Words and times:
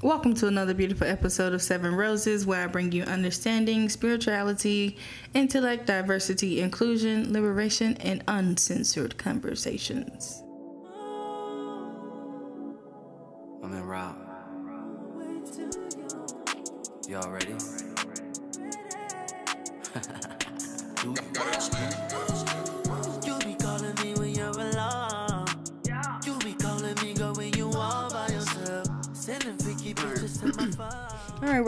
Welcome 0.00 0.34
to 0.34 0.46
another 0.46 0.74
beautiful 0.74 1.08
episode 1.08 1.52
of 1.52 1.60
Seven 1.60 1.92
Roses, 1.92 2.46
where 2.46 2.62
I 2.62 2.68
bring 2.68 2.92
you 2.92 3.02
understanding, 3.02 3.88
spirituality, 3.88 4.96
intellect, 5.34 5.86
diversity, 5.86 6.60
inclusion, 6.60 7.32
liberation, 7.32 7.96
and 7.96 8.22
uncensored 8.28 9.18
conversations. 9.18 10.40
I'm 13.64 13.74
in 13.74 13.82
route. 13.82 14.16
Y'all 17.08 17.28
ready? 17.28 17.56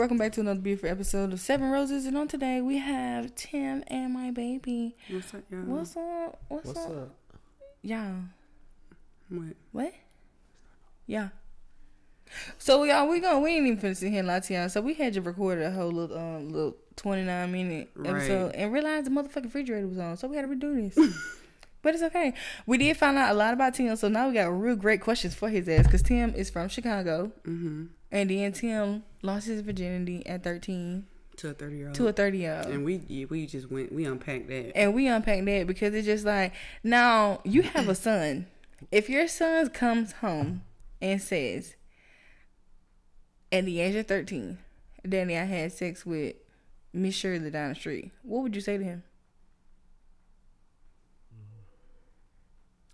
welcome 0.01 0.17
back 0.17 0.31
to 0.31 0.41
another 0.41 0.59
beautiful 0.59 0.89
episode 0.89 1.31
of 1.31 1.39
Seven 1.39 1.69
Roses, 1.69 2.05
and 2.05 2.17
on 2.17 2.27
today 2.27 2.59
we 2.59 2.77
have 2.79 3.35
Tim 3.35 3.83
and 3.85 4.11
my 4.11 4.31
baby. 4.31 4.95
What's 5.09 5.31
up, 5.33 5.43
y'all? 5.51 5.61
What's 5.61 5.95
up? 5.95 6.41
What's, 6.47 6.65
What's 6.67 6.79
up? 6.79 6.91
up? 6.91 7.15
Yeah. 7.83 8.09
What? 9.29 9.55
What? 9.71 9.93
Yeah. 11.05 11.29
So 12.57 12.83
y'all, 12.83 13.07
we 13.09 13.19
going 13.19 13.43
we 13.43 13.51
ain't 13.51 13.67
even 13.67 13.77
finna 13.79 13.95
sit 13.95 14.09
here 14.09 14.19
and 14.19 14.27
lie 14.27 14.39
to 14.39 14.53
y'all. 14.55 14.69
So 14.69 14.81
we 14.81 14.95
had 14.95 15.13
to 15.13 15.21
record 15.21 15.61
a 15.61 15.69
whole 15.69 15.91
little 15.91 16.17
um 16.17 16.49
little 16.51 16.77
twenty 16.95 17.21
nine 17.23 17.51
minute 17.51 17.91
episode 18.03 18.45
Right. 18.47 18.55
and 18.55 18.73
realized 18.73 19.05
the 19.05 19.11
motherfucking 19.11 19.43
refrigerator 19.45 19.87
was 19.87 19.99
on. 19.99 20.17
So 20.17 20.27
we 20.27 20.35
had 20.35 20.49
to 20.49 20.55
redo 20.55 20.93
this. 20.95 21.15
but 21.83 21.93
it's 21.93 22.03
okay. 22.03 22.33
We 22.65 22.79
did 22.79 22.97
find 22.97 23.17
out 23.19 23.31
a 23.31 23.35
lot 23.35 23.53
about 23.53 23.75
Tim, 23.75 23.95
so 23.95 24.07
now 24.07 24.27
we 24.29 24.33
got 24.33 24.45
real 24.47 24.75
great 24.75 25.01
questions 25.01 25.35
for 25.35 25.47
his 25.49 25.69
ass 25.69 25.85
because 25.85 26.01
Tim 26.01 26.33
is 26.33 26.49
from 26.49 26.69
Chicago, 26.69 27.31
Mm-hmm. 27.45 27.85
and 28.11 28.29
then 28.31 28.51
Tim 28.53 29.03
lost 29.21 29.47
his 29.47 29.61
virginity 29.61 30.25
at 30.27 30.43
thirteen 30.43 31.05
To 31.37 31.49
a 31.49 31.53
thirty 31.53 31.77
year 31.77 31.87
old. 31.87 31.95
to 31.95 32.07
a 32.07 32.13
thirty 32.13 32.39
year 32.39 32.57
old. 32.63 32.73
And 32.73 32.83
we 32.85 33.27
we 33.29 33.45
just 33.45 33.71
went 33.71 33.91
we 33.91 34.05
unpacked 34.05 34.47
that. 34.47 34.75
And 34.77 34.93
we 34.93 35.07
unpacked 35.07 35.45
that 35.45 35.67
because 35.67 35.93
it's 35.93 36.05
just 36.07 36.25
like 36.25 36.53
now 36.83 37.41
you 37.43 37.61
have 37.63 37.87
a 37.89 37.95
son. 37.95 38.47
If 38.91 39.09
your 39.09 39.27
son 39.27 39.69
comes 39.69 40.13
home 40.13 40.63
and 41.01 41.21
says, 41.21 41.75
at 43.51 43.65
the 43.65 43.79
age 43.79 43.95
of 43.95 44.07
thirteen, 44.07 44.57
Danny, 45.07 45.37
I 45.37 45.43
had 45.45 45.71
sex 45.71 46.05
with 46.05 46.35
Miss 46.93 47.13
Shirley 47.15 47.51
down 47.51 47.69
the 47.69 47.75
street, 47.75 48.11
what 48.23 48.41
would 48.43 48.55
you 48.55 48.61
say 48.61 48.77
to 48.77 48.83
him? 48.83 49.03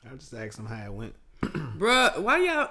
i'll 0.10 0.16
just 0.18 0.34
ask 0.34 0.58
him 0.58 0.66
how 0.66 0.86
it 0.86 0.94
went. 0.94 1.16
Bruh, 1.78 2.18
why 2.20 2.38
y'all 2.40 2.70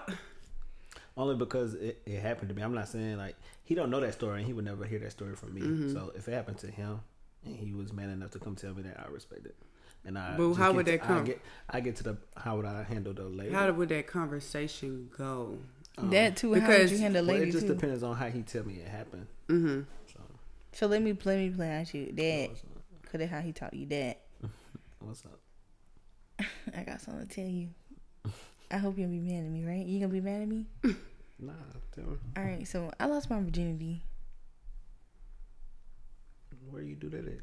Only 1.17 1.35
because 1.35 1.75
it, 1.75 2.03
it 2.05 2.21
happened 2.21 2.51
to 2.51 2.55
me. 2.55 2.63
I'm 2.63 2.75
not 2.75 2.89
saying 2.89 3.17
like 3.17 3.37
he 3.65 3.75
don't 3.75 3.91
know 3.91 4.01
that 4.01 4.13
story 4.13 4.39
and 4.39 4.47
he 4.47 4.53
would 4.53 4.65
never 4.65 4.85
hear 4.85 4.99
that 4.99 5.13
story 5.13 5.35
from 5.35 5.55
me. 5.55 5.63
Mm-hmm. 5.63 5.93
So 5.93 6.13
if 6.15 6.29
it 6.29 6.33
happened 6.33 6.59
to 6.59 6.71
him 6.71 7.01
and 7.45 7.57
he 7.57 7.73
was 7.73 7.93
man 7.93 8.11
enough 8.11 8.33
to 8.33 8.39
come 8.39 8.55
tell 8.57 8.75
me 8.75 8.83
that, 8.83 9.01
I 9.01 9.11
respect 9.11 9.47
it. 9.47 9.57
And 10.05 10.19
I 10.19 10.37
But 10.37 10.55
how 10.55 10.69
get 10.69 10.77
would 10.77 10.87
to- 10.87 10.93
that 10.93 11.03
come? 11.03 11.19
I 11.19 11.23
get, 11.23 11.41
I 11.71 11.81
get 11.81 11.97
to 11.97 12.03
the 12.05 12.17
how 12.37 12.57
would 12.57 12.67
I 12.67 12.83
handle 12.83 13.13
the 13.15 13.25
lady? 13.25 13.53
how 13.53 13.71
would 13.73 13.89
that 13.89 14.07
conversation 14.07 15.11
go? 15.17 15.59
that 15.99 16.37
too. 16.37 16.49
how 16.49 16.61
would 16.61 16.67
because- 16.67 16.93
you 16.93 16.99
handle 16.99 17.25
well, 17.25 17.35
lady 17.37 17.49
it 17.49 17.53
just 17.53 17.67
too? 17.67 17.75
depends 17.75 18.03
on 18.03 18.15
how 18.15 18.27
he 18.29 18.43
tell 18.43 18.65
me 18.65 18.75
it 18.75 18.89
happened. 18.89 19.27
Mm-hmm. 19.49 19.81
So 20.13 20.21
So 20.73 20.87
let 20.87 21.03
me 21.03 21.17
let 21.25 21.39
me 21.39 21.49
play 21.51 21.71
out 21.71 21.95
you, 21.95 22.13
that. 22.13 22.49
what's 22.51 22.61
up? 22.61 22.67
Cause 23.11 23.19
that's 23.21 23.31
how 23.31 23.41
he 23.41 23.53
taught 23.53 23.73
you, 23.75 23.87
that. 23.87 24.21
What's 24.99 25.23
up? 25.25 25.39
I 26.77 26.83
got 26.83 27.01
something 27.01 27.27
to 27.27 27.35
tell 27.35 27.45
you. 27.49 27.69
I 28.71 28.79
hope 28.79 28.99
you'll 28.99 29.09
be 29.11 29.21
mad 29.21 29.45
at 29.45 29.51
me, 29.51 29.65
right? 29.65 29.87
You 29.87 30.01
gonna 30.01 30.13
be 30.13 30.21
mad 30.21 30.43
at 30.43 30.49
me? 30.49 30.67
Nah, 31.39 31.53
tell 31.95 32.05
me 32.05 32.17
All 32.35 32.43
right. 32.45 32.67
So 32.67 32.91
I 32.99 33.05
lost 33.05 33.29
my 33.29 33.39
virginity. 33.41 34.03
where 36.71 36.83
you 36.83 36.95
do 36.95 37.11
that 37.11 37.27
at? 37.27 37.41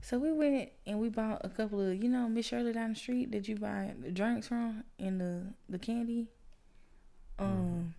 So 0.00 0.18
we 0.18 0.32
went 0.32 0.70
and 0.86 1.00
we 1.00 1.08
bought 1.08 1.42
a 1.44 1.48
couple 1.48 1.80
of, 1.80 2.02
you 2.02 2.08
know, 2.08 2.28
Miss 2.28 2.46
Shirley 2.46 2.72
down 2.72 2.90
the 2.90 2.96
street 2.96 3.30
that 3.32 3.46
you 3.48 3.56
buy 3.56 3.94
the 4.02 4.10
drinks 4.10 4.48
from 4.48 4.84
and 4.98 5.20
the 5.20 5.42
the 5.68 5.78
candy. 5.78 6.26
Um, 7.38 7.94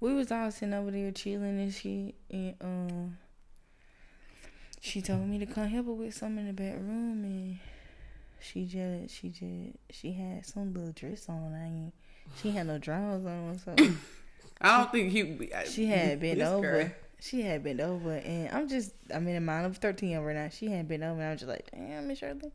we 0.00 0.14
was 0.14 0.30
all 0.30 0.50
sitting 0.50 0.74
over 0.74 0.90
there 0.90 1.10
chilling 1.10 1.58
and 1.60 1.72
shit, 1.72 2.14
and 2.30 2.54
um, 2.60 3.18
she 4.80 5.00
told 5.02 5.26
me 5.26 5.38
to 5.38 5.46
come 5.46 5.66
help 5.68 5.86
her 5.86 5.92
with 5.92 6.14
something 6.14 6.46
in 6.46 6.46
the 6.46 6.52
back 6.52 6.74
room, 6.74 7.24
and 7.24 7.58
she 8.40 8.64
just, 8.64 9.14
she 9.14 9.28
just, 9.28 9.76
she 9.90 10.12
had 10.12 10.44
some 10.46 10.72
little 10.72 10.92
dress 10.92 11.28
on. 11.28 11.54
I 11.54 11.66
ain't, 11.66 11.94
she 12.40 12.50
had 12.50 12.66
no 12.66 12.78
drawers 12.78 13.24
on, 13.24 13.58
so 13.58 13.74
I 14.60 14.78
don't 14.78 14.92
think 14.92 15.12
he 15.12 15.50
she 15.66 15.86
had 15.86 16.20
bent 16.20 16.38
this 16.38 16.48
over. 16.48 16.62
girl. 16.62 16.90
She 17.20 17.42
had 17.42 17.64
bent 17.64 17.80
over, 17.80 18.12
and 18.12 18.48
I'm 18.50 18.68
just, 18.68 18.92
I'm 19.12 19.26
in 19.26 19.34
the 19.34 19.40
mind 19.40 19.66
of 19.66 19.76
13 19.78 20.16
right 20.18 20.36
now. 20.36 20.48
She 20.50 20.68
had 20.68 20.86
bent 20.88 21.02
over, 21.02 21.20
and 21.20 21.28
I 21.28 21.30
was 21.32 21.40
just 21.40 21.48
like, 21.50 21.68
damn, 21.72 22.06
Miss 22.06 22.18
Shirley. 22.18 22.52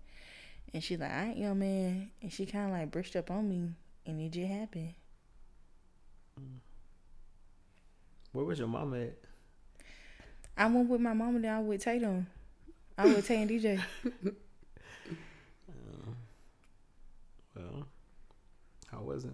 And 0.74 0.84
she 0.84 0.96
like, 0.98 1.12
all 1.12 1.18
right, 1.18 1.38
young 1.38 1.60
man. 1.60 2.10
And 2.22 2.32
she 2.32 2.46
kind 2.46 2.72
of 2.72 2.72
like 2.72 2.90
brushed 2.92 3.16
up 3.16 3.30
on 3.30 3.50
me, 3.50 3.70
and 4.06 4.22
it 4.22 4.32
just 4.32 4.50
happened. 4.52 4.94
Where 8.32 8.46
was 8.46 8.58
your 8.58 8.68
mama 8.68 9.00
at? 9.02 9.18
I 10.58 10.66
went 10.68 10.90
with 10.90 11.02
my 11.02 11.14
mama, 11.14 11.40
then 11.40 11.52
I 11.54 11.58
went 11.58 11.70
with 11.70 11.84
Tatum. 11.84 12.28
I 12.98 13.06
went 13.06 13.18
with 13.18 13.28
Tay 13.28 13.42
and 13.42 13.50
DJ. 13.50 13.82
Well, 17.56 17.88
how 18.92 19.02
was 19.02 19.26
it? 19.26 19.34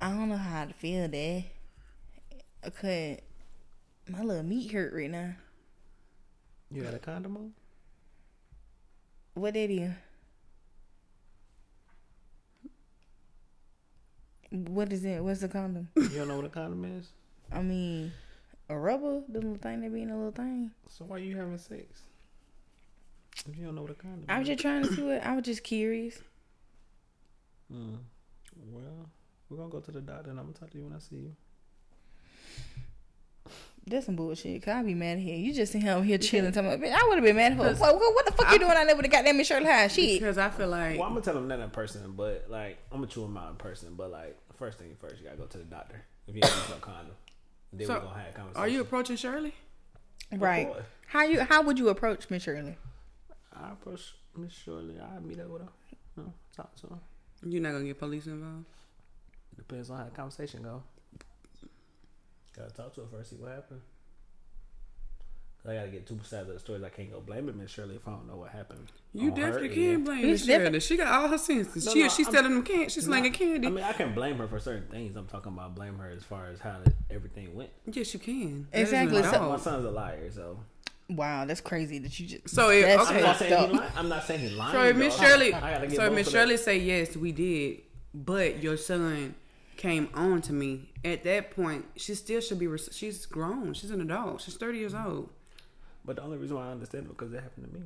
I 0.00 0.10
don't 0.10 0.28
know 0.28 0.36
how 0.36 0.66
to 0.66 0.74
feel 0.74 1.08
that. 1.08 1.44
Okay, 2.66 3.20
my 4.08 4.22
little 4.22 4.42
meat 4.42 4.70
hurt 4.70 4.92
right 4.92 5.10
now. 5.10 5.34
You 6.70 6.82
had 6.82 6.94
a 6.94 6.98
condom 6.98 7.36
on? 7.36 7.52
What 9.34 9.54
you? 9.56 9.94
What 14.50 14.92
is 14.92 15.04
it? 15.04 15.22
What's 15.22 15.40
the 15.40 15.48
condom? 15.48 15.88
You 15.96 16.08
don't 16.10 16.28
know 16.28 16.36
what 16.36 16.46
a 16.46 16.48
condom 16.48 16.84
is? 16.98 17.08
I 17.52 17.60
mean, 17.60 18.12
a 18.68 18.76
rubber, 18.76 19.22
the 19.28 19.40
little 19.40 19.56
thing 19.56 19.80
that 19.80 19.92
be 19.92 20.02
in 20.02 20.10
a 20.10 20.16
little 20.16 20.30
thing. 20.32 20.70
So 20.88 21.04
why 21.04 21.18
you 21.18 21.36
having 21.36 21.58
sex? 21.58 22.02
If 23.48 23.56
you 23.58 23.64
don't 23.64 23.74
know 23.74 23.82
what 23.82 23.90
a 23.90 23.94
condom 23.94 24.24
I 24.28 24.38
was 24.38 24.48
is? 24.48 24.54
just 24.54 24.62
trying 24.62 24.82
to 24.84 24.94
see 24.94 25.02
what. 25.02 25.24
I 25.24 25.34
was 25.34 25.44
just 25.44 25.62
curious. 25.64 26.18
Mm. 27.72 27.98
Well, 28.70 29.08
we're 29.50 29.56
gonna 29.56 29.68
go 29.70 29.80
to 29.80 29.90
the 29.90 30.00
doctor 30.00 30.30
and 30.30 30.38
I'm 30.38 30.46
gonna 30.46 30.58
talk 30.58 30.70
to 30.70 30.78
you 30.78 30.84
when 30.84 30.94
I 30.94 30.98
see 30.98 31.16
you. 31.16 31.36
That's 33.86 34.06
some 34.06 34.16
bullshit. 34.16 34.62
Cause 34.62 34.72
I 34.74 34.82
be 34.82 34.94
mad 34.94 35.18
at 35.18 35.24
him. 35.24 35.40
You 35.40 35.52
just 35.52 35.72
see 35.72 35.78
him 35.78 36.02
here 36.04 36.16
chilling. 36.16 36.52
Talking 36.52 36.72
about, 36.72 36.88
I 36.88 37.06
would 37.08 37.16
have 37.16 37.24
been 37.24 37.36
mad 37.36 37.52
at 37.52 37.58
her. 37.58 37.74
What, 37.74 37.94
what, 38.00 38.14
what 38.14 38.24
the 38.26 38.32
fuck 38.32 38.50
you 38.52 38.58
doing 38.58 38.70
out 38.70 38.86
there 38.86 38.96
with 38.96 39.04
the 39.04 39.10
goddamn 39.10 39.36
Miss 39.36 39.46
Shirley 39.46 39.66
High? 39.66 39.88
Shit. 39.88 40.20
because 40.20 40.38
I 40.38 40.48
feel 40.48 40.68
like 40.68 40.94
Well, 40.98 41.06
I'm 41.06 41.12
gonna 41.12 41.20
tell 41.24 41.36
him 41.36 41.48
that 41.48 41.60
in 41.60 41.68
person, 41.70 42.12
but 42.16 42.46
like 42.48 42.78
I'm 42.90 42.98
gonna 43.00 43.08
chew 43.08 43.24
him 43.24 43.36
out 43.36 43.50
in 43.50 43.56
person. 43.56 43.94
But 43.94 44.10
like 44.10 44.38
first 44.56 44.78
thing 44.78 44.96
first, 44.98 45.18
you 45.20 45.24
gotta 45.24 45.36
go 45.36 45.44
to 45.44 45.58
the 45.58 45.64
doctor 45.64 46.02
if 46.26 46.34
you 46.34 46.40
ain't 46.42 46.54
use 46.54 46.70
no 46.70 46.76
condom. 46.76 47.12
Then 47.74 47.86
So, 47.86 47.94
we're 47.94 48.00
gonna 48.00 48.18
have 48.20 48.28
a 48.28 48.32
conversation. 48.32 48.62
are 48.62 48.68
you 48.68 48.80
approaching 48.80 49.16
Shirley? 49.16 49.54
Right. 50.32 50.66
course. 50.68 50.84
How 51.08 51.24
you? 51.24 51.40
How 51.40 51.60
would 51.62 51.78
you 51.78 51.90
approach 51.90 52.30
Miss 52.30 52.42
Shirley? 52.44 52.78
I 53.56 53.72
approach 53.72 54.14
Miss 54.36 54.52
Shirley. 54.52 54.96
I 55.00 55.18
meet 55.20 55.38
up 55.40 55.48
with 55.48 55.62
her. 55.62 55.68
You 56.16 56.22
know, 56.24 56.32
talk 56.56 56.74
to 56.76 56.88
her. 56.88 56.98
You're 57.46 57.62
not 57.62 57.72
gonna 57.72 57.84
get 57.84 57.98
police 57.98 58.26
involved. 58.26 58.64
Depends 59.56 59.90
on 59.90 59.98
how 59.98 60.04
the 60.04 60.10
conversation 60.10 60.62
go. 60.62 60.82
Gotta 62.56 62.72
talk 62.72 62.94
to 62.94 63.00
her 63.02 63.06
first, 63.08 63.30
see 63.30 63.36
what 63.36 63.50
happened. 63.50 63.80
'Cause 65.62 65.72
I 65.72 65.76
gotta 65.76 65.88
get 65.88 66.06
two 66.06 66.18
sides 66.22 66.48
of 66.48 66.54
the 66.54 66.60
story. 66.60 66.84
I 66.84 66.88
can't 66.90 67.10
go 67.10 67.20
blame 67.20 67.46
Miss 67.56 67.70
Shirley 67.70 67.96
if 67.96 68.06
I 68.06 68.10
don't 68.12 68.26
know 68.28 68.36
what 68.36 68.50
happened. 68.50 68.92
You 69.14 69.30
on 69.32 69.36
her 69.36 69.46
definitely 69.46 69.68
end. 69.68 69.74
can 69.96 70.04
blame 70.04 70.18
You 70.20 70.26
Miss 70.28 70.46
definitely- 70.46 70.80
Shirley. 70.80 70.80
She 70.80 70.96
got 70.98 71.22
all 71.22 71.28
her 71.28 71.38
senses. 71.38 71.86
No, 71.86 71.92
she 71.92 72.02
no, 72.02 72.08
she's 72.10 72.26
I'm- 72.26 72.34
selling 72.34 72.52
them 72.54 72.62
can 72.62 72.88
She's 72.90 73.04
slinging 73.06 73.32
Nah, 73.32 73.38
candy. 73.38 73.66
I 73.66 73.70
mean, 73.70 73.84
I 73.84 73.92
can 73.94 74.14
blame 74.14 74.36
her 74.38 74.46
for 74.46 74.60
certain 74.60 74.88
things. 74.88 75.16
I'm 75.16 75.26
talking 75.26 75.52
about 75.52 75.74
blame 75.74 75.96
her 75.98 76.08
as 76.10 76.22
far 76.22 76.46
as 76.46 76.60
how 76.60 76.82
everything 77.10 77.54
went. 77.54 77.70
yes, 77.86 78.12
you 78.14 78.20
can. 78.20 78.68
That 78.72 78.80
isn't 78.82 79.02
Exactly, 79.04 79.22
so- 79.22 79.48
My 79.50 79.56
son's 79.58 79.84
a 79.86 79.90
liar, 79.90 80.30
so 80.30 80.60
Wow, 81.10 81.44
that's 81.44 81.60
crazy 81.60 81.98
that 81.98 82.18
you 82.18 82.26
just. 82.26 82.48
So 82.48 82.70
if, 82.70 82.84
That's 82.86 83.08
I'm 83.10 83.14
okay, 83.16 83.22
not 83.24 83.36
saying 83.38 83.50
he 83.50 83.56
up. 83.56 83.72
lying. 83.80 83.92
I'm 83.96 84.08
not 84.08 84.24
saying 84.24 84.40
he 84.40 84.48
lying. 84.50 84.72
so 84.72 84.98
Miss. 84.98 85.16
Shirley, 85.18 85.52
I 85.54 85.60
gotta 85.74 85.86
get 85.86 85.96
so 85.96 86.10
Miss. 86.10 86.30
Shirley 86.30 86.56
say 86.56 86.78
yes, 86.78 87.16
we 87.16 87.30
did, 87.32 87.82
but 88.14 88.62
your 88.62 88.76
son 88.78 89.34
came 89.76 90.08
on 90.14 90.40
to 90.42 90.52
me 90.54 90.90
at 91.04 91.22
that 91.24 91.50
point. 91.50 91.84
She 91.96 92.14
still 92.14 92.40
should 92.40 92.58
be. 92.58 92.68
She's 92.90 93.26
grown. 93.26 93.74
She's 93.74 93.90
an 93.90 94.00
adult. 94.00 94.40
She's 94.40 94.54
thirty 94.56 94.78
years 94.78 94.94
old. 94.94 95.28
But 96.06 96.16
the 96.16 96.22
only 96.22 96.38
reason 96.38 96.56
why 96.56 96.68
I 96.68 96.70
understand 96.72 97.04
it 97.06 97.08
because 97.10 97.32
it 97.32 97.42
happened 97.42 97.66
to 97.72 97.78
me. 97.78 97.84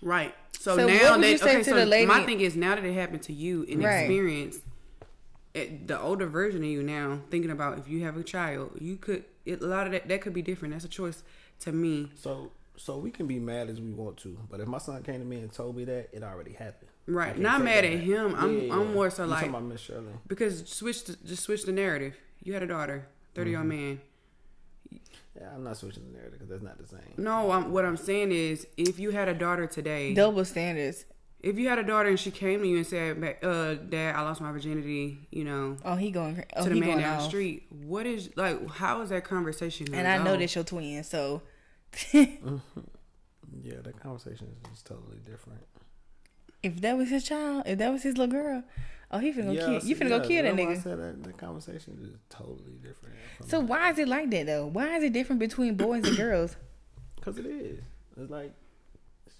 Right. 0.00 0.34
So, 0.58 0.76
So 0.76 0.86
now 0.86 0.94
what 0.94 1.12
would 1.12 1.22
that 1.24 1.30
you 1.30 1.38
say 1.38 1.44
okay, 1.50 1.58
to 1.58 1.64
so 1.64 1.74
the 1.76 1.86
lady- 1.86 2.06
my 2.06 2.24
thing 2.24 2.40
is 2.40 2.56
now 2.56 2.74
that 2.74 2.84
it 2.84 2.92
happened 2.94 3.22
to 3.24 3.32
you 3.32 3.62
in 3.62 3.80
Right. 3.82 4.00
experience, 4.00 4.58
it, 5.54 5.86
the 5.88 5.98
older 6.00 6.26
version 6.26 6.62
of 6.62 6.68
you 6.68 6.82
now 6.82 7.20
thinking 7.30 7.50
about 7.50 7.78
if 7.78 7.88
you 7.88 8.04
have 8.04 8.16
a 8.16 8.22
child, 8.22 8.72
you 8.80 8.96
could 8.96 9.24
it, 9.46 9.60
a 9.62 9.66
lot 9.66 9.86
of 9.86 9.92
that 9.92 10.08
that 10.08 10.20
could 10.22 10.32
be 10.34 10.42
different. 10.42 10.72
That's 10.74 10.84
a 10.84 10.88
choice 10.88 11.22
to 11.60 11.72
me. 11.72 12.10
So 12.16 12.50
so 12.76 12.98
we 12.98 13.10
can 13.10 13.26
be 13.26 13.38
mad 13.38 13.68
as 13.70 13.80
we 13.80 13.92
want 13.92 14.16
to, 14.18 14.36
but 14.50 14.58
if 14.60 14.66
my 14.66 14.78
son 14.78 15.02
came 15.04 15.20
to 15.20 15.24
me 15.26 15.38
and 15.38 15.52
told 15.52 15.76
me 15.76 15.84
that, 15.84 16.08
it 16.12 16.22
already 16.24 16.52
happened. 16.52 16.90
Right. 17.06 17.38
can't 17.58 17.64
mad 17.64 17.84
at 17.84 17.92
back. 17.92 18.00
him. 18.02 18.34
I'm 18.36 18.60
Yeah, 18.66 18.74
I'm 18.74 18.92
more 18.94 19.10
so 19.10 19.24
You 19.24 19.30
like 19.30 19.38
talking 19.40 19.50
about 19.50 19.62
Miss 19.64 19.80
Shirley. 19.80 20.12
because 20.26 20.68
switch 20.68 21.04
the, 21.04 21.16
just 21.24 21.44
switch 21.44 21.64
the 21.64 21.72
narrative. 21.72 22.16
You 22.42 22.52
had 22.54 22.62
a 22.62 22.66
daughter, 22.66 23.06
30 23.34 23.50
year 23.50 23.58
old 23.60 23.68
Mm-hmm. 23.68 23.86
man. 23.86 24.00
Yeah, 25.40 25.50
I'm 25.54 25.64
not 25.64 25.76
switching 25.76 26.04
the 26.04 26.12
narrative 26.16 26.34
because 26.34 26.48
that's 26.48 26.62
not 26.62 26.78
the 26.78 26.86
same. 26.86 27.14
No, 27.16 27.50
I'm, 27.50 27.72
what 27.72 27.84
I'm 27.84 27.96
saying 27.96 28.30
is, 28.30 28.66
if 28.76 28.98
you 29.00 29.10
had 29.10 29.28
a 29.28 29.34
daughter 29.34 29.66
today, 29.66 30.14
Double 30.14 30.44
standards. 30.44 31.04
If 31.44 31.58
you 31.58 31.68
had 31.68 31.78
a 31.78 31.82
daughter 31.84 32.08
and 32.08 32.18
she 32.18 32.30
came 32.30 32.60
to 32.62 32.66
you 32.66 32.78
and 32.78 32.86
said, 32.86 33.36
uh, 33.42 33.74
"Dad, 33.74 34.14
I 34.16 34.22
lost 34.22 34.40
my 34.40 34.50
virginity," 34.52 35.18
you 35.30 35.44
know, 35.44 35.76
Oh, 35.84 35.94
he 35.96 36.10
going. 36.10 36.44
Oh, 36.56 36.64
to 36.64 36.68
the 36.70 36.74
man 36.80 36.88
going 36.88 37.00
down 37.00 37.18
the 37.18 37.28
street, 37.28 37.66
what 37.70 38.06
is 38.06 38.30
like? 38.36 38.68
How 38.70 39.00
is 39.02 39.10
that 39.10 39.24
conversation? 39.24 39.94
And 39.94 40.08
I 40.08 40.18
know 40.18 40.32
go? 40.34 40.38
that's 40.38 40.54
your 40.54 40.64
twin, 40.64 41.04
so 41.04 41.42
Yeah, 43.62 43.76
the 43.82 43.92
conversation 43.92 44.48
is 44.48 44.70
just 44.70 44.86
totally 44.86 45.18
different. 45.24 45.60
if 46.62 46.80
that 46.80 46.96
was 46.96 47.10
his 47.10 47.24
child, 47.24 47.62
if 47.66 47.78
that 47.78 47.92
was 47.92 48.02
his 48.02 48.16
little 48.16 48.32
girl, 48.32 48.64
oh, 49.10 49.18
he 49.18 49.32
finna 49.32 49.44
go 49.44 49.50
Yeah, 49.52 49.60
kill. 49.66 49.72
You 49.74 49.94
so- 49.94 50.00
finna 50.04 50.10
yeah, 50.10 50.18
go 50.18 50.28
kill 50.28 50.42
that 50.42 50.56
that's 50.56 50.66
why 50.66 50.72
I 50.72 50.74
nigga. 50.76 50.82
said 50.82 50.98
that 50.98 51.22
the 51.22 51.32
conversation 51.34 51.98
is 52.02 52.18
totally 52.30 52.78
different. 52.82 53.14
So 53.46 53.60
why 53.60 53.90
is 53.90 53.98
it 53.98 54.08
like 54.08 54.30
that 54.30 54.46
though? 54.46 54.66
Why 54.66 54.96
is 54.96 55.04
it 55.04 55.12
different 55.12 55.40
between 55.40 55.76
boys 55.76 56.06
and 56.06 56.16
girls? 56.16 56.56
Because 57.16 57.38
it 57.38 57.46
is. 57.46 57.80
It's 58.18 58.30
like 58.30 58.46
it's 58.46 58.63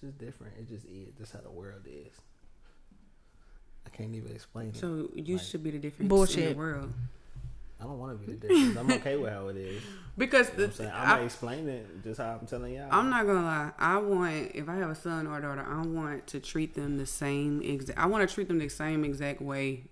just 0.04 0.18
different. 0.18 0.54
It 0.58 0.68
just 0.68 0.86
is. 0.86 1.14
That's 1.18 1.32
how 1.32 1.40
the 1.40 1.50
world 1.50 1.82
is. 1.86 2.12
I 3.86 3.90
can't 3.90 4.14
even 4.14 4.32
explain 4.32 4.68
it. 4.68 4.76
So 4.76 5.08
you 5.14 5.36
Like- 5.36 5.44
should 5.44 5.62
be 5.62 5.70
the 5.70 5.78
difference 5.78 6.00
in 6.02 6.08
Bullshit. 6.08 6.50
the 6.50 6.56
world 6.58 6.92
I 7.80 7.84
don't 7.84 7.98
want 7.98 8.18
to 8.18 8.26
be 8.26 8.32
the 8.34 8.38
difference. 8.48 8.76
I'm 8.78 8.90
okay 8.92 9.16
with 9.16 9.30
how 9.32 9.48
it 9.48 9.56
is. 9.56 9.82
because 10.16 10.48
You 10.50 10.52
know 10.52 10.56
the, 10.58 10.62
what 10.62 10.70
I'm 10.70 10.76
saying? 10.76 10.90
I'm 10.94 11.02
I, 11.06 11.10
gonna 11.14 11.24
explain 11.24 11.68
it 11.68 12.02
just 12.04 12.20
how 12.20 12.38
I'm 12.40 12.46
telling 12.46 12.74
y'all. 12.74 12.88
I'm 12.90 13.10
not 13.10 13.26
gonna 13.26 13.42
lie. 13.42 13.72
I 13.78 13.98
want 13.98 14.52
if 14.54 14.68
I 14.68 14.76
have 14.76 14.90
a 14.90 14.94
son 14.94 15.26
or 15.26 15.38
a 15.38 15.42
daughter, 15.42 15.66
I 15.68 15.82
want 15.82 16.26
to 16.28 16.40
treat 16.40 16.74
them 16.74 16.96
the 16.96 17.04
same 17.06 17.60
exact. 17.62 17.98
I 17.98 18.06
want 18.06 18.26
to 18.26 18.32
treat 18.32 18.48
them 18.48 18.58
the 18.58 18.68
same 18.68 19.04
exact 19.04 19.42
way. 19.42 19.84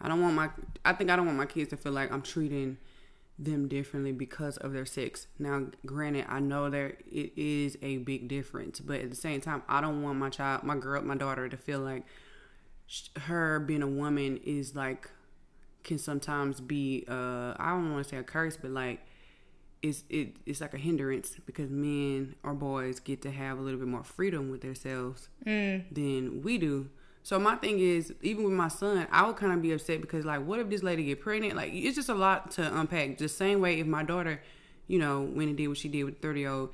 I 0.00 0.08
don't 0.08 0.20
want 0.20 0.34
my. 0.34 0.50
I 0.84 0.92
think 0.92 1.08
I 1.10 1.16
don't 1.16 1.24
want 1.24 1.38
my 1.38 1.46
kids 1.46 1.70
to 1.70 1.76
feel 1.76 1.92
like 1.92 2.12
I'm 2.12 2.20
treating 2.22 2.76
them 3.38 3.68
differently 3.68 4.12
because 4.12 4.56
of 4.56 4.72
their 4.72 4.86
sex. 4.86 5.28
Now, 5.38 5.66
granted, 5.86 6.26
I 6.28 6.40
know 6.40 6.68
there 6.70 6.96
it 7.10 7.32
is 7.36 7.78
a 7.82 7.98
big 7.98 8.28
difference, 8.28 8.80
but 8.80 9.00
at 9.00 9.10
the 9.10 9.16
same 9.16 9.40
time, 9.40 9.62
I 9.68 9.80
don't 9.80 10.02
want 10.02 10.18
my 10.18 10.28
child, 10.30 10.64
my 10.64 10.76
girl, 10.76 11.02
my 11.02 11.14
daughter, 11.14 11.48
to 11.48 11.56
feel 11.56 11.80
like 11.80 12.04
sh- 12.86 13.08
her 13.22 13.60
being 13.60 13.82
a 13.82 13.86
woman 13.88 14.38
is 14.44 14.74
like 14.74 15.10
can 15.84 15.98
sometimes 15.98 16.60
be. 16.60 17.04
uh 17.08 17.54
I 17.58 17.70
don't 17.70 17.92
want 17.92 18.04
to 18.04 18.10
say 18.10 18.16
a 18.18 18.22
curse, 18.22 18.56
but 18.56 18.70
like 18.72 19.00
it's 19.80 20.02
it 20.10 20.34
it's 20.44 20.60
like 20.60 20.74
a 20.74 20.78
hindrance 20.78 21.36
because 21.46 21.70
men 21.70 22.34
or 22.42 22.52
boys 22.54 22.98
get 22.98 23.22
to 23.22 23.30
have 23.30 23.58
a 23.58 23.62
little 23.62 23.78
bit 23.78 23.88
more 23.88 24.02
freedom 24.02 24.50
with 24.50 24.62
themselves 24.62 25.28
than 25.92 26.42
we 26.42 26.58
do. 26.58 26.88
So 27.22 27.38
my 27.38 27.56
thing 27.56 27.78
is, 27.78 28.14
even 28.22 28.44
with 28.44 28.54
my 28.54 28.68
son, 28.68 29.06
I 29.10 29.26
would 29.26 29.36
kind 29.36 29.52
of 29.52 29.60
be 29.60 29.72
upset 29.72 30.00
because 30.00 30.24
like, 30.24 30.44
what 30.46 30.60
if 30.60 30.70
this 30.70 30.82
lady 30.82 31.04
get 31.04 31.20
pregnant? 31.20 31.56
Like, 31.56 31.72
it's 31.74 31.96
just 31.96 32.08
a 32.08 32.14
lot 32.14 32.50
to 32.52 32.78
unpack. 32.78 33.18
The 33.18 33.28
same 33.28 33.60
way 33.60 33.80
if 33.80 33.86
my 33.86 34.02
daughter, 34.02 34.40
you 34.86 34.98
know, 34.98 35.20
went 35.20 35.48
and 35.48 35.56
did 35.56 35.68
what 35.68 35.76
she 35.76 35.88
did 35.88 36.04
with 36.04 36.22
thirty 36.22 36.40
year 36.40 36.50
old, 36.50 36.70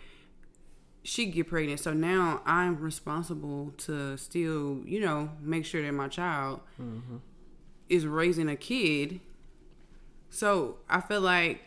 she 1.02 1.26
get 1.26 1.48
pregnant. 1.48 1.80
So 1.80 1.92
now 1.92 2.40
I'm 2.46 2.80
responsible 2.80 3.72
to 3.78 4.16
still, 4.16 4.80
you 4.84 5.00
know, 5.00 5.30
make 5.40 5.64
sure 5.64 5.82
that 5.82 5.92
my 5.92 6.08
child 6.08 6.60
mm-hmm. 6.80 7.16
is 7.88 8.06
raising 8.06 8.48
a 8.48 8.56
kid. 8.56 9.20
So 10.30 10.78
I 10.88 11.00
feel 11.00 11.20
like 11.20 11.62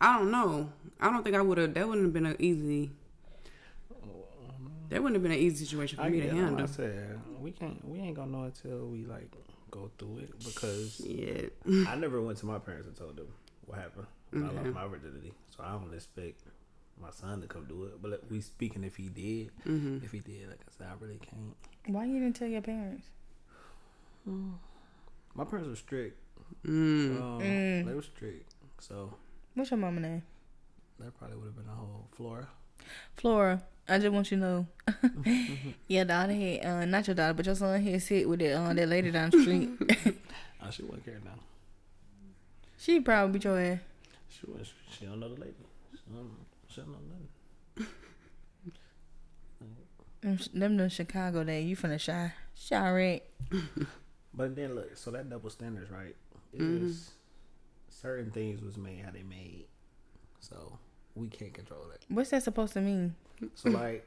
I 0.00 0.18
don't 0.18 0.30
know. 0.30 0.72
I 1.00 1.10
don't 1.10 1.22
think 1.22 1.36
I 1.36 1.42
would 1.42 1.58
have. 1.58 1.74
That 1.74 1.86
wouldn't 1.86 2.06
have 2.06 2.12
been 2.12 2.26
an 2.26 2.36
easy. 2.38 2.90
Oh, 3.92 4.24
um, 4.48 4.72
that 4.88 5.02
wouldn't 5.02 5.16
have 5.16 5.22
been 5.22 5.32
an 5.32 5.38
easy 5.38 5.64
situation 5.64 5.96
for 5.98 6.04
I 6.04 6.08
me 6.08 6.20
to 6.22 6.30
handle. 6.30 6.62
I 6.62 6.66
said 6.66 7.20
we 7.40 7.50
can't. 7.52 7.86
We 7.86 7.98
ain't 8.00 8.16
gonna 8.16 8.30
know 8.32 8.44
until 8.44 8.86
we 8.88 9.04
like 9.04 9.30
go 9.70 9.90
through 9.98 10.18
it 10.18 10.38
because 10.44 11.00
Yeah. 11.00 11.48
I 11.88 11.96
never 11.96 12.20
went 12.22 12.38
to 12.38 12.46
my 12.46 12.58
parents 12.58 12.86
and 12.86 12.96
told 12.96 13.16
them 13.16 13.28
what 13.66 13.78
happened. 13.78 14.06
when 14.30 14.44
I 14.44 14.48
Okay. 14.48 14.56
lost 14.58 14.74
my 14.74 14.86
virginity, 14.86 15.32
so 15.56 15.62
I 15.64 15.72
don't 15.72 15.92
expect 15.94 16.42
my 17.00 17.10
son 17.10 17.40
to 17.42 17.46
come 17.46 17.64
do 17.66 17.84
it. 17.84 18.00
But 18.02 18.10
like, 18.12 18.20
we 18.30 18.40
speaking 18.40 18.82
if 18.84 18.96
he 18.96 19.08
did, 19.08 19.50
Mm-hmm. 19.66 20.04
if 20.04 20.12
he 20.12 20.20
did, 20.20 20.48
like 20.48 20.60
I 20.60 20.70
said, 20.76 20.86
I 20.90 20.94
really 21.02 21.18
can't. 21.18 21.54
Why 21.86 22.04
you 22.06 22.18
didn't 22.20 22.36
tell 22.36 22.48
your 22.48 22.62
parents? 22.62 23.06
My 24.26 25.44
parents 25.44 25.68
were 25.68 25.76
strict. 25.76 26.18
Mm. 26.64 27.20
Um, 27.20 27.40
Mm. 27.40 27.86
They 27.86 27.94
were 27.94 28.02
strict, 28.02 28.52
so 28.80 29.12
What's 29.54 29.70
your 29.70 29.78
mama 29.78 30.00
name? 30.00 30.22
that 30.98 31.16
probably 31.18 31.36
would 31.36 31.46
have 31.46 31.56
been 31.56 31.68
a 31.68 31.74
whole 31.74 32.08
Flora. 32.16 32.48
Flora. 33.16 33.62
I 33.88 33.98
just 33.98 34.12
want 34.12 34.30
you 34.30 34.38
to 34.38 34.42
know. 34.42 34.66
your 35.88 36.04
daughter 36.04 36.32
had, 36.32 36.64
uh, 36.64 36.84
not 36.86 37.06
your 37.06 37.14
daughter, 37.14 37.34
but 37.34 37.46
your 37.46 37.54
son 37.54 37.80
had 37.82 38.02
sit 38.02 38.28
with 38.28 38.40
that, 38.40 38.54
uh, 38.54 38.72
that 38.74 38.88
lady 38.88 39.10
down 39.10 39.30
the 39.30 39.40
street. 39.42 39.70
Oh, 40.64 40.70
she 40.70 40.82
wouldn't 40.82 41.04
care 41.04 41.20
now. 41.24 41.38
she 42.76 42.98
probably 43.00 43.34
beat 43.34 43.44
your 43.44 43.60
ass. 43.60 43.78
She 44.28 44.46
was. 44.50 44.72
She 44.90 45.04
don't 45.06 45.20
know 45.20 45.28
the 45.28 45.40
lady. 45.40 45.54
She 45.92 46.00
don't, 46.12 46.30
she 46.68 46.80
don't 46.80 46.90
know 46.90 46.98
nothing. 47.08 47.28
Them, 50.22 50.38
them 50.54 50.76
the 50.76 50.88
Chicago 50.90 51.44
day. 51.44 51.62
You 51.62 51.76
finna 51.76 52.00
shy. 52.00 52.32
Shy 52.56 52.90
right? 52.90 53.22
But 54.34 54.54
then 54.56 54.74
look, 54.74 54.96
so 54.96 55.10
that 55.12 55.30
double 55.30 55.48
standards, 55.50 55.90
right? 55.90 56.14
It 56.52 56.60
Mhm. 56.60 56.82
was 56.82 57.10
certain 57.88 58.30
things 58.32 58.60
was 58.60 58.76
made 58.76 59.00
how 59.04 59.10
they 59.10 59.22
made, 59.22 59.64
so 60.40 60.78
we 61.16 61.28
can't 61.28 61.52
control 61.52 61.80
that. 61.90 62.04
What's 62.08 62.30
that 62.30 62.42
supposed 62.42 62.74
to 62.74 62.80
mean? 62.80 63.14
So 63.54 63.70
like, 63.70 64.06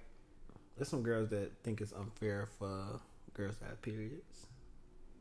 there's 0.78 0.88
some 0.88 1.04
girls 1.04 1.30
that 1.30 1.52
think 1.64 1.82
it's 1.82 1.92
unfair 1.92 2.48
for 2.58 3.02
girls 3.34 3.58
to 3.58 3.66
have 3.66 3.82
periods, 3.82 4.48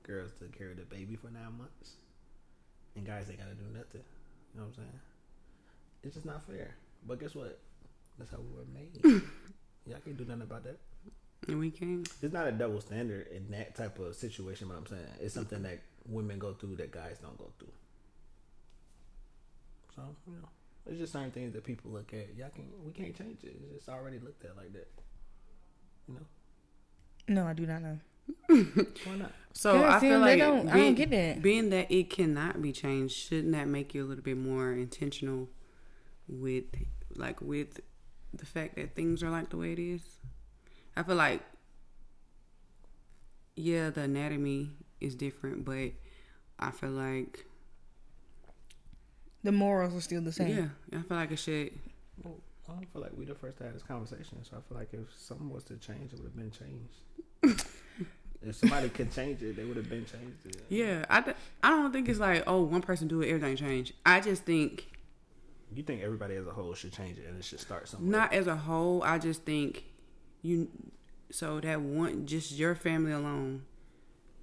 girls 0.03 0.31
to 0.39 0.47
carry 0.57 0.75
the 0.75 0.83
baby 0.83 1.17
for 1.17 1.29
nine 1.31 1.57
months, 1.57 1.95
and 2.95 3.07
guys 3.07 3.27
ain't 3.31 3.39
gotta 3.39 3.55
do 3.55 3.65
nothing. 3.77 4.03
You 4.55 4.61
know 4.61 4.67
what 4.67 4.69
I'm 4.69 4.75
saying? 4.75 5.01
It's 6.05 6.15
just 6.15 6.27
not 6.27 6.47
fair. 6.47 6.77
But 7.07 7.21
guess 7.21 7.35
what? 7.35 7.59
That's 8.19 8.31
how 8.31 8.39
we 8.39 8.57
were 8.57 8.67
made. 8.73 9.23
Y'all 9.87 9.99
can't 10.05 10.17
do 10.17 10.25
nothing 10.25 10.43
about 10.43 10.65
that. 10.65 10.79
And 11.47 11.59
we 11.59 11.71
can't. 11.71 12.09
It's 12.23 12.33
not 12.33 12.47
a 12.47 12.53
double 12.53 12.81
standard 12.81 13.29
in 13.29 13.51
that 13.53 13.75
type 13.75 13.99
of 13.99 14.15
situation. 14.15 14.69
But 14.69 14.77
I'm 14.77 14.87
saying 14.87 15.07
it's 15.21 15.35
something 15.35 15.63
that 15.63 15.81
women 16.07 16.39
go 16.39 16.53
through 16.53 16.77
that 16.77 16.91
guys 16.91 17.19
don't 17.23 17.39
go 17.39 17.51
through. 17.59 17.73
So 19.95 20.03
you 20.27 20.35
know, 20.35 20.49
it's 20.89 20.99
just 20.99 21.13
certain 21.13 21.31
things 21.31 21.53
that 21.53 21.65
people 21.65 21.91
look 21.91 22.13
at. 22.13 22.35
Y'all 22.37 22.51
can 22.55 22.65
we 22.85 22.93
can't 22.93 23.17
change 23.17 23.45
it. 23.45 23.57
It's 23.63 23.75
just 23.75 23.89
already 23.89 24.19
looked 24.19 24.45
at 24.45 24.57
like 24.57 24.73
that. 24.73 24.89
You 26.09 26.15
know 26.15 26.21
No, 27.29 27.47
I 27.47 27.53
do 27.53 27.67
not 27.67 27.83
know. 27.83 27.99
why 28.47 29.17
not? 29.17 29.33
So 29.53 29.85
I 29.85 30.01
feel 30.01 30.21
like 30.21 30.39
don't- 30.39 30.69
I 30.69 30.77
don't 30.79 30.95
get 30.95 31.11
that. 31.11 31.43
Being 31.43 31.71
that 31.71 31.91
it 31.91 32.11
cannot 32.11 32.61
be 32.63 32.73
changed, 32.73 33.15
shouldn't 33.17 33.53
that 33.53 33.69
make 33.69 33.95
you 33.95 34.05
a 34.05 34.07
little 34.07 34.23
bit 34.25 34.37
more 34.37 34.73
intentional 34.73 35.49
with, 36.29 36.65
like, 37.15 37.41
with 37.41 37.81
the 38.35 38.45
fact 38.47 38.77
that 38.77 38.95
things 38.95 39.23
are 39.23 39.31
like 39.31 39.49
the 39.51 39.57
way 39.57 39.73
it 39.73 39.79
is? 39.79 40.03
I 40.97 41.03
feel 41.03 41.17
like, 41.17 41.43
yeah, 43.57 43.91
the 43.91 44.03
anatomy 44.03 44.71
is 45.01 45.15
different, 45.15 45.65
but 45.65 45.93
I 46.59 46.71
feel 46.71 46.91
like, 46.91 47.47
The 49.45 49.53
morals 49.53 49.95
are 49.95 50.01
still 50.01 50.21
the 50.21 50.33
same. 50.33 50.73
yeah, 50.93 50.99
I 50.99 51.03
feel 51.03 51.17
like 51.17 51.31
it 51.31 51.37
should. 51.39 51.71
Well, 52.23 52.37
I 52.69 52.73
don't 52.73 52.93
feel 52.93 53.03
like 53.03 53.13
we 53.17 53.25
the 53.25 53.35
first 53.35 53.59
to 53.59 53.65
have 53.65 53.73
this 53.73 53.83
conversation. 53.83 54.43
So 54.43 54.57
I 54.57 54.61
feel 54.69 54.79
like 54.79 54.93
if 54.93 55.07
something 55.17 55.49
was 55.49 55.65
to 55.65 55.77
change, 55.77 56.13
it 56.13 56.19
would 56.21 56.33
have 56.33 56.37
been 56.37 56.51
changed. 56.51 57.67
if 58.43 58.57
somebody 58.57 58.89
could 58.89 59.13
change 59.13 59.43
it, 59.43 59.57
they 59.57 59.65
would 59.65 59.77
have 59.77 59.89
been 59.89 60.05
changed. 60.05 60.45
It. 60.45 60.65
Yeah, 60.69 61.05
I 61.09 61.71
don't 61.71 61.93
think 61.93 62.09
it's 62.09 62.19
like, 62.19 62.45
oh, 62.47 62.63
one 62.63 62.83
person 62.83 63.09
do 63.09 63.23
it, 63.23 63.29
everything 63.29 63.57
change. 63.57 63.95
I 64.05 64.21
just 64.21 64.45
think 64.45 64.89
You 65.75 65.83
think 65.83 66.03
everybody 66.03 66.35
as 66.35 66.47
a 66.47 66.51
whole 66.51 66.75
should 66.75 66.93
change 66.93 67.19
it 67.19 67.27
and 67.29 67.39
it 67.39 67.45
should 67.45 67.61
start 67.61 67.89
somewhere? 67.89 68.11
Not 68.11 68.33
as 68.33 68.47
a 68.47 68.57
whole. 68.57 69.03
I 69.03 69.19
just 69.19 69.45
think 69.45 69.85
you. 70.43 70.69
So 71.31 71.61
that 71.61 71.81
one, 71.83 72.27
just 72.27 72.53
your 72.53 72.75
family 72.75 73.13
alone, 73.13 73.65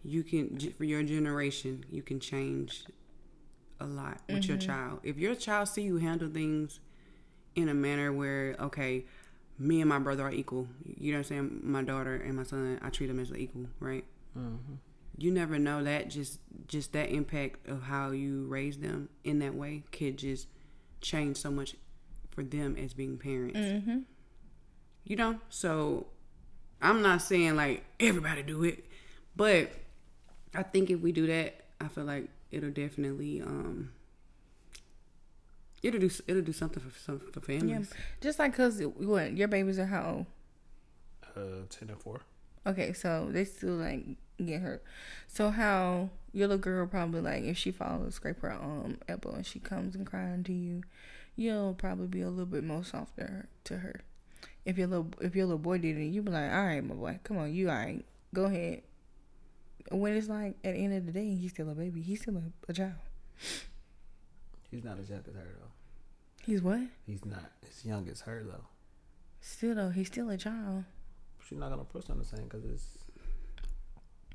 you 0.04 0.24
can 0.24 0.60
for 0.78 0.84
your 0.84 1.02
generation, 1.04 1.84
you 1.92 2.02
can 2.04 2.20
change 2.20 2.86
a 3.80 3.86
lot 3.86 4.22
with 4.30 4.46
your 4.46 4.58
child. 4.58 5.00
If 5.04 5.18
your 5.18 5.36
child 5.36 5.68
see 5.68 5.84
you 5.84 5.98
handle 5.98 6.30
things 6.30 6.80
in 7.56 7.70
a 7.70 7.74
manner 7.74 8.12
where 8.12 8.56
okay, 8.60 9.06
me 9.58 9.82
and 9.82 9.90
my 9.90 10.00
brother 10.00 10.24
are 10.24 10.32
equal. 10.32 10.68
You 10.84 11.12
know 11.12 11.20
what 11.20 11.26
I'm 11.26 11.30
saying? 11.30 11.60
My 11.64 11.82
daughter 11.82 12.16
and 12.16 12.36
my 12.36 12.44
son, 12.44 12.80
I 12.82 12.90
treat 12.90 13.08
them 13.08 13.20
as 13.20 13.32
equal, 13.32 13.68
right? 13.80 14.04
You 15.18 15.32
never 15.32 15.58
know 15.58 15.84
that 15.84 16.10
just 16.10 16.40
just 16.68 16.92
that 16.94 17.10
impact 17.10 17.70
of 17.70 17.84
how 17.84 18.12
you 18.12 18.46
raise 18.48 18.78
them 18.78 19.10
in 19.24 19.40
that 19.40 19.56
way 19.56 19.84
could 19.92 20.18
just 20.18 20.48
change 21.00 21.38
so 21.38 21.52
much 21.52 21.76
for 22.32 22.44
them 22.44 22.76
as 22.78 22.94
being 22.94 23.18
parents. 23.18 23.58
Mm-hmm. 23.58 24.00
You 25.06 25.16
know, 25.16 25.40
so 25.50 26.08
I'm 26.82 27.02
not 27.02 27.22
saying 27.22 27.56
like 27.56 27.86
everybody 28.00 28.44
do 28.44 28.64
it, 28.66 28.86
but 29.36 29.72
I 30.54 30.64
think 30.64 30.90
if 30.90 31.00
we 31.00 31.14
do 31.14 31.28
that, 31.28 31.62
I 31.80 31.88
feel 31.88 32.04
like 32.04 32.30
it'll 32.52 32.72
definitely 32.72 33.42
um 33.42 33.92
it'll 35.84 36.00
do 36.00 36.10
it'll 36.28 36.42
do 36.42 36.54
something 36.54 36.82
for 36.82 36.98
some 37.00 37.20
for 37.20 37.40
families. 37.42 37.64
Yeah. 37.64 37.76
families. 37.76 37.94
Just 38.22 38.40
like 38.40 38.56
cause 38.56 38.82
what 38.82 39.36
your 39.36 39.48
babies 39.48 39.80
are 39.80 39.86
how 39.86 40.04
old? 40.10 40.26
Uh, 41.36 41.66
ten 41.70 41.90
and 41.90 42.00
four. 42.00 42.22
Okay, 42.68 42.94
so 42.94 43.28
they 43.30 43.46
still 43.46 43.74
like 43.76 44.06
get 44.44 44.62
hurt. 44.62 44.84
So 45.28 45.50
how 45.50 46.10
your 46.34 46.48
little 46.48 46.62
girl 46.62 46.88
probably 46.88 47.22
like 47.22 47.44
if 47.44 47.58
she 47.58 47.72
falls, 47.72 48.16
scrape 48.16 48.42
her 48.42 48.54
um 48.54 48.98
elbow 49.08 49.34
and 49.36 49.46
she 49.46 49.60
comes 49.60 49.96
and 49.96 50.06
crying 50.06 50.44
to 50.46 50.54
you, 50.54 50.84
you'll 51.36 51.74
probably 51.74 52.08
be 52.08 52.22
a 52.22 52.30
little 52.30 52.46
bit 52.46 52.64
more 52.64 52.84
softer 52.84 53.48
to 53.66 53.78
her. 53.78 54.02
If 54.66 54.78
your 54.78 54.88
little 54.88 55.10
if 55.22 55.36
your 55.36 55.46
little 55.46 55.60
boy 55.60 55.78
did 55.78 55.98
it, 55.98 56.06
you 56.06 56.22
be 56.22 56.32
like, 56.32 56.52
all 56.52 56.66
right, 56.66 56.84
my 56.84 56.96
boy, 56.96 57.20
come 57.24 57.38
on, 57.38 57.54
you 57.54 57.70
all 57.70 57.76
right, 57.76 58.04
go 58.34 58.46
ahead. 58.46 58.82
When 59.92 60.14
it's 60.14 60.28
like 60.30 60.56
at 60.64 60.74
the 60.74 60.80
end 60.80 60.94
of 60.94 61.06
the 61.06 61.12
day, 61.12 61.36
he's 61.36 61.52
still 61.52 61.70
a 61.70 61.76
baby. 61.76 62.02
He's 62.02 62.22
still 62.22 62.38
a, 62.38 62.44
a 62.70 62.74
child. 62.74 62.94
He's 64.72 64.84
not 64.84 65.00
as 65.00 65.10
young 65.10 65.20
as 65.28 65.36
her 65.36 65.56
though. 65.60 65.72
He's 66.46 66.62
what? 66.62 66.80
He's 67.06 67.24
not 67.26 67.52
as 67.68 67.86
young 67.86 68.08
as 68.10 68.22
her 68.22 68.44
though. 68.46 68.66
Still 69.42 69.76
though, 69.76 69.90
he's 69.90 70.08
still 70.08 70.30
a 70.30 70.38
child. 70.38 70.84
She's 71.48 71.58
not 71.60 71.70
gonna 71.70 71.84
push 71.84 72.10
on 72.10 72.18
the 72.18 72.26
same 72.26 72.44
because 72.46 72.66
it's 72.66 72.98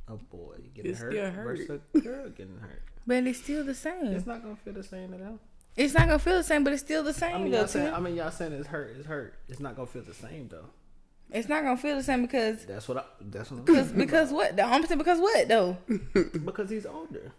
a 0.09 0.15
boy 0.17 0.57
getting 0.75 0.91
It's 0.93 1.01
hurt, 1.01 1.13
still 1.13 1.31
hurt. 1.31 1.45
versus 1.45 1.81
a 1.95 2.01
girl 2.01 2.29
getting 2.31 2.59
hurt. 2.59 2.83
But 3.07 3.27
it's 3.27 3.41
still 3.43 3.65
the 3.65 3.75
same. 3.75 4.07
It's 4.07 4.19
It's, 4.19 4.27
not 4.27 4.43
gonna 4.43 4.57
feel 4.57 4.75
the 4.75 4.83
same 4.85 5.11
to 5.13 5.19
them. 5.19 5.41
It's 5.77 5.95
not 5.95 6.07
gonna 6.07 6.19
feel 6.19 6.37
the 6.37 6.45
same, 6.45 6.65
but 6.65 6.73
it's 6.73 6.83
still 6.83 7.03
the 7.03 7.13
same 7.15 7.35
I 7.35 7.39
mean, 7.39 7.51
though. 7.53 7.59
y'all 7.59 7.69
saying, 7.69 7.95
I 7.95 8.01
mean, 8.01 8.15
y'all 8.17 8.31
saying 8.31 8.53
it's 8.53 8.69
hurt. 8.69 8.95
It's 8.99 9.07
hurt. 9.07 9.35
It's 9.49 9.61
not 9.61 9.75
gonna 9.77 9.87
feel 9.87 10.03
the 10.03 10.15
same 10.15 10.49
though. 10.49 10.67
It's 11.33 11.49
not 11.49 11.63
gonna 11.63 11.77
feel 11.77 11.97
the 11.97 12.03
same 12.03 12.23
because 12.23 12.65
That's 12.67 12.89
what 12.89 12.99
I. 12.99 13.05
That's 13.21 13.51
what 13.51 13.59
I'm 13.59 13.65
because 13.65 13.93
because 13.93 14.33
what? 14.33 14.57
The 14.57 14.65
opposite 14.65 14.99
because 14.99 15.19
what 15.21 15.49
though? 15.49 15.77
because 16.45 16.71
he's 16.71 16.87
older. 16.87 17.33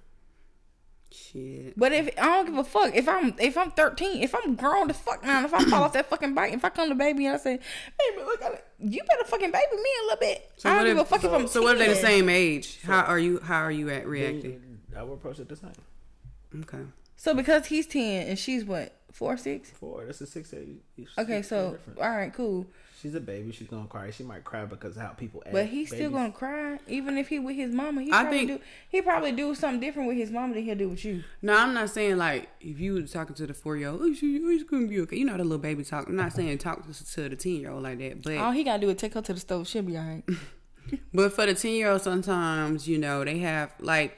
Shit. 1.13 1.77
But 1.77 1.91
if 1.91 2.07
I 2.17 2.25
don't 2.27 2.45
give 2.45 2.57
a 2.57 2.63
fuck 2.63 2.95
if 2.95 3.10
I'm 3.10 3.36
if 3.38 3.57
I'm 3.57 3.71
13, 3.71 4.24
if 4.24 4.33
I'm 4.33 4.55
grown 4.55 4.89
as 4.89 4.98
fuck 4.98 5.21
now, 5.24 5.43
if 5.43 5.53
I 5.53 5.62
fall 5.65 5.83
off 5.83 5.91
that 5.93 6.10
fucking 6.10 6.33
bike, 6.33 6.53
if 6.53 6.63
I 6.63 6.69
come 6.69 6.88
to 6.88 6.95
baby 6.95 7.25
and 7.25 7.36
I 7.36 7.38
say, 7.38 7.57
baby, 8.00 8.24
look 8.24 8.41
at 8.41 8.53
it, 8.53 8.65
you 8.79 9.01
better 9.03 9.25
fucking 9.25 9.51
baby 9.51 9.75
me 9.75 9.89
a 10.00 10.03
little 10.03 10.19
bit. 10.21 10.51
I 10.63 10.69
don't 10.69 10.77
what 10.77 10.86
give 10.88 10.98
a 11.00 11.05
fuck 11.05 11.24
if 11.25 11.31
I'm 11.33 11.48
So 11.48 11.62
what 11.63 11.74
if 11.74 11.79
they 11.79 11.88
the 11.89 11.95
same 11.95 12.29
age? 12.29 12.79
How 12.83 13.01
are 13.01 13.19
you? 13.19 13.39
How 13.41 13.62
are 13.62 13.71
you 13.71 13.89
at 13.89 14.07
reacting? 14.07 14.51
you- 14.51 14.62
I 14.98 15.03
would 15.03 15.13
approach 15.15 15.39
it 15.39 15.50
the 15.50 15.55
same. 15.55 15.71
Okay. 16.62 16.83
So 17.17 17.33
because 17.33 17.65
he's 17.67 17.88
10 17.88 18.27
and 18.27 18.39
she's 18.39 18.63
what 18.65 18.93
four 19.12 19.36
six. 19.38 19.69
Four. 19.69 20.05
That's 20.05 20.21
a 20.21 20.25
six 20.25 20.53
eight. 20.53 20.81
it's 20.98 21.12
Okay, 21.17 21.38
six 21.38 21.50
so 21.50 21.77
all 22.01 22.10
right, 22.10 22.33
cool. 22.33 22.67
She's 23.01 23.15
a 23.15 23.20
baby. 23.20 23.51
She's 23.51 23.67
gonna 23.67 23.88
cry. 23.88 24.12
She 24.12 24.24
might 24.24 24.43
cry 24.43 24.65
because 24.65 24.96
of 24.96 25.01
how 25.01 25.10
people 25.10 25.41
act. 25.46 25.53
But 25.53 25.65
he's 25.67 25.88
still 25.89 26.12
gonna 26.12 26.31
cry, 26.31 26.79
even 26.88 27.17
if 27.17 27.27
he 27.29 27.39
with 27.39 27.55
his 27.55 27.74
mama. 27.74 28.01
He 28.03 28.12
I 28.12 28.22
probably 28.22 28.38
think- 28.46 28.60
do. 28.62 28.65
He 28.89 29.01
probably 29.01 29.31
do 29.31 29.55
something 29.55 29.79
different 29.79 30.08
with 30.08 30.17
his 30.17 30.31
mama 30.31 30.53
than 30.53 30.63
he'll 30.63 30.75
do 30.75 30.89
with 30.89 31.03
you. 31.03 31.24
No, 31.41 31.55
I'm 31.58 31.74
not 31.74 31.89
saying 31.89 32.17
like 32.17 32.50
if 32.60 32.79
you 32.79 32.93
was 32.93 33.12
talking 33.12 33.36
to 33.36 33.48
the 33.48 33.53
four 33.53 33.77
year 33.77 33.89
old, 33.89 34.01
oh, 34.03 34.13
she- 34.13 34.39
he's 34.39 34.63
gonna 34.63 34.88
be 34.88 35.00
okay. 35.01 35.17
You 35.17 35.25
know 35.25 35.38
the 35.38 35.43
little 35.43 35.58
baby 35.58 35.84
talk. 35.84 36.08
I'm 36.08 36.15
not 36.15 36.34
saying 36.34 36.58
talk 36.60 36.86
to, 36.86 37.05
to 37.15 37.29
the 37.29 37.36
ten 37.36 37.53
year 37.53 37.72
old 37.72 37.84
like 37.84 37.98
that, 38.00 38.22
but 38.24 38.38
All 38.38 38.51
he 38.51 38.63
gotta 38.63 38.81
do 38.81 38.89
is 38.89 38.98
take 38.98 39.13
her 39.15 39.22
to 39.22 39.34
the 39.34 39.39
stove. 39.39 39.67
She'll 39.67 39.81
be 39.84 39.98
alright. 39.98 40.24
But 41.13 41.31
for 41.34 41.46
the 41.46 41.53
ten 41.53 41.72
year 41.72 41.89
old, 41.89 42.01
sometimes 42.01 42.88
you 42.88 42.98
know 42.98 43.24
they 43.24 43.38
have 43.39 43.72
like 43.79 44.17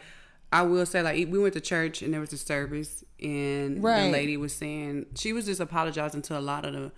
I 0.52 0.62
will 0.64 0.86
say 0.86 1.02
like 1.02 1.16
we 1.30 1.38
went 1.38 1.54
to 1.56 1.62
church 1.62 2.02
and 2.02 2.14
there 2.14 2.22
was 2.22 2.32
a 2.34 2.38
service 2.38 3.04
and 3.22 3.78
the 3.78 4.10
lady 4.12 4.38
was 4.38 4.54
saying 4.56 5.08
she 5.16 5.34
was 5.34 5.46
just 5.46 5.60
apologizing 5.60 6.22
to 6.24 6.38
a 6.38 6.42
lot 6.42 6.66
of 6.66 6.74
the 6.74 6.92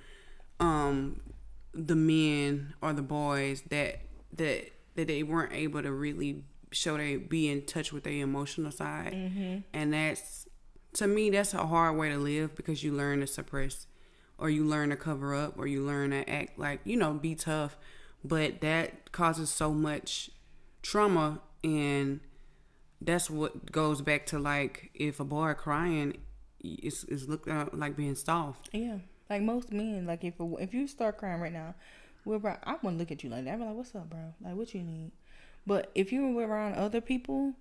um 0.63 1.19
the 1.75 1.95
men 1.95 2.73
or 2.81 2.93
the 2.93 3.01
boys 3.01 3.63
that 3.69 3.99
that 4.33 4.71
that 4.95 5.07
they 5.07 5.23
weren't 5.23 5.53
able 5.53 5.81
to 5.81 5.91
really 5.91 6.43
show 6.71 6.97
they 6.97 7.17
be 7.17 7.49
in 7.49 7.65
touch 7.65 7.91
with 7.91 8.03
their 8.03 8.13
emotional 8.13 8.71
side. 8.71 9.13
Mm-hmm. 9.13 9.59
And 9.73 9.93
that's 9.93 10.47
to 10.93 11.07
me 11.07 11.29
that's 11.29 11.53
a 11.53 11.65
hard 11.65 11.97
way 11.97 12.09
to 12.09 12.17
live 12.17 12.55
because 12.55 12.83
you 12.83 12.93
learn 12.93 13.19
to 13.19 13.27
suppress 13.27 13.87
or 14.37 14.49
you 14.49 14.63
learn 14.63 14.89
to 14.89 14.95
cover 14.95 15.35
up 15.35 15.57
or 15.57 15.67
you 15.67 15.81
learn 15.81 16.11
to 16.11 16.29
act 16.29 16.57
like 16.57 16.81
you 16.85 16.97
know 16.97 17.13
be 17.13 17.35
tough. 17.35 17.77
But 18.23 18.61
that 18.61 19.11
causes 19.11 19.49
so 19.49 19.71
much 19.71 20.31
trauma 20.81 21.41
and 21.63 22.21
that's 23.01 23.29
what 23.29 23.71
goes 23.71 24.01
back 24.01 24.25
to 24.27 24.39
like 24.39 24.91
if 24.95 25.19
a 25.19 25.25
boy 25.25 25.53
crying 25.53 26.17
it's, 26.67 27.03
it's 27.05 27.27
looked 27.27 27.47
at 27.47 27.77
like 27.77 27.95
being 27.95 28.15
soft. 28.15 28.69
Yeah, 28.73 28.97
like 29.29 29.41
most 29.41 29.71
men, 29.71 30.05
like 30.05 30.23
if 30.23 30.35
if 30.39 30.73
you 30.73 30.87
start 30.87 31.17
crying 31.17 31.41
right 31.41 31.53
now, 31.53 31.75
we're 32.25 32.39
bro, 32.39 32.57
I 32.63 32.73
wouldn't 32.81 32.97
look 32.97 33.11
at 33.11 33.23
you 33.23 33.29
like 33.29 33.45
that. 33.45 33.53
I'd 33.53 33.59
be 33.59 33.65
like, 33.65 33.75
"What's 33.75 33.95
up, 33.95 34.09
bro? 34.09 34.33
Like, 34.41 34.55
what 34.55 34.73
you 34.73 34.81
need?" 34.81 35.11
But 35.67 35.91
if 35.95 36.11
you 36.11 36.27
were 36.31 36.47
around 36.47 36.75
other 36.75 37.01
people, 37.01 37.53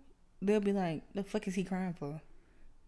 they'll 0.43 0.61
be 0.61 0.73
like, 0.73 1.03
"The 1.15 1.25
fuck 1.25 1.49
is 1.49 1.55
he 1.55 1.65
crying 1.65 1.95
for?" 1.95 2.21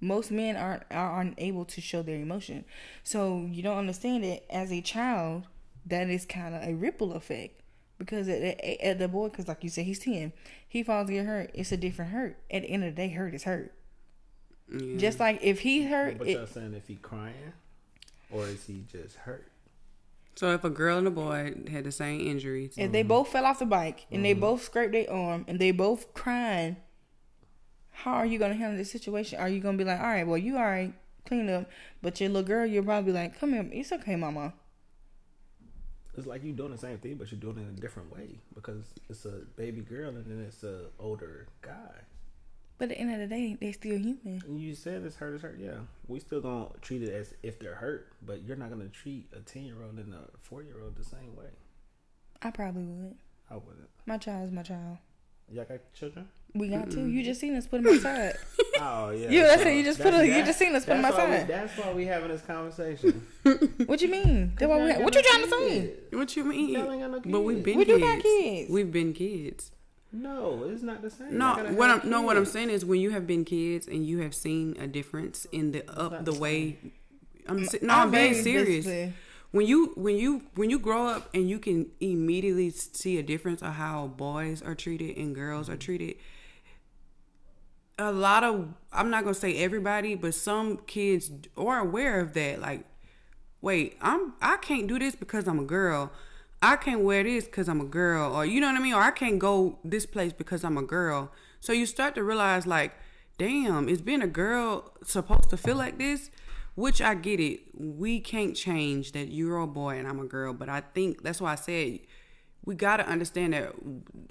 Most 0.01 0.31
men 0.31 0.57
aren't 0.57 0.83
are 0.91 1.21
unable 1.21 1.65
to 1.65 1.81
show 1.81 2.03
their 2.03 2.17
emotion, 2.17 2.65
so 3.03 3.47
you 3.51 3.63
don't 3.63 3.79
understand 3.79 4.25
it 4.25 4.45
as 4.51 4.71
a 4.73 4.81
child. 4.81 5.47
That 5.87 6.11
is 6.11 6.27
kind 6.27 6.55
of 6.55 6.63
a 6.63 6.75
ripple 6.75 7.13
effect 7.13 7.61
because 7.99 8.29
at, 8.29 8.43
at, 8.43 8.81
at 8.81 8.99
the 8.99 9.09
boy, 9.09 9.29
because 9.29 9.49
like 9.49 9.63
you 9.65 9.71
said, 9.71 9.85
he's 9.87 9.99
ten. 9.99 10.33
He 10.69 10.83
falls 10.83 11.09
get 11.09 11.25
hurt. 11.27 11.51
It's 11.55 11.73
a 11.73 11.77
different 11.77 12.11
hurt. 12.11 12.37
At 12.51 12.63
the 12.63 12.69
end 12.69 12.85
of 12.85 12.95
the 12.95 13.03
day, 13.03 13.09
hurt 13.09 13.35
is 13.35 13.45
hurt. 13.45 13.73
yeah. 14.71 14.99
Just 14.99 15.21
like 15.21 15.39
if 15.43 15.61
he 15.61 15.85
hurt, 15.85 16.19
But 16.19 16.29
it, 16.29 16.33
y'all 16.37 16.47
saying 16.47 16.75
if 16.75 16.89
he 16.89 16.97
crying, 16.97 17.53
or 18.31 18.47
is 18.47 18.65
he 18.67 18.85
just 18.91 19.17
hurt? 19.17 19.51
so 20.37 20.53
if 20.53 20.65
a 20.65 20.71
girl 20.71 20.99
and 20.99 21.07
a 21.07 21.11
boy 21.11 21.55
had 21.71 21.85
the 21.85 21.93
same 21.93 22.21
injuries 22.21 22.75
If 22.77 22.93
they 22.93 23.01
mm-hmm. 23.01 23.09
both 23.09 23.29
fell 23.29 23.47
off 23.47 23.59
the 23.59 23.67
bike 23.67 24.07
and 24.13 24.25
they 24.25 24.33
mm-hmm. 24.33 24.41
both 24.41 24.63
scraped 24.65 24.93
their 24.93 25.11
arm 25.11 25.47
and 25.49 25.59
they 25.59 25.71
both 25.71 26.13
crying, 26.13 26.77
how 27.91 28.13
are 28.13 28.27
you 28.27 28.39
gonna 28.39 28.55
handle 28.55 28.77
this 28.77 28.93
situation? 28.93 29.41
Are 29.41 29.49
you 29.49 29.61
gonna 29.61 29.79
be 29.79 29.85
like, 29.85 29.99
all 29.99 30.07
right, 30.07 30.27
well, 30.27 30.37
you 30.37 30.59
all 30.59 30.65
right, 30.65 30.93
clean 31.25 31.49
up, 31.49 31.71
but 32.03 32.21
your 32.21 32.29
little 32.29 32.47
girl, 32.47 32.67
you'll 32.67 32.85
probably 32.85 33.13
be 33.13 33.19
like, 33.19 33.41
come 33.41 33.55
here, 33.55 33.67
it's 33.73 33.93
okay, 33.93 34.15
mama. 34.15 34.53
It's 36.17 36.27
like 36.27 36.45
you 36.45 36.53
doing 36.53 36.73
the 36.73 36.79
same 36.79 36.99
thing, 36.99 37.17
but 37.17 37.31
you're 37.31 37.41
doing 37.41 37.59
it 37.59 37.63
in 37.63 37.77
a 37.77 37.81
different 37.81 38.15
way 38.15 38.39
because 38.55 38.85
it's 39.09 39.25
a 39.25 39.43
baby 39.57 39.81
girl 39.81 40.11
and 40.11 40.25
then 40.25 40.45
it's 40.47 40.63
a 40.65 40.85
older 40.99 41.47
guy. 41.63 41.95
But 42.79 42.91
at 42.91 42.97
the 42.97 43.01
end 43.01 43.13
of 43.15 43.19
the 43.21 43.27
day, 43.35 43.57
they're 43.61 43.73
still 43.73 43.97
human. 43.99 44.43
And 44.47 44.61
you 44.61 44.75
said 44.75 45.03
it's 45.05 45.17
hurt, 45.17 45.35
it's 45.35 45.43
hurt. 45.43 45.59
Yeah, 45.59 45.79
we 46.09 46.21
still 46.21 46.41
gonna 46.43 46.69
treat 46.83 47.03
it 47.03 47.11
as 47.13 47.33
if 47.43 47.59
they're 47.59 47.75
hurt, 47.77 48.09
but 48.25 48.43
you're 48.45 48.57
not 48.57 48.69
gonna 48.71 48.89
treat 48.89 49.29
a 49.35 49.41
ten 49.41 49.65
year 49.65 49.83
old 49.83 49.99
and 49.99 50.13
a 50.13 50.25
four 50.43 50.63
year 50.63 50.77
old 50.83 50.97
the 50.97 51.05
same 51.05 51.35
way. 51.37 51.47
I 52.43 52.51
probably 52.51 52.85
would. 52.85 53.17
I 53.51 53.55
wouldn't. 53.55 53.89
My 54.05 54.19
child's 54.19 54.53
my 54.53 54.63
child. 54.63 54.99
Y'all 55.51 55.65
got 55.65 55.79
children? 55.95 56.29
We 56.55 56.69
got 56.69 56.91
two. 56.91 57.07
You 57.07 57.23
just 57.23 57.41
seen 57.41 57.55
us 57.55 57.67
put 57.67 57.83
them 57.83 57.95
outside. 57.95 58.35
Oh 58.79 59.09
yeah. 59.09 59.31
You- 59.31 59.41
that's 59.43 59.63
it, 59.63 59.75
you 59.75 59.83
just 59.83 59.99
put 59.99 60.11
that's- 60.13 60.23
a- 60.31 60.39
you 60.39 60.45
just 60.45 60.59
seen 60.59 60.75
us 60.77 60.85
put 60.85 61.01
that's 61.01 61.17
why 61.17 61.27
we- 61.31 61.35
outside. 61.37 61.49
That's 61.49 61.79
why 61.79 61.93
we 61.95 62.05
having 62.05 62.29
this 62.29 62.43
conversation. 62.43 63.27
what 63.87 64.03
you 64.03 64.09
mean? 64.09 64.53
That's 64.59 64.69
why 64.69 64.77
we, 64.99 65.03
what 65.03 65.15
you 65.15 65.23
trying 65.23 65.43
to 65.45 65.49
say? 65.51 65.93
what 66.13 66.37
you 66.37 66.45
mean 66.45 66.69
Y'all 66.75 66.93
ain't 66.93 67.01
no 67.11 67.21
but 67.25 67.41
we've 67.41 67.57
kids. 67.57 67.65
been 67.65 67.79
We 67.79 67.85
do 67.87 67.99
kids. 67.99 68.05
got 68.05 68.23
kids. 68.23 68.71
we've 68.71 68.93
been 68.93 69.13
kids 69.15 69.73
No, 70.17 70.65
it's 70.65 70.83
not 70.83 71.03
the 71.03 71.11
same. 71.11 71.37
No, 71.37 71.57
what 71.75 71.91
I'm 71.91 72.09
no, 72.09 72.23
what 72.23 72.39
I'm 72.39 72.47
saying 72.47 72.71
is 72.71 72.85
when 72.85 73.01
you 73.01 73.11
have 73.11 73.27
been 73.27 73.45
kids 73.45 73.87
and 73.87 74.07
you 74.07 74.21
have 74.21 74.35
seen 74.35 74.75
a 74.81 74.87
difference 74.87 75.47
in 75.53 75.73
the 75.73 75.89
up 75.91 76.25
the 76.25 76.33
way. 76.33 76.79
I'm 77.47 77.61
mm, 77.61 77.83
no, 77.83 77.95
I'm, 77.95 78.11
very 78.11 78.31
being 78.31 78.43
serious. 78.43 79.13
When 79.51 79.67
you 79.67 79.93
when 79.95 80.17
you 80.17 80.43
when 80.55 80.71
you 80.71 80.79
grow 80.79 81.07
up 81.07 81.29
and 81.35 81.51
you 81.51 81.59
can 81.59 81.91
immediately 82.01 82.71
see 82.71 83.19
a 83.19 83.23
difference 83.23 83.61
of 83.61 83.75
how 83.75 84.07
boys 84.07 84.63
are 84.63 84.75
treated 84.75 85.19
and 85.19 85.35
girls 85.35 85.69
are 85.69 85.73
mm-hmm. 85.73 85.81
treated. 85.81 86.17
A 87.99 88.11
lot 88.11 88.43
of 88.43 88.73
I'm 88.93 89.11
not 89.11 89.25
gonna 89.25 89.35
say 89.35 89.59
everybody, 89.59 90.15
but 90.15 90.33
some 90.35 90.79
kids 90.79 91.31
are 91.59 91.81
aware 91.81 92.21
of 92.21 92.33
that. 92.35 92.61
Like, 92.61 92.87
wait, 93.61 93.99
I'm 94.01 94.33
I 94.41 94.57
can't 94.57 94.87
do 94.87 94.99
this 94.99 95.15
because 95.15 95.47
I'm 95.47 95.59
a 95.59 95.65
girl. 95.65 96.11
I 96.63 96.77
can't 96.77 97.01
wear 97.01 97.23
this 97.23 97.45
because 97.45 97.69
I'm 97.69 97.81
a 97.81 97.87
girl, 97.87 98.35
or 98.35 98.47
you 98.47 98.61
know 98.61 98.69
what 98.69 98.77
I 98.77 98.83
mean, 98.83 98.95
or 98.95 99.03
I 99.03 99.11
can't 99.11 99.39
go 99.39 99.79
this 99.85 100.07
place 100.07 100.33
because 100.33 100.65
I'm 100.65 100.79
a 100.79 100.83
girl. 100.83 101.31
So 101.61 101.73
you 101.73 101.87
start 101.87 102.15
to 102.15 102.25
realize, 102.25 102.67
like, 102.67 102.93
damn, 103.39 103.89
is 103.89 104.01
being 104.01 104.23
a 104.23 104.27
girl 104.27 104.93
supposed 105.05 105.51
to 105.51 105.57
feel 105.57 105.77
like 105.77 105.99
this? 105.99 106.31
Which 106.75 107.01
I 107.01 107.15
get 107.15 107.41
it. 107.41 107.61
We 107.75 108.21
can't 108.21 108.55
change 108.55 109.13
that 109.13 109.29
you're 109.29 109.59
a 109.59 109.67
boy 109.67 109.99
and 109.99 110.07
I'm 110.07 110.21
a 110.21 110.27
girl, 110.27 110.53
but 110.53 110.69
I 110.69 110.81
think 110.81 111.23
that's 111.23 111.41
why 111.41 111.53
I 111.53 111.57
said 111.57 112.01
we 112.67 112.75
gotta 112.75 113.07
understand 113.07 113.55
that 113.55 113.73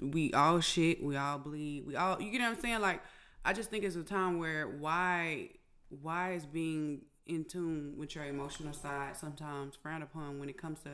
we 0.00 0.32
all 0.32 0.60
shit, 0.60 1.02
we 1.02 1.16
all 1.16 1.38
bleed, 1.38 1.86
we 1.86 1.96
all 1.96 2.20
you 2.20 2.30
get 2.30 2.42
what 2.42 2.48
I'm 2.48 2.60
saying? 2.60 2.80
Like 2.80 3.02
I 3.44 3.52
just 3.52 3.70
think 3.70 3.82
it's 3.82 3.96
a 3.96 4.02
time 4.02 4.38
where 4.38 4.68
why 4.68 5.48
why 5.88 6.34
is 6.34 6.46
being 6.46 7.00
in 7.26 7.44
tune 7.44 7.94
with 7.96 8.14
your 8.14 8.24
emotional 8.24 8.72
side 8.72 9.16
sometimes 9.16 9.74
frowned 9.74 10.02
upon 10.02 10.38
when 10.38 10.48
it 10.48 10.56
comes 10.60 10.80
to 10.80 10.90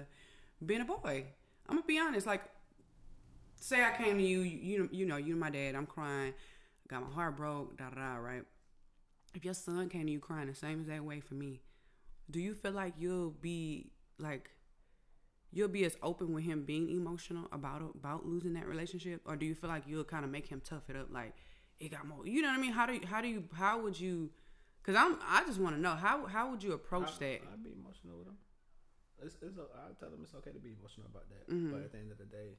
being 0.64 0.80
a 0.80 0.84
boy. 0.84 1.24
I'm 1.68 1.76
gonna 1.76 1.86
be 1.86 1.98
honest, 1.98 2.26
like 2.26 2.42
say 3.56 3.84
I 3.84 3.96
came 3.96 4.18
to 4.18 4.22
you, 4.22 4.40
you 4.40 4.88
you 4.92 5.06
know, 5.06 5.16
you 5.16 5.34
know 5.34 5.40
my 5.40 5.50
dad, 5.50 5.74
I'm 5.74 5.86
crying, 5.86 6.34
got 6.88 7.02
my 7.02 7.10
heart 7.10 7.36
broke, 7.36 7.76
da 7.78 7.90
da 7.90 7.96
da, 7.96 8.14
right? 8.16 8.42
If 9.34 9.44
your 9.44 9.54
son 9.54 9.88
came 9.88 10.06
to 10.06 10.12
you 10.12 10.20
crying 10.20 10.48
the 10.48 10.54
same 10.54 10.80
exact 10.80 11.04
way 11.04 11.20
for 11.20 11.34
me, 11.34 11.60
do 12.30 12.40
you 12.40 12.54
feel 12.54 12.72
like 12.72 12.94
you'll 12.98 13.30
be 13.30 13.90
like 14.18 14.50
you'll 15.52 15.68
be 15.68 15.84
as 15.84 15.96
open 16.02 16.32
with 16.32 16.44
him 16.44 16.64
being 16.64 16.88
emotional 16.90 17.46
about 17.52 17.82
about 17.94 18.26
losing 18.26 18.54
that 18.54 18.66
relationship, 18.66 19.20
or 19.24 19.36
do 19.36 19.46
you 19.46 19.54
feel 19.54 19.70
like 19.70 19.84
you'll 19.86 20.04
kind 20.04 20.24
of 20.24 20.30
make 20.30 20.48
him 20.48 20.60
tough 20.64 20.88
it 20.88 20.96
up, 20.96 21.08
like 21.12 21.34
it 21.78 21.90
got 21.90 22.06
more? 22.06 22.26
You 22.26 22.42
know 22.42 22.48
what 22.48 22.58
I 22.58 22.60
mean? 22.60 22.72
How 22.72 22.86
do 22.86 22.94
you, 22.94 23.00
how 23.06 23.20
do 23.20 23.28
you 23.28 23.44
how 23.54 23.80
would 23.80 23.98
you? 23.98 24.30
Because 24.82 25.00
I'm 25.00 25.18
I 25.28 25.44
just 25.44 25.60
want 25.60 25.76
to 25.76 25.80
know 25.80 25.94
how 25.94 26.26
how 26.26 26.50
would 26.50 26.62
you 26.62 26.72
approach 26.72 27.10
I, 27.16 27.20
that? 27.20 27.40
I'd 27.52 27.62
be 27.62 27.72
emotional 27.72 28.18
with 28.18 28.26
them. 28.26 28.36
It's, 29.22 29.38
it's 29.40 29.56
a, 29.56 29.66
I 29.78 29.94
tell 29.98 30.10
them 30.10 30.20
it's 30.26 30.34
okay 30.42 30.50
to 30.50 30.62
be 30.62 30.74
emotional 30.74 31.06
about 31.06 31.30
that. 31.30 31.46
Mm-hmm. 31.46 31.70
But 31.70 31.86
at 31.86 31.90
the 31.94 32.02
end 32.02 32.10
of 32.10 32.18
the 32.18 32.28
day, 32.28 32.58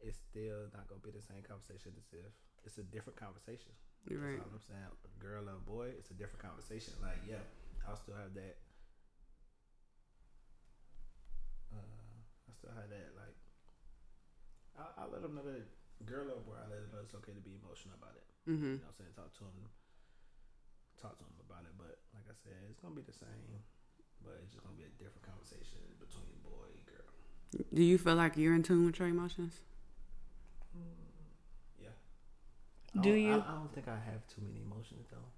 it's 0.00 0.18
still 0.18 0.66
not 0.74 0.88
gonna 0.90 1.04
be 1.04 1.14
the 1.14 1.22
same 1.22 1.44
conversation 1.46 1.94
as 1.94 2.10
if 2.10 2.32
it's 2.66 2.78
a 2.78 2.86
different 2.86 3.18
conversation. 3.18 3.70
You're 4.08 4.18
That's 4.18 4.38
right. 4.38 4.42
all 4.42 4.56
I'm 4.56 4.64
saying. 4.66 4.90
Girl 5.22 5.46
or 5.46 5.62
boy, 5.62 5.94
it's 5.94 6.10
a 6.10 6.18
different 6.18 6.42
conversation. 6.42 6.94
Like, 6.98 7.22
yeah, 7.22 7.42
I'll 7.86 7.94
still 7.94 8.18
have 8.18 8.34
that. 8.34 8.58
Uh, 11.70 11.78
I 11.78 12.52
still 12.58 12.74
have 12.74 12.90
that. 12.90 13.14
Like, 13.14 13.36
I, 14.74 14.84
I 14.98 15.02
let 15.06 15.22
them 15.22 15.38
know 15.38 15.46
that 15.46 15.62
girl 16.02 16.26
or 16.34 16.42
boy, 16.42 16.58
I 16.58 16.66
let 16.66 16.82
them 16.82 16.90
know 16.90 17.02
it's 17.06 17.14
okay 17.22 17.34
to 17.34 17.44
be 17.44 17.54
emotional 17.62 17.94
about 17.94 18.18
it. 18.18 18.26
Mm-hmm. 18.50 18.78
You 18.78 18.82
know, 18.82 18.90
what 18.90 18.98
I'm 18.98 18.98
saying 18.98 19.14
talk 19.14 19.30
to 19.38 19.46
them, 19.46 19.70
talk 20.98 21.14
to 21.18 21.24
them 21.26 21.38
about 21.46 21.62
it. 21.62 21.74
But 21.78 22.02
like 22.10 22.26
I 22.26 22.34
said, 22.34 22.58
it's 22.66 22.82
gonna 22.82 22.98
be 22.98 23.06
the 23.06 23.14
same, 23.14 23.62
but 24.24 24.38
it's 24.42 24.52
just 24.52 24.64
gonna 24.64 24.76
be 24.76 24.84
a 24.84 24.94
different 25.02 25.22
conversation 25.26 25.78
between 25.98 26.30
boy 26.42 26.66
and 26.70 26.82
girl. 26.86 27.66
Do 27.72 27.82
you 27.82 27.98
feel 27.98 28.14
like 28.14 28.36
you're 28.36 28.54
in 28.54 28.62
tune 28.62 28.86
with 28.86 28.98
your 28.98 29.08
emotions? 29.08 29.60
Yeah. 31.80 31.88
Do 33.00 33.12
I 33.12 33.16
you? 33.16 33.32
I, 33.32 33.36
I 33.36 33.54
don't 33.54 33.72
think 33.74 33.88
I 33.88 33.98
have 34.10 34.26
too 34.28 34.42
many 34.42 34.60
emotions 34.64 35.06
though. 35.10 35.28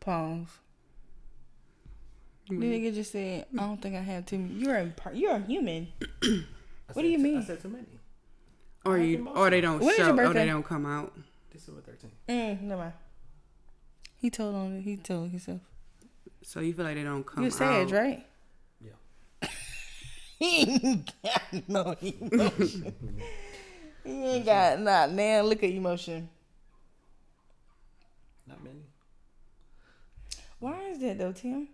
Pause. 0.00 0.48
Mm-hmm. 2.50 2.60
The 2.60 2.66
nigga 2.66 2.94
just 2.94 3.12
said, 3.12 3.46
"I 3.56 3.60
don't 3.62 3.80
think 3.80 3.94
I 3.94 4.00
have 4.00 4.26
too 4.26 4.38
many." 4.38 4.54
You're 4.54 4.76
a 4.76 4.86
par- 4.86 5.14
you're 5.14 5.36
a 5.36 5.40
human. 5.40 5.88
What 6.92 7.02
do 7.02 7.08
you 7.08 7.18
mean? 7.18 7.38
I 7.38 7.44
said 7.44 7.62
too 7.62 7.68
many. 7.68 7.86
Or 8.84 8.96
I 8.96 8.98
have 8.98 9.08
you, 9.08 9.28
or 9.28 9.48
they 9.48 9.60
don't 9.60 9.78
When 9.80 9.90
is 9.92 9.98
your 9.98 10.08
show, 10.08 10.30
or 10.30 10.32
they 10.34 10.46
don't 10.46 10.62
come 10.64 10.84
out. 10.84 11.12
December 11.50 11.80
13th. 11.80 12.10
Mm, 12.28 12.60
never 12.62 12.82
mind. 12.82 12.92
He 14.18 14.30
told 14.30 14.54
on 14.54 14.76
it. 14.76 14.82
He 14.82 14.96
told 14.96 15.30
himself. 15.30 15.60
So 16.42 16.60
you 16.60 16.72
feel 16.74 16.84
like 16.84 16.96
they 16.96 17.04
don't 17.04 17.24
come 17.24 17.42
You're 17.42 17.50
Sag, 17.52 17.86
out. 17.86 17.92
right? 17.92 18.26
Yeah. 18.80 19.48
He 20.38 20.60
ain't 20.62 21.12
got 21.22 21.68
no 21.68 21.94
emotion. 22.02 22.94
he 24.04 24.10
ain't 24.24 24.44
got 24.44 24.80
not 24.80 25.12
now. 25.12 25.42
Look 25.42 25.62
at 25.62 25.70
emotion. 25.70 26.28
Not 28.48 28.62
many. 28.64 28.80
Why 30.58 30.80
is 30.90 30.98
that 30.98 31.18
though, 31.18 31.30
Tim? 31.32 31.68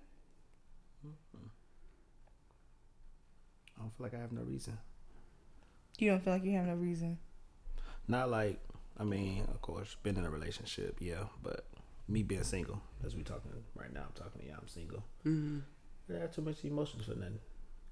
Mm-hmm. 1.06 1.46
I 3.78 3.80
don't 3.80 3.96
feel 3.96 4.04
like 4.04 4.14
I 4.14 4.18
have 4.18 4.32
no 4.32 4.42
reason. 4.42 4.76
You 5.98 6.10
don't 6.10 6.22
feel 6.22 6.34
like 6.34 6.44
you 6.44 6.52
have 6.52 6.66
no 6.66 6.74
reason. 6.74 7.18
Not 8.06 8.30
like, 8.30 8.60
I 8.98 9.04
mean, 9.04 9.44
of 9.48 9.62
course, 9.62 9.96
been 10.02 10.16
in 10.18 10.24
a 10.24 10.30
relationship, 10.30 10.96
yeah, 11.00 11.24
but 11.42 11.64
me 12.08 12.22
being 12.22 12.42
single, 12.42 12.80
as 13.04 13.14
we 13.14 13.22
talking 13.22 13.50
right 13.74 13.92
now, 13.92 14.04
I'm 14.06 14.12
talking 14.14 14.40
to 14.40 14.46
you, 14.46 14.54
I'm 14.60 14.66
single. 14.68 15.04
Mm-hmm. 15.26 15.58
I 16.14 16.20
have 16.20 16.34
too 16.34 16.40
much 16.42 16.64
emotions 16.64 17.04
for 17.04 17.14
nothing. 17.14 17.38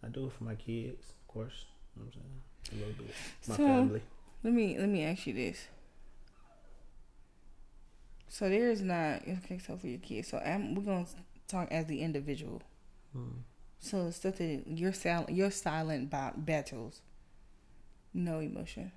I 0.02 0.08
do 0.08 0.26
it 0.26 0.32
for 0.32 0.44
my 0.44 0.54
kids, 0.54 1.10
of 1.10 1.28
course. 1.28 1.66
You 1.94 2.02
know 2.02 2.06
what 2.06 2.14
I'm 2.14 2.20
saying? 2.22 2.82
A 2.82 2.86
little 2.86 3.04
bit. 3.04 3.14
My 3.48 3.56
So- 3.56 3.62
family. 3.66 4.02
Let 4.44 4.52
me 4.52 4.78
let 4.78 4.88
me 4.88 5.02
ask 5.02 5.26
you 5.26 5.32
this. 5.34 5.66
So 8.28 8.48
there's 8.48 8.80
not 8.82 9.22
okay. 9.26 9.58
So 9.58 9.76
for 9.76 9.86
your 9.86 9.98
kids, 9.98 10.28
so 10.28 10.38
I'm, 10.38 10.74
we're 10.74 10.82
gonna 10.82 11.06
talk 11.48 11.68
as 11.70 11.86
the 11.86 12.00
individual. 12.00 12.62
Mm. 13.16 13.42
So 13.78 14.10
stuff 14.10 14.36
that 14.36 14.64
you're 14.66 14.92
silent, 14.92 15.30
you're 15.30 15.50
silent 15.50 16.04
about 16.04 16.44
battles. 16.44 17.00
No 18.14 18.38
emotion. 18.40 18.92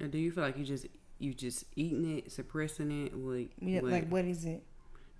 Or 0.00 0.06
do 0.08 0.18
you 0.18 0.30
feel 0.32 0.44
like 0.44 0.56
you 0.56 0.64
just 0.64 0.86
you 1.18 1.34
just 1.34 1.64
eating 1.76 2.18
it, 2.18 2.32
suppressing 2.32 3.06
it? 3.06 3.14
Like, 3.14 3.50
Yeah, 3.60 3.80
what- 3.82 3.92
like 3.92 4.08
what 4.08 4.24
is 4.24 4.44
it? 4.44 4.62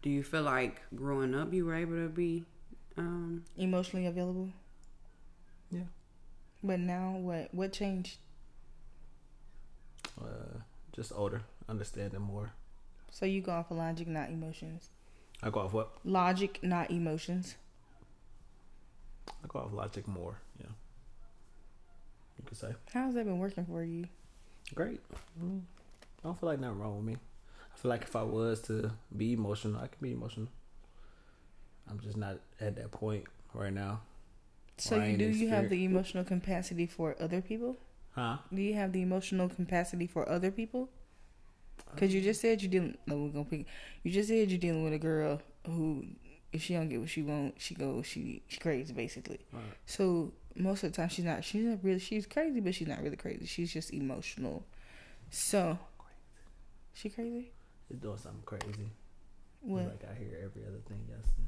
do 0.02 0.08
you 0.10 0.22
feel 0.22 0.42
like 0.42 0.80
growing 0.94 1.34
up 1.34 1.52
you 1.52 1.66
were 1.66 1.74
able 1.74 1.96
to 1.96 2.08
be? 2.08 2.44
Um, 2.96 3.44
Emotionally 3.56 4.06
available. 4.06 4.50
Yeah. 5.70 5.84
But 6.62 6.80
now 6.80 7.16
what? 7.18 7.52
What 7.54 7.72
changed? 7.72 8.16
Uh, 10.20 10.58
just 10.92 11.12
older, 11.14 11.42
understanding 11.68 12.20
more. 12.20 12.52
So 13.10 13.26
you 13.26 13.40
go 13.42 13.52
off 13.52 13.70
of 13.70 13.76
logic, 13.78 14.06
not 14.08 14.30
emotions. 14.30 14.88
I 15.42 15.50
go 15.50 15.60
off 15.60 15.72
what? 15.72 15.90
Logic, 16.04 16.58
not 16.62 16.90
emotions. 16.90 17.56
I 19.28 19.46
go 19.48 19.60
off 19.60 19.72
logic 19.72 20.06
more, 20.06 20.38
yeah. 20.60 20.66
You 22.38 22.44
could 22.44 22.56
say. 22.58 22.74
How's 22.92 23.14
that 23.14 23.24
been 23.24 23.38
working 23.38 23.64
for 23.64 23.82
you? 23.82 24.06
Great. 24.74 25.00
I 25.40 26.22
don't 26.22 26.38
feel 26.38 26.48
like 26.48 26.60
nothing 26.60 26.78
wrong 26.78 26.96
with 26.96 27.06
me. 27.06 27.16
I 27.74 27.78
feel 27.78 27.88
like 27.88 28.02
if 28.02 28.14
I 28.14 28.22
was 28.22 28.60
to 28.62 28.92
be 29.16 29.32
emotional, 29.32 29.76
I 29.76 29.86
can 29.86 29.98
be 30.00 30.12
emotional. 30.12 30.48
I'm 31.88 31.98
just 32.00 32.16
not 32.16 32.38
at 32.60 32.76
that 32.76 32.90
point 32.90 33.24
right 33.54 33.72
now. 33.72 34.00
So 34.78 34.96
you 34.96 35.16
do 35.16 35.26
you 35.26 35.48
have 35.48 35.68
the 35.68 35.84
emotional 35.84 36.24
capacity 36.24 36.86
for 36.86 37.16
other 37.20 37.40
people? 37.40 37.76
Huh? 38.12 38.38
Do 38.52 38.62
you 38.62 38.74
have 38.74 38.92
the 38.92 39.02
emotional 39.02 39.48
capacity 39.48 40.06
for 40.06 40.28
other 40.28 40.50
people? 40.50 40.88
Because 41.94 42.14
you 42.14 42.20
just 42.20 42.40
said 42.40 42.62
you 42.62 42.68
didn't. 42.68 42.98
No, 43.06 43.16
we're 43.16 43.28
gonna 43.30 43.44
pick. 43.44 43.66
You 44.02 44.10
just 44.10 44.28
said 44.28 44.50
you're 44.50 44.58
dealing 44.58 44.84
with 44.84 44.92
a 44.92 44.98
girl 44.98 45.40
who, 45.66 46.04
if 46.52 46.62
she 46.62 46.74
don't 46.74 46.88
get 46.88 47.00
what 47.00 47.08
she 47.08 47.22
want, 47.22 47.54
she 47.58 47.74
goes 47.74 48.06
she 48.06 48.42
she 48.48 48.58
crazy 48.58 48.92
basically. 48.92 49.40
Right. 49.52 49.62
So 49.86 50.32
most 50.56 50.84
of 50.84 50.92
the 50.92 50.96
time 50.96 51.08
she's 51.08 51.24
not. 51.24 51.44
She's 51.44 51.64
not 51.64 51.78
really. 51.82 51.98
She's 51.98 52.26
crazy, 52.26 52.60
but 52.60 52.74
she's 52.74 52.88
not 52.88 53.02
really 53.02 53.16
crazy. 53.16 53.46
She's 53.46 53.72
just 53.72 53.92
emotional. 53.92 54.64
So, 55.30 55.78
she 56.92 57.08
crazy. 57.08 57.52
It's 57.88 58.00
doing 58.00 58.18
something 58.18 58.42
crazy. 58.44 58.90
What? 59.60 59.84
Like 59.84 60.04
I 60.10 60.14
hear 60.18 60.38
every 60.44 60.62
other 60.66 60.80
thing 60.88 61.04
y'all 61.08 61.18
said. 61.22 61.44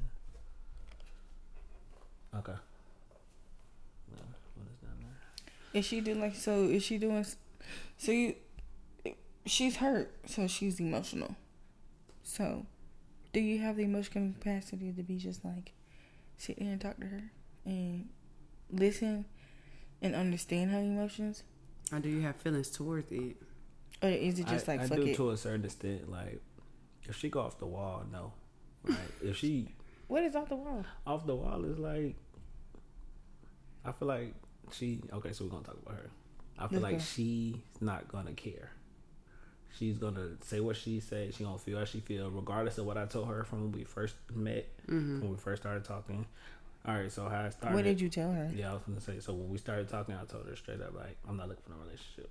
Okay. 2.39 2.59
No, 4.11 4.21
what 4.55 4.67
is 4.71 4.77
down 4.79 4.97
there? 4.99 5.79
Is 5.79 5.85
she 5.85 6.01
doing 6.01 6.21
like 6.21 6.35
so? 6.35 6.63
Is 6.63 6.83
she 6.83 6.97
doing? 6.97 7.25
So 7.97 8.11
you, 8.11 8.35
she's 9.45 9.77
hurt, 9.77 10.13
so 10.25 10.47
she's 10.47 10.79
emotional. 10.79 11.35
So, 12.23 12.65
do 13.33 13.39
you 13.39 13.59
have 13.59 13.75
the 13.77 13.83
emotional 13.83 14.31
capacity 14.33 14.91
to 14.93 15.03
be 15.03 15.17
just 15.17 15.43
like 15.43 15.73
sit 16.37 16.57
there 16.59 16.69
and 16.69 16.79
talk 16.81 16.97
to 16.99 17.05
her 17.07 17.23
and 17.65 18.09
listen 18.71 19.25
and 20.01 20.15
understand 20.15 20.71
her 20.71 20.79
emotions, 20.79 21.43
or 21.91 21.99
do 21.99 22.09
you 22.09 22.21
have 22.21 22.35
feelings 22.37 22.69
towards 22.69 23.11
it? 23.11 23.35
or 24.01 24.09
is 24.09 24.39
it 24.39 24.47
just 24.47 24.67
I, 24.67 24.73
like 24.73 24.81
I 24.81 24.87
fuck 24.87 24.97
do 24.97 25.03
it? 25.05 25.15
to 25.15 25.29
a 25.31 25.37
certain 25.37 25.65
extent. 25.65 26.09
Like, 26.11 26.41
if 27.03 27.17
she 27.17 27.29
go 27.29 27.41
off 27.41 27.57
the 27.59 27.65
wall, 27.67 28.03
no. 28.11 28.33
Right? 28.83 28.97
if 29.23 29.37
she 29.37 29.69
What 30.07 30.23
is 30.23 30.35
off 30.35 30.49
the 30.49 30.55
wall? 30.55 30.85
off 31.07 31.25
the 31.25 31.35
wall 31.35 31.63
is 31.65 31.79
like, 31.79 32.15
I 33.85 33.91
feel 33.93 34.07
like 34.07 34.33
she. 34.71 35.01
Okay, 35.11 35.31
so 35.33 35.45
we're 35.45 35.51
gonna 35.51 35.63
talk 35.63 35.77
about 35.85 35.95
her. 35.95 36.09
I 36.59 36.67
feel 36.67 36.81
Let's 36.81 36.83
like 36.93 36.97
go. 36.99 37.03
she's 37.03 37.55
not 37.81 38.07
gonna 38.09 38.33
care. 38.33 38.71
She's 39.77 39.97
gonna 39.97 40.29
say 40.41 40.59
what 40.59 40.75
she 40.75 40.99
said. 40.99 41.33
She 41.33 41.43
gonna 41.43 41.57
feel 41.57 41.79
how 41.79 41.85
she 41.85 41.99
feel, 41.99 42.29
regardless 42.29 42.77
of 42.77 42.85
what 42.85 42.97
I 42.97 43.05
told 43.05 43.27
her 43.27 43.43
from 43.43 43.61
when 43.63 43.71
we 43.71 43.83
first 43.83 44.15
met, 44.33 44.67
Mm-hmm. 44.87 45.21
when 45.21 45.31
we 45.31 45.37
first 45.37 45.61
started 45.63 45.83
talking. 45.85 46.25
All 46.85 46.93
right, 46.95 47.11
so 47.11 47.27
how 47.29 47.41
I 47.45 47.49
started. 47.49 47.73
What 47.75 47.85
did 47.85 47.99
you 48.01 48.09
tell 48.09 48.31
her? 48.33 48.51
Yeah, 48.53 48.71
I 48.71 48.73
was 48.73 48.81
gonna 48.87 48.99
say. 49.01 49.19
So 49.19 49.33
when 49.33 49.49
we 49.49 49.57
started 49.57 49.87
talking, 49.89 50.15
I 50.15 50.25
told 50.25 50.45
her 50.47 50.55
straight 50.55 50.81
up, 50.81 50.93
like, 50.95 51.15
I'm 51.27 51.37
not 51.37 51.47
looking 51.47 51.63
for 51.65 51.73
a 51.73 51.77
relationship. 51.85 52.29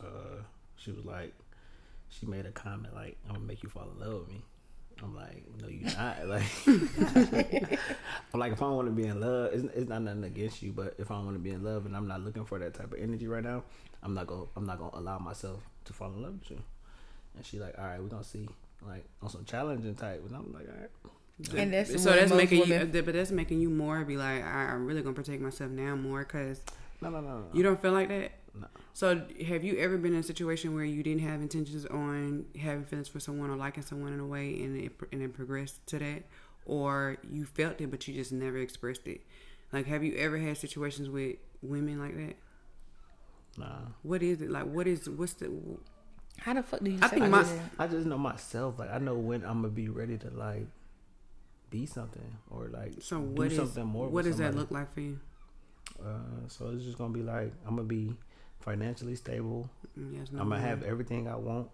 Uh, 0.00 0.42
she 0.76 0.90
was 0.90 1.04
like, 1.04 1.32
she 2.08 2.26
made 2.26 2.46
a 2.46 2.50
comment 2.50 2.94
like, 2.94 3.16
"I'm 3.28 3.34
gonna 3.34 3.46
make 3.46 3.62
you 3.62 3.68
fall 3.68 3.88
in 3.94 4.00
love 4.00 4.20
with 4.20 4.28
me." 4.30 4.42
I'm 5.02 5.14
like, 5.16 5.44
"No, 5.60 5.68
you're 5.68 5.90
not." 5.96 6.26
Like, 6.28 6.42
I'm 8.32 8.40
like, 8.40 8.52
if 8.52 8.62
I 8.62 8.68
want 8.68 8.88
to 8.88 8.92
be 8.92 9.06
in 9.06 9.20
love, 9.20 9.50
it's, 9.52 9.64
it's 9.74 9.88
not 9.88 10.02
nothing 10.02 10.24
against 10.24 10.62
you, 10.62 10.72
but 10.72 10.94
if 10.98 11.10
I 11.10 11.14
want 11.14 11.32
to 11.34 11.38
be 11.38 11.50
in 11.50 11.62
love 11.62 11.86
and 11.86 11.96
I'm 11.96 12.06
not 12.08 12.20
looking 12.22 12.44
for 12.44 12.58
that 12.58 12.74
type 12.74 12.92
of 12.92 12.98
energy 12.98 13.26
right 13.26 13.42
now, 13.44 13.64
I'm 14.02 14.14
not 14.14 14.26
gonna, 14.26 14.44
I'm 14.56 14.66
not 14.66 14.78
gonna 14.78 14.90
allow 14.94 15.18
myself 15.18 15.60
to 15.86 15.92
fall 15.92 16.12
in 16.12 16.22
love 16.22 16.34
with 16.40 16.50
you. 16.50 16.62
And 17.36 17.44
she 17.44 17.58
like, 17.58 17.74
"All 17.78 17.84
right, 17.84 18.00
we're 18.00 18.08
gonna 18.08 18.24
see." 18.24 18.48
Like 18.86 19.04
on 19.22 19.30
some 19.30 19.44
challenging 19.46 19.94
type, 19.94 20.22
and 20.26 20.36
I'm 20.36 20.52
like, 20.52 20.66
"All 20.68 20.80
right." 20.80 21.60
And 21.60 21.72
that's 21.72 21.90
so 22.02 22.10
that's 22.12 22.32
making 22.32 22.60
women- 22.60 22.92
you, 22.94 23.02
but 23.02 23.14
that's 23.14 23.30
making 23.32 23.60
you 23.60 23.70
more 23.70 24.04
be 24.04 24.16
like, 24.16 24.44
I, 24.44 24.70
I'm 24.72 24.86
really 24.86 25.02
gonna 25.02 25.14
protect 25.14 25.40
myself 25.40 25.70
now 25.70 25.96
more 25.96 26.20
because 26.20 26.60
No, 27.00 27.10
no, 27.10 27.20
no, 27.20 27.28
no. 27.38 27.44
you 27.52 27.62
don't 27.62 27.80
feel 27.80 27.92
like 27.92 28.08
that. 28.08 28.32
No. 28.58 28.66
So 28.92 29.22
have 29.48 29.64
you 29.64 29.78
ever 29.78 29.98
been 29.98 30.14
in 30.14 30.20
a 30.20 30.22
situation 30.22 30.74
where 30.74 30.84
you 30.84 31.02
didn't 31.02 31.22
have 31.22 31.40
intentions 31.40 31.84
on 31.86 32.44
having 32.60 32.84
feelings 32.84 33.08
for 33.08 33.18
someone 33.20 33.50
or 33.50 33.56
liking 33.56 33.82
someone 33.82 34.12
in 34.12 34.20
a 34.20 34.26
way, 34.26 34.62
and 34.62 34.76
it 34.80 34.92
and 35.12 35.22
it 35.22 35.34
progressed 35.34 35.84
to 35.88 35.98
that, 35.98 36.22
or 36.66 37.16
you 37.28 37.44
felt 37.46 37.80
it 37.80 37.90
but 37.90 38.06
you 38.06 38.14
just 38.14 38.30
never 38.32 38.58
expressed 38.58 39.06
it? 39.06 39.22
Like, 39.72 39.86
have 39.86 40.04
you 40.04 40.14
ever 40.16 40.38
had 40.38 40.56
situations 40.56 41.08
with 41.08 41.36
women 41.62 41.98
like 41.98 42.16
that? 42.16 42.36
Nah. 43.58 43.78
What 44.02 44.22
is 44.22 44.40
it 44.40 44.50
like? 44.50 44.66
What 44.66 44.86
is 44.86 45.08
what's 45.08 45.32
the? 45.34 45.50
How 46.38 46.54
the 46.54 46.62
fuck 46.62 46.80
do 46.82 46.90
you? 46.92 46.98
I 47.02 47.08
think 47.08 47.28
my- 47.28 47.42
that? 47.42 47.58
I 47.78 47.86
just 47.88 48.06
know 48.06 48.18
myself. 48.18 48.78
Like 48.78 48.92
I 48.92 48.98
know 48.98 49.14
when 49.14 49.42
I'm 49.44 49.62
gonna 49.62 49.68
be 49.68 49.88
ready 49.88 50.16
to 50.18 50.30
like 50.30 50.66
be 51.70 51.86
something 51.86 52.36
or 52.50 52.68
like 52.68 52.92
So 53.00 53.18
do 53.18 53.22
what 53.42 53.50
is 53.50 53.56
something 53.56 53.84
more. 53.86 54.04
what 54.04 54.12
with 54.12 54.26
does 54.26 54.36
that 54.38 54.54
look 54.54 54.70
like 54.70 54.92
for 54.94 55.00
you? 55.00 55.18
Uh, 56.00 56.46
so 56.48 56.70
it's 56.70 56.84
just 56.84 56.98
gonna 56.98 57.12
be 57.12 57.22
like 57.22 57.52
I'm 57.66 57.76
gonna 57.76 57.82
be 57.88 58.14
financially 58.64 59.14
stable. 59.16 59.68
Mm, 59.98 60.18
Yes, 60.18 60.32
no 60.32 60.40
I'm 60.40 60.48
gonna 60.48 60.60
more. 60.60 60.68
have 60.68 60.82
everything 60.82 61.28
I 61.28 61.36
want. 61.36 61.68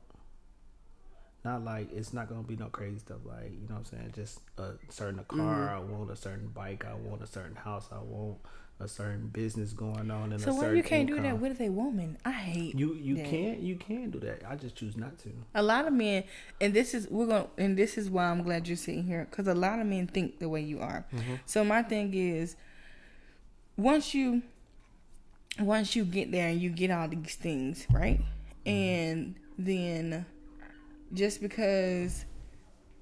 Not 1.44 1.64
like 1.64 1.90
it's 1.92 2.12
not 2.12 2.28
gonna 2.28 2.42
be 2.42 2.56
no 2.56 2.66
crazy 2.66 2.98
stuff 2.98 3.18
like 3.24 3.52
you 3.52 3.66
know 3.68 3.76
what 3.76 3.78
I'm 3.78 3.84
saying. 3.86 4.12
Just 4.14 4.40
a 4.58 4.72
certain 4.90 5.24
car. 5.24 5.70
I 5.70 5.78
want 5.78 6.10
a 6.10 6.16
certain 6.16 6.48
bike. 6.48 6.84
I 6.84 6.94
want 6.94 7.22
a 7.22 7.26
certain 7.26 7.56
house. 7.56 7.88
I 7.90 7.98
want 7.98 8.38
a 8.78 8.88
certain 8.88 9.28
business 9.28 9.72
going 9.72 10.10
on. 10.10 10.32
And 10.32 10.40
So 10.40 10.52
why 10.54 10.72
you 10.72 10.82
can't 10.82 11.06
do 11.06 11.20
that 11.20 11.38
with 11.40 11.60
a 11.60 11.68
woman? 11.70 12.18
I 12.26 12.32
hate 12.32 12.74
You 12.74 12.94
you 12.94 13.16
that. 13.16 13.26
can't 13.26 13.60
you 13.60 13.76
can 13.76 14.10
do 14.10 14.18
that. 14.20 14.42
I 14.46 14.56
just 14.56 14.74
choose 14.76 14.96
not 14.98 15.18
to. 15.20 15.30
A 15.54 15.62
lot 15.62 15.86
of 15.86 15.92
men, 15.94 16.24
and 16.60 16.74
this 16.74 16.92
is 16.94 17.08
we're 17.08 17.26
going, 17.26 17.44
to 17.44 17.62
and 17.62 17.76
this 17.76 17.96
is 17.96 18.10
why 18.10 18.24
I'm 18.24 18.42
glad 18.42 18.66
you're 18.68 18.76
sitting 18.76 19.04
here, 19.04 19.26
because 19.30 19.46
a 19.48 19.54
lot 19.54 19.78
of 19.80 19.86
men 19.86 20.08
think 20.08 20.40
the 20.40 20.48
way 20.48 20.60
you 20.62 20.80
are. 20.80 21.06
So 21.46 21.64
my 21.64 21.82
thing 21.82 22.12
is, 22.12 22.56
once 23.76 24.14
you, 24.14 24.42
once 25.62 25.96
you 25.96 26.04
get 26.04 26.30
there 26.32 26.48
and 26.48 26.60
you 26.60 26.70
get 26.70 26.90
all 26.90 27.08
these 27.08 27.34
things 27.34 27.86
right, 27.90 28.20
and 28.66 29.34
then, 29.58 30.26
just 31.12 31.40
because, 31.40 32.24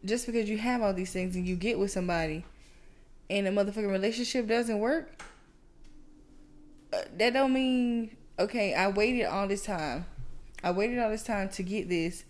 just 0.04 0.26
because 0.26 0.48
you 0.48 0.58
have 0.58 0.82
all 0.82 0.94
these 0.94 1.12
things 1.12 1.36
and 1.36 1.46
you 1.46 1.56
get 1.56 1.78
with 1.78 1.90
somebody, 1.90 2.44
and 3.30 3.46
a 3.46 3.50
motherfucking 3.50 3.90
relationship 3.90 4.46
doesn't 4.46 4.78
work, 4.78 5.22
uh, 6.92 7.02
that 7.16 7.34
don't 7.34 7.52
mean 7.52 8.16
okay. 8.38 8.74
I 8.74 8.88
waited 8.88 9.24
all 9.24 9.46
this 9.46 9.64
time. 9.64 10.06
I 10.64 10.70
waited 10.70 10.98
all 10.98 11.10
this 11.10 11.22
time 11.22 11.48
to 11.50 11.62
get 11.62 11.88
this, 11.88 12.24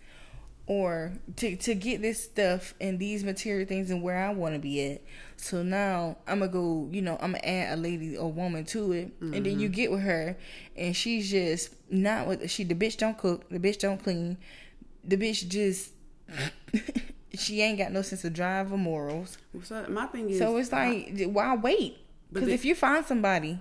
or 0.68 1.14
to 1.37 1.57
to 1.57 1.74
get 1.74 2.02
this 2.02 2.22
stuff 2.22 2.74
and 2.78 2.98
these 2.98 3.24
material 3.24 3.66
things 3.66 3.90
and 3.90 4.02
where 4.02 4.18
I 4.18 4.31
want 4.33 4.54
to 4.54 4.61
be 4.61 4.92
at. 4.92 5.00
So 5.38 5.62
now 5.62 6.18
I'm 6.26 6.40
gonna 6.40 6.52
go. 6.52 6.88
You 6.92 7.00
know, 7.00 7.16
I'm 7.20 7.33
gonna 7.33 7.44
add 7.44 7.78
a 7.78 7.81
lady 7.81 8.16
or 8.16 8.31
woman 8.31 8.66
to 8.66 8.92
it, 8.92 9.12
and 9.20 9.33
then 9.33 9.59
you 9.59 9.68
mm-hmm. 9.68 9.74
get 9.74 9.90
with 9.90 10.02
her, 10.02 10.37
and 10.76 10.94
she's 10.94 11.31
just 11.31 11.74
not 11.90 12.26
with 12.26 12.48
she. 12.50 12.64
The 12.64 12.74
bitch 12.74 12.98
don't 12.98 13.16
cook. 13.16 13.48
The 13.48 13.59
bitch 13.59 13.78
don't 13.78 14.02
clean. 14.02 14.37
The 15.02 15.16
bitch 15.16 15.48
just. 15.48 15.92
she 17.35 17.62
ain't 17.62 17.78
got 17.78 17.90
no 17.92 18.02
sense 18.02 18.24
of 18.24 18.35
drive 18.35 18.70
or 18.70 18.76
morals. 18.76 19.38
So 19.62 19.87
my 19.88 20.07
thing 20.07 20.28
is, 20.28 20.38
So 20.38 20.57
it's 20.59 20.70
like, 20.70 21.12
why 21.28 21.57
wait? 21.57 21.96
Because 22.31 22.48
if 22.48 22.66
you 22.66 22.74
find 22.74 23.07
somebody 23.07 23.59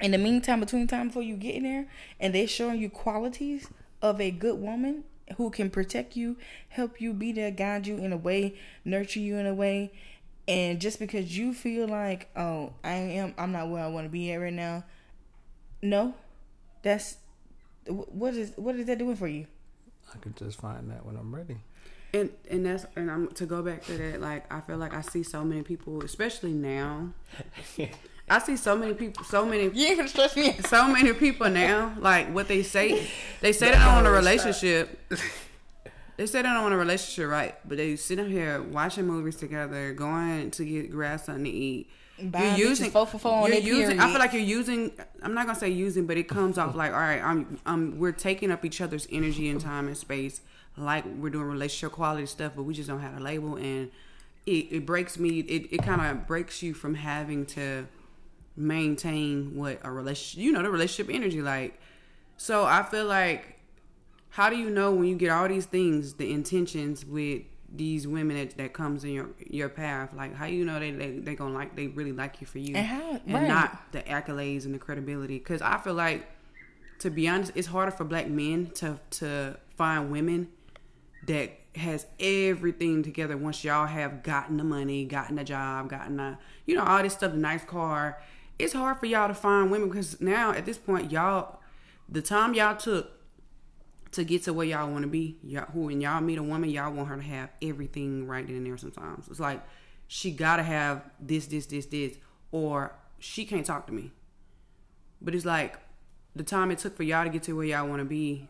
in 0.00 0.10
the 0.10 0.18
meantime, 0.18 0.58
between 0.58 0.88
time 0.88 1.08
before 1.08 1.22
you 1.22 1.36
get 1.36 1.54
in 1.54 1.62
there, 1.62 1.86
and 2.18 2.34
they're 2.34 2.48
showing 2.48 2.80
you 2.80 2.90
qualities 2.90 3.68
of 4.02 4.20
a 4.20 4.32
good 4.32 4.58
woman 4.58 5.04
who 5.36 5.50
can 5.50 5.70
protect 5.70 6.16
you, 6.16 6.36
help 6.68 7.00
you, 7.00 7.12
be 7.12 7.32
there, 7.32 7.50
guide 7.50 7.86
you 7.86 7.96
in 7.98 8.12
a 8.12 8.16
way, 8.16 8.54
nurture 8.84 9.20
you 9.20 9.36
in 9.36 9.46
a 9.46 9.54
way, 9.54 9.92
and 10.48 10.80
just 10.80 10.98
because 10.98 11.36
you 11.36 11.52
feel 11.52 11.88
like, 11.88 12.28
oh, 12.36 12.72
I 12.84 12.92
am, 12.94 13.34
I'm 13.36 13.52
not 13.52 13.68
where 13.68 13.82
I 13.82 13.88
want 13.88 14.06
to 14.06 14.10
be 14.10 14.30
at 14.32 14.36
right 14.36 14.52
now. 14.52 14.84
No, 15.82 16.14
that's 16.82 17.16
what 17.88 18.34
is 18.34 18.52
what 18.56 18.76
is 18.76 18.86
that 18.86 18.98
doing 18.98 19.16
for 19.16 19.28
you? 19.28 19.46
I 20.14 20.18
could 20.18 20.36
just 20.36 20.60
find 20.60 20.90
that 20.90 21.04
when 21.04 21.16
I'm 21.16 21.34
ready. 21.34 21.58
and 22.14 22.30
and 22.50 22.64
that's 22.66 22.86
and 22.96 23.10
I'm 23.10 23.28
to 23.28 23.46
go 23.46 23.62
back 23.62 23.84
to 23.86 23.98
that. 23.98 24.20
Like 24.20 24.52
I 24.52 24.60
feel 24.60 24.76
like 24.76 24.94
I 24.94 25.00
see 25.00 25.22
so 25.22 25.44
many 25.44 25.62
people, 25.62 26.02
especially 26.02 26.52
now. 26.52 27.12
I 28.28 28.40
see 28.40 28.56
so 28.56 28.76
many 28.76 28.94
people, 28.94 29.24
so 29.24 29.46
many 29.46 29.70
You 29.72 29.86
ain't 29.86 29.96
gonna 29.98 30.08
stress 30.08 30.36
me. 30.36 30.52
so 30.66 30.88
many 30.88 31.12
people 31.12 31.48
now, 31.48 31.94
like 31.98 32.32
what 32.34 32.48
they 32.48 32.62
say, 32.62 33.08
they 33.40 33.52
say 33.52 33.70
they 33.70 33.76
don't 33.76 33.94
want 33.94 34.06
a 34.06 34.10
relationship. 34.10 34.98
They 36.16 36.26
say 36.26 36.40
they 36.40 36.48
don't 36.48 36.62
want 36.62 36.74
a 36.74 36.78
relationship, 36.78 37.28
right? 37.28 37.54
But 37.68 37.76
they 37.76 37.94
sit 37.96 38.18
up 38.18 38.26
here 38.26 38.62
watching 38.62 39.06
movies 39.06 39.36
together, 39.36 39.92
going 39.92 40.50
to 40.52 40.64
get 40.64 40.90
grab 40.90 41.20
something 41.20 41.44
to 41.44 41.50
eat. 41.50 41.90
Buying 42.18 42.58
bitches 42.58 42.90
four 42.90 43.06
for 43.06 43.18
four 43.18 43.32
on 43.34 43.52
you're 43.52 43.60
their 43.60 43.68
using. 43.68 44.00
I 44.00 44.10
feel 44.10 44.18
like 44.18 44.32
you're 44.32 44.40
using. 44.40 44.92
I'm 45.22 45.34
not 45.34 45.46
gonna 45.46 45.58
say 45.58 45.68
using, 45.68 46.06
but 46.06 46.16
it 46.16 46.26
comes 46.26 46.56
off 46.56 46.74
like, 46.74 46.92
all 46.92 46.98
right, 46.98 47.22
I'm, 47.22 47.58
um, 47.66 47.98
we're 47.98 48.12
taking 48.12 48.50
up 48.50 48.64
each 48.64 48.80
other's 48.80 49.06
energy 49.12 49.50
and 49.50 49.60
time 49.60 49.86
and 49.86 49.96
space, 49.96 50.40
like 50.78 51.04
we're 51.04 51.28
doing 51.28 51.44
relationship 51.44 51.92
quality 51.92 52.24
stuff, 52.24 52.52
but 52.56 52.62
we 52.62 52.72
just 52.72 52.88
don't 52.88 53.00
have 53.00 53.18
a 53.18 53.20
label, 53.20 53.56
and 53.56 53.90
it, 54.46 54.66
it 54.70 54.86
breaks 54.86 55.18
me. 55.18 55.40
It, 55.40 55.70
it 55.70 55.82
kind 55.82 56.00
of 56.00 56.26
breaks 56.26 56.62
you 56.62 56.72
from 56.72 56.94
having 56.94 57.44
to 57.46 57.86
maintain 58.56 59.54
what 59.54 59.78
a 59.82 59.90
relationship 59.90 60.42
you 60.44 60.52
know 60.52 60.62
the 60.62 60.70
relationship 60.70 61.14
energy 61.14 61.42
like 61.42 61.78
so 62.36 62.64
i 62.64 62.82
feel 62.82 63.04
like 63.04 63.58
how 64.30 64.48
do 64.50 64.56
you 64.56 64.70
know 64.70 64.92
when 64.92 65.06
you 65.08 65.14
get 65.16 65.30
all 65.30 65.46
these 65.48 65.66
things 65.66 66.14
the 66.14 66.32
intentions 66.32 67.04
with 67.04 67.42
these 67.74 68.06
women 68.06 68.36
that, 68.36 68.56
that 68.56 68.72
comes 68.72 69.04
in 69.04 69.10
your 69.10 69.28
your 69.50 69.68
path 69.68 70.10
like 70.14 70.34
how 70.34 70.46
you 70.46 70.64
know 70.64 70.78
they 70.80 70.90
they, 70.90 71.10
they 71.18 71.34
gonna 71.34 71.52
like 71.52 71.76
they 71.76 71.88
really 71.88 72.12
like 72.12 72.40
you 72.40 72.46
for 72.46 72.58
you 72.58 72.74
And 72.76 72.86
how- 72.86 73.20
and 73.26 73.34
right. 73.34 73.48
not 73.48 73.92
the 73.92 74.02
accolades 74.02 74.64
and 74.64 74.74
the 74.74 74.78
credibility 74.78 75.38
because 75.38 75.60
i 75.60 75.76
feel 75.78 75.94
like 75.94 76.26
to 77.00 77.10
be 77.10 77.28
honest 77.28 77.52
it's 77.54 77.66
harder 77.68 77.90
for 77.90 78.04
black 78.04 78.28
men 78.28 78.70
to 78.76 78.98
to 79.10 79.58
find 79.76 80.10
women 80.10 80.48
that 81.26 81.50
has 81.74 82.06
everything 82.18 83.02
together 83.02 83.36
once 83.36 83.62
y'all 83.62 83.86
have 83.86 84.22
gotten 84.22 84.56
the 84.56 84.64
money, 84.64 85.04
gotten 85.04 85.38
a 85.38 85.44
job, 85.44 85.90
gotten 85.90 86.18
a 86.18 86.38
you 86.64 86.74
know 86.74 86.82
all 86.82 87.02
this 87.02 87.12
stuff, 87.12 87.32
the 87.32 87.36
nice 87.38 87.64
car. 87.64 88.18
It's 88.58 88.72
hard 88.72 88.98
for 88.98 89.06
y'all 89.06 89.28
to 89.28 89.34
find 89.34 89.70
women 89.70 89.88
because 89.88 90.20
now 90.20 90.52
at 90.52 90.64
this 90.64 90.78
point 90.78 91.10
y'all, 91.10 91.60
the 92.08 92.22
time 92.22 92.54
y'all 92.54 92.76
took 92.76 93.10
to 94.12 94.24
get 94.24 94.44
to 94.44 94.52
where 94.52 94.66
y'all 94.66 94.90
want 94.90 95.02
to 95.02 95.08
be, 95.08 95.38
y'all 95.42 95.66
who 95.72 95.86
when 95.86 96.00
y'all 96.00 96.20
meet 96.20 96.38
a 96.38 96.42
woman, 96.42 96.70
y'all 96.70 96.92
want 96.92 97.08
her 97.08 97.16
to 97.16 97.22
have 97.22 97.50
everything 97.60 98.26
right 98.26 98.46
then 98.46 98.56
and 98.56 98.66
there. 98.66 98.76
Sometimes 98.76 99.28
it's 99.28 99.40
like 99.40 99.62
she 100.08 100.30
gotta 100.30 100.62
have 100.62 101.02
this, 101.20 101.46
this, 101.46 101.66
this, 101.66 101.86
this, 101.86 102.16
or 102.52 102.94
she 103.18 103.44
can't 103.44 103.66
talk 103.66 103.86
to 103.88 103.92
me. 103.92 104.12
But 105.20 105.34
it's 105.34 105.44
like 105.44 105.78
the 106.34 106.44
time 106.44 106.70
it 106.70 106.78
took 106.78 106.96
for 106.96 107.02
y'all 107.02 107.24
to 107.24 107.30
get 107.30 107.42
to 107.44 107.56
where 107.56 107.66
y'all 107.66 107.88
want 107.88 108.00
to 108.00 108.04
be. 108.04 108.48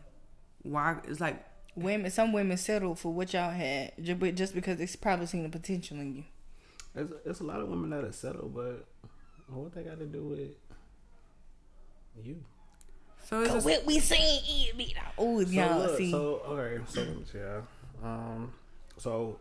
Why 0.63 0.97
it's 1.05 1.19
like 1.19 1.43
Women, 1.77 2.09
some 2.09 2.33
women 2.33 2.57
settle 2.57 2.95
for 2.95 3.13
what 3.13 3.33
y'all 3.33 3.51
had, 3.51 3.91
but 4.19 4.33
just 4.33 4.55
because 4.55 4.79
they 4.79 4.87
probably 4.99 5.27
seen 5.27 5.43
the 5.43 5.49
potential 5.49 5.97
in 5.97 6.15
you. 6.15 6.23
There's, 6.95 7.11
there's 7.23 7.39
a 7.39 7.43
lot 7.43 7.59
of 7.59 7.67
women 7.67 7.91
that 7.91 8.03
are 8.03 8.11
settled, 8.11 8.55
but 8.55 8.87
what 9.55 9.73
they 9.73 9.83
got 9.83 9.99
to 9.99 10.05
do 10.05 10.23
with 10.23 10.39
you? 12.23 12.43
so 13.23 13.41
it's 13.41 13.53
just, 13.53 13.65
what 13.65 13.85
we 13.85 13.99
saying 13.99 14.41
is, 14.45 14.73
be 14.75 14.95
like, 14.95 15.13
oh, 15.17 15.43
So 15.43 15.49
y'all 15.51 15.79
look, 15.79 15.97
see. 15.97 16.11
so 16.11 16.41
okay, 16.47 16.83
so 16.87 17.01
let 17.01 17.09
me 17.17 17.23
tell 17.31 17.41
you. 17.41 17.67
Um, 18.03 18.53
so 18.97 19.37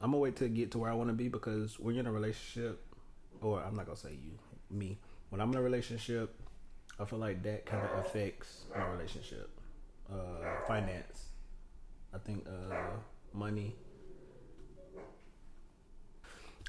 I'm 0.00 0.10
gonna 0.10 0.18
wait 0.18 0.36
to 0.36 0.48
get 0.48 0.70
to 0.72 0.78
where 0.78 0.90
I 0.90 0.94
want 0.94 1.10
to 1.10 1.14
be 1.14 1.28
because 1.28 1.78
when 1.78 1.94
you're 1.94 2.00
in 2.00 2.06
a 2.06 2.12
relationship, 2.12 2.80
or 3.42 3.62
I'm 3.62 3.76
not 3.76 3.86
gonna 3.86 3.96
say 3.96 4.10
you, 4.12 4.38
me. 4.70 4.98
When 5.28 5.40
I'm 5.40 5.50
in 5.50 5.56
a 5.58 5.62
relationship, 5.62 6.34
I 6.98 7.04
feel 7.04 7.18
like 7.18 7.42
that 7.44 7.66
kind 7.66 7.84
of 7.84 8.04
affects 8.04 8.62
my 8.76 8.86
relationship. 8.88 9.50
Uh, 10.12 10.66
finance. 10.66 11.26
I 12.12 12.18
think 12.18 12.46
uh, 12.48 12.74
money. 13.32 13.74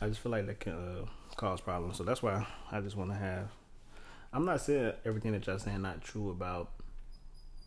I 0.01 0.07
just 0.07 0.19
feel 0.19 0.31
like 0.31 0.45
that 0.47 0.59
can 0.59 0.73
uh, 0.73 1.05
cause 1.35 1.61
problems. 1.61 1.97
So 1.97 2.03
that's 2.03 2.21
why 2.23 2.45
I 2.71 2.81
just 2.81 2.95
want 2.95 3.11
to 3.11 3.17
have. 3.17 3.49
I'm 4.33 4.45
not 4.45 4.61
saying 4.61 4.93
everything 5.05 5.33
that 5.33 5.45
y'all 5.47 5.59
saying 5.59 5.81
not 5.81 6.01
true 6.01 6.29
about 6.29 6.71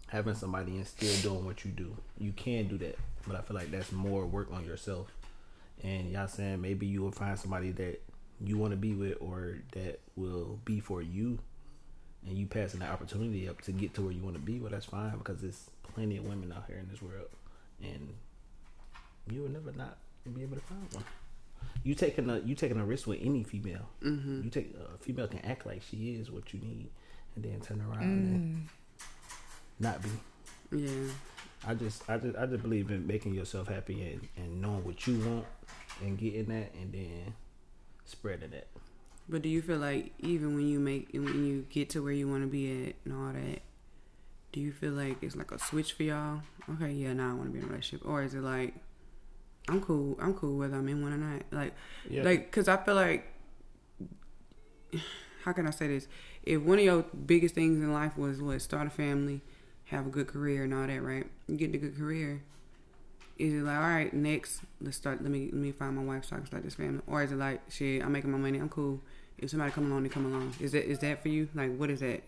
having 0.08 0.34
somebody 0.34 0.76
and 0.76 0.86
still 0.86 1.14
doing 1.22 1.44
what 1.44 1.64
you 1.64 1.70
do. 1.70 1.96
You 2.18 2.32
can 2.32 2.68
do 2.68 2.78
that, 2.78 2.96
but 3.26 3.36
I 3.36 3.42
feel 3.42 3.56
like 3.56 3.70
that's 3.70 3.92
more 3.92 4.24
work 4.26 4.48
on 4.52 4.64
yourself. 4.64 5.08
And 5.82 6.10
y'all 6.10 6.28
saying 6.28 6.60
maybe 6.60 6.86
you 6.86 7.02
will 7.02 7.10
find 7.10 7.38
somebody 7.38 7.72
that 7.72 8.00
you 8.40 8.56
want 8.56 8.72
to 8.72 8.76
be 8.76 8.94
with 8.94 9.16
or 9.20 9.58
that 9.72 10.00
will 10.16 10.58
be 10.64 10.80
for 10.80 11.02
you, 11.02 11.38
and 12.26 12.38
you 12.38 12.46
passing 12.46 12.80
the 12.80 12.86
opportunity 12.86 13.48
up 13.48 13.60
to 13.62 13.72
get 13.72 13.94
to 13.94 14.02
where 14.02 14.12
you 14.12 14.22
want 14.22 14.36
to 14.36 14.42
be. 14.42 14.58
Well, 14.58 14.70
that's 14.70 14.86
fine 14.86 15.18
because 15.18 15.40
there's 15.40 15.68
plenty 15.94 16.16
of 16.16 16.24
women 16.24 16.52
out 16.52 16.64
here 16.66 16.78
in 16.78 16.88
this 16.88 17.02
world, 17.02 17.28
and 17.82 18.14
you 19.30 19.42
will 19.42 19.50
never 19.50 19.72
not 19.72 19.98
be 20.32 20.42
able 20.42 20.56
to 20.56 20.62
find 20.62 20.86
one. 20.92 21.04
You 21.82 21.94
taking 21.94 22.30
a 22.30 22.38
you 22.40 22.54
taking 22.54 22.78
a 22.78 22.84
risk 22.84 23.06
with 23.06 23.20
any 23.22 23.44
female. 23.44 23.88
Mm-hmm. 24.02 24.42
You 24.44 24.50
take 24.50 24.74
a 24.74 24.98
female 24.98 25.26
can 25.28 25.40
act 25.40 25.66
like 25.66 25.82
she 25.82 26.16
is 26.20 26.30
what 26.30 26.52
you 26.54 26.60
need, 26.60 26.90
and 27.36 27.44
then 27.44 27.60
turn 27.60 27.80
around 27.80 28.02
and 28.02 28.68
not 29.78 30.00
be. 30.02 30.08
yeah. 30.78 31.10
I 31.66 31.74
just, 31.74 32.08
I 32.10 32.18
just, 32.18 32.36
I 32.36 32.44
just 32.44 32.62
believe 32.62 32.90
in 32.90 33.06
making 33.06 33.32
yourself 33.34 33.68
happy 33.68 34.02
and, 34.02 34.28
and 34.36 34.60
knowing 34.60 34.84
what 34.84 35.06
you 35.06 35.18
want 35.20 35.46
and 36.02 36.18
getting 36.18 36.46
that, 36.46 36.74
and 36.74 36.92
then 36.92 37.34
spreading 38.04 38.50
that. 38.50 38.66
But 39.28 39.40
do 39.40 39.48
you 39.48 39.62
feel 39.62 39.78
like 39.78 40.12
even 40.18 40.54
when 40.54 40.68
you 40.68 40.78
make 40.78 41.08
when 41.12 41.46
you 41.46 41.66
get 41.70 41.88
to 41.90 42.02
where 42.02 42.12
you 42.12 42.28
want 42.28 42.42
to 42.42 42.48
be 42.48 42.88
at 42.88 42.94
and 43.06 43.14
all 43.14 43.32
that, 43.32 43.62
do 44.52 44.60
you 44.60 44.72
feel 44.72 44.92
like 44.92 45.22
it's 45.22 45.36
like 45.36 45.52
a 45.52 45.58
switch 45.58 45.94
for 45.94 46.02
y'all? 46.02 46.42
Okay, 46.70 46.92
yeah, 46.92 47.14
now 47.14 47.30
I 47.30 47.34
want 47.34 47.46
to 47.46 47.52
be 47.52 47.58
in 47.60 47.64
a 47.64 47.68
relationship, 47.68 48.06
or 48.06 48.22
is 48.22 48.34
it 48.34 48.42
like 48.42 48.74
I'm 49.68 49.80
cool, 49.80 50.16
I'm 50.20 50.34
cool 50.34 50.58
whether 50.58 50.76
I'm 50.76 50.88
in 50.88 51.02
one 51.02 51.12
or 51.12 51.16
not? 51.16 51.42
Like, 51.50 51.74
Yeah. 52.08 52.22
like, 52.22 52.50
cause 52.52 52.68
I 52.68 52.76
feel 52.76 52.94
like 52.94 53.26
how 55.44 55.52
can 55.52 55.66
I 55.66 55.70
say 55.70 55.88
this? 55.88 56.06
If 56.42 56.62
one 56.62 56.78
of 56.78 56.84
your 56.84 57.02
biggest 57.26 57.54
things 57.54 57.78
in 57.78 57.92
life 57.92 58.16
was 58.16 58.40
what 58.40 58.60
start 58.62 58.86
a 58.86 58.90
family, 58.90 59.40
have 59.86 60.06
a 60.06 60.10
good 60.10 60.26
career 60.26 60.64
and 60.64 60.74
all 60.74 60.86
that, 60.86 61.02
right? 61.02 61.26
You 61.48 61.56
get 61.56 61.74
a 61.74 61.78
good 61.78 61.96
career. 61.96 62.42
Is 63.38 63.52
it 63.52 63.62
like, 63.62 63.76
all 63.76 63.82
right, 63.82 64.12
next, 64.14 64.60
let's 64.80 64.96
start. 64.96 65.20
Let 65.22 65.30
me 65.30 65.46
let 65.46 65.54
me 65.54 65.72
find 65.72 65.96
my 65.96 66.02
wife 66.04 66.24
so 66.26 66.36
I 66.36 66.38
can 66.38 66.46
start 66.46 66.62
this 66.62 66.76
family, 66.76 67.00
or 67.06 67.22
is 67.22 67.32
it 67.32 67.36
like, 67.36 67.62
shit, 67.68 68.02
I'm 68.04 68.12
making 68.12 68.30
my 68.30 68.38
money, 68.38 68.58
I'm 68.58 68.68
cool. 68.68 69.00
If 69.38 69.50
somebody 69.50 69.72
come 69.72 69.90
along, 69.90 70.04
they 70.04 70.08
come 70.08 70.26
along. 70.26 70.54
Is 70.60 70.70
that 70.72 70.88
is 70.88 71.00
that 71.00 71.20
for 71.20 71.28
you? 71.28 71.48
Like, 71.54 71.76
what 71.76 71.90
is 71.90 72.00
that 72.00 72.22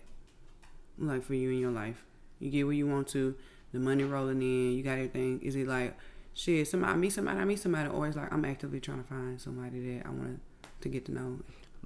like 0.98 1.22
for 1.22 1.34
you 1.34 1.50
in 1.50 1.58
your 1.58 1.70
life? 1.70 2.02
You 2.40 2.50
get 2.50 2.66
what 2.66 2.74
you 2.76 2.86
want 2.88 3.08
to. 3.08 3.34
the 3.72 3.78
money 3.78 4.04
rolling 4.04 4.40
in, 4.42 4.72
you 4.76 4.82
got 4.82 4.92
everything. 4.92 5.40
Is 5.42 5.54
it 5.54 5.66
like 5.68 5.96
shit? 6.36 6.68
Somebody 6.68 6.92
I 6.92 6.96
meet 6.96 7.12
somebody, 7.12 7.38
I 7.40 7.44
meet 7.44 7.58
somebody, 7.58 7.90
it's 8.08 8.16
like 8.16 8.32
I'm 8.32 8.44
actively 8.44 8.78
trying 8.80 9.02
to 9.02 9.08
find 9.08 9.40
somebody 9.40 9.96
that 9.96 10.06
I 10.06 10.10
want 10.10 10.40
to 10.82 10.88
get 10.88 11.06
to 11.06 11.12
know. 11.12 11.38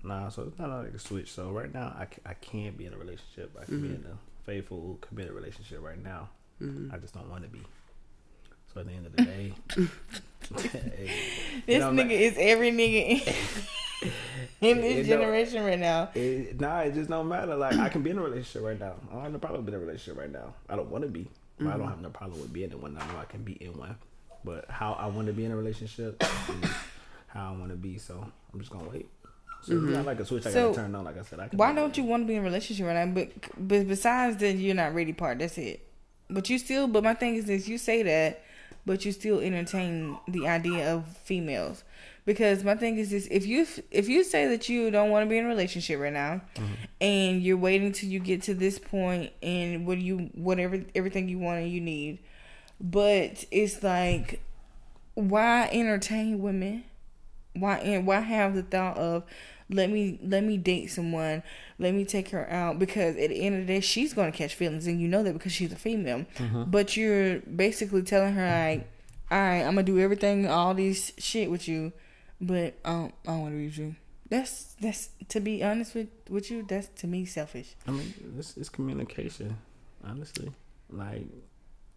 Nah, 0.03 0.29
so 0.29 0.43
it's 0.43 0.59
not 0.59 0.71
like 0.71 0.93
a 0.95 0.99
switch. 0.99 1.31
So 1.31 1.51
right 1.51 1.73
now, 1.73 1.95
I, 1.99 2.07
I 2.27 2.35
can 2.35 2.73
be 2.75 2.87
in 2.87 2.93
a 2.95 2.99
relationship. 2.99 3.57
I 3.61 3.65
can 3.65 3.81
be 3.83 3.89
in 3.89 4.05
a 4.11 4.17
faithful, 4.45 4.99
committed 5.01 5.33
relationship 5.33 5.83
right 5.83 6.03
now. 6.03 6.29
Mm-hmm. 6.61 6.95
I 6.95 6.99
just 6.99 7.15
don't 7.15 7.29
want 7.31 7.43
to 7.45 7.49
be. 7.49 7.61
So 8.73 8.81
at 8.81 8.87
the 8.87 8.93
end 8.93 9.07
of 9.07 9.17
the 9.17 9.25
day, 9.25 9.53
hey, 10.57 11.11
This 11.67 11.83
nigga 11.85 11.97
like- 11.97 12.11
is 12.11 12.35
every 12.39 12.71
nigga 12.71 13.27
in, 14.03 14.11
in 14.79 14.81
this 14.81 15.07
generation 15.07 15.65
right 15.65 15.79
now. 15.79 16.11
it, 16.15 16.59
nah, 16.61 16.81
it 16.81 16.95
just 16.95 17.11
don't 17.11 17.29
matter. 17.29 17.55
Like 17.57 17.77
I 17.77 17.89
can 17.89 18.03
be 18.03 18.11
in 18.11 18.19
a 18.19 18.23
relationship 18.23 18.63
right 18.63 18.79
now. 18.79 18.95
I 19.11 19.15
don't 19.15 19.23
have 19.25 19.33
no 19.33 19.39
problem 19.39 19.65
being 19.65 19.75
in 19.75 19.83
a 19.83 19.85
relationship 19.85 20.19
right 20.19 20.33
now. 20.33 20.55
I 20.69 20.77
don't 20.77 20.89
want 20.91 21.03
to 21.05 21.11
be. 21.11 21.29
But 21.59 21.75
I 21.75 21.77
don't 21.77 21.89
have 21.89 22.01
no 22.01 22.09
problem 22.09 22.41
with 22.41 22.53
being 22.55 22.71
in 22.71 22.81
one. 22.81 22.97
I 22.97 23.07
know 23.13 23.19
I 23.19 23.27
can 23.27 23.43
be 23.43 23.53
in 23.53 23.77
one. 23.77 23.97
But 24.45 24.67
how 24.71 24.95
I 24.95 25.07
want 25.07 25.27
to 25.27 25.33
be 25.33 25.45
in 25.45 25.53
a 25.53 25.57
relationship 25.57 26.23
how 27.29 27.53
I 27.55 27.57
want 27.57 27.71
to 27.71 27.77
be. 27.77 27.99
So 27.99 28.27
I'm 28.53 28.61
just 28.61 28.73
gonna 28.73 28.89
wait. 28.89 29.09
So 29.63 29.75
it's 29.75 29.83
not 29.83 29.93
mm-hmm. 29.93 30.07
like 30.07 30.21
a 30.21 30.25
switch 30.25 30.47
I 30.47 30.51
So, 30.51 30.71
gotta 30.71 30.83
turn 30.83 30.95
on. 30.95 31.05
Like 31.05 31.19
I 31.19 31.23
said, 31.23 31.41
I 31.41 31.49
Why 31.53 31.75
don't 31.75 31.97
you 31.97 32.05
want 32.05 32.23
to 32.23 32.27
be 32.27 32.35
in 32.35 32.41
a 32.41 32.45
relationship 32.45 32.87
right 32.87 33.07
now? 33.07 33.13
But 33.13 33.31
but 33.59 33.87
besides 33.89 34.39
that, 34.39 34.55
you're 34.55 34.75
not 34.75 34.95
ready 34.95 35.13
part. 35.13 35.39
That's 35.39 35.59
it. 35.59 35.87
But 36.29 36.49
you 36.49 36.59
still. 36.59 36.87
But 36.87 37.05
my 37.05 37.15
thing 37.15 37.35
is 37.35 37.47
this: 37.47 37.69
you 37.69 37.77
say 37.77 38.03
that, 38.03 38.43
but 38.87 39.05
you 39.05 39.13
still 39.13 39.41
entertain 39.41 40.19
the 40.29 40.47
idea 40.49 40.95
of 40.95 41.07
females. 41.19 41.85
Because 42.25 42.65
my 42.65 42.75
thing 42.75 42.97
is 42.97 43.11
this: 43.11 43.29
if 43.31 43.47
you 43.47 43.67
if 43.91 44.09
you 44.09 44.25
say 44.25 44.47
that 44.49 44.69
you 44.69 44.91
don't 44.91 45.11
want 45.11 45.27
to 45.27 45.29
be 45.31 45.37
in 45.37 45.45
a 45.45 45.49
relationship 45.49 46.01
right 46.01 46.13
now, 46.13 46.41
mm-hmm. 46.55 46.75
and 47.01 47.43
you're 47.43 47.57
waiting 47.57 47.93
till 47.93 48.09
you 48.09 48.19
get 48.21 48.43
to 48.43 48.55
this 48.55 48.79
point, 48.79 49.33
and 49.43 49.87
what 49.87 49.99
you 49.99 50.31
whatever 50.35 50.83
everything 50.95 51.29
you 51.29 51.39
want 51.39 51.61
and 51.61 51.71
you 51.71 51.81
need, 51.81 52.19
but 52.81 53.45
it's 53.51 53.83
like, 53.83 54.41
why 55.15 55.69
entertain 55.73 56.41
women? 56.41 56.85
why 57.55 57.79
and 57.79 58.07
why 58.07 58.21
have 58.21 58.55
the 58.55 58.63
thought 58.63 58.97
of 58.97 59.25
let 59.69 59.91
me 59.91 60.19
let 60.23 60.43
me 60.43 60.57
date 60.57 60.89
someone 60.89 61.43
let 61.79 61.95
me 61.95 62.05
take 62.05 62.31
her 62.31 62.51
out 62.51 62.79
because 62.79 63.17
at 63.17 63.29
the 63.31 63.41
end 63.41 63.55
of 63.57 63.67
the 63.67 63.75
day 63.75 63.81
she's 63.81 64.13
going 64.13 64.31
to 64.31 64.37
catch 64.37 64.55
feelings 64.55 64.87
and 64.87 65.01
you 65.01 65.09
know 65.09 65.23
that 65.23 65.33
because 65.33 65.53
she's 65.53 65.73
a 65.73 65.77
female 65.77 66.27
but 66.67 66.97
you're 66.97 67.41
basically 67.41 68.03
telling 68.03 68.35
her 68.35 68.47
like 68.47 68.89
all 69.31 69.39
right 69.39 69.63
i'm 69.63 69.75
gonna 69.75 69.83
do 69.83 69.99
everything 69.99 70.47
all 70.47 70.75
these 70.75 71.13
shit 71.19 71.51
with 71.51 71.69
you 71.69 71.93
but 72.41 72.75
um, 72.85 73.13
i 73.27 73.33
don't 73.33 73.41
want 73.43 73.55
to 73.55 73.65
with 73.65 73.79
you 73.79 73.95
that's 74.29 74.75
that's 74.81 75.11
to 75.29 75.41
be 75.41 75.63
honest 75.63 75.95
with 75.95 76.09
with 76.29 76.51
you 76.51 76.65
that's 76.69 76.89
to 77.01 77.07
me 77.07 77.25
selfish 77.25 77.75
I 77.87 77.91
mean, 77.91 78.15
this 78.37 78.57
is 78.57 78.69
communication. 78.69 79.57
Honestly, 80.05 80.53
like 80.89 81.27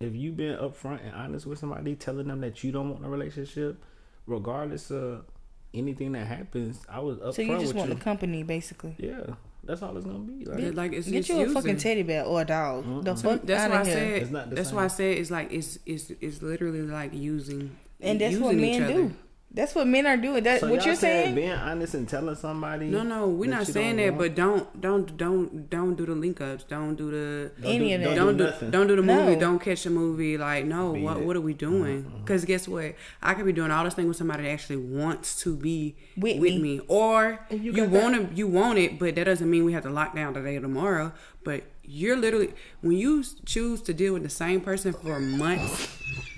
if 0.03 0.15
you've 0.15 0.37
been 0.37 0.57
upfront 0.57 1.03
and 1.05 1.13
honest 1.15 1.45
with 1.45 1.59
somebody, 1.59 1.95
telling 1.95 2.27
them 2.27 2.41
that 2.41 2.63
you 2.63 2.71
don't 2.71 2.89
want 2.91 3.05
a 3.05 3.09
relationship, 3.09 3.81
regardless 4.27 4.91
of 4.91 5.25
anything 5.73 6.11
that 6.13 6.27
happens, 6.27 6.81
I 6.89 6.99
was 6.99 7.17
upfront 7.19 7.33
so 7.35 7.41
you 7.41 7.53
just 7.59 7.67
with 7.67 7.75
want 7.77 7.89
you. 7.89 7.95
the 7.95 8.01
company 8.01 8.43
basically 8.43 8.95
yeah, 8.99 9.21
that's 9.63 9.81
all 9.81 9.95
it's 9.97 10.05
gonna 10.05 10.19
be. 10.19 10.45
Like, 10.45 10.59
Yeah, 10.59 10.69
like 10.73 10.93
it's 10.93 11.07
get 11.09 11.17
just 11.25 11.29
you 11.29 11.35
a 11.37 11.39
using. 11.39 11.53
fucking 11.55 11.77
teddy 11.77 12.03
bear 12.03 12.23
or 12.25 12.41
a 12.41 12.45
dog 12.45 13.03
the 13.03 13.15
fuck 13.15 13.41
That's 13.43 13.63
outta 13.63 13.73
why 13.73 13.79
I 13.81 13.85
here. 13.85 13.93
said. 13.93 14.21
It's 14.21 14.31
not 14.31 14.49
the 14.49 14.55
That's 14.55 14.69
same. 14.69 14.75
why 14.77 14.83
I 14.85 14.87
said 14.87 15.17
it's 15.17 15.31
like 15.31 15.51
it's 15.51 15.79
it's 15.85 16.11
it's 16.21 16.41
literally 16.41 16.81
like 16.83 17.13
using. 17.13 17.75
and 18.01 18.19
that's 18.21 18.33
using 18.33 18.45
what 18.45 18.55
each 18.55 18.79
men 18.79 18.83
other. 18.83 18.93
do 18.93 19.13
that's 19.55 19.75
what 19.75 19.85
men 19.85 20.07
are 20.07 20.17
doing 20.17 20.43
that 20.43 20.61
so 20.61 20.67
what 20.67 20.77
y'all 20.77 20.87
you're 20.87 20.95
saying 20.95 21.35
being 21.35 21.51
honest 21.51 21.93
and 21.93 22.09
telling 22.09 22.35
somebody. 22.35 22.87
No, 22.87 23.03
no, 23.03 23.27
we're 23.27 23.49
not 23.49 23.67
saying 23.67 23.97
that, 23.97 24.07
want- 24.13 24.17
but 24.17 24.35
don't 24.35 24.81
don't 24.81 25.15
don't 25.17 25.69
don't 25.69 25.95
do 25.95 26.05
the 26.07 26.15
link 26.15 26.41
ups. 26.41 26.63
Don't 26.63 26.95
do 26.95 27.11
the 27.11 27.51
Don't 27.61 27.71
any 27.71 27.89
do, 27.89 27.95
of 27.95 28.01
that. 28.01 28.15
Don't, 28.15 28.15
don't 28.15 28.37
do 28.37 28.43
do 28.45 28.49
nothing. 28.49 28.71
don't 28.71 28.87
do 28.87 28.95
the 28.95 29.01
movie. 29.03 29.33
No. 29.35 29.39
Don't 29.39 29.59
catch 29.59 29.83
the 29.83 29.89
movie. 29.91 30.37
Like 30.37 30.65
no, 30.65 30.93
Beat 30.93 31.03
what 31.03 31.17
it. 31.17 31.25
what 31.25 31.35
are 31.35 31.41
we 31.41 31.53
doing? 31.53 32.03
Mm-hmm. 32.03 32.17
Because 32.21 32.45
guess 32.45 32.67
what? 32.67 32.95
I 33.21 33.33
could 33.35 33.45
be 33.45 33.53
doing 33.53 33.69
all 33.71 33.83
this 33.83 33.93
thing 33.93 34.07
with 34.07 34.17
somebody 34.17 34.43
that 34.43 34.49
actually 34.49 34.77
wants 34.77 35.39
to 35.43 35.55
be 35.55 35.95
With 36.17 36.39
with, 36.39 36.53
me. 36.55 36.59
me. 36.59 36.81
or 36.87 37.39
And 37.51 37.63
you 37.63 37.73
you, 37.73 37.85
want 37.85 38.29
to 38.29 38.35
you 38.35 38.47
want 38.47 38.79
it, 38.79 38.97
but 38.97 39.15
that 39.15 39.25
doesn't 39.25 39.49
mean 39.49 39.65
we 39.65 39.73
have 39.73 39.83
to 39.83 39.89
lock 39.91 40.15
down 40.15 40.33
today 40.33 40.57
or 40.57 40.61
tomorrow. 40.61 41.11
But 41.43 41.63
you're 41.85 42.15
literally 42.17 42.53
when 42.81 42.95
you 42.97 43.23
choose 43.45 43.81
to 43.83 43.93
deal 43.93 44.13
with 44.13 44.23
the 44.23 44.29
same 44.29 44.61
person 44.61 44.93
for 44.93 45.19
months. 45.19 45.89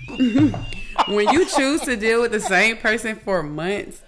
When 0.08 1.28
you 1.28 1.46
choose 1.46 1.80
to 1.82 1.96
deal 1.96 2.22
with 2.22 2.32
the 2.32 2.40
same 2.40 2.76
person 2.76 3.16
for 3.16 3.42
months 3.42 4.02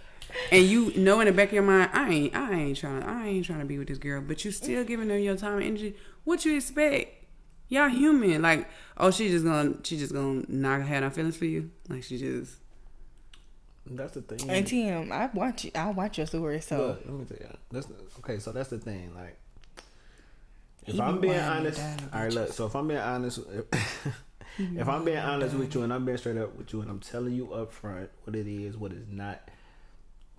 and 0.51 0.65
you 0.65 0.93
know 0.97 1.21
in 1.21 1.27
the 1.27 1.33
back 1.33 1.49
of 1.49 1.55
your 1.55 1.63
mind, 1.63 1.91
I 1.93 2.11
ain't, 2.11 2.37
I 2.37 2.53
ain't 2.53 2.77
trying, 2.79 3.03
I 3.03 3.29
ain't 3.29 3.47
trying 3.47 3.61
to 3.61 3.65
be 3.65 3.79
with 3.79 3.89
this 3.89 3.99
girl, 3.99 4.21
but 4.21 4.45
you 4.45 4.51
still 4.51 4.85
giving 4.85 5.09
them 5.09 5.19
your 5.21 5.37
time 5.37 5.55
and 5.55 5.65
energy. 5.65 5.97
What 6.25 6.45
you 6.45 6.57
expect? 6.57 7.25
Y'all 7.69 7.89
human. 7.89 8.43
Like, 8.43 8.69
oh, 8.97 9.11
she 9.11 9.29
just 9.29 9.45
gonna, 9.45 9.75
she 9.83 9.99
just 9.99 10.13
gonna 10.13 10.43
not 10.49 10.83
have 10.83 11.03
on 11.03 11.11
feelings 11.11 11.37
for 11.37 11.45
you. 11.45 11.71
Like 11.89 12.03
she 12.03 12.19
just. 12.19 12.57
That's 13.91 14.13
the 14.13 14.23
thing. 14.23 14.51
And 14.51 14.67
Tim, 14.67 15.03
um, 15.05 15.13
I 15.13 15.31
watch 15.33 15.65
it. 15.65 15.77
I 15.77 15.91
watch 15.91 16.19
your 16.19 16.27
story. 16.27 16.61
So 16.61 16.79
Look, 16.79 17.01
let 17.07 17.15
me 17.15 17.25
tell 17.25 17.39
you. 17.41 17.57
That's 17.71 17.87
okay. 18.19 18.39
So 18.39 18.53
that's 18.53 18.69
the 18.69 18.79
thing. 18.79 19.15
Like, 19.15 19.39
if 20.87 20.95
He 20.95 21.01
I'm 21.01 21.21
being 21.21 21.39
honest, 21.39 21.81
all 22.13 22.21
right. 22.21 22.33
Look, 22.33 22.53
so 22.53 22.67
if 22.67 22.77
I'm 22.77 22.89
being 22.89 23.01
honest, 23.01 23.41
if 24.59 24.89
I'm 24.89 25.05
being 25.05 25.19
honest 25.19 25.55
with 25.55 25.75
you 25.75 25.83
and 25.83 25.93
I'm 25.93 26.05
being 26.05 26.19
straight 26.19 26.37
up 26.37 26.57
with 26.57 26.73
you 26.73 26.81
and 26.81 26.91
I'm 26.91 27.01
telling 27.01 27.35
you 27.35 27.53
up 27.53 27.73
front 27.73 28.11
what 28.25 28.35
it 28.35 28.47
is, 28.47 28.77
what 28.77 28.93
is 28.93 29.07
not, 29.09 29.49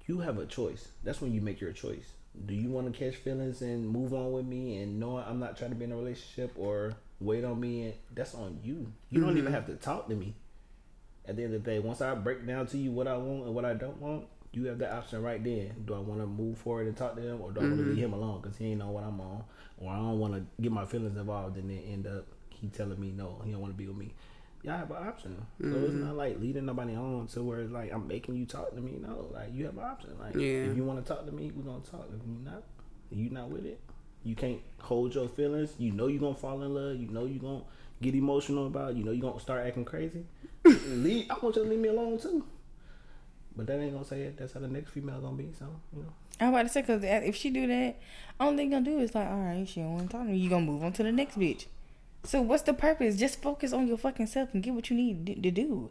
you 0.07 0.19
have 0.19 0.37
a 0.37 0.45
choice. 0.45 0.89
That's 1.03 1.21
when 1.21 1.33
you 1.33 1.41
make 1.41 1.61
your 1.61 1.71
choice. 1.71 2.13
Do 2.45 2.53
you 2.53 2.69
want 2.69 2.91
to 2.91 2.97
catch 2.97 3.15
feelings 3.15 3.61
and 3.61 3.87
move 3.87 4.13
on 4.13 4.31
with 4.31 4.45
me 4.45 4.77
and 4.77 4.99
know 4.99 5.17
I'm 5.17 5.39
not 5.39 5.57
trying 5.57 5.71
to 5.71 5.75
be 5.75 5.85
in 5.85 5.91
a 5.91 5.95
relationship 5.97 6.53
or 6.57 6.93
wait 7.19 7.43
on 7.43 7.59
me? 7.59 7.83
And 7.83 7.93
that's 8.13 8.35
on 8.35 8.59
you. 8.63 8.91
You 9.09 9.21
don't 9.21 9.29
mm-hmm. 9.29 9.39
even 9.39 9.53
have 9.53 9.67
to 9.67 9.75
talk 9.75 10.07
to 10.09 10.15
me. 10.15 10.35
At 11.25 11.35
the 11.35 11.43
end 11.43 11.53
of 11.53 11.63
the 11.63 11.71
day, 11.71 11.79
once 11.79 12.01
I 12.01 12.15
break 12.15 12.45
down 12.45 12.67
to 12.67 12.77
you 12.77 12.91
what 12.91 13.07
I 13.07 13.17
want 13.17 13.45
and 13.45 13.55
what 13.55 13.65
I 13.65 13.73
don't 13.73 13.99
want, 14.01 14.25
you 14.51 14.65
have 14.65 14.79
the 14.79 14.91
option 14.91 15.21
right 15.21 15.43
then. 15.43 15.83
Do 15.85 15.93
I 15.93 15.99
want 15.99 16.21
to 16.21 16.27
move 16.27 16.57
forward 16.57 16.87
and 16.87 16.97
talk 16.97 17.15
to 17.15 17.21
him, 17.21 17.41
or 17.41 17.51
do 17.51 17.59
I 17.59 17.63
want 17.63 17.77
to 17.77 17.83
leave 17.83 17.93
mm-hmm. 17.93 18.05
him 18.05 18.13
alone 18.13 18.41
because 18.41 18.57
he 18.57 18.71
ain't 18.71 18.79
know 18.79 18.89
what 18.89 19.03
I'm 19.03 19.19
on, 19.21 19.43
or 19.77 19.91
I 19.91 19.97
don't 19.97 20.19
want 20.19 20.33
to 20.33 20.43
get 20.61 20.71
my 20.71 20.85
feelings 20.85 21.17
involved 21.17 21.57
and 21.57 21.69
then 21.69 21.83
end 21.87 22.07
up 22.07 22.25
he 22.61 22.67
telling 22.67 22.99
me 22.99 23.11
no, 23.15 23.41
he 23.45 23.51
don't 23.51 23.61
want 23.61 23.73
to 23.73 23.77
be 23.77 23.87
with 23.87 23.97
me. 23.97 24.13
Y'all 24.63 24.77
have 24.77 24.91
an 24.91 24.97
option. 24.97 25.37
So 25.61 25.67
it's 25.67 25.75
mm-hmm. 25.75 26.05
not 26.05 26.17
like 26.17 26.39
leading 26.39 26.65
nobody 26.65 26.93
on 26.93 27.27
to 27.27 27.43
where 27.43 27.61
it's 27.61 27.71
like 27.71 27.93
I'm 27.93 28.07
making 28.07 28.35
you 28.35 28.45
talk 28.45 28.75
to 28.75 28.81
me. 28.81 28.99
No, 29.01 29.27
like 29.31 29.53
you 29.53 29.65
have 29.65 29.77
an 29.77 29.83
option. 29.83 30.17
Like 30.19 30.35
Yeah. 30.35 30.69
if 30.69 30.75
you 30.75 30.83
want 30.83 31.03
to 31.03 31.13
talk 31.13 31.25
to 31.25 31.31
me, 31.31 31.51
we're 31.55 31.63
gonna 31.63 31.83
talk. 31.83 32.09
If 32.13 32.27
you 32.27 32.37
not, 32.43 32.63
you 33.11 33.29
not 33.29 33.49
with 33.49 33.65
it. 33.65 33.79
You 34.23 34.35
can't 34.35 34.59
hold 34.79 35.15
your 35.15 35.29
feelings. 35.29 35.75
You 35.77 35.91
know 35.91 36.07
you're 36.07 36.19
gonna 36.19 36.35
fall 36.35 36.61
in 36.61 36.73
love. 36.73 36.97
You 36.97 37.07
know 37.07 37.25
you're 37.25 37.41
gonna 37.41 37.63
get 38.01 38.15
emotional 38.15 38.67
about. 38.67 38.91
It. 38.91 38.97
You 38.97 39.05
know 39.05 39.11
you're 39.11 39.29
gonna 39.29 39.39
start 39.39 39.65
acting 39.65 39.85
crazy. 39.85 40.25
leave, 40.65 41.31
I 41.31 41.35
want 41.41 41.55
you 41.55 41.63
to 41.63 41.69
leave 41.69 41.79
me 41.79 41.87
alone 41.87 42.19
too. 42.19 42.45
But 43.55 43.67
that 43.67 43.79
ain't 43.79 43.93
gonna 43.93 44.03
say 44.03 44.23
it. 44.23 44.37
That's 44.37 44.51
how 44.53 44.59
the 44.59 44.67
next 44.67 44.91
female 44.91 45.21
gonna 45.21 45.37
be. 45.37 45.51
So 45.57 45.67
you 45.95 46.03
know. 46.03 46.13
I'm 46.41 46.49
about 46.49 46.63
to 46.63 46.69
say 46.69 46.81
because 46.81 47.03
if 47.03 47.35
she 47.35 47.49
do 47.49 47.67
that, 47.67 47.97
only 48.39 48.57
thing 48.57 48.71
gonna 48.71 48.85
do 48.85 48.99
is 48.99 49.15
like, 49.15 49.27
all 49.27 49.39
right, 49.39 49.67
she 49.67 49.81
don't 49.81 49.93
want 49.93 50.09
to 50.09 50.17
talk 50.17 50.25
to 50.25 50.31
me. 50.31 50.37
You 50.37 50.49
gonna 50.49 50.65
move 50.65 50.83
on 50.83 50.91
to 50.93 51.03
the 51.03 51.11
next 51.11 51.37
bitch. 51.37 51.65
So 52.23 52.41
what's 52.41 52.63
the 52.63 52.73
purpose? 52.73 53.15
Just 53.17 53.41
focus 53.41 53.71
on 53.73 53.87
your 53.87 53.97
fucking 53.97 54.27
self 54.27 54.53
and 54.53 54.61
get 54.61 54.73
what 54.73 54.89
you 54.89 54.95
need 54.95 55.25
to- 55.25 55.35
to 55.41 55.51
do. 55.51 55.89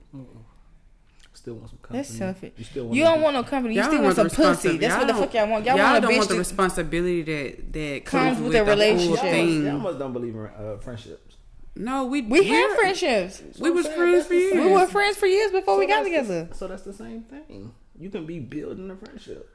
Still 1.32 1.54
want 1.54 1.68
some 1.70 1.78
company. 1.78 1.98
That's 2.00 2.08
selfish. 2.14 2.52
You 2.58 2.64
still 2.64 2.94
You 2.94 3.04
don't 3.04 3.20
want 3.22 3.34
no 3.34 3.44
company. 3.44 3.74
You 3.74 3.80
Y'all 3.80 3.90
still 3.90 4.02
want 4.02 4.16
some 4.16 4.28
the 4.28 4.34
pussy. 4.34 4.68
responsi- 4.70 4.80
That's 4.80 4.96
what 4.96 5.06
the 5.06 5.14
fuck 5.14 5.34
y'all 5.34 5.48
want. 5.48 5.64
Y'all, 5.64 5.76
Y'all 5.76 5.90
want 5.92 6.02
don't 6.02 6.16
want 6.16 6.28
the 6.28 6.34
to- 6.34 6.38
responsibility 6.38 7.22
that 7.22 7.72
that 7.72 8.04
Comes 8.06 8.22
comes, 8.24 8.38
with 8.40 8.46
with 8.48 8.56
a 8.56 8.58
the 8.58 8.64
whole 8.64 8.74
relationship. 8.74 9.20
thing. 9.20 9.64
Y'all 9.64 9.78
must 9.78 9.98
don't 10.00 10.12
believe 10.12 10.34
in 10.34 10.40
uh, 10.46 10.78
friendships. 10.80 11.36
No, 11.76 12.06
we 12.06 12.22
We 12.22 12.40
we're- 12.40 12.44
had 12.48 12.76
friendships. 12.76 13.42
We 13.60 13.70
was 13.70 13.86
saying, 13.86 13.96
friends 13.96 14.26
for 14.26 14.34
years. 14.34 14.52
same. 14.52 14.64
We 14.64 14.72
were 14.72 14.86
friends 14.88 15.16
for 15.16 15.26
years 15.26 15.52
before 15.52 15.78
we 15.78 15.86
got 15.86 16.02
that's 16.04 16.08
the- 16.08 16.18
together. 16.22 16.48
so 16.54 16.66
that's 16.66 16.82
the 16.82 16.92
same 16.92 17.22
thing. 17.22 17.72
You 17.98 18.10
can 18.10 18.26
be 18.26 18.40
building 18.40 18.90
a 18.90 18.96
friendship. 18.96 19.48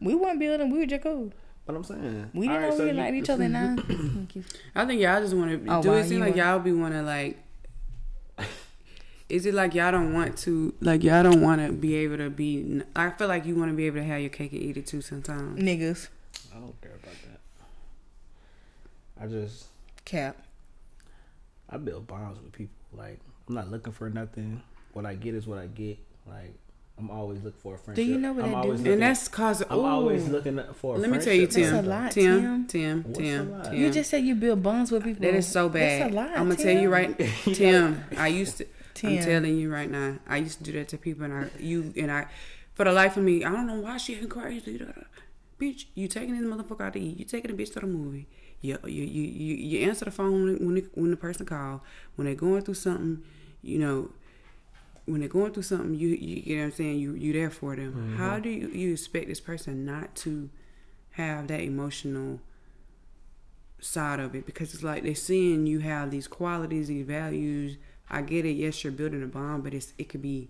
We 0.00 0.14
weren't 0.14 0.38
building. 0.38 0.70
We 0.70 0.78
were 0.78 0.86
just 0.86 1.02
cool. 1.02 1.32
But 1.66 1.76
I'm 1.76 1.84
saying 1.84 2.30
We 2.34 2.46
didn't 2.46 2.56
Alright, 2.56 2.70
know 2.72 2.76
so 2.76 2.84
we 2.84 2.90
you- 2.90 2.96
liked 2.96 3.14
each 3.16 3.30
other 3.30 3.48
now. 3.48 3.76
Thank 3.88 4.36
you. 4.36 4.44
I 4.74 4.84
think 4.84 5.00
y'all 5.00 5.20
just 5.20 5.34
want 5.34 5.50
to 5.64 5.72
Oh, 5.72 5.82
do 5.82 5.88
wow, 5.90 5.94
it. 5.96 6.04
Seem 6.08 6.20
like 6.20 6.28
want- 6.30 6.36
y'all 6.36 6.58
be 6.58 6.72
want 6.72 6.94
to 6.94 7.02
like. 7.02 7.38
Is 9.30 9.46
it 9.46 9.54
like 9.54 9.74
y'all 9.74 9.90
don't 9.90 10.12
want 10.12 10.36
to 10.38 10.74
like 10.82 11.02
y'all 11.02 11.22
don't 11.22 11.40
want 11.40 11.66
to 11.66 11.72
be 11.72 11.94
able 11.96 12.18
to 12.18 12.28
be? 12.28 12.82
I 12.94 13.08
feel 13.10 13.26
like 13.28 13.46
you 13.46 13.56
want 13.56 13.70
to 13.70 13.76
be 13.76 13.86
able 13.86 13.96
to 13.96 14.04
have 14.04 14.20
your 14.20 14.28
cake 14.28 14.52
and 14.52 14.60
eat 14.62 14.76
it 14.76 14.86
too 14.86 15.00
sometimes. 15.00 15.58
Niggas. 15.60 16.08
I 16.54 16.60
don't 16.60 16.78
care 16.82 16.92
about 16.92 17.14
that. 17.24 17.40
I 19.24 19.26
just 19.26 19.66
Cap. 20.04 20.36
I 21.70 21.78
build 21.78 22.06
bonds 22.06 22.38
with 22.42 22.52
people. 22.52 22.74
Like 22.92 23.18
I'm 23.48 23.54
not 23.54 23.70
looking 23.70 23.94
for 23.94 24.10
nothing. 24.10 24.60
What 24.92 25.06
I 25.06 25.14
get 25.14 25.34
is 25.34 25.46
what 25.46 25.58
I 25.58 25.66
get. 25.68 25.98
Like 26.28 26.54
I'm 26.96 27.10
always 27.10 27.42
looking 27.42 27.58
for 27.60 27.74
a 27.74 27.78
friendship. 27.78 28.04
Do 28.04 28.10
you 28.10 28.18
know 28.18 28.32
what 28.32 28.44
I'm 28.44 28.52
that 28.52 28.56
always 28.56 28.78
do? 28.80 28.84
looking, 28.84 28.92
And 28.92 29.02
that's 29.02 29.26
cause 29.26 29.62
I'm 29.68 29.80
always 29.80 30.28
looking 30.28 30.60
for. 30.74 30.94
A 30.94 30.98
Let 30.98 31.10
me 31.10 31.18
tell 31.18 31.32
you, 31.34 31.46
friendship. 31.48 31.50
Tim. 31.50 31.72
That's 31.74 31.86
a 31.86 31.90
lot, 31.90 32.10
Tim, 32.12 32.40
Tim. 32.40 32.66
Tim, 32.66 33.02
What's 33.02 33.18
Tim, 33.18 33.48
a 33.48 33.56
lot? 33.56 33.64
Tim. 33.64 33.74
You 33.74 33.90
just 33.90 34.10
said 34.10 34.24
you 34.24 34.34
build 34.36 34.62
bonds 34.62 34.92
with 34.92 35.02
people. 35.04 35.22
That 35.22 35.34
is 35.34 35.46
so 35.48 35.68
bad. 35.68 36.02
That's 36.02 36.12
a 36.12 36.16
lot. 36.16 36.30
I'm 36.30 36.48
gonna 36.48 36.56
tell 36.56 36.72
you 36.72 36.82
Tim. 36.82 36.90
right, 36.90 37.18
Tim. 37.54 38.04
I 38.16 38.28
used 38.28 38.58
to. 38.58 38.66
Tim. 38.94 39.18
I'm 39.18 39.24
telling 39.24 39.58
you 39.58 39.72
right 39.72 39.90
now. 39.90 40.18
I 40.28 40.36
used 40.36 40.58
to 40.58 40.64
do 40.64 40.72
that 40.72 40.86
to 40.88 40.98
people, 40.98 41.24
and 41.24 41.34
I, 41.34 41.50
you, 41.58 41.92
and 41.96 42.12
I, 42.12 42.26
for 42.74 42.84
the 42.84 42.92
life 42.92 43.16
of 43.16 43.24
me, 43.24 43.44
I 43.44 43.50
don't 43.50 43.66
know 43.66 43.80
why 43.80 43.96
she 43.96 44.14
acting 44.14 44.28
crazy. 44.28 44.78
da, 44.78 44.84
da. 44.84 44.92
Bitch, 45.60 45.86
you 45.96 46.06
taking 46.06 46.40
this 46.40 46.46
motherfucker 46.48 46.80
out 46.82 46.92
to 46.92 47.00
eat. 47.00 47.18
You 47.18 47.24
taking 47.24 47.50
a 47.50 47.54
bitch 47.54 47.72
to 47.72 47.80
the 47.80 47.86
movie. 47.88 48.28
You 48.60 48.78
you 48.84 49.02
you 49.02 49.22
you, 49.24 49.54
you 49.56 49.88
answer 49.88 50.04
the 50.04 50.12
phone 50.12 50.44
when 50.44 50.64
when 50.64 50.74
the, 50.76 50.86
when 50.94 51.10
the 51.10 51.16
person 51.16 51.44
call. 51.44 51.82
When 52.14 52.26
they're 52.26 52.36
going 52.36 52.62
through 52.62 52.74
something, 52.74 53.22
you 53.62 53.78
know. 53.80 54.10
When 55.06 55.20
they're 55.20 55.28
going 55.28 55.52
through 55.52 55.64
something, 55.64 55.94
you 55.94 56.08
you, 56.08 56.42
you 56.46 56.56
know 56.56 56.62
what 56.62 56.66
I'm 56.66 56.72
saying. 56.72 56.98
You 56.98 57.14
you 57.14 57.32
there 57.32 57.50
for 57.50 57.76
them. 57.76 57.92
Mm-hmm. 57.92 58.16
How 58.16 58.38
do 58.38 58.48
you, 58.48 58.68
you 58.68 58.92
expect 58.92 59.28
this 59.28 59.40
person 59.40 59.84
not 59.84 60.14
to 60.16 60.48
have 61.12 61.46
that 61.48 61.60
emotional 61.60 62.40
side 63.80 64.20
of 64.20 64.34
it? 64.34 64.46
Because 64.46 64.72
it's 64.74 64.82
like 64.82 65.02
they're 65.02 65.14
seeing 65.14 65.66
you 65.66 65.80
have 65.80 66.10
these 66.10 66.26
qualities, 66.26 66.88
these 66.88 67.06
values. 67.06 67.76
I 68.08 68.22
get 68.22 68.44
it. 68.44 68.52
Yes, 68.52 68.82
you're 68.84 68.92
building 68.92 69.22
a 69.22 69.26
bond, 69.26 69.64
but 69.64 69.74
it's 69.74 69.92
it 69.98 70.08
could 70.08 70.22
be 70.22 70.48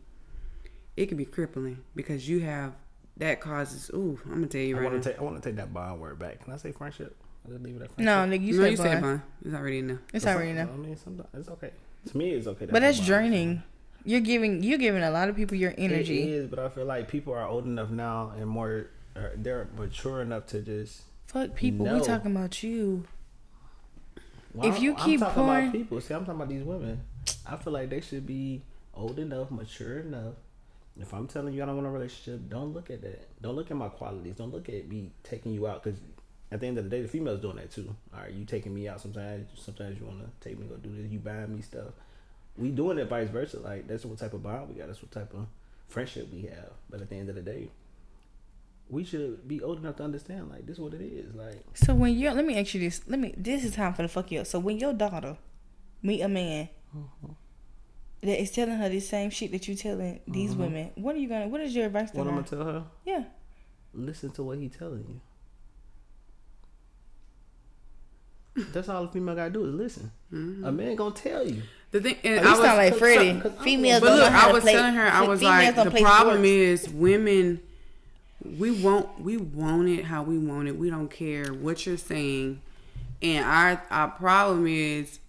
it 0.97 1.07
could 1.07 1.19
be 1.19 1.25
crippling 1.25 1.79
because 1.97 2.29
you 2.29 2.41
have 2.41 2.75
that 3.17 3.41
causes. 3.41 3.91
Ooh, 3.95 4.19
I'm 4.27 4.35
gonna 4.35 4.47
tell 4.47 4.61
you 4.61 4.77
I 4.77 4.81
right 4.81 4.85
want 4.85 4.97
now. 4.97 5.03
to 5.03 5.11
take. 5.11 5.19
I 5.21 5.25
want 5.25 5.43
to 5.43 5.49
take 5.49 5.57
that 5.57 5.73
bond 5.73 6.01
word 6.01 6.19
back. 6.19 6.45
Can 6.45 6.53
I 6.53 6.57
say 6.57 6.73
friendship? 6.73 7.17
I 7.47 7.51
just 7.51 7.63
leave 7.63 7.77
it 7.77 7.83
at 7.83 7.93
friendship. 7.93 8.05
No, 8.07 8.13
nigga, 8.37 8.43
you 8.47 8.57
no, 8.57 8.63
said 8.63 8.71
you 8.71 8.77
said 8.77 9.03
bond. 9.03 9.23
It's 9.45 9.55
already 9.55 9.79
in 9.79 9.87
there. 9.89 10.01
It's 10.13 10.27
already 10.27 10.51
some- 10.51 10.59
enough. 10.59 10.71
I 10.75 10.77
mean, 10.77 10.97
sometimes 10.97 11.29
it's 11.35 11.49
okay. 11.49 11.71
To 12.11 12.17
me, 12.17 12.31
it's 12.31 12.47
okay. 12.47 12.67
to 12.67 12.73
But 12.73 12.83
have 12.83 12.95
that's 12.95 12.99
a 12.99 13.01
bond. 13.01 13.07
draining. 13.31 13.63
You're 14.05 14.21
giving 14.21 14.63
you're 14.63 14.79
giving 14.79 15.03
a 15.03 15.11
lot 15.11 15.29
of 15.29 15.37
people 15.37 15.57
your 15.57 15.75
energy. 15.79 16.23
It 16.23 16.29
is, 16.29 16.47
but 16.51 16.59
I 16.59 16.69
feel 16.69 16.85
like 16.85 17.09
people 17.09 17.33
are 17.35 17.47
old 17.47 17.65
enough 17.65 17.91
now 17.91 18.33
and 18.37 18.47
more. 18.49 18.87
Uh, 19.17 19.29
they're 19.37 19.69
mature 19.77 20.21
enough 20.23 20.47
to 20.49 20.61
just. 20.61 21.03
Fuck 21.27 21.55
people. 21.55 21.87
No. 21.87 21.99
We 21.99 22.05
talking 22.05 22.31
about 22.33 22.63
you. 22.63 23.05
Well, 24.53 24.69
If 24.73 24.81
you 24.83 24.95
I'm- 24.95 25.05
keep 25.05 25.21
I'm 25.23 25.29
talking 25.29 25.43
pouring- 25.43 25.63
about 25.65 25.73
people. 25.73 26.01
See, 26.01 26.15
I'm 26.15 26.21
talking 26.25 26.35
about 26.41 26.49
these 26.49 26.63
women. 26.65 27.01
I 27.47 27.57
feel 27.57 27.73
like 27.73 27.91
they 27.91 28.01
should 28.01 28.27
be 28.27 28.63
old 28.95 29.19
enough, 29.19 29.51
mature 29.51 30.01
enough. 30.01 30.35
If 31.01 31.13
I'm 31.13 31.27
telling 31.27 31.55
you 31.55 31.63
I 31.63 31.67
don't 31.67 31.75
want 31.77 31.89
a 31.89 31.91
relationship, 31.91 32.49
don't 32.49 32.73
look 32.73 32.91
at 32.91 33.03
that. 33.03 33.27
Don't 33.43 33.57
look 33.57 33.71
at 33.71 33.77
my 33.77 33.89
qualities. 33.89 34.37
Don't 34.37 34.53
look 34.53 34.69
at 34.69 34.87
me 34.89 35.11
taking 35.25 35.53
you 35.53 35.67
out 35.67 35.83
because 35.83 35.99
at 36.53 36.61
the 36.61 36.67
end 36.69 36.79
of 36.79 36.85
the 36.85 36.91
day, 36.91 37.03
the 37.03 37.09
female's 37.09 37.41
doing 37.41 37.57
that 37.57 37.73
too. 37.73 37.97
All 38.15 38.21
right, 38.21 38.33
you 38.33 38.45
taking 38.45 38.73
me 38.73 38.87
out 38.87 39.01
sometimes. 39.01 39.49
Sometimes 39.59 39.99
you 39.99 40.07
want 40.07 40.21
to 40.21 40.49
take 40.49 40.57
me 40.59 40.67
to 40.69 40.75
go 40.75 40.77
do 40.77 40.95
this. 40.95 41.11
You 41.11 41.19
buying 41.19 41.57
me 41.57 41.63
stuff. 41.63 41.89
We 42.57 42.71
doing 42.71 42.99
it 42.99 43.09
vice 43.09 43.29
versa. 43.29 43.61
Like 43.61 43.89
that's 43.89 44.05
what 44.05 44.19
type 44.19 44.33
of 44.33 44.43
bond 44.43 44.69
we 44.69 44.75
got. 44.75 44.87
That's 44.87 45.03
what 45.03 45.11
type 45.11 45.33
of 45.35 45.47
friendship 45.89 46.33
we 46.33 46.43
have. 46.43 46.71
But 46.89 47.01
at 47.01 47.11
the 47.11 47.17
end 47.17 47.29
of 47.29 47.35
the 47.35 47.43
day, 47.43 47.69
we 48.89 49.05
should 49.05 49.47
be 49.49 49.63
old 49.63 49.79
enough 49.79 49.97
to 49.97 50.05
understand. 50.05 50.51
Like 50.51 50.67
this, 50.67 50.77
is 50.77 50.81
what 50.81 50.95
it 50.95 51.03
is. 51.03 51.35
Like 51.35 51.65
So 51.75 51.95
when 51.95 52.15
you're 52.15 52.33
let 52.33 52.45
me 52.45 52.59
ask 52.59 52.75
you 52.75 52.81
this. 52.81 53.03
Let 53.07 53.19
me 53.19 53.35
this 53.37 53.65
is 53.65 53.75
time 53.75 53.95
for 53.95 54.03
the 54.03 54.09
fuck 54.09 54.31
you 54.31 54.41
up. 54.41 54.47
So 54.47 54.59
when 54.59 54.79
your 54.79 54.93
daughter 54.93 55.37
meet 56.03 56.21
a 56.21 56.29
man 56.29 56.69
mm-hmm. 56.97 57.33
that 58.23 58.41
is 58.41 58.51
telling 58.51 58.77
her 58.77 58.89
the 58.89 59.01
same 59.01 59.31
shit 59.31 59.51
that 59.53 59.67
you 59.67 59.75
telling 59.75 60.21
these 60.29 60.53
mm-hmm. 60.53 60.63
women, 60.63 60.91
what 60.97 61.17
are 61.17 61.19
you 61.19 61.29
gonna 61.29 61.49
what 61.49 61.61
is 61.61 61.75
your 61.75 61.87
advice 61.87 62.11
to 62.13 62.19
what 62.19 62.27
I'm 62.27 62.35
her? 62.35 62.43
gonna 62.43 62.65
tell 62.65 62.65
her. 62.65 62.85
yeah. 63.05 63.25
listen 63.93 64.31
to 64.33 64.43
what 64.43 64.59
he 64.59 64.69
telling 64.69 65.05
you. 65.09 65.21
That's 68.73 68.89
all 68.89 69.05
a 69.05 69.09
female 69.09 69.35
gotta 69.35 69.51
do 69.51 69.65
is 69.65 69.75
listen. 69.75 70.13
A 70.31 70.35
mm-hmm. 70.35 70.77
man 70.77 70.95
gonna 70.95 71.15
tell 71.15 71.47
you. 71.47 71.63
The 71.95 72.01
thing, 72.01 72.17
Oh, 72.25 72.29
and 72.29 72.41
you 72.45 72.49
I 72.49 72.51
was, 72.51 72.61
sound 72.61 72.77
like 72.77 72.95
Freddie. 72.97 73.41
Females 73.63 74.01
but 74.01 74.07
don't 74.09 74.19
look, 74.19 74.33
I 74.33 74.53
was 74.53 74.63
play. 74.65 74.73
telling 74.73 74.95
her, 74.95 75.07
I 75.07 75.23
was 75.29 75.41
like, 75.41 75.77
the 75.77 75.91
problem 75.93 76.39
sports. 76.39 76.45
is 76.49 76.89
women. 76.91 77.61
We 78.59 78.73
want, 78.73 79.21
we 79.21 79.37
want 79.37 79.89
it 79.89 80.05
how 80.05 80.25
we 80.25 80.37
want 80.37 80.67
it. 80.67 80.77
We 80.77 80.91
don't 80.91 81.09
care 81.09 81.53
what 81.53 81.87
you're 81.87 81.97
saying, 81.97 82.61
and 83.23 83.45
our 83.45 83.81
our 83.93 84.09
problem 84.09 84.67
is 84.67 85.21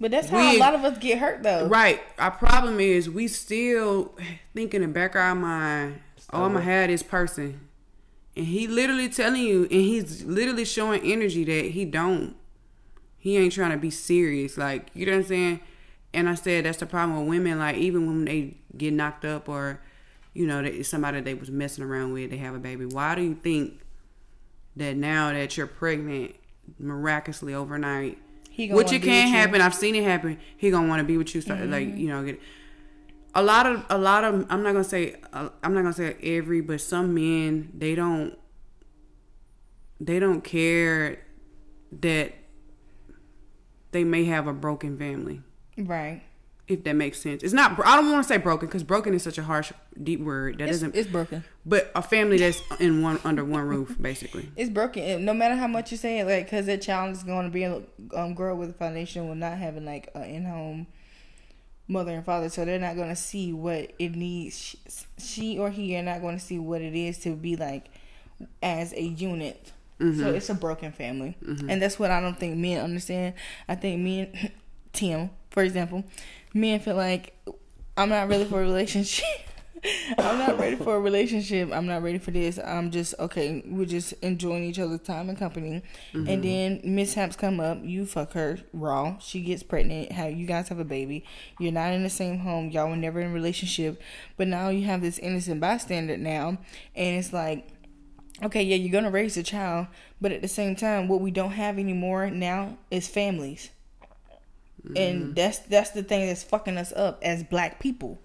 But 0.00 0.12
that's 0.12 0.30
how 0.30 0.38
we- 0.38 0.56
a 0.56 0.60
lot 0.60 0.74
of 0.74 0.82
us 0.82 0.96
get 0.96 1.18
hurt 1.18 1.42
though. 1.42 1.66
Right. 1.66 2.00
Our 2.18 2.30
problem 2.30 2.80
is 2.80 3.10
we 3.10 3.28
still 3.28 4.12
think 4.54 4.72
in 4.72 4.80
the 4.80 4.88
back 4.88 5.14
of 5.14 5.20
our 5.20 5.34
mind, 5.34 6.00
oh, 6.32 6.44
I'm 6.44 6.54
gonna 6.54 6.64
have 6.64 6.88
this 6.88 7.02
person, 7.02 7.60
and 8.34 8.46
he 8.46 8.66
literally 8.66 9.10
telling 9.10 9.42
you, 9.42 9.64
and 9.64 9.70
he's 9.72 10.24
literally 10.24 10.64
showing 10.64 11.02
energy 11.02 11.44
that 11.44 11.72
he 11.72 11.84
don't. 11.84 12.34
He 13.18 13.36
ain't 13.36 13.52
trying 13.52 13.72
to 13.72 13.76
be 13.76 13.90
serious, 13.90 14.56
like 14.56 14.88
you 14.94 15.04
know 15.04 15.12
what 15.12 15.18
I'm 15.18 15.24
saying. 15.26 15.60
And 16.14 16.28
I 16.28 16.34
said 16.34 16.64
that's 16.64 16.78
the 16.78 16.86
problem 16.86 17.18
with 17.20 17.28
women. 17.28 17.58
Like 17.58 17.76
even 17.76 18.06
when 18.06 18.24
they 18.24 18.56
get 18.76 18.92
knocked 18.92 19.24
up, 19.24 19.48
or 19.48 19.80
you 20.34 20.46
know, 20.46 20.62
that 20.62 20.84
somebody 20.86 21.20
they 21.20 21.34
was 21.34 21.50
messing 21.50 21.84
around 21.84 22.12
with, 22.12 22.30
they 22.30 22.36
have 22.38 22.54
a 22.54 22.58
baby. 22.58 22.84
Why 22.86 23.14
do 23.14 23.22
you 23.22 23.34
think 23.34 23.80
that 24.76 24.96
now 24.96 25.32
that 25.32 25.56
you're 25.56 25.66
pregnant, 25.66 26.34
miraculously 26.78 27.54
overnight? 27.54 28.18
He 28.50 28.66
gonna 28.68 28.76
which 28.76 28.92
it 28.92 29.00
can 29.02 29.08
with 29.24 29.32
you. 29.32 29.32
happen. 29.38 29.60
I've 29.62 29.74
seen 29.74 29.94
it 29.94 30.04
happen. 30.04 30.38
He 30.56 30.70
gonna 30.70 30.88
want 30.88 31.00
to 31.00 31.04
be 31.04 31.16
with 31.16 31.34
you. 31.34 31.40
Start, 31.40 31.66
Like 31.66 31.96
you 31.96 32.08
know, 32.08 32.22
get 32.22 32.38
a 33.34 33.42
lot 33.42 33.64
of 33.66 33.84
a 33.88 33.96
lot 33.96 34.24
of. 34.24 34.46
I'm 34.50 34.62
not 34.62 34.72
gonna 34.72 34.84
say. 34.84 35.16
Uh, 35.32 35.48
I'm 35.62 35.72
not 35.72 35.80
gonna 35.82 35.94
say 35.94 36.16
every, 36.22 36.60
but 36.60 36.80
some 36.82 37.14
men 37.14 37.70
they 37.76 37.94
don't. 37.94 38.38
They 40.00 40.18
don't 40.18 40.42
care 40.42 41.20
that 42.00 42.32
they 43.92 44.04
may 44.04 44.24
have 44.24 44.46
a 44.46 44.52
broken 44.52 44.98
family. 44.98 45.42
Right. 45.76 46.22
If 46.68 46.84
that 46.84 46.94
makes 46.94 47.18
sense, 47.20 47.42
it's 47.42 47.52
not. 47.52 47.78
I 47.84 47.96
don't 47.96 48.10
want 48.10 48.22
to 48.24 48.28
say 48.28 48.36
broken 48.38 48.68
because 48.68 48.84
broken 48.84 49.12
is 49.14 49.22
such 49.22 49.36
a 49.36 49.42
harsh, 49.42 49.72
deep 50.00 50.20
word. 50.20 50.58
That 50.58 50.68
It's, 50.68 50.78
doesn't. 50.78 50.94
it's 50.94 51.08
broken. 51.10 51.44
but 51.66 51.90
a 51.94 52.00
family 52.02 52.38
that's 52.38 52.62
in 52.78 53.02
one 53.02 53.18
under 53.24 53.44
one 53.44 53.66
roof, 53.66 53.96
basically. 54.00 54.48
It's 54.56 54.70
broken. 54.70 55.24
No 55.24 55.34
matter 55.34 55.56
how 55.56 55.66
much 55.66 55.90
you 55.90 55.98
say 55.98 56.20
it, 56.20 56.24
like, 56.26 56.44
because 56.46 56.66
that 56.66 56.80
child 56.80 57.16
is 57.16 57.24
going 57.24 57.46
to 57.46 57.52
be 57.52 57.64
a 57.64 57.82
um, 58.14 58.34
girl 58.34 58.56
with 58.56 58.70
a 58.70 58.74
foundation 58.74 59.28
with 59.28 59.38
not 59.38 59.58
having 59.58 59.84
like 59.84 60.08
an 60.14 60.22
in-home 60.22 60.86
mother 61.88 62.12
and 62.12 62.24
father, 62.24 62.48
so 62.48 62.64
they're 62.64 62.78
not 62.78 62.94
going 62.96 63.08
to 63.08 63.16
see 63.16 63.52
what 63.52 63.92
it 63.98 64.14
needs. 64.14 64.56
She, 64.58 64.78
she 65.18 65.58
or 65.58 65.68
he 65.68 65.96
are 65.96 66.02
not 66.02 66.20
going 66.20 66.38
to 66.38 66.42
see 66.44 66.58
what 66.60 66.80
it 66.80 66.94
is 66.94 67.18
to 67.20 67.34
be 67.34 67.56
like 67.56 67.86
as 68.62 68.92
a 68.92 69.02
unit. 69.02 69.72
So 69.98 70.32
it's 70.32 70.48
a 70.48 70.54
broken 70.54 70.90
family, 70.90 71.36
and 71.46 71.80
that's 71.82 71.96
what 71.98 72.10
I 72.10 72.20
don't 72.20 72.38
think 72.38 72.56
men 72.56 72.80
understand. 72.80 73.34
I 73.68 73.74
think 73.76 74.00
men, 74.00 74.50
Tim, 74.92 75.30
for 75.52 75.62
example, 75.62 76.04
men 76.54 76.80
feel 76.80 76.96
like 76.96 77.34
I'm 77.96 78.08
not 78.08 78.28
ready 78.28 78.44
for 78.44 78.60
a 78.60 78.64
relationship. 78.64 79.24
I'm 80.18 80.38
not 80.38 80.58
ready 80.58 80.76
for 80.76 80.96
a 80.96 81.00
relationship. 81.00 81.70
I'm 81.72 81.86
not 81.86 82.02
ready 82.02 82.18
for 82.18 82.30
this. 82.30 82.58
I'm 82.58 82.90
just 82.90 83.14
okay. 83.18 83.62
We're 83.66 83.84
just 83.84 84.12
enjoying 84.14 84.64
each 84.64 84.78
other's 84.78 85.00
time 85.00 85.28
and 85.28 85.36
company, 85.36 85.82
and 86.12 86.26
mm-hmm. 86.26 86.42
then 86.42 86.80
mishaps 86.84 87.34
come 87.36 87.58
up. 87.58 87.78
You 87.82 88.06
fuck 88.06 88.32
her 88.34 88.60
raw. 88.72 89.18
She 89.18 89.42
gets 89.42 89.62
pregnant. 89.62 90.12
How 90.12 90.26
you 90.26 90.46
guys 90.46 90.68
have 90.68 90.78
a 90.78 90.84
baby. 90.84 91.24
You're 91.58 91.72
not 91.72 91.92
in 91.92 92.04
the 92.04 92.10
same 92.10 92.38
home. 92.38 92.70
Y'all 92.70 92.88
were 92.88 92.96
never 92.96 93.20
in 93.20 93.30
a 93.30 93.34
relationship, 93.34 94.00
but 94.36 94.46
now 94.46 94.68
you 94.68 94.84
have 94.86 95.02
this 95.02 95.18
innocent 95.18 95.60
bystander 95.60 96.16
now, 96.16 96.58
and 96.94 97.18
it's 97.18 97.32
like 97.32 97.68
okay, 98.42 98.62
yeah, 98.62 98.76
you're 98.76 98.92
gonna 98.92 99.10
raise 99.10 99.36
a 99.36 99.42
child, 99.42 99.88
but 100.20 100.32
at 100.32 100.42
the 100.42 100.48
same 100.48 100.76
time, 100.76 101.08
what 101.08 101.20
we 101.20 101.30
don't 101.30 101.52
have 101.52 101.78
anymore 101.78 102.30
now 102.30 102.78
is 102.90 103.08
families, 103.08 103.70
and 104.84 104.96
mm-hmm. 105.22 105.32
that's 105.34 105.58
that's 105.60 105.90
the 105.90 106.02
thing 106.02 106.26
that's 106.26 106.42
fucking 106.42 106.76
us 106.76 106.92
up 106.92 107.20
as 107.22 107.42
black 107.44 107.78
people. 107.80 108.20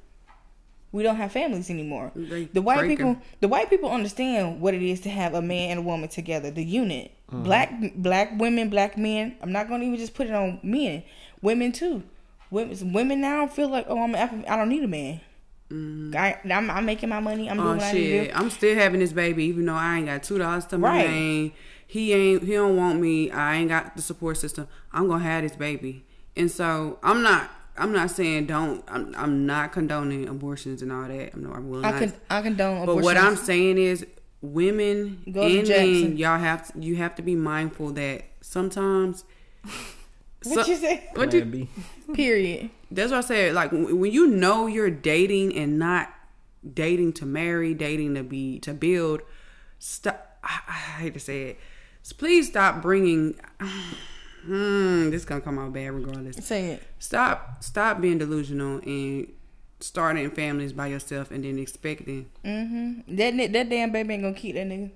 We 0.91 1.03
don't 1.03 1.17
have 1.17 1.31
families 1.31 1.69
anymore. 1.69 2.11
They 2.15 2.45
The 2.45 2.61
white 2.61 2.87
people, 2.87 3.17
the 3.41 3.47
white 3.47 3.69
people 3.69 3.91
understand 3.91 4.61
what 4.61 4.73
it 4.73 4.81
is 4.81 5.01
to 5.01 5.09
have 5.09 5.33
a 5.33 5.41
man 5.41 5.71
and 5.71 5.79
a 5.79 5.83
woman 5.83 6.09
together, 6.09 6.49
the 6.49 6.63
unit. 6.63 7.11
Mm-hmm. 7.29 7.43
Black 7.43 7.93
black 7.95 8.39
women, 8.39 8.69
black 8.69 8.97
men. 8.97 9.35
I'm 9.41 9.51
not 9.51 9.67
gonna 9.67 9.83
even 9.83 9.97
just 9.97 10.13
put 10.15 10.27
it 10.27 10.33
on 10.33 10.59
men, 10.63 11.03
women 11.41 11.71
too. 11.73 12.03
Women, 12.49 12.93
women 12.93 13.21
now 13.21 13.45
feel 13.47 13.67
like, 13.69 13.85
oh, 13.89 14.01
I'm, 14.01 14.15
I 14.15 14.55
don't 14.55 14.69
need 14.69 14.83
a 14.83 14.87
man. 14.87 15.19
Mm-hmm. 15.69 16.15
I, 16.17 16.39
I'm, 16.55 16.69
I'm 16.71 16.85
making 16.85 17.09
my 17.09 17.19
money. 17.19 17.49
I'm 17.49 17.57
doing 17.57 17.81
Oh 17.81 17.85
I 17.85 17.91
to 17.91 17.97
shit! 17.97 18.29
do. 18.29 18.35
I'm 18.35 18.49
still 18.49 18.75
having 18.75 19.01
this 19.01 19.11
baby, 19.11 19.43
even 19.45 19.65
though 19.65 19.73
I 19.73 19.97
ain't 19.97 20.05
got 20.05 20.23
two 20.23 20.37
dollars 20.37 20.65
to 20.67 20.77
my 20.77 20.89
Right. 20.89 21.09
name. 21.09 21.53
He 21.85 22.13
ain't. 22.13 22.43
He 22.43 22.53
don't 22.53 22.77
want 22.77 22.99
me. 23.01 23.29
I 23.31 23.57
ain't 23.57 23.69
got 23.69 23.95
the 23.95 24.01
support 24.01 24.37
system. 24.37 24.67
I'm 24.93 25.07
gonna 25.09 25.23
have 25.23 25.43
this 25.43 25.57
baby, 25.57 26.05
and 26.37 26.49
so 26.51 26.99
I'm 27.03 27.21
not. 27.21 27.49
I'm 27.79 27.91
not 27.91 28.09
saying 28.11 28.47
don't. 28.47 28.83
I'm. 28.87 29.13
I'm 29.17 29.45
not 29.45 29.71
condoning 29.71 30.27
abortions 30.27 30.81
and 30.81 30.91
all 30.91 31.07
that. 31.07 31.33
I'm 31.33 31.43
not. 31.43 31.55
I 31.57 31.59
will 31.59 31.85
I 31.85 31.91
not. 31.91 31.99
can 31.99 32.13
I 32.29 32.41
condone 32.41 32.81
abortions. 32.83 32.95
but 32.97 33.03
what 33.03 33.17
I'm 33.17 33.35
saying 33.35 33.77
is, 33.77 34.05
women 34.41 35.21
Go 35.31 35.41
and 35.43 35.67
men, 35.67 36.17
y'all 36.17 36.39
have 36.39 36.71
to. 36.73 36.79
You 36.79 36.95
have 36.97 37.15
to 37.15 37.21
be 37.21 37.35
mindful 37.35 37.91
that 37.93 38.23
sometimes. 38.41 39.23
What 40.43 40.65
so- 40.65 40.71
you 40.71 40.77
say? 40.77 41.09
What 41.15 41.31
Plan 41.31 41.51
you, 41.53 41.65
B. 41.65 42.13
Period. 42.13 42.69
that's 42.91 43.11
what 43.11 43.17
I 43.17 43.27
said. 43.27 43.53
Like 43.53 43.71
when 43.71 43.99
when 43.99 44.11
you 44.11 44.27
know 44.27 44.67
you're 44.67 44.89
dating 44.91 45.55
and 45.57 45.77
not 45.79 46.13
dating 46.73 47.13
to 47.13 47.25
marry, 47.25 47.73
dating 47.73 48.13
to 48.15 48.23
be 48.23 48.59
to 48.59 48.73
build. 48.73 49.21
Stop. 49.79 50.37
I, 50.43 50.59
I 50.67 50.71
hate 51.01 51.13
to 51.15 51.19
say 51.19 51.43
it. 51.49 51.59
S- 52.05 52.13
Please 52.13 52.47
stop 52.47 52.81
bringing. 52.81 53.35
Hmm, 54.47 55.09
this 55.09 55.25
gonna 55.25 55.41
come 55.41 55.59
out 55.59 55.73
bad 55.73 55.91
regardless. 55.91 56.37
Say 56.37 56.71
it. 56.71 56.83
Stop. 56.99 57.61
Stop 57.61 57.99
being 57.99 58.17
delusional 58.17 58.79
and 58.79 59.27
starting 59.81 60.29
families 60.31 60.71
by 60.71 60.87
yourself 60.87 61.31
and 61.31 61.43
then 61.43 61.59
expecting. 61.59 62.27
Mm-hmm. 62.45 63.15
That 63.15 63.51
that 63.53 63.69
damn 63.69 63.91
baby 63.91 64.13
ain't 64.13 64.23
gonna 64.23 64.33
keep 64.33 64.55
that 64.55 64.67
nigga. 64.67 64.91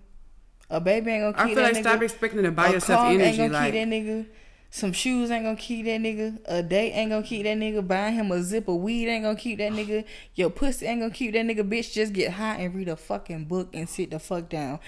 A 0.69 0.79
baby 0.79 1.11
ain't 1.11 1.35
gonna 1.35 1.47
keep. 1.47 1.55
That. 1.55 1.61
Nigga. 1.61 1.63
I 1.63 1.63
feel 1.63 1.63
that 1.63 1.63
like 1.63 1.83
nigga. 1.83 1.89
stop 1.89 2.01
expecting 2.01 2.43
to 2.43 2.51
buy 2.51 2.67
a 2.67 2.71
yourself 2.73 2.99
car 3.01 3.09
energy. 3.11 3.23
ain't 3.25 3.37
gonna 3.37 3.53
Like 3.53 3.73
keep 3.73 3.81
that 3.81 3.87
nigga. 3.93 4.25
Some 4.73 4.93
shoes 4.93 5.29
ain't 5.29 5.43
gonna 5.43 5.57
keep 5.57 5.85
that 5.85 5.99
nigga. 5.99 6.39
A 6.45 6.63
date 6.63 6.93
ain't 6.93 7.09
gonna 7.11 7.23
keep 7.27 7.43
that 7.43 7.57
nigga. 7.57 7.85
Buying 7.85 8.13
him 8.13 8.31
a 8.31 8.41
zip 8.41 8.69
of 8.69 8.77
weed 8.77 9.09
ain't 9.09 9.25
gonna 9.25 9.35
keep 9.35 9.57
that 9.57 9.73
nigga. 9.73 10.05
Your 10.35 10.49
pussy 10.49 10.85
ain't 10.85 11.01
gonna 11.01 11.13
keep 11.13 11.33
that 11.33 11.45
nigga. 11.45 11.67
Bitch, 11.69 11.91
just 11.91 12.13
get 12.13 12.31
high 12.31 12.55
and 12.55 12.73
read 12.73 12.87
a 12.87 12.95
fucking 12.95 13.45
book 13.45 13.67
and 13.73 13.89
sit 13.89 14.11
the 14.11 14.19
fuck 14.19 14.47
down. 14.47 14.79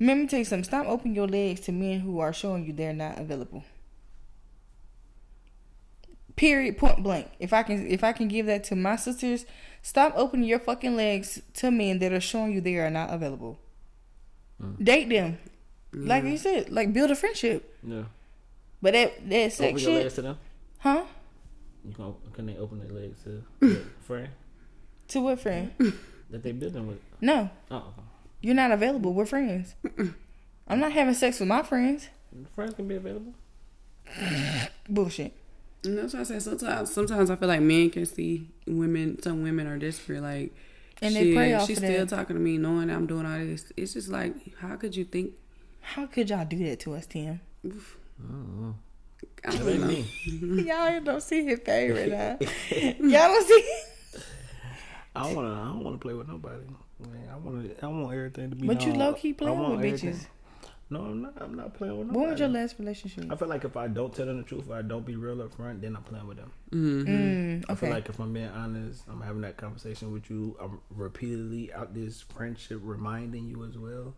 Let 0.00 0.16
me 0.16 0.26
tell 0.26 0.38
you 0.38 0.46
something. 0.46 0.64
Stop 0.64 0.86
opening 0.86 1.14
your 1.14 1.28
legs 1.28 1.60
to 1.60 1.72
men 1.72 2.00
who 2.00 2.18
are 2.18 2.32
showing 2.32 2.64
you 2.64 2.72
they're 2.72 2.94
not 2.94 3.18
available. 3.18 3.62
Period. 6.36 6.76
Point 6.78 7.02
blank. 7.02 7.28
If 7.38 7.52
I 7.52 7.62
can, 7.62 7.86
if 7.86 8.04
I 8.04 8.12
can 8.12 8.28
give 8.28 8.46
that 8.46 8.62
to 8.64 8.76
my 8.76 8.96
sisters, 8.96 9.46
stop 9.82 10.12
opening 10.16 10.48
your 10.48 10.58
fucking 10.58 10.94
legs 10.96 11.40
to 11.54 11.70
men 11.70 11.98
that 12.00 12.12
are 12.12 12.20
showing 12.20 12.52
you 12.52 12.60
they 12.60 12.76
are 12.76 12.90
not 12.90 13.12
available. 13.12 13.58
Mm. 14.62 14.84
Date 14.84 15.08
them, 15.08 15.38
like 15.92 16.24
you 16.24 16.36
said, 16.36 16.70
like 16.70 16.92
build 16.92 17.10
a 17.10 17.14
friendship. 17.16 17.74
Yeah. 17.86 18.04
But 18.82 18.92
that 18.92 19.28
that 19.30 19.52
sex 19.52 19.60
Open 19.60 19.78
your 19.82 19.90
shit, 19.92 20.02
legs 20.02 20.14
to 20.14 20.22
them. 20.22 20.38
huh? 20.78 21.04
You 21.84 21.94
can, 21.94 22.14
can 22.34 22.46
they 22.46 22.56
open 22.58 22.80
their 22.80 22.88
legs 22.90 23.18
to 23.24 23.42
their 23.60 23.82
friend 24.02 24.28
To 25.08 25.20
what 25.20 25.40
friend? 25.40 25.72
that 26.30 26.42
they 26.42 26.52
building 26.52 26.86
with? 26.86 26.98
No, 27.20 27.48
Oh, 27.70 27.94
you're 28.42 28.54
not 28.54 28.72
available. 28.72 29.14
We're 29.14 29.24
friends. 29.26 29.74
I'm 30.68 30.80
not 30.80 30.92
having 30.92 31.14
sex 31.14 31.38
with 31.40 31.48
my 31.48 31.62
friends. 31.62 32.08
friends 32.54 32.74
can 32.74 32.86
be 32.88 32.96
available. 32.96 33.32
Bullshit. 34.88 35.32
And 35.86 35.98
that's 35.98 36.14
why 36.14 36.20
I 36.20 36.24
say 36.24 36.38
sometimes. 36.38 36.92
Sometimes 36.92 37.30
I 37.30 37.36
feel 37.36 37.48
like 37.48 37.60
men 37.60 37.90
can 37.90 38.06
see 38.06 38.48
women. 38.66 39.20
Some 39.22 39.42
women 39.42 39.66
are 39.66 39.78
desperate. 39.78 40.22
Like, 40.22 40.54
And 41.02 41.14
they 41.14 41.32
prey 41.34 41.54
off 41.54 41.66
she's 41.66 41.78
of 41.78 41.84
still 41.84 42.06
that. 42.06 42.14
talking 42.16 42.36
to 42.36 42.40
me, 42.42 42.58
knowing 42.58 42.90
I'm 42.90 43.06
doing 43.06 43.26
all 43.26 43.38
this. 43.38 43.72
It's 43.76 43.92
just 43.94 44.08
like, 44.08 44.34
how 44.58 44.76
could 44.76 44.96
you 44.96 45.04
think? 45.04 45.32
How 45.80 46.06
could 46.06 46.28
y'all 46.30 46.44
do 46.44 46.58
that 46.66 46.80
to 46.80 46.94
us, 46.94 47.06
Tim? 47.06 47.40
I 47.64 49.50
That 49.52 49.58
don't 49.58 49.68
ain't 49.68 49.80
know. 49.80 49.86
me. 49.86 50.62
y'all 50.66 51.00
don't 51.00 51.22
see 51.22 51.44
his 51.44 51.60
face 51.60 51.92
right 51.92 52.10
now. 52.10 52.38
y'all 53.06 53.28
don't 53.34 53.46
see. 53.46 53.74
I 55.14 55.22
don't 55.22 55.36
wanna. 55.36 55.52
I 55.62 55.64
don't 55.66 55.84
wanna 55.84 55.98
play 55.98 56.14
with 56.14 56.28
nobody. 56.28 56.62
Man, 56.98 57.28
I 57.32 57.36
want. 57.36 57.78
to 57.78 57.84
I 57.84 57.88
want 57.88 58.14
everything 58.14 58.50
to 58.50 58.56
be. 58.56 58.66
But 58.66 58.84
you 58.84 58.92
low 58.94 59.12
key 59.14 59.32
playing 59.34 59.58
want 59.58 59.76
with 59.76 59.84
everything- 59.86 60.14
bitches. 60.14 60.26
No, 60.88 61.00
I'm 61.00 61.20
not. 61.22 61.34
I'm 61.40 61.54
not 61.54 61.74
playing 61.74 61.98
with 61.98 62.06
nobody. 62.06 62.20
When 62.20 62.30
was 62.30 62.40
your 62.40 62.48
last 62.48 62.78
relationship? 62.78 63.26
I 63.30 63.34
feel 63.34 63.48
like 63.48 63.64
if 63.64 63.76
I 63.76 63.88
don't 63.88 64.14
tell 64.14 64.26
them 64.26 64.36
the 64.36 64.44
truth, 64.44 64.66
if 64.66 64.70
I 64.70 64.82
don't 64.82 65.04
be 65.04 65.16
real 65.16 65.42
up 65.42 65.52
front, 65.54 65.82
then 65.82 65.96
I'm 65.96 66.04
playing 66.04 66.28
with 66.28 66.36
them. 66.36 66.52
Mm, 66.70 67.64
I 67.68 67.74
feel 67.74 67.90
like 67.90 68.08
if 68.08 68.20
I'm 68.20 68.32
being 68.32 68.48
honest, 68.48 69.02
I'm 69.10 69.20
having 69.20 69.40
that 69.40 69.56
conversation 69.56 70.12
with 70.12 70.30
you. 70.30 70.56
I'm 70.60 70.80
repeatedly 70.90 71.72
out 71.72 71.92
this 71.92 72.22
friendship 72.22 72.80
reminding 72.82 73.48
you 73.48 73.64
as 73.64 73.76
well. 73.76 74.14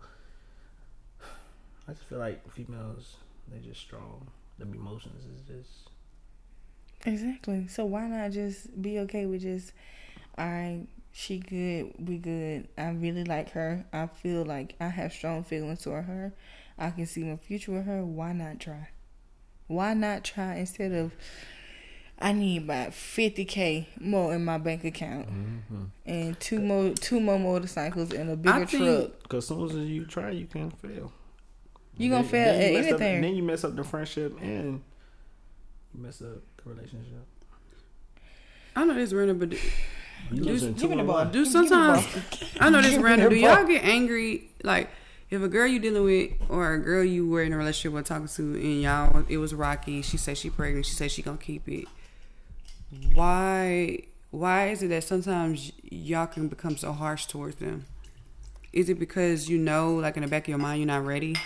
I 1.89 1.93
just 1.93 2.05
feel 2.05 2.19
like 2.19 2.51
females, 2.53 3.17
they 3.51 3.61
just 3.67 3.81
strong. 3.81 4.29
The 4.59 4.67
emotions 4.67 5.25
is 5.25 5.41
just. 5.41 5.89
Exactly. 7.07 7.67
So 7.69 7.87
why 7.87 8.07
not 8.09 8.33
just 8.33 8.83
be 8.83 8.99
okay 9.01 9.25
with 9.25 9.41
just, 9.41 9.73
all 10.37 10.45
right, 10.45 10.87
she 11.13 11.39
good, 11.39 11.95
we 11.99 12.19
good. 12.19 12.69
I 12.77 12.91
really 12.91 13.25
like 13.25 13.53
her. 13.53 13.87
I 13.93 14.07
feel 14.07 14.45
like 14.45 14.75
I 14.81 14.89
have 14.89 15.13
strong 15.13 15.45
feelings 15.45 15.81
toward 15.83 16.05
her. 16.05 16.35
I 16.79 16.91
can 16.91 17.07
see 17.07 17.25
my 17.25 17.37
future 17.37 17.73
with 17.73 17.85
her. 17.87 18.05
Why 18.05 18.33
not 18.33 18.61
try? 18.61 18.89
Why 19.67 19.95
not 19.95 20.25
try 20.25 20.55
instead 20.57 20.93
of, 20.93 21.13
I 22.19 22.33
need 22.33 22.63
about 22.65 22.95
fifty 22.95 23.45
k 23.45 23.89
more 24.01 24.35
in 24.35 24.45
my 24.45 24.59
bank 24.59 24.85
account 24.85 25.29
mm-hmm. 25.29 25.85
and 26.07 26.39
two 26.41 26.61
more 26.61 26.91
two 26.95 27.21
more 27.21 27.39
motorcycles 27.39 28.13
and 28.13 28.31
a 28.31 28.37
bigger 28.37 28.65
think- 28.67 28.83
truck. 28.85 29.23
Because 29.23 29.45
as 29.45 29.49
soon 29.49 29.65
as 29.83 29.89
you 29.89 30.05
try, 30.07 30.31
you 30.31 30.47
can 30.47 30.71
fail. 30.71 31.13
You 31.97 32.11
gonna 32.11 32.23
Then- 32.23 32.31
fail 32.31 32.53
then 32.55 32.61
you 32.61 32.67
at 32.79 32.85
mess 32.85 32.93
up- 32.95 33.01
anything. 33.01 33.23
then 33.23 33.35
you 33.35 33.43
mess 33.43 33.65
up 33.65 33.77
the 33.77 33.85
friendship 33.85 34.41
and 34.41 34.83
you 35.95 36.01
mess 36.03 36.23
up 36.23 36.39
the 36.65 36.71
relationship. 36.71 37.27
I 38.77 38.85
know 38.85 38.95
this 38.95 39.13
random, 39.13 39.39
but 39.39 39.51
do, 39.51 39.57
You 40.31 40.37
Do- 40.37 40.45
losing 40.45 40.73
Give 40.75 40.91
me 40.91 40.97
the 40.99 41.03
ball. 41.05 41.15
one. 41.17 41.33
do 41.33 41.45
Give 41.45 41.53
me 41.55 41.61
the 41.63 41.69
sometimes 41.69 42.07
ball. 42.07 42.49
I 42.61 42.71
know 42.71 42.81
this 42.83 42.97
random. 43.03 43.25
the 43.29 43.35
Do 43.35 43.41
y'all 43.41 43.67
get 43.67 43.85
angry 43.85 44.51
like? 44.63 44.91
If 45.31 45.43
a 45.43 45.49
girl 45.49 45.67
you 45.67 45.79
dealing 45.79 46.05
with 46.05 46.33
or 46.49 46.73
a 46.73 46.79
girl 46.79 47.05
you 47.05 47.29
were 47.29 47.43
in 47.43 47.53
a 47.53 47.57
relationship 47.59 47.93
with 47.93 48.07
talking 48.07 48.29
to 48.29 48.43
and 48.43 48.83
y'all 48.83 49.25
it 49.29 49.37
was 49.37 49.55
rocky, 49.55 50.01
she 50.03 50.17
said 50.17 50.39
she 50.39 50.49
pregnant, 50.49 50.87
she 50.87 50.95
said 50.95 51.11
she 51.11 51.23
gonna 51.23 51.37
keep 51.37 51.69
it. 51.69 51.87
Why 53.15 54.05
why 54.31 54.69
is 54.69 54.83
it 54.83 54.89
that 54.89 55.05
sometimes 55.05 55.73
y'all 55.83 56.27
can 56.27 56.49
become 56.49 56.77
so 56.77 56.93
harsh 56.93 57.27
towards 57.27 57.57
them? 57.57 57.85
Is 58.73 58.89
it 58.89 58.99
because 58.99 59.49
you 59.49 59.59
know, 59.59 59.95
like 59.97 60.17
in 60.17 60.23
the 60.23 60.29
back 60.29 60.45
of 60.45 60.49
your 60.49 60.59
mind, 60.59 60.81
you're 60.81 60.87
not 60.87 61.05
ready, 61.05 61.37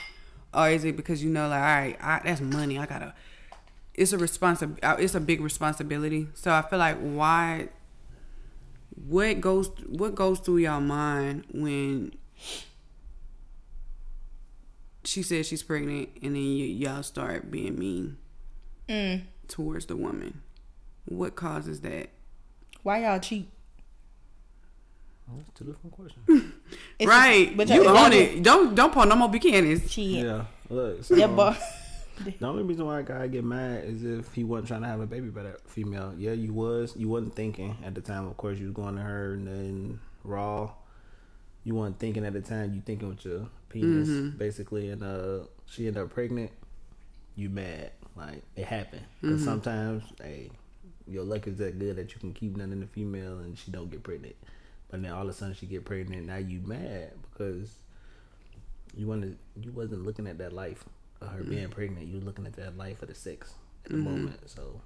or 0.54 0.68
is 0.68 0.84
it 0.84 0.96
because 0.96 1.22
you 1.22 1.30
know, 1.30 1.48
like, 1.48 1.60
all 1.60 1.64
right, 1.64 1.96
I, 2.00 2.20
that's 2.24 2.40
money, 2.40 2.78
I 2.78 2.86
gotta. 2.86 3.14
It's 3.94 4.12
a 4.12 4.18
responsi- 4.18 4.78
uh, 4.82 4.96
It's 4.98 5.14
a 5.14 5.20
big 5.20 5.40
responsibility. 5.40 6.28
So 6.34 6.52
I 6.52 6.62
feel 6.62 6.78
like 6.78 6.98
why. 6.98 7.68
What 9.06 9.40
goes 9.40 9.70
What 9.88 10.14
goes 10.14 10.38
through 10.38 10.58
y'all 10.58 10.80
mind 10.80 11.44
when 11.52 12.14
she 15.04 15.22
says 15.22 15.46
she's 15.46 15.62
pregnant, 15.62 16.08
and 16.22 16.34
then 16.36 16.42
y- 16.42 16.64
y'all 16.86 17.02
start 17.02 17.50
being 17.50 17.78
mean 17.78 18.16
Mm. 18.88 19.22
towards 19.48 19.86
the 19.86 19.96
woman? 19.96 20.42
What 21.04 21.34
causes 21.34 21.80
that? 21.80 22.10
Why 22.82 23.02
y'all 23.04 23.18
cheat? 23.20 23.48
That's 25.28 25.50
two 25.54 25.64
different 25.64 25.92
questions. 25.92 26.52
Right, 27.04 27.46
just- 27.46 27.56
but 27.56 27.68
you 27.70 27.86
own 27.88 28.12
it. 28.12 28.42
Don't 28.42 28.74
don't 28.74 28.92
pull 28.92 29.06
no 29.06 29.16
more 29.16 29.28
Buchanan's. 29.28 29.90
Cheat. 29.90 30.24
yeah. 30.24 30.44
Look. 30.68 31.04
So, 31.04 31.14
Yeah, 31.16 31.26
but 31.26 31.58
The 32.24 32.46
only 32.46 32.62
reason 32.62 32.86
why 32.86 33.00
a 33.00 33.02
guy 33.02 33.26
get 33.26 33.42
mad 33.44 33.84
is 33.84 34.04
if 34.04 34.32
he 34.34 34.44
wasn't 34.44 34.68
trying 34.68 34.82
to 34.82 34.86
have 34.88 35.00
a 35.00 35.06
baby 35.06 35.28
by 35.30 35.42
that 35.44 35.68
female. 35.68 36.14
Yeah, 36.16 36.32
you 36.32 36.52
was. 36.52 36.94
You 36.96 37.08
wasn't 37.08 37.34
thinking 37.34 37.76
at 37.84 37.94
the 37.94 38.00
time. 38.00 38.26
Of 38.28 38.36
course, 38.36 38.58
you 38.58 38.66
was 38.66 38.74
going 38.74 38.94
to 38.96 39.02
her 39.02 39.32
and 39.34 39.46
then 39.48 40.00
raw. 40.22 40.70
You 41.64 41.74
weren't 41.74 41.98
thinking 41.98 42.24
at 42.24 42.32
the 42.34 42.40
time. 42.40 42.74
You 42.74 42.80
thinking 42.84 43.08
with 43.08 43.24
your 43.24 43.48
penis, 43.72 44.08
mm-hmm. 44.08 44.36
basically. 44.36 44.90
And 44.90 45.02
uh, 45.02 45.46
she 45.66 45.86
ended 45.86 46.02
up 46.02 46.10
pregnant. 46.10 46.50
You 47.34 47.48
mad? 47.48 47.92
Like 48.16 48.42
it 48.56 48.66
happened. 48.66 49.04
Because 49.20 49.36
mm-hmm. 49.36 49.44
sometimes, 49.44 50.04
hey, 50.22 50.50
your 51.06 51.24
luck 51.24 51.46
is 51.46 51.58
that 51.58 51.78
good 51.78 51.96
that 51.96 52.14
you 52.14 52.20
can 52.20 52.32
keep 52.32 52.56
nothing 52.56 52.72
in 52.72 52.80
the 52.80 52.86
female 52.86 53.38
and 53.38 53.56
she 53.58 53.70
don't 53.70 53.90
get 53.90 54.02
pregnant. 54.02 54.36
But 54.90 55.02
then 55.02 55.12
all 55.12 55.22
of 55.22 55.28
a 55.28 55.32
sudden 55.32 55.54
she 55.54 55.66
get 55.66 55.84
pregnant. 55.84 56.26
Now 56.26 56.36
you 56.36 56.60
mad 56.60 57.12
because 57.30 57.70
you 58.94 59.06
wanted 59.06 59.38
you 59.60 59.72
wasn't 59.72 60.04
looking 60.04 60.26
at 60.26 60.38
that 60.38 60.52
life 60.52 60.84
of 61.20 61.28
her 61.28 61.42
being 61.42 61.64
mm-hmm. 61.64 61.72
pregnant. 61.72 62.08
You 62.08 62.20
looking 62.20 62.46
at 62.46 62.54
that 62.54 62.76
life 62.76 63.02
of 63.02 63.08
the 63.08 63.14
sex 63.14 63.54
at 63.86 63.92
the 63.92 63.96
moment. 63.96 64.38
So 64.50 64.80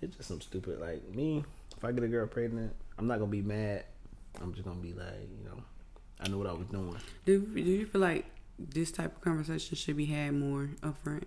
it's 0.00 0.16
just 0.16 0.28
some 0.28 0.40
stupid 0.40 0.80
like 0.80 1.08
me. 1.14 1.44
If 1.76 1.84
I 1.84 1.92
get 1.92 2.04
a 2.04 2.08
girl 2.08 2.26
pregnant, 2.26 2.74
I'm 2.98 3.06
not 3.06 3.18
gonna 3.18 3.30
be 3.30 3.42
mad. 3.42 3.84
I'm 4.40 4.52
just 4.52 4.66
gonna 4.66 4.80
be 4.80 4.92
like, 4.92 5.28
you 5.38 5.44
know, 5.44 5.62
I 6.24 6.28
knew 6.28 6.38
what 6.38 6.46
I 6.46 6.52
was 6.52 6.66
doing. 6.68 6.96
Do 7.24 7.40
do 7.40 7.60
you 7.60 7.86
feel 7.86 8.00
like 8.00 8.26
this 8.58 8.92
type 8.92 9.16
of 9.16 9.20
conversation 9.22 9.76
should 9.76 9.96
be 9.96 10.06
had 10.06 10.34
more 10.34 10.70
upfront? 10.82 11.24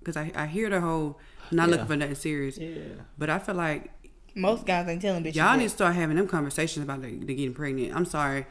Because 0.00 0.16
I 0.16 0.32
I 0.34 0.46
hear 0.46 0.68
the 0.70 0.80
whole 0.80 1.18
not 1.50 1.68
Yeah. 1.68 1.72
looking 1.72 1.86
for 1.86 1.96
nothing 1.96 2.14
serious, 2.14 2.58
Yeah. 2.58 3.02
but 3.18 3.30
I 3.30 3.38
feel 3.38 3.54
like 3.54 3.90
most 4.34 4.66
guys 4.66 4.88
ain't 4.88 5.00
telling 5.00 5.22
bitches. 5.22 5.36
y'all 5.36 5.56
need 5.56 5.64
to 5.64 5.68
start 5.70 5.94
having 5.94 6.16
them 6.16 6.26
conversations 6.26 6.82
about 6.84 7.02
the, 7.02 7.10
the 7.16 7.34
getting 7.34 7.54
pregnant. 7.54 7.94
I'm 7.94 8.04
sorry, 8.04 8.46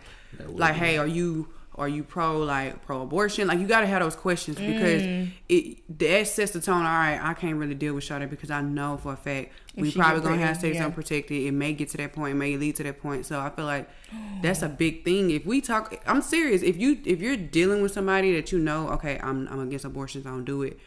like 0.48 0.76
hey, 0.76 0.98
are 0.98 1.08
you 1.08 1.50
are 1.76 1.88
you 1.88 2.04
pro 2.04 2.38
like 2.40 2.86
pro 2.86 3.02
abortion? 3.02 3.48
Like 3.48 3.60
you 3.60 3.68
got 3.68 3.82
to 3.82 3.88
have 3.88 4.02
those 4.02 4.16
questions 4.16 4.58
because 4.58 5.02
mm. 5.02 5.32
it 5.50 6.00
that 6.00 6.28
sets 6.28 6.52
the 6.52 6.62
tone. 6.62 6.78
All 6.78 6.84
right, 6.84 7.20
I 7.22 7.34
can't 7.34 7.58
really 7.58 7.74
deal 7.74 7.96
with 7.96 8.04
Shawty 8.04 8.30
because 8.30 8.52
I 8.52 8.62
know 8.62 8.98
for 8.98 9.14
a 9.14 9.16
fact 9.16 9.52
we 9.76 9.92
probably 9.92 10.22
gonna 10.22 10.38
have 10.38 10.58
sex 10.58 10.76
yeah. 10.76 10.86
unprotected. 10.86 11.36
It 11.36 11.52
may 11.52 11.74
get 11.74 11.90
to 11.90 11.98
that 11.98 12.14
point. 12.14 12.34
It 12.34 12.36
may 12.36 12.58
lead 12.58 12.76
to 12.76 12.84
that 12.84 13.02
point. 13.02 13.26
So 13.26 13.40
I 13.40 13.50
feel 13.50 13.66
like 13.66 13.90
that's 14.42 14.62
a 14.62 14.70
big 14.70 15.04
thing. 15.04 15.32
If 15.32 15.46
we 15.46 15.62
talk, 15.62 16.00
I'm 16.06 16.22
serious. 16.22 16.62
If 16.62 16.78
you 16.78 17.00
if 17.06 17.22
you're 17.22 17.38
dealing 17.38 17.82
with 17.82 17.92
somebody 17.92 18.36
that 18.36 18.52
you 18.52 18.60
know, 18.60 18.90
okay, 18.90 19.20
I'm 19.22 19.48
I'm 19.48 19.60
against 19.60 19.86
abortions. 19.86 20.28
I 20.28 20.30
don't 20.30 20.46
do 20.46 20.62
it. 20.62 20.80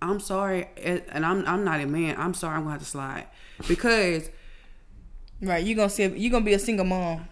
I'm 0.00 0.20
sorry, 0.20 0.68
eh, 0.78 1.00
and 1.10 1.26
I'm 1.26 1.46
I'm 1.46 1.64
not 1.64 1.80
a 1.80 1.86
man. 1.86 2.16
I'm 2.18 2.32
sorry. 2.32 2.56
I'm 2.56 2.62
gonna 2.62 2.72
have 2.72 2.80
to 2.80 2.86
slide 2.86 3.26
because 3.68 4.30
right. 5.42 5.62
You 5.62 5.74
gonna 5.74 5.90
see? 5.90 6.06
You 6.06 6.30
gonna 6.30 6.46
be 6.46 6.54
a 6.54 6.58
single 6.58 6.86
mom? 6.86 7.28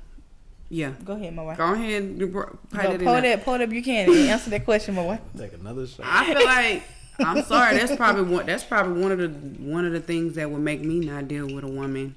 Yeah. 0.69 0.93
Go 1.05 1.15
ahead, 1.15 1.35
my 1.35 1.43
wife. 1.43 1.59
Go 1.59 1.73
ahead, 1.73 2.03
and 2.03 2.19
br- 2.33 2.41
Go, 2.43 2.57
that 2.73 2.91
in 2.93 2.99
pull 2.99 3.13
there. 3.15 3.37
that, 3.37 3.45
pull 3.45 3.59
that 3.59 3.71
Buchanan 3.71 4.15
and 4.15 4.29
answer 4.29 4.51
that 4.51 4.65
question, 4.65 4.95
my 4.95 5.05
wife. 5.05 5.21
take 5.37 5.53
another 5.55 5.87
shot. 5.87 6.05
I 6.07 6.35
feel 6.35 6.45
like 6.45 6.83
I'm 7.21 7.43
sorry. 7.45 7.77
That's 7.77 7.97
probably 7.97 8.23
one. 8.23 8.47
That's 8.47 8.65
probably 8.65 9.01
one 9.03 9.13
of 9.13 9.19
the 9.19 9.29
one 9.29 9.85
of 9.85 9.93
the 9.93 10.01
things 10.01 10.35
that 10.37 10.51
would 10.51 10.61
make 10.61 10.83
me 10.83 11.01
not 11.01 11.29
deal 11.29 11.47
with 11.53 11.65
a 11.65 11.69
woman 11.69 12.17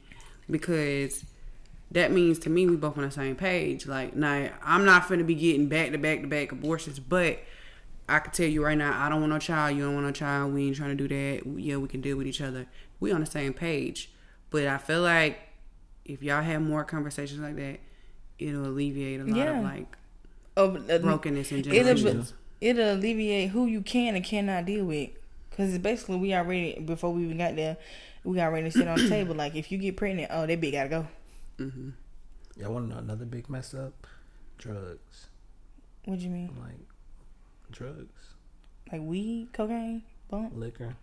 because 0.50 1.24
that 1.92 2.12
means 2.12 2.40
to 2.40 2.50
me 2.50 2.68
we 2.68 2.76
both 2.76 2.98
on 2.98 3.04
the 3.04 3.12
same 3.12 3.36
page. 3.36 3.86
Like, 3.86 4.16
now 4.16 4.50
I'm 4.64 4.86
not 4.86 5.04
finna 5.04 5.26
be 5.26 5.36
getting 5.36 5.68
back 5.68 5.92
to 5.92 5.98
back 5.98 6.22
to 6.22 6.28
back 6.28 6.52
abortions, 6.52 7.00
but 7.00 7.40
I 8.08 8.20
can 8.20 8.32
tell 8.32 8.48
you 8.48 8.64
right 8.64 8.78
now, 8.78 8.94
I 9.04 9.10
don't 9.10 9.22
want 9.22 9.32
no 9.32 9.40
child. 9.40 9.76
You 9.78 9.84
don't 9.86 9.94
want 9.96 10.06
no 10.06 10.12
child. 10.12 10.54
We 10.54 10.68
ain't 10.68 10.76
trying 10.76 10.96
to 10.98 11.08
do 11.08 11.08
that. 11.08 11.60
Yeah, 11.60 11.78
we 11.78 11.88
can 11.88 12.02
deal 12.02 12.18
with 12.18 12.28
each 12.28 12.42
other. 12.42 12.68
We 13.00 13.12
on 13.12 13.22
the 13.22 13.26
same 13.26 13.54
page, 13.54 14.12
but 14.50 14.68
I 14.68 14.78
feel 14.78 15.02
like 15.02 15.40
if 16.06 16.22
y'all 16.22 16.44
have 16.44 16.62
more 16.62 16.84
conversations 16.84 17.40
like 17.40 17.56
that, 17.56 17.80
it'll 18.42 18.66
alleviate 18.66 19.22
a 19.22 19.26
lot 19.26 19.38
Yeah. 19.38 19.58
of 19.58 19.64
like 19.64 19.98
Of, 20.58 20.90
uh, 20.90 20.98
brokenness 21.00 21.52
in 21.52 21.60
It'll, 21.60 21.72
generations. 21.74 22.34
it'll 22.60 22.94
alleviate 22.96 23.50
who 23.52 23.66
you 23.68 23.82
can 23.82 24.16
and 24.16 24.24
cannot 24.26 24.66
deal 24.66 24.86
with. 24.86 25.10
Cause 25.56 25.70
it's 25.74 25.78
basically 25.84 26.18
we 26.18 26.34
already 26.34 26.80
before 26.80 27.12
we 27.14 27.24
even 27.26 27.38
got 27.38 27.56
there, 27.56 27.78
we 28.24 28.40
already 28.40 28.70
sit 28.70 28.88
on 28.88 28.98
the 28.98 29.10
table. 29.16 29.36
Like 29.36 29.56
if 29.56 29.72
you 29.72 29.78
get 29.78 29.98
pregnant, 29.98 30.30
oh 30.34 30.46
that 30.46 30.60
bitch 30.62 30.72
gotta 30.72 30.90
go. 30.90 31.08
Mm-hmm. 31.60 31.90
Y'all 32.58 32.74
want 32.74 32.90
to 32.90 32.96
know 32.96 33.00
another 33.00 33.26
big 33.26 33.50
mess 33.50 33.74
up? 33.74 34.08
Drugs. 34.58 35.28
What 36.06 36.20
do 36.20 36.26
you 36.26 36.30
mean? 36.32 36.56
Like 36.62 36.80
drugs, 37.72 38.34
Like 38.92 39.02
weed, 39.02 39.50
cocaine, 39.54 40.04
bump. 40.30 40.52
liquor, 40.56 40.96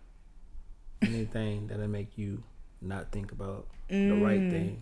anything 1.01 1.67
that'll 1.67 1.87
make 1.87 2.17
you 2.17 2.43
not 2.81 3.11
think 3.11 3.31
about 3.31 3.67
the 3.89 4.11
right 4.11 4.39
Mm. 4.39 4.77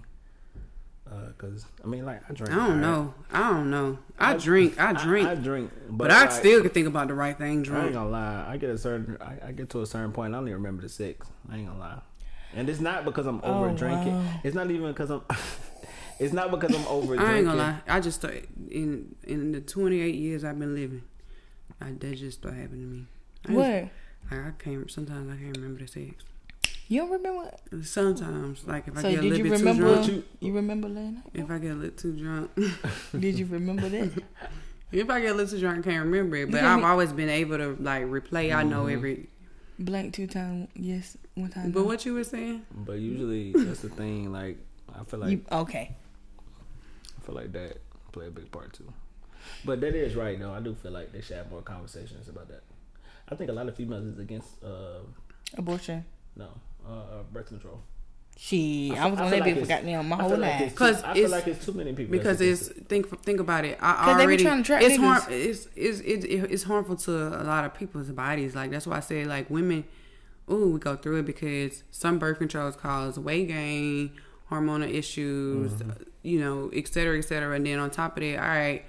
Thing. 1.09 1.17
Uh, 1.19 1.31
cause 1.37 1.65
I 1.83 1.87
mean, 1.87 2.05
like 2.05 2.21
I 2.29 2.33
drink. 2.33 2.51
I 2.53 2.55
don't 2.55 2.69
right? 2.69 2.77
know. 2.77 3.13
I 3.31 3.49
don't 3.51 3.69
know. 3.69 3.97
I 4.19 4.35
drink. 4.35 4.79
I 4.79 4.93
drink. 4.93 5.27
I, 5.27 5.35
drink, 5.35 5.71
but, 5.89 5.97
but 5.97 6.11
I 6.11 6.21
like, 6.21 6.31
still 6.31 6.61
can 6.61 6.69
think 6.71 6.87
about 6.87 7.07
the 7.07 7.13
right 7.13 7.37
thing 7.37 7.65
I 7.71 7.85
ain't 7.85 7.93
gonna 7.93 8.09
lie. 8.09 8.45
I 8.47 8.57
get 8.57 8.69
a 8.69 8.77
certain. 8.77 9.17
I, 9.21 9.47
I 9.47 9.51
get 9.51 9.69
to 9.71 9.81
a 9.81 9.85
certain 9.85 10.11
point. 10.11 10.33
I 10.33 10.37
don't 10.37 10.47
even 10.47 10.57
remember 10.61 10.81
the 10.81 10.89
six. 10.89 11.27
I 11.51 11.57
ain't 11.57 11.67
gonna 11.67 11.79
lie. 11.79 11.99
And 12.55 12.69
it's 12.69 12.79
not 12.79 13.05
because 13.05 13.25
I'm 13.25 13.41
over 13.43 13.69
Oh, 13.69 13.75
drinking. 13.75 14.13
wow. 14.15 14.39
It's 14.43 14.55
not 14.55 14.71
even 14.71 14.87
because 14.87 15.09
I'm. 15.09 15.21
it's 16.19 16.33
not 16.33 16.51
because 16.51 16.75
I'm 16.75 16.87
over 16.87 17.07
drinking. 17.15 17.27
I 17.27 17.37
ain't 17.37 17.45
gonna 17.45 17.57
lie. 17.57 17.75
I 17.87 17.99
just 17.99 18.19
started 18.19 18.47
in 18.69 19.15
in 19.23 19.51
the 19.51 19.61
28 19.61 20.15
years 20.15 20.43
I've 20.43 20.57
been 20.59 20.73
living. 20.75 21.03
I, 21.81 21.91
that 21.91 22.15
just 22.15 22.39
started 22.39 22.59
happening 22.61 22.81
to 22.81 22.87
me. 22.87 23.05
I 23.47 23.51
What? 23.53 23.91
Like 24.31 24.47
I 24.47 24.51
can't. 24.57 24.89
Sometimes 24.89 25.31
I 25.31 25.41
can't 25.41 25.55
remember 25.57 25.81
the 25.81 25.87
sex. 25.87 26.23
You 26.89 27.01
don't 27.01 27.11
remember? 27.11 27.51
Sometimes, 27.83 28.65
like 28.65 28.87
if 28.87 28.97
I 28.97 29.01
get 29.01 29.11
a 29.11 29.15
did 29.15 29.23
little 29.23 29.37
you 29.37 29.43
bit 29.51 29.59
remember? 29.59 30.03
too 30.03 30.11
drunk. 30.11 30.25
You, 30.39 30.53
remember 30.53 30.87
last 30.87 31.13
night? 31.15 31.23
If 31.33 31.51
I 31.51 31.57
get 31.57 31.71
a 31.71 31.75
little 31.75 31.97
too 31.97 32.13
drunk. 32.17 32.51
Did 33.19 33.37
you 33.39 33.45
remember 33.45 33.89
that? 33.89 34.23
if 34.93 35.09
I 35.09 35.19
get 35.19 35.31
a 35.31 35.33
little 35.33 35.51
too 35.51 35.59
drunk, 35.59 35.79
I 35.85 35.89
can't 35.91 36.05
remember 36.05 36.37
it. 36.37 36.49
But 36.51 36.63
I've 36.63 36.83
always 36.83 37.11
been 37.11 37.27
able 37.29 37.57
to 37.57 37.75
like 37.81 38.03
replay. 38.05 38.55
I 38.55 38.61
Mm-hmm. 38.61 38.69
know 38.69 38.87
every. 38.87 39.29
Blank 39.79 40.13
two 40.15 40.25
times, 40.27 40.69
yes, 40.75 41.17
one 41.35 41.49
time. 41.51 41.71
But 41.71 41.81
no. 41.81 41.85
what 41.85 42.03
you 42.05 42.13
were 42.15 42.23
saying? 42.23 42.65
But 42.73 42.93
usually 42.93 43.51
that's 43.55 43.81
the 43.81 43.89
thing. 43.89 44.31
Like 44.31 44.57
I 44.97 45.03
feel 45.03 45.19
like 45.19 45.31
You, 45.31 45.41
okay. 45.51 45.95
I 47.17 47.25
feel 47.25 47.35
like 47.35 47.51
that 47.51 47.77
play 48.13 48.27
a 48.27 48.31
big 48.31 48.49
part 48.51 48.73
too. 48.73 48.91
But 49.65 49.81
that 49.81 49.93
is 49.93 50.15
right 50.15 50.39
though. 50.39 50.53
I 50.53 50.61
do 50.61 50.73
feel 50.73 50.91
like 50.93 51.11
they 51.11 51.21
should 51.21 51.37
have 51.37 51.51
more 51.51 51.61
conversations 51.61 52.27
about 52.29 52.47
that. 52.47 52.63
I 53.29 53.35
think 53.35 53.49
a 53.49 53.53
lot 53.53 53.67
of 53.67 53.75
females 53.75 54.05
is 54.05 54.17
against 54.19 54.63
uh 54.63 54.99
Abortion. 55.57 56.05
no 56.35 56.47
uh 56.89 57.23
birth 57.31 57.47
control. 57.47 57.81
She, 58.39 58.93
I 58.95 59.07
I, 59.07 59.09
was 59.09 59.17
feel- 59.17 59.25
on 59.27 59.33
I 59.33 59.37
that 59.39 59.43
feel 59.45 59.45
like 59.45 59.55
bitch 59.55 59.61
for 59.61 59.67
goddamn 59.67 60.09
my 60.09 60.15
whole 60.17 60.29
feel 60.29 60.39
like 60.39 60.59
life. 60.59 60.75
'Cause 60.75 61.03
I 61.03 61.13
feel 61.15 61.25
it's- 61.25 61.31
like 61.31 61.47
it's 61.47 61.65
too 61.65 61.71
many 61.73 61.93
people 61.93 62.11
because 62.11 62.39
it's 62.39 62.67
think 62.67 63.23
think 63.23 63.39
about 63.39 63.65
it. 63.65 63.79
I 63.81 63.93
'Cause 64.05 64.05
they 64.17 64.21
be 64.21 64.23
already 64.25 64.43
trying 64.43 64.57
to 64.57 64.63
trap 64.63 64.81
it's 64.83 64.97
harm, 64.97 65.23
it's, 65.29 65.67
it's 65.75 65.99
it's 66.01 66.25
it's 66.25 66.63
harmful 66.63 66.95
to 66.97 67.11
a 67.41 67.43
lot 67.43 67.65
of 67.65 67.73
people's 67.73 68.09
bodies. 68.11 68.53
Like 68.55 68.69
that's 68.69 68.85
why 68.85 68.97
I 68.97 68.99
say 68.99 69.25
like 69.25 69.49
women, 69.49 69.85
ooh, 70.51 70.69
we 70.73 70.79
go 70.79 70.95
through 70.95 71.17
it 71.21 71.25
because 71.25 71.83
some 71.89 72.19
birth 72.19 72.37
controls 72.37 72.75
cause 72.75 73.17
weight 73.17 73.47
gain, 73.47 74.11
hormonal 74.51 74.87
issues, 74.93 75.71
Mm-hmm. 75.71 76.03
you 76.21 76.39
know, 76.39 76.69
et 76.75 76.87
cetera, 76.87 77.17
et 77.17 77.23
cetera. 77.23 77.55
And 77.55 77.65
then 77.65 77.79
on 77.79 77.89
top 77.89 78.17
of 78.17 78.21
that, 78.23 78.37
all 78.39 78.47
right, 78.47 78.85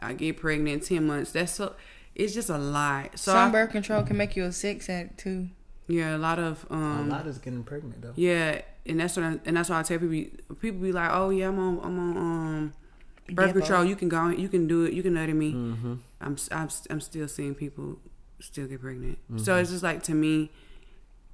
I 0.00 0.12
get 0.14 0.38
pregnant 0.38 0.82
ten 0.82 1.06
months. 1.06 1.30
That's 1.30 1.52
so. 1.52 1.76
It's 2.16 2.34
just 2.34 2.50
a 2.50 2.58
lot. 2.58 3.16
So 3.16 3.30
Some 3.30 3.50
I- 3.50 3.52
birth 3.52 3.70
control 3.70 4.02
can 4.02 4.16
make 4.16 4.34
you 4.34 4.42
a 4.42 4.50
sex 4.50 4.88
addict 4.90 5.20
too. 5.20 5.50
Yeah, 5.88 6.16
a 6.16 6.18
lot 6.18 6.38
of 6.38 6.64
um, 6.70 7.10
a 7.10 7.14
lot 7.14 7.26
is 7.26 7.38
getting 7.38 7.64
pregnant 7.64 8.00
though. 8.02 8.12
yeah, 8.14 8.60
and 8.86 9.00
that's 9.00 9.16
what 9.16 9.24
I, 9.24 9.40
and 9.46 9.56
that's 9.56 9.68
why 9.70 9.80
I 9.80 9.82
tell 9.82 9.98
people. 9.98 10.38
People 10.60 10.80
be 10.80 10.92
like, 10.92 11.10
"Oh 11.12 11.30
yeah, 11.30 11.48
I'm 11.48 11.58
on, 11.58 11.80
I'm 11.82 11.98
on 11.98 12.16
um, 12.16 12.72
birth 13.34 13.50
Depo. 13.50 13.58
control. 13.58 13.84
You 13.84 13.96
can 13.96 14.08
go, 14.08 14.28
you 14.28 14.48
can 14.48 14.66
do 14.68 14.84
it. 14.84 14.92
You 14.92 15.02
can 15.02 15.14
nut 15.14 15.28
me." 15.30 15.52
Mm-hmm. 15.52 15.94
I'm, 16.20 16.32
s- 16.34 16.48
I'm, 16.52 16.66
s- 16.66 16.86
I'm 16.90 17.00
still 17.00 17.26
seeing 17.28 17.54
people 17.54 17.98
still 18.40 18.66
get 18.66 18.80
pregnant. 18.80 19.18
Mm-hmm. 19.30 19.38
So 19.38 19.56
it's 19.56 19.70
just 19.70 19.82
like 19.82 20.02
to 20.04 20.14
me, 20.14 20.50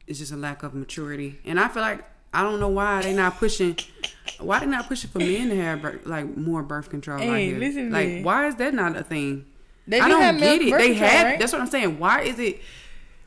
it's 0.06 0.18
just 0.18 0.32
a 0.32 0.36
lack 0.36 0.62
of 0.62 0.74
maturity, 0.74 1.40
and 1.44 1.58
I 1.58 1.68
feel 1.68 1.82
like 1.82 2.04
I 2.32 2.42
don't 2.42 2.60
know 2.60 2.68
why 2.68 3.02
they 3.02 3.12
not 3.14 3.36
pushing. 3.38 3.76
Why 4.40 4.58
they 4.60 4.66
not 4.66 4.88
pushing 4.88 5.10
for 5.10 5.18
men 5.18 5.48
to 5.50 5.56
have 5.56 6.06
like 6.06 6.36
more 6.36 6.62
birth 6.62 6.90
control? 6.90 7.18
Hey, 7.18 7.46
here? 7.50 7.58
listen 7.58 7.86
to 7.88 7.92
like 7.92 8.08
me. 8.08 8.22
why 8.22 8.46
is 8.46 8.56
that 8.56 8.72
not 8.74 8.96
a 8.96 9.02
thing? 9.04 9.46
They 9.86 10.00
I 10.00 10.06
do 10.06 10.12
don't 10.12 10.22
have 10.22 10.38
get 10.38 10.60
birth 10.60 10.68
it. 10.68 10.78
They 10.78 10.88
control, 10.90 11.08
have. 11.10 11.26
right? 11.26 11.38
That's 11.38 11.52
what 11.52 11.60
I'm 11.60 11.66
saying. 11.68 11.98
Why 11.98 12.22
is 12.22 12.38
it? 12.38 12.60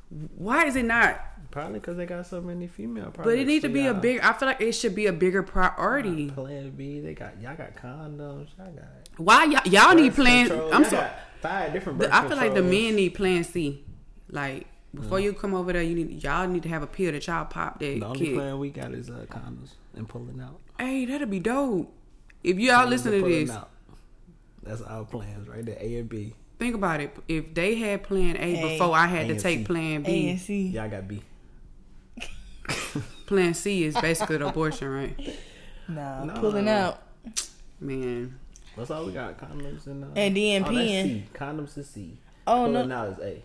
Why 0.09 0.65
is 0.65 0.75
it 0.75 0.85
not? 0.85 1.21
Probably 1.51 1.79
because 1.79 1.97
they 1.97 2.05
got 2.05 2.25
so 2.25 2.41
many 2.41 2.67
female. 2.67 3.13
But 3.15 3.37
it 3.37 3.47
need 3.47 3.61
to 3.61 3.69
be 3.69 3.81
a 3.81 3.91
y'all. 3.91 4.01
big. 4.01 4.19
I 4.19 4.33
feel 4.33 4.47
like 4.47 4.61
it 4.61 4.73
should 4.73 4.93
be 4.95 5.05
a 5.07 5.13
bigger 5.13 5.43
priority. 5.43 6.29
Plan 6.29 6.71
B. 6.71 6.99
They 6.99 7.13
got 7.13 7.41
y'all 7.41 7.55
got 7.55 7.75
condoms. 7.75 8.49
Y'all 8.57 8.71
got 8.71 8.85
Why 9.17 9.45
y'all, 9.45 9.61
y'all 9.65 9.95
need 9.95 10.13
plans? 10.13 10.51
I'm 10.51 10.83
sorry. 10.85 11.09
Five 11.41 11.73
different. 11.73 11.99
The- 11.99 12.13
I 12.13 12.27
feel 12.27 12.37
like 12.37 12.53
the 12.53 12.63
men 12.63 12.95
need 12.95 13.09
Plan 13.15 13.43
C. 13.43 13.85
Like 14.29 14.67
before 14.93 15.19
you 15.19 15.33
come 15.33 15.53
over 15.53 15.71
there, 15.73 15.81
you 15.81 15.95
need 15.95 16.23
y'all 16.23 16.47
need 16.47 16.63
to 16.63 16.69
have 16.69 16.83
a 16.83 16.87
pill 16.87 17.11
that 17.13 17.25
y'all 17.27 17.45
pop 17.45 17.79
that 17.79 17.99
The 17.99 18.05
only 18.05 18.25
kid. 18.27 18.35
plan 18.35 18.59
we 18.59 18.69
got 18.69 18.93
is 18.93 19.09
uh, 19.09 19.25
condoms 19.29 19.71
and 19.95 20.07
pulling 20.07 20.39
out. 20.41 20.59
Hey, 20.79 21.05
that'd 21.05 21.29
be 21.29 21.39
dope. 21.39 21.93
If 22.43 22.59
y'all 22.59 22.85
Condoms 22.85 22.89
listen 22.89 23.11
to 23.13 23.21
this, 23.27 23.49
out. 23.49 23.69
That's 24.63 24.81
our 24.81 25.05
plans 25.05 25.47
right 25.47 25.65
there. 25.65 25.77
A 25.79 25.95
and 25.99 26.09
B. 26.09 26.33
think 26.59 26.75
about 26.75 26.99
it. 27.01 27.15
If 27.27 27.53
they 27.53 27.75
had 27.75 28.03
Plan 28.03 28.35
A 28.37 28.55
Hey. 28.55 28.71
before 28.77 28.95
I 28.95 29.07
had 29.07 29.25
A 29.25 29.27
to 29.27 29.33
and 29.33 29.39
take 29.41 29.59
C. 29.59 29.65
Plan 29.65 30.01
A 30.01 30.05
B, 30.05 30.29
and 30.29 30.39
C. 30.39 30.67
Y'all 30.67 30.89
got 30.89 31.07
B. 31.07 31.21
Plan 33.25 33.53
C 33.53 33.83
is 33.83 33.95
basically 33.99 34.37
the 34.37 34.47
abortion, 34.47 34.89
right? 34.89 35.37
Nah, 35.87 36.23
No, 36.25 36.33
pulling 36.35 36.65
no, 36.65 36.71
no. 36.71 36.77
out. 36.87 37.03
Man, 37.79 38.39
That's 38.75 38.89
all 38.91 39.05
we 39.05 39.11
got. 39.13 39.37
Condoms 39.37 39.85
and 39.87 40.03
uh, 40.03 40.07
And 40.15 40.35
then 40.35 40.63
oh, 40.63 40.65
that's 40.65 40.77
peeing. 40.77 41.03
C. 41.03 41.23
Condoms 41.33 41.77
is 41.77 41.89
C. 41.89 42.17
Oh 42.45 42.65
pulling 42.65 42.87
no! 42.89 42.95
out 42.95 43.09
is 43.13 43.19
A. 43.19 43.43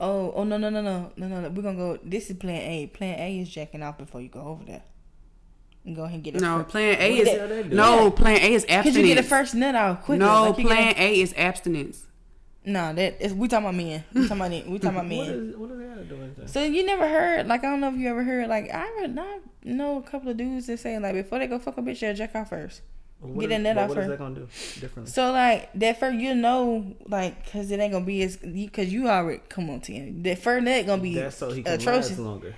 Oh 0.00 0.32
oh 0.34 0.44
no 0.44 0.56
no 0.56 0.68
no 0.70 0.80
no 0.82 1.12
no 1.16 1.28
no! 1.28 1.40
no. 1.42 1.48
We're 1.50 1.62
gonna 1.62 1.76
go. 1.76 1.98
This 2.02 2.28
is 2.30 2.36
Plan 2.36 2.60
A. 2.62 2.86
Plan 2.88 3.18
A 3.18 3.38
is 3.40 3.48
jacking 3.48 3.82
off 3.82 3.98
before 3.98 4.20
you 4.20 4.28
go 4.28 4.40
over 4.40 4.64
there. 4.64 4.82
And 5.84 5.94
go 5.96 6.02
ahead 6.04 6.14
and 6.16 6.24
get 6.24 6.34
it. 6.36 6.40
no. 6.40 6.64
Plan 6.64 6.96
A 7.00 7.16
What 7.16 7.24
the 7.24 7.30
hell 7.30 7.48
they 7.48 7.58
is 7.60 7.68
do? 7.70 7.76
no. 7.76 8.10
Plan 8.10 8.36
A 8.40 8.52
is 8.54 8.64
Cause 8.64 8.70
abstinence. 8.70 8.96
you 9.08 9.14
get 9.14 9.22
the 9.22 9.28
first 9.28 9.54
nut 9.54 9.74
out 9.74 10.02
quicker. 10.02 10.18
no, 10.24 10.48
Like, 10.50 10.58
you 10.58 10.64
Plan 10.66 10.86
get 10.88 10.98
A 10.98 11.20
is 11.20 11.34
abstinence. 11.36 12.06
A- 12.64 12.70
Nah, 12.70 12.92
that 12.92 13.20
is 13.20 13.34
we 13.34 13.48
talking 13.48 13.64
about 13.66 13.74
men. 13.74 14.04
We 14.14 14.22
talking 14.28 14.36
about 14.36 14.50
men. 14.50 14.70
We 14.70 14.78
talking 14.78 14.98
about 14.98 15.04
What 15.16 15.26
men. 15.28 15.28
is 15.50 15.56
what 15.56 15.70
is 15.70 15.78
that 15.78 16.08
doing? 16.08 16.34
then? 16.38 16.48
So 16.48 16.62
you 16.64 16.84
never 16.86 17.08
heard 17.08 17.46
like 17.48 17.64
I 17.64 17.70
don't 17.70 17.80
know 17.80 17.88
if 17.88 17.96
you 17.96 18.08
ever 18.08 18.22
heard 18.22 18.48
like 18.48 18.70
I 18.72 18.88
read 19.00 19.18
I 19.18 19.38
know 19.64 19.98
a 19.98 20.02
couple 20.02 20.28
of 20.30 20.36
dudes 20.36 20.66
that 20.68 20.78
say 20.78 20.98
like 20.98 21.14
before 21.14 21.38
they 21.40 21.46
go 21.46 21.58
fuck 21.58 21.78
a 21.78 21.82
bitch 21.82 22.00
they'll 22.00 22.14
jack 22.14 22.34
off 22.34 22.50
first. 22.50 22.82
What 23.20 23.48
Get 23.48 23.52
is- 23.52 23.62
that 23.62 23.62
nut 23.62 23.74
but 23.76 23.82
out 23.82 23.88
What 23.88 23.98
is 23.98 24.04
first. 24.04 24.08
that 24.10 24.18
gonna 24.18 24.34
do 24.34 24.80
differently? 24.80 25.12
So 25.12 25.32
like 25.32 25.72
that 25.74 25.98
first 26.00 26.16
you 26.18 26.34
know 26.34 26.94
like 27.06 27.50
cause 27.52 27.70
it 27.70 27.80
ain't 27.80 27.92
gonna 27.92 28.04
be 28.04 28.22
as 28.22 28.36
because 28.36 28.92
you 28.92 29.08
already 29.08 29.40
come 29.48 29.68
on 29.70 29.80
Tim 29.80 30.22
that 30.24 30.38
first 30.38 30.64
nut 30.64 30.86
gonna 30.86 31.02
be 31.02 31.14
That's 31.16 31.36
so 31.36 31.50
he 31.52 31.62
can 31.62 31.72
atrocious. 31.74 32.10
last 32.10 32.18
longer. 32.20 32.54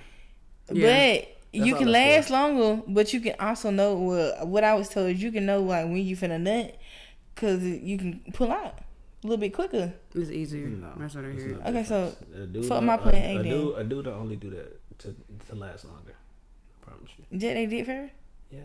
Yeah. 0.71 1.17
But 1.17 1.27
you 1.53 1.75
can 1.75 1.91
that's 1.91 2.29
last 2.29 2.29
longer, 2.31 2.81
but 2.87 3.13
you 3.13 3.21
can 3.21 3.35
also 3.39 3.69
know 3.69 3.95
well, 3.95 4.45
what 4.45 4.63
I 4.63 4.73
was 4.75 4.89
told. 4.89 5.09
is 5.11 5.21
You 5.23 5.31
can 5.31 5.45
know 5.45 5.61
like 5.61 5.85
when 5.85 5.97
you 5.97 6.15
finna 6.17 6.39
nut, 6.41 6.75
cause 7.35 7.63
you 7.63 7.97
can 7.97 8.21
pull 8.33 8.51
out 8.51 8.79
a 9.25 9.29
little 9.29 9.41
bit 9.41 9.53
quicker. 9.53 9.93
It's 10.13 10.29
easier. 10.29 10.67
No, 10.67 10.93
That's 10.97 11.15
what 11.15 11.25
I 11.25 11.29
it's 11.29 11.43
heard. 11.43 11.59
not 11.59 11.69
Okay, 11.69 11.83
so 11.83 12.09
different. 12.29 12.53
dude 12.53 12.65
fuck 12.65 12.77
don't- 12.77 12.85
my 12.85 12.97
plan 12.97 13.37
A, 13.37 13.39
A 13.39 13.43
dude, 13.43 13.77
a 13.77 13.83
dude 13.83 14.05
don't 14.05 14.13
only 14.19 14.35
do 14.35 14.49
that 14.51 14.97
to 14.99 15.15
to 15.49 15.55
last 15.55 15.85
longer. 15.85 16.13
I 16.81 16.85
promise 16.85 17.11
you. 17.17 17.25
that 17.39 17.53
they 17.55 17.65
did 17.65 17.85
for 17.85 17.91
her. 17.93 18.11
Yes. 18.51 18.63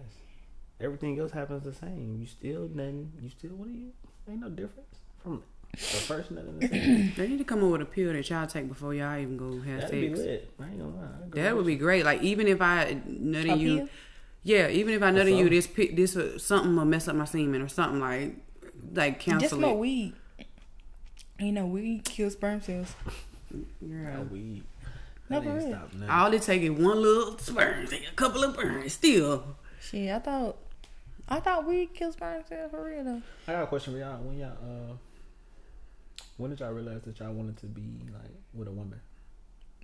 Everything 0.80 1.18
else 1.18 1.32
happens 1.32 1.64
the 1.64 1.72
same. 1.74 2.18
You 2.20 2.26
still 2.26 2.68
nothing. 2.74 3.12
You 3.22 3.28
still 3.30 3.50
what 3.50 3.68
are 3.68 3.72
you? 3.72 3.92
Ain't 4.28 4.40
no 4.40 4.48
difference 4.50 4.96
from 5.22 5.42
the 5.72 5.76
first 5.78 6.30
nut 6.30 6.44
and 6.44 6.60
the 6.60 6.68
second. 6.68 7.12
They 7.16 7.28
need 7.28 7.38
to 7.38 7.44
come 7.44 7.64
up 7.64 7.70
with 7.72 7.82
a 7.82 7.84
pill 7.86 8.12
that 8.12 8.28
y'all 8.30 8.46
take 8.46 8.68
before 8.68 8.92
y'all 8.94 9.18
even 9.18 9.36
go 9.36 9.60
have 9.60 9.80
That'd 9.82 9.90
be 10.00 10.08
sex. 10.08 10.18
lit. 10.20 10.50
I 10.60 10.64
ain't 10.68 10.78
gonna 10.78 10.96
lie. 10.96 11.02
I'd 11.24 11.30
go 11.30 11.42
That 11.42 11.56
would 11.56 11.66
be 11.66 11.76
great. 11.76 12.04
Like 12.04 12.22
even 12.22 12.46
if 12.48 12.60
I 12.60 12.94
nutted 13.08 13.54
A 13.54 13.56
you, 13.56 13.76
pill? 13.78 13.88
yeah, 14.42 14.68
even 14.68 14.94
if 14.94 15.02
I 15.02 15.10
nutted 15.10 15.36
you, 15.38 15.48
this 15.48 15.66
pi- 15.66 15.90
this 15.94 16.16
uh, 16.16 16.38
something 16.38 16.76
will 16.76 16.84
mess 16.84 17.08
up 17.08 17.16
my 17.16 17.24
semen 17.24 17.60
or 17.62 17.68
something 17.68 18.00
like 18.00 18.36
like 18.94 19.14
Just 19.16 19.24
cancel 19.26 19.60
Just 19.60 19.70
it. 19.72 19.76
weed. 19.78 20.14
You 21.40 21.52
know, 21.52 21.66
weed 21.66 22.04
kills 22.04 22.34
sperm 22.34 22.60
cells. 22.60 22.94
you. 23.52 23.66
Yeah. 23.80 24.14
No 24.16 24.22
weed. 24.30 24.62
No, 25.28 25.40
That 25.40 25.44
for 25.48 25.56
real. 25.56 25.68
stop 25.68 25.92
nothing. 25.94 26.10
All 26.10 26.32
it 26.34 26.42
take 26.42 26.62
is 26.62 26.70
one 26.70 27.00
little 27.02 27.38
sperm, 27.38 27.86
take 27.86 28.08
a 28.08 28.14
couple 28.14 28.44
of 28.44 28.56
burns, 28.56 28.92
still. 28.94 29.44
Shit, 29.80 30.10
I 30.10 30.18
thought, 30.18 30.56
I 31.28 31.40
thought 31.40 31.66
weed 31.66 31.94
kills 31.94 32.14
sperm 32.14 32.42
cells 32.48 32.70
for 32.70 32.84
real 32.84 33.04
though. 33.04 33.22
I 33.48 33.52
got 33.52 33.62
a 33.62 33.66
question 33.66 33.94
for 33.94 33.98
y'all. 34.00 34.18
When 34.22 34.38
y'all 34.38 34.50
uh, 34.62 34.94
when 36.36 36.50
did 36.50 36.60
y'all 36.60 36.72
realize 36.72 37.02
that 37.02 37.18
y'all 37.20 37.32
wanted 37.32 37.56
to 37.58 37.66
be 37.66 37.82
like 38.12 38.30
with 38.54 38.68
a 38.68 38.72
woman? 38.72 39.00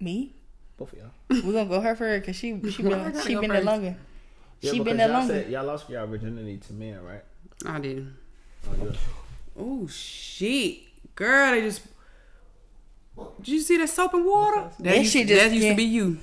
Me? 0.01 0.35
Both 0.77 0.93
of 0.93 0.99
y'all. 0.99 1.11
We're 1.31 1.53
gonna 1.53 1.67
go 1.69 1.81
her 1.81 1.95
for 1.97 2.07
her 2.07 2.19
because 2.21 2.37
she 2.37 2.61
she 2.71 2.83
been 2.83 2.91
gotta 3.13 3.23
she 3.23 3.35
been 3.37 3.43
there 3.49 3.59
first? 3.59 3.67
longer. 3.67 3.97
Yeah, 4.61 4.73
she 4.73 4.81
been 4.81 4.97
there 4.97 5.09
y'all 5.09 5.19
longer. 5.21 5.35
Said, 5.43 5.51
y'all 5.51 5.65
lost 5.65 5.89
your 5.89 6.07
virginity 6.07 6.59
to 6.59 6.73
men, 6.73 7.03
right? 7.03 7.23
I 7.65 7.79
did. 7.81 8.13
Oh, 8.69 8.85
yeah. 8.85 8.91
Oh 9.59 9.87
shit, 9.87 10.81
girl! 11.17 11.51
They 11.51 11.63
just. 11.63 11.83
Did 13.39 13.49
you 13.49 13.61
see 13.61 13.79
that 13.79 13.89
soap 13.89 14.15
and 14.15 14.25
water? 14.27 14.71
That, 14.79 14.83
That 14.85 14.99
used, 14.99 15.13
shit 15.13 15.29
that 15.29 15.51
used 15.51 15.65
yeah. 15.65 15.71
to 15.71 15.77
be 15.77 15.85
you. 15.85 16.19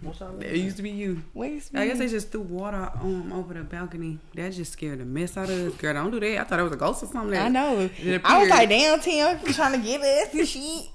What's 0.00 0.20
y'all 0.20 0.40
used 0.44 0.76
to 0.76 0.82
be 0.84 0.90
you. 0.90 1.24
Wait, 1.34 1.68
I 1.74 1.86
guess 1.88 1.98
they 1.98 2.06
just 2.06 2.30
threw 2.30 2.42
water 2.42 2.88
um 3.00 3.32
over 3.32 3.52
the 3.54 3.64
balcony. 3.64 4.18
That 4.34 4.52
just 4.52 4.72
scared 4.72 5.00
the 5.00 5.04
mess 5.04 5.36
out 5.36 5.50
of 5.50 5.58
us. 5.58 5.74
Girl, 5.80 5.92
don't 5.94 6.10
do 6.12 6.20
that. 6.20 6.40
I 6.40 6.44
thought 6.44 6.60
it 6.60 6.62
was 6.62 6.72
a 6.72 6.76
ghost 6.76 7.02
or 7.02 7.06
something. 7.06 7.36
I 7.36 7.48
know. 7.48 7.90
I 8.24 8.38
was 8.38 8.48
like, 8.48 8.68
damn, 8.68 9.00
Tim, 9.00 9.38
you 9.44 9.52
trying 9.52 9.72
to 9.72 9.84
get 9.84 10.00
us 10.02 10.32
and 10.34 10.46
shit. 10.46 10.88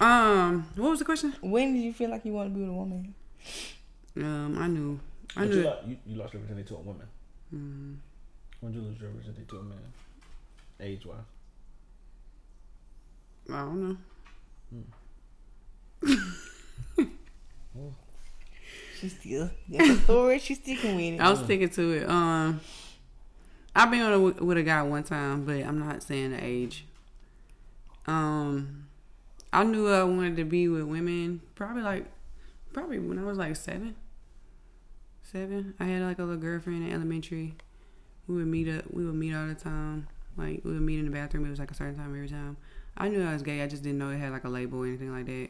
Um, 0.00 0.66
what 0.76 0.90
was 0.90 1.00
the 1.00 1.04
question? 1.04 1.34
When 1.42 1.74
did 1.74 1.80
you 1.82 1.92
feel 1.92 2.08
like 2.08 2.24
you 2.24 2.32
want 2.32 2.48
to 2.50 2.54
be 2.54 2.60
with 2.60 2.70
a 2.70 2.72
woman? 2.72 3.14
Um, 4.16 4.56
I 4.58 4.68
knew. 4.68 4.98
I 5.36 5.40
But 5.40 5.48
knew. 5.50 5.56
you, 5.56 5.68
it- 5.68 5.78
you, 5.86 5.96
you 6.06 6.16
lost 6.16 6.32
your 6.32 6.40
virginity 6.42 6.68
to 6.68 6.76
a 6.76 6.80
woman. 6.80 7.06
Mm, 7.54 7.96
When 8.60 8.72
did 8.72 8.80
you 8.80 8.88
lose 8.88 9.00
your 9.00 9.10
virginity 9.10 9.44
to 9.48 9.56
a 9.58 9.62
man? 9.64 9.78
Age 10.80 11.04
wise. 11.04 11.16
I 13.50 13.60
don't 13.60 13.88
know. 13.88 13.96
She's 19.00 19.16
still 19.16 19.50
that's 19.68 19.90
a 19.90 19.96
story. 20.00 20.38
She's 20.40 20.58
sticking 20.58 20.96
with 20.96 21.14
it. 21.14 21.20
I 21.20 21.30
was 21.30 21.38
sticking 21.40 21.68
to 21.68 21.92
it. 21.92 22.08
Um, 22.08 22.60
I've 23.74 23.90
been 23.90 24.00
on 24.00 24.12
a, 24.12 24.18
with 24.18 24.58
a 24.58 24.62
guy 24.62 24.82
one 24.82 25.04
time, 25.04 25.44
but 25.44 25.62
I'm 25.62 25.78
not 25.78 26.02
saying 26.02 26.32
the 26.32 26.44
age. 26.44 26.84
Um, 28.06 28.88
I 29.52 29.62
knew 29.64 29.88
I 29.88 30.02
wanted 30.02 30.36
to 30.38 30.44
be 30.44 30.66
with 30.68 30.82
women 30.82 31.40
probably 31.54 31.82
like, 31.82 32.06
probably 32.72 32.98
when 32.98 33.18
I 33.18 33.22
was 33.22 33.38
like 33.38 33.54
seven. 33.54 33.94
Seven. 35.22 35.74
I 35.78 35.84
had 35.84 36.02
like 36.02 36.18
a 36.18 36.22
little 36.22 36.40
girlfriend 36.40 36.88
in 36.88 36.92
elementary. 36.92 37.54
We 38.26 38.36
would 38.36 38.46
meet 38.46 38.68
up. 38.68 38.84
We 38.90 39.06
would 39.06 39.14
meet 39.14 39.34
all 39.34 39.46
the 39.46 39.54
time. 39.54 40.08
Like 40.36 40.62
we 40.64 40.72
would 40.72 40.82
meet 40.82 40.98
in 40.98 41.04
the 41.04 41.10
bathroom. 41.12 41.46
It 41.46 41.50
was 41.50 41.58
like 41.60 41.70
a 41.70 41.74
certain 41.74 41.96
time 41.96 42.14
every 42.14 42.28
time. 42.28 42.56
I 42.98 43.08
knew 43.08 43.24
I 43.24 43.32
was 43.32 43.42
gay. 43.42 43.62
I 43.62 43.66
just 43.66 43.82
didn't 43.82 43.98
know 43.98 44.10
it 44.10 44.18
had 44.18 44.32
like 44.32 44.44
a 44.44 44.48
label 44.48 44.80
or 44.80 44.86
anything 44.86 45.12
like 45.12 45.26
that. 45.26 45.48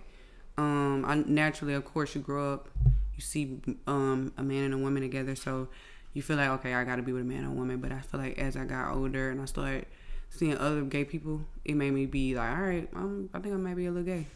Um, 0.58 1.04
I 1.06 1.16
naturally, 1.16 1.74
of 1.74 1.84
course, 1.84 2.14
you 2.14 2.20
grow 2.20 2.52
up, 2.52 2.68
you 3.14 3.22
see 3.22 3.60
um 3.86 4.32
a 4.36 4.42
man 4.42 4.64
and 4.64 4.74
a 4.74 4.78
woman 4.78 5.02
together, 5.02 5.34
so 5.34 5.68
you 6.12 6.22
feel 6.22 6.36
like 6.36 6.50
okay, 6.50 6.74
I 6.74 6.84
got 6.84 6.96
to 6.96 7.02
be 7.02 7.12
with 7.12 7.22
a 7.22 7.24
man 7.24 7.44
and 7.44 7.52
a 7.52 7.56
woman. 7.56 7.78
But 7.78 7.92
I 7.92 8.00
feel 8.00 8.20
like 8.20 8.38
as 8.38 8.56
I 8.56 8.64
got 8.64 8.94
older 8.94 9.30
and 9.30 9.40
I 9.40 9.46
started 9.46 9.86
seeing 10.30 10.56
other 10.58 10.82
gay 10.82 11.04
people, 11.04 11.40
it 11.64 11.74
made 11.74 11.92
me 11.92 12.06
be 12.06 12.34
like, 12.34 12.50
all 12.50 12.62
right, 12.62 12.88
I'm, 12.94 13.30
I 13.32 13.38
think 13.38 13.54
I 13.54 13.56
might 13.56 13.76
be 13.76 13.86
a 13.86 13.90
little 13.90 14.04
gay. 14.04 14.26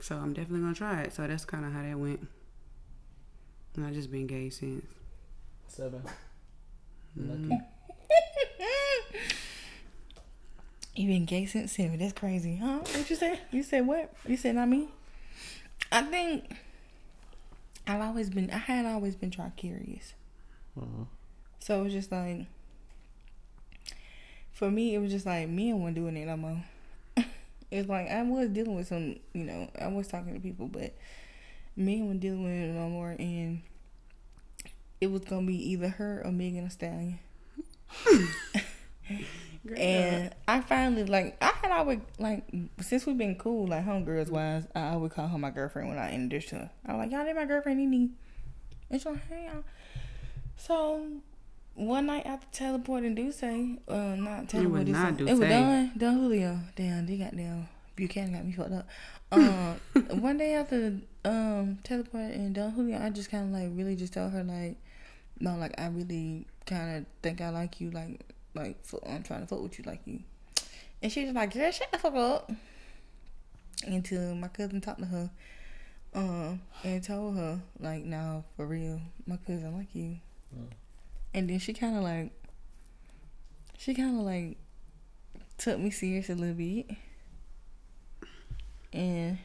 So 0.00 0.16
I'm 0.16 0.32
definitely 0.32 0.60
gonna 0.60 0.74
try 0.74 1.02
it. 1.02 1.12
So 1.12 1.26
that's 1.26 1.44
kind 1.44 1.64
of 1.64 1.72
how 1.72 1.82
that 1.82 1.98
went. 1.98 2.26
And 3.76 3.86
I 3.86 3.92
just 3.92 4.10
been 4.10 4.26
gay 4.26 4.50
since. 4.50 4.84
Seven. 5.68 6.02
Mm-hmm. 7.18 7.50
Lucky. 7.50 7.64
You 10.98 11.06
been 11.06 11.26
gay 11.26 11.46
since 11.46 11.70
seven. 11.70 12.00
That's 12.00 12.12
crazy, 12.12 12.56
huh? 12.56 12.80
What 12.80 13.08
you 13.08 13.14
say? 13.14 13.38
You 13.52 13.62
said 13.62 13.86
what? 13.86 14.12
You 14.26 14.36
said 14.36 14.56
not 14.56 14.68
me. 14.68 14.88
I 15.92 16.02
think 16.02 16.52
I've 17.86 18.00
always 18.00 18.30
been. 18.30 18.50
I 18.50 18.58
had 18.58 18.84
always 18.84 19.14
been 19.14 19.30
curious. 19.30 20.14
Mhm. 20.76 21.06
So 21.60 21.80
it 21.80 21.84
was 21.84 21.92
just 21.92 22.10
like, 22.10 22.46
for 24.50 24.72
me, 24.72 24.96
it 24.96 24.98
was 24.98 25.12
just 25.12 25.24
like 25.24 25.48
me 25.48 25.70
and 25.70 25.80
one 25.80 25.94
doing 25.94 26.16
it 26.16 26.26
no 26.26 26.36
more. 26.36 26.64
it's 27.70 27.88
like 27.88 28.10
I 28.10 28.20
was 28.24 28.48
dealing 28.48 28.74
with 28.74 28.88
some, 28.88 29.20
you 29.32 29.44
know, 29.44 29.70
I 29.80 29.86
was 29.86 30.08
talking 30.08 30.34
to 30.34 30.40
people, 30.40 30.66
but 30.66 30.96
me 31.76 32.00
and 32.00 32.08
one 32.08 32.18
dealing 32.18 32.42
with 32.42 32.52
it 32.52 32.74
no 32.74 32.88
more, 32.88 33.14
and 33.16 33.62
it 35.00 35.12
was 35.12 35.22
gonna 35.22 35.46
be 35.46 35.70
either 35.70 35.90
her 35.90 36.22
or 36.24 36.32
Megan 36.32 36.64
Thee 36.64 36.70
Stallion. 36.70 37.20
And 39.76 40.34
I 40.46 40.60
finally 40.60 41.04
like 41.04 41.36
I 41.42 41.52
had 41.62 41.70
always 41.72 41.98
like 42.18 42.44
since 42.80 43.06
we've 43.06 43.18
been 43.18 43.36
cool 43.36 43.66
like 43.66 43.84
homegirls 43.84 44.30
wise 44.30 44.66
I 44.74 44.90
always 44.90 45.12
call 45.12 45.28
her 45.28 45.38
my 45.38 45.50
girlfriend 45.50 45.88
when 45.88 45.98
I 45.98 46.12
introduced 46.12 46.50
her. 46.50 46.70
I 46.86 46.94
was 46.94 47.04
like 47.04 47.12
y'all, 47.12 47.24
they 47.24 47.32
my 47.32 47.44
girlfriend 47.44 47.78
Nene. 47.78 48.14
And 48.90 49.00
she's 49.00 49.06
like 49.06 49.28
hey 49.28 49.48
y'all. 49.52 49.64
So 50.56 51.06
one 51.78 52.06
night 52.06 52.26
after 52.26 52.46
teleporting 52.50 53.14
Duce, 53.14 53.42
uh, 53.42 53.54
not 54.16 54.48
teleporting, 54.48 54.92
not 54.92 55.20
it 55.20 55.24
was 55.24 55.38
done, 55.38 55.92
Don 55.96 56.14
Julio. 56.14 56.58
Damn, 56.74 57.06
they 57.06 57.16
got 57.16 57.36
down. 57.36 57.68
Buchanan 57.94 58.32
got 58.32 58.44
me 58.44 58.52
fucked 58.52 58.72
up. 58.72 58.88
Um, 59.30 59.76
one 60.20 60.38
day 60.38 60.54
after 60.54 60.98
um 61.24 61.78
teleport 61.84 62.32
and 62.32 62.54
Don 62.54 62.72
Julio, 62.72 63.00
I 63.00 63.10
just 63.10 63.30
kind 63.30 63.54
of 63.54 63.60
like 63.60 63.70
really 63.76 63.94
just 63.94 64.12
told 64.12 64.32
her 64.32 64.42
like, 64.42 64.76
no, 65.38 65.56
like 65.56 65.78
I 65.78 65.86
really 65.86 66.46
kind 66.66 66.98
of 66.98 67.04
think 67.22 67.40
I 67.40 67.50
like 67.50 67.80
you, 67.80 67.90
like 67.90 68.20
like 68.58 68.84
fu- 68.84 69.00
I'm 69.06 69.22
trying 69.22 69.40
to 69.40 69.46
fuck 69.46 69.62
with 69.62 69.78
you, 69.78 69.84
like 69.86 70.00
you. 70.04 70.20
And 71.02 71.10
she 71.12 71.24
was 71.24 71.34
like, 71.34 71.52
girl, 71.54 71.70
shut 71.70 71.90
the 71.92 71.98
fuck 71.98 72.14
up. 72.14 72.50
Until 73.86 74.34
my 74.34 74.48
cousin 74.48 74.80
talked 74.80 74.98
to 74.98 75.06
her, 75.06 75.30
um, 76.14 76.60
and 76.82 77.02
told 77.02 77.36
her 77.36 77.60
like, 77.78 78.04
no, 78.04 78.44
for 78.56 78.66
real, 78.66 79.00
my 79.26 79.36
cousin 79.36 79.76
like 79.76 79.94
you. 79.94 80.16
And 81.32 81.48
then 81.48 81.58
she 81.60 81.72
kind 81.72 81.96
of 81.96 82.02
like, 82.02 82.32
she 83.76 83.94
kind 83.94 84.18
of 84.18 84.24
like 84.26 84.56
took 85.58 85.78
me 85.78 85.90
serious 85.90 86.28
a 86.30 86.34
little 86.34 86.54
bit. 86.54 86.90
And 88.92 89.38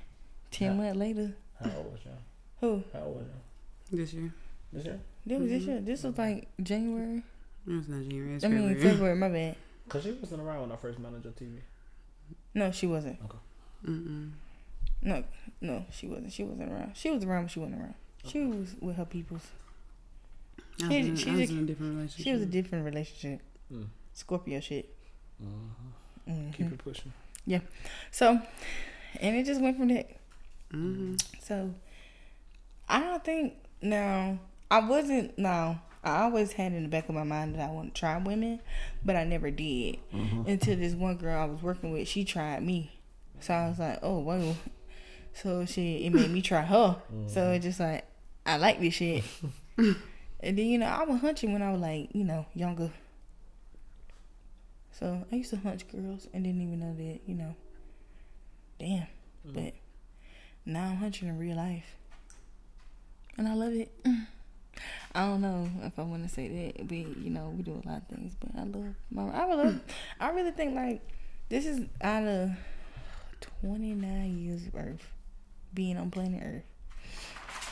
ten 0.51 0.78
months 0.78 0.97
later, 0.97 1.34
How 1.59 1.70
old 1.78 1.91
was 1.91 2.01
y'all? 2.05 2.14
who? 2.61 2.84
How 2.93 2.99
old 3.01 3.18
was 3.18 3.26
y'all? 3.28 3.99
This 3.99 4.14
year. 4.14 4.34
This 4.72 4.86
year? 4.86 4.99
This 5.26 5.39
was 5.39 5.49
this 5.49 5.64
year. 5.64 5.80
This 5.82 6.03
was 6.03 6.18
like 6.18 6.47
January. 6.61 7.24
It 7.68 7.72
was 7.74 7.88
not 7.88 8.01
January. 8.03 8.36
It's 8.36 8.43
I 8.43 8.47
mean 8.49 8.68
February. 8.70 8.91
February. 8.91 9.16
My 9.16 9.30
bad. 9.30 9.55
Cause 9.89 10.03
she 10.03 10.11
wasn't 10.11 10.41
around 10.41 10.61
when 10.61 10.72
I 10.72 10.76
first 10.78 10.99
met 10.99 11.14
on 11.14 11.22
your 11.24 11.34
TV. 11.34 11.57
No, 12.53 12.72
she 12.72 12.88
wasn't. 12.88 13.20
Okay. 13.24 13.38
Mm-mm. 13.88 14.32
No, 15.01 15.24
no, 15.59 15.86
she 15.91 16.07
wasn't. 16.07 16.32
She 16.32 16.43
wasn't 16.43 16.72
around. 16.72 16.95
She 16.95 17.09
was 17.11 17.24
around, 17.24 17.43
but 17.43 17.51
she 17.51 17.59
wasn't 17.59 17.82
around. 17.82 17.95
She 18.26 18.39
was 18.45 18.76
with 18.80 18.95
her 18.95 19.05
peoples. 19.05 19.45
I 20.82 20.88
was, 20.88 20.91
She- 20.93 20.97
in, 20.99 21.16
she's 21.18 21.28
I 21.28 21.32
was 21.36 21.49
a- 21.49 21.53
in 21.53 21.59
a 21.59 21.64
different 21.66 21.95
relationship. 21.95 22.24
She 22.24 22.32
was 22.34 22.41
a 22.41 22.45
different 22.45 22.86
relationship. 22.86 23.41
Mm. 23.72 23.88
Scorpio 24.14 24.59
shit. 24.61 24.95
Mm-hmm. 25.43 26.32
Mhm. 26.32 26.53
Keep 26.53 26.72
it 26.72 26.78
pushing. 26.78 27.11
Yeah. 27.45 27.59
So, 28.11 28.39
and 29.20 29.36
it 29.36 29.45
just 29.45 29.59
went 29.59 29.78
from 29.78 29.89
that. 29.89 30.09
hmm 30.72 31.16
So, 31.41 31.74
I 32.88 32.99
don't 33.01 33.24
think 33.24 33.55
now 33.82 34.39
I 34.72 34.80
wasn't 34.80 35.38
now. 35.38 35.82
I 36.04 36.24
always 36.24 36.51
had 36.54 36.74
in 36.74 36.84
the 36.84 36.89
back 36.89 37.08
of 37.08 37.16
my 37.16 37.24
mind 37.24 37.56
that 37.56 37.70
I 37.70 37.72
want 37.72 37.95
to 37.95 37.99
try 37.99 38.18
women, 38.18 38.60
but 39.06 39.16
I 39.16 39.24
never 39.24 39.49
did 39.49 39.97
mm-hmm. 40.14 40.49
until 40.49 40.76
this 40.76 40.93
one 40.93 41.16
girl 41.16 41.39
I 41.39 41.45
was 41.45 41.62
working 41.62 41.91
with. 41.91 42.08
She 42.08 42.26
tried 42.26 42.62
me, 42.62 42.91
so 43.39 43.54
I 43.54 43.70
was 43.70 43.80
like, 43.80 43.99
oh 44.04 44.20
whoa. 44.20 44.56
So 45.34 45.66
she 45.66 46.06
it 46.06 46.14
made 46.14 46.30
me 46.30 46.41
try 46.41 46.62
her. 46.62 46.97
So 47.28 47.41
mm-hmm. 47.41 47.54
it's 47.54 47.66
just 47.66 47.80
like 47.80 48.06
I 48.45 48.58
like 48.58 48.82
this 48.82 48.95
shit. 48.95 49.24
and 49.78 49.95
then 50.41 50.58
you 50.58 50.78
know 50.78 50.88
I 50.88 51.04
was 51.06 51.22
hunching 51.22 51.54
when 51.54 51.62
I 51.62 51.72
was 51.72 51.82
like 51.82 52.10
you 52.14 52.26
know 52.26 52.45
younger. 52.54 52.91
So 54.91 55.26
I 55.32 55.36
used 55.36 55.49
to 55.51 55.58
hunch 55.58 55.88
girls 55.88 56.28
and 56.34 56.43
didn't 56.43 56.62
even 56.62 56.80
know 56.80 56.93
that 56.95 57.22
you 57.26 57.36
know. 57.36 57.56
Damn, 58.78 59.08
mm. 59.47 59.54
but 59.54 59.74
now 60.66 60.89
I'm 60.89 60.97
hunching 60.97 61.30
in 61.30 61.39
real 61.39 61.56
life, 61.56 61.95
and 63.38 63.47
I 63.47 63.54
love 63.54 63.74
it. 63.74 63.91
I 65.16 65.28
don't 65.28 65.42
know 65.42 65.70
if 65.84 65.98
I 66.00 66.02
want 66.04 66.24
to 66.28 66.34
say 66.34 66.48
that, 66.76 66.88
but 66.88 66.96
you 66.98 67.30
know 67.30 67.54
we 67.56 67.64
do 67.64 67.72
a 67.74 67.88
lot 67.88 68.02
of 68.02 68.08
things. 68.08 68.36
But 68.40 68.50
I 68.60 68.64
love 68.64 68.96
my. 69.12 69.30
I 69.30 69.46
really, 69.48 69.80
I 70.20 70.30
really 70.32 70.52
think 70.52 70.76
like 70.76 71.02
this 71.50 71.66
is 71.66 71.82
out 72.02 72.24
of 72.24 72.50
29 73.62 74.38
years 74.40 74.66
of 74.68 74.76
Earth 74.76 75.08
being 75.74 75.98
on 75.98 76.10
planet 76.12 76.42
Earth. 76.44 76.64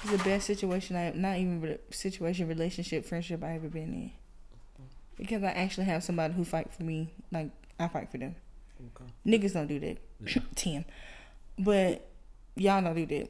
It's 0.04 0.12
the 0.12 0.18
best 0.30 0.48
situation 0.48 0.96
I 0.96 1.12
not 1.16 1.38
even 1.38 1.62
re- 1.62 1.78
situation, 1.92 2.48
relationship, 2.48 3.06
friendship 3.06 3.44
I 3.44 3.56
ever 3.56 3.68
been 3.68 3.94
in. 3.94 4.12
Because 5.18 5.44
I 5.44 5.50
actually 5.52 5.86
have 5.86 6.04
somebody 6.04 6.34
who 6.34 6.44
fight 6.44 6.72
for 6.74 6.84
me, 6.84 7.14
like 7.32 7.50
I 7.80 7.88
fight 7.88 8.10
for 8.12 8.18
them. 8.18 8.36
Okay. 8.96 9.12
Niggas 9.26 9.54
don't 9.54 9.68
do 9.68 9.80
that. 9.80 9.98
Tim. 10.56 10.86
But 11.60 12.08
y'all 12.56 12.82
don't 12.82 12.96
do 12.96 13.06
that. 13.06 13.30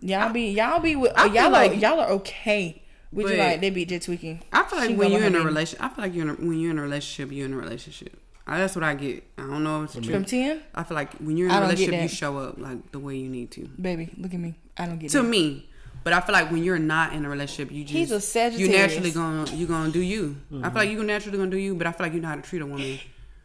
Y'all 0.00 0.32
be 0.32 0.50
y'all 0.50 0.80
be 0.80 0.96
with 0.96 1.12
I 1.16 1.26
y'all 1.26 1.50
like- 1.50 1.80
y'all 1.80 2.00
are 2.00 2.08
okay. 2.10 2.82
Would 3.12 3.28
you 3.30 3.36
like 3.36 3.60
they 3.60 3.70
be 3.70 3.84
just 3.84 4.06
tweaking? 4.06 4.42
I 4.52 4.62
feel 4.64 4.78
like 4.78 4.88
She 4.90 4.94
when 4.96 5.12
you're 5.12 5.22
in 5.24 5.34
a 5.34 5.38
me. 5.40 5.44
relation, 5.44 5.78
I 5.80 5.88
feel 5.88 6.04
like 6.04 6.14
you're 6.14 6.24
in 6.24 6.30
a, 6.30 6.34
when 6.34 6.58
you're 6.58 6.70
in 6.70 6.78
a 6.78 6.82
relationship, 6.82 7.32
you're 7.34 7.46
in 7.46 7.52
a 7.52 7.56
relationship. 7.56 8.18
Uh, 8.46 8.58
That's 8.58 8.74
what 8.74 8.82
I 8.84 8.94
get. 8.94 9.22
I 9.38 9.42
don't 9.42 9.62
know 9.62 9.84
if 9.84 9.94
it's 9.96 10.04
true. 10.06 10.14
From 10.14 10.24
Tim? 10.24 10.60
I 10.74 10.82
feel 10.82 10.94
like 10.96 11.12
when 11.18 11.36
you're 11.36 11.48
in 11.48 11.54
a 11.54 11.60
relationship, 11.60 12.02
you 12.02 12.08
show 12.08 12.38
up 12.38 12.58
like 12.58 12.90
the 12.90 12.98
way 12.98 13.16
you 13.16 13.28
need 13.28 13.50
to. 13.52 13.68
Baby, 13.80 14.10
look 14.16 14.34
at 14.34 14.40
me. 14.40 14.54
I 14.76 14.86
don't 14.86 14.98
get 14.98 15.10
To 15.12 15.18
that. 15.22 15.28
me, 15.28 15.68
but 16.02 16.12
I 16.12 16.20
feel 16.20 16.32
like 16.32 16.50
when 16.50 16.64
you're 16.64 16.78
not 16.78 17.12
in 17.12 17.24
a 17.24 17.28
relationship, 17.28 17.70
you 17.72 17.84
just 17.84 17.94
He's 17.94 18.10
a 18.10 18.20
Sagittarius. 18.20 18.60
you 18.72 18.76
naturally 18.76 19.10
gonna 19.12 19.50
you 19.52 19.66
gonna 19.66 19.92
do 19.92 20.00
you. 20.00 20.36
I 20.62 20.70
feel 20.70 20.72
like 20.74 20.90
you 20.90 21.04
naturally 21.04 21.38
gonna 21.38 21.50
do 21.50 21.58
you, 21.58 21.74
but 21.76 21.86
I 21.86 21.92
feel 21.92 22.06
like 22.06 22.14
you 22.14 22.20
know 22.20 22.28
how 22.28 22.36
to 22.36 22.42
treat 22.42 22.62
a 22.62 22.66
woman 22.66 22.98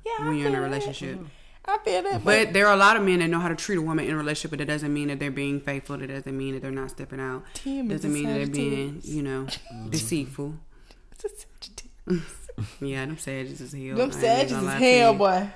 Yeah, 0.05 0.11
I 0.19 0.27
when 0.29 0.37
you're 0.37 0.47
in 0.47 0.53
a 0.55 0.57
feel 0.61 0.69
that. 0.69 0.81
Relationship. 1.67 1.81
I 1.81 1.83
feel 1.83 2.03
that. 2.03 2.23
But, 2.23 2.45
But 2.45 2.53
there 2.53 2.67
are 2.67 2.73
a 2.73 2.77
lot 2.77 2.95
of 2.97 3.03
men 3.03 3.19
that 3.19 3.27
know 3.29 3.39
how 3.39 3.49
to 3.49 3.55
treat 3.55 3.77
a 3.77 3.81
woman 3.81 4.05
in 4.05 4.13
a 4.13 4.17
relationship, 4.17 4.51
but 4.51 4.61
it 4.61 4.65
doesn't 4.65 4.93
mean 4.93 5.07
that 5.09 5.19
they're 5.19 5.31
being 5.31 5.59
faithful. 5.59 6.01
It 6.01 6.07
doesn't 6.07 6.37
mean 6.37 6.53
that 6.53 6.61
they're 6.61 6.71
not 6.71 6.89
stepping 6.91 7.19
out. 7.19 7.43
Tim 7.53 7.91
is 7.91 8.01
Doesn't 8.01 8.13
mean 8.13 8.25
that 8.27 8.33
they're 8.37 8.47
being, 8.47 9.01
you 9.03 9.21
know, 9.23 9.47
deceitful. 9.89 10.55
It's 11.11 11.25
a 11.25 11.29
Sagittarius. 11.29 12.33
Yeah, 12.79 13.05
them 13.05 13.17
Sages 13.17 13.61
is 13.61 13.73
hell. 13.73 13.97
Them 13.97 13.99
I 13.99 14.03
ain't 14.03 14.13
Sages 14.13 14.51
gonna 14.51 14.61
is 14.63 14.67
lie 14.73 14.79
to 14.79 14.85
hell, 14.85 15.11
you. 15.13 15.17
boy. 15.19 15.49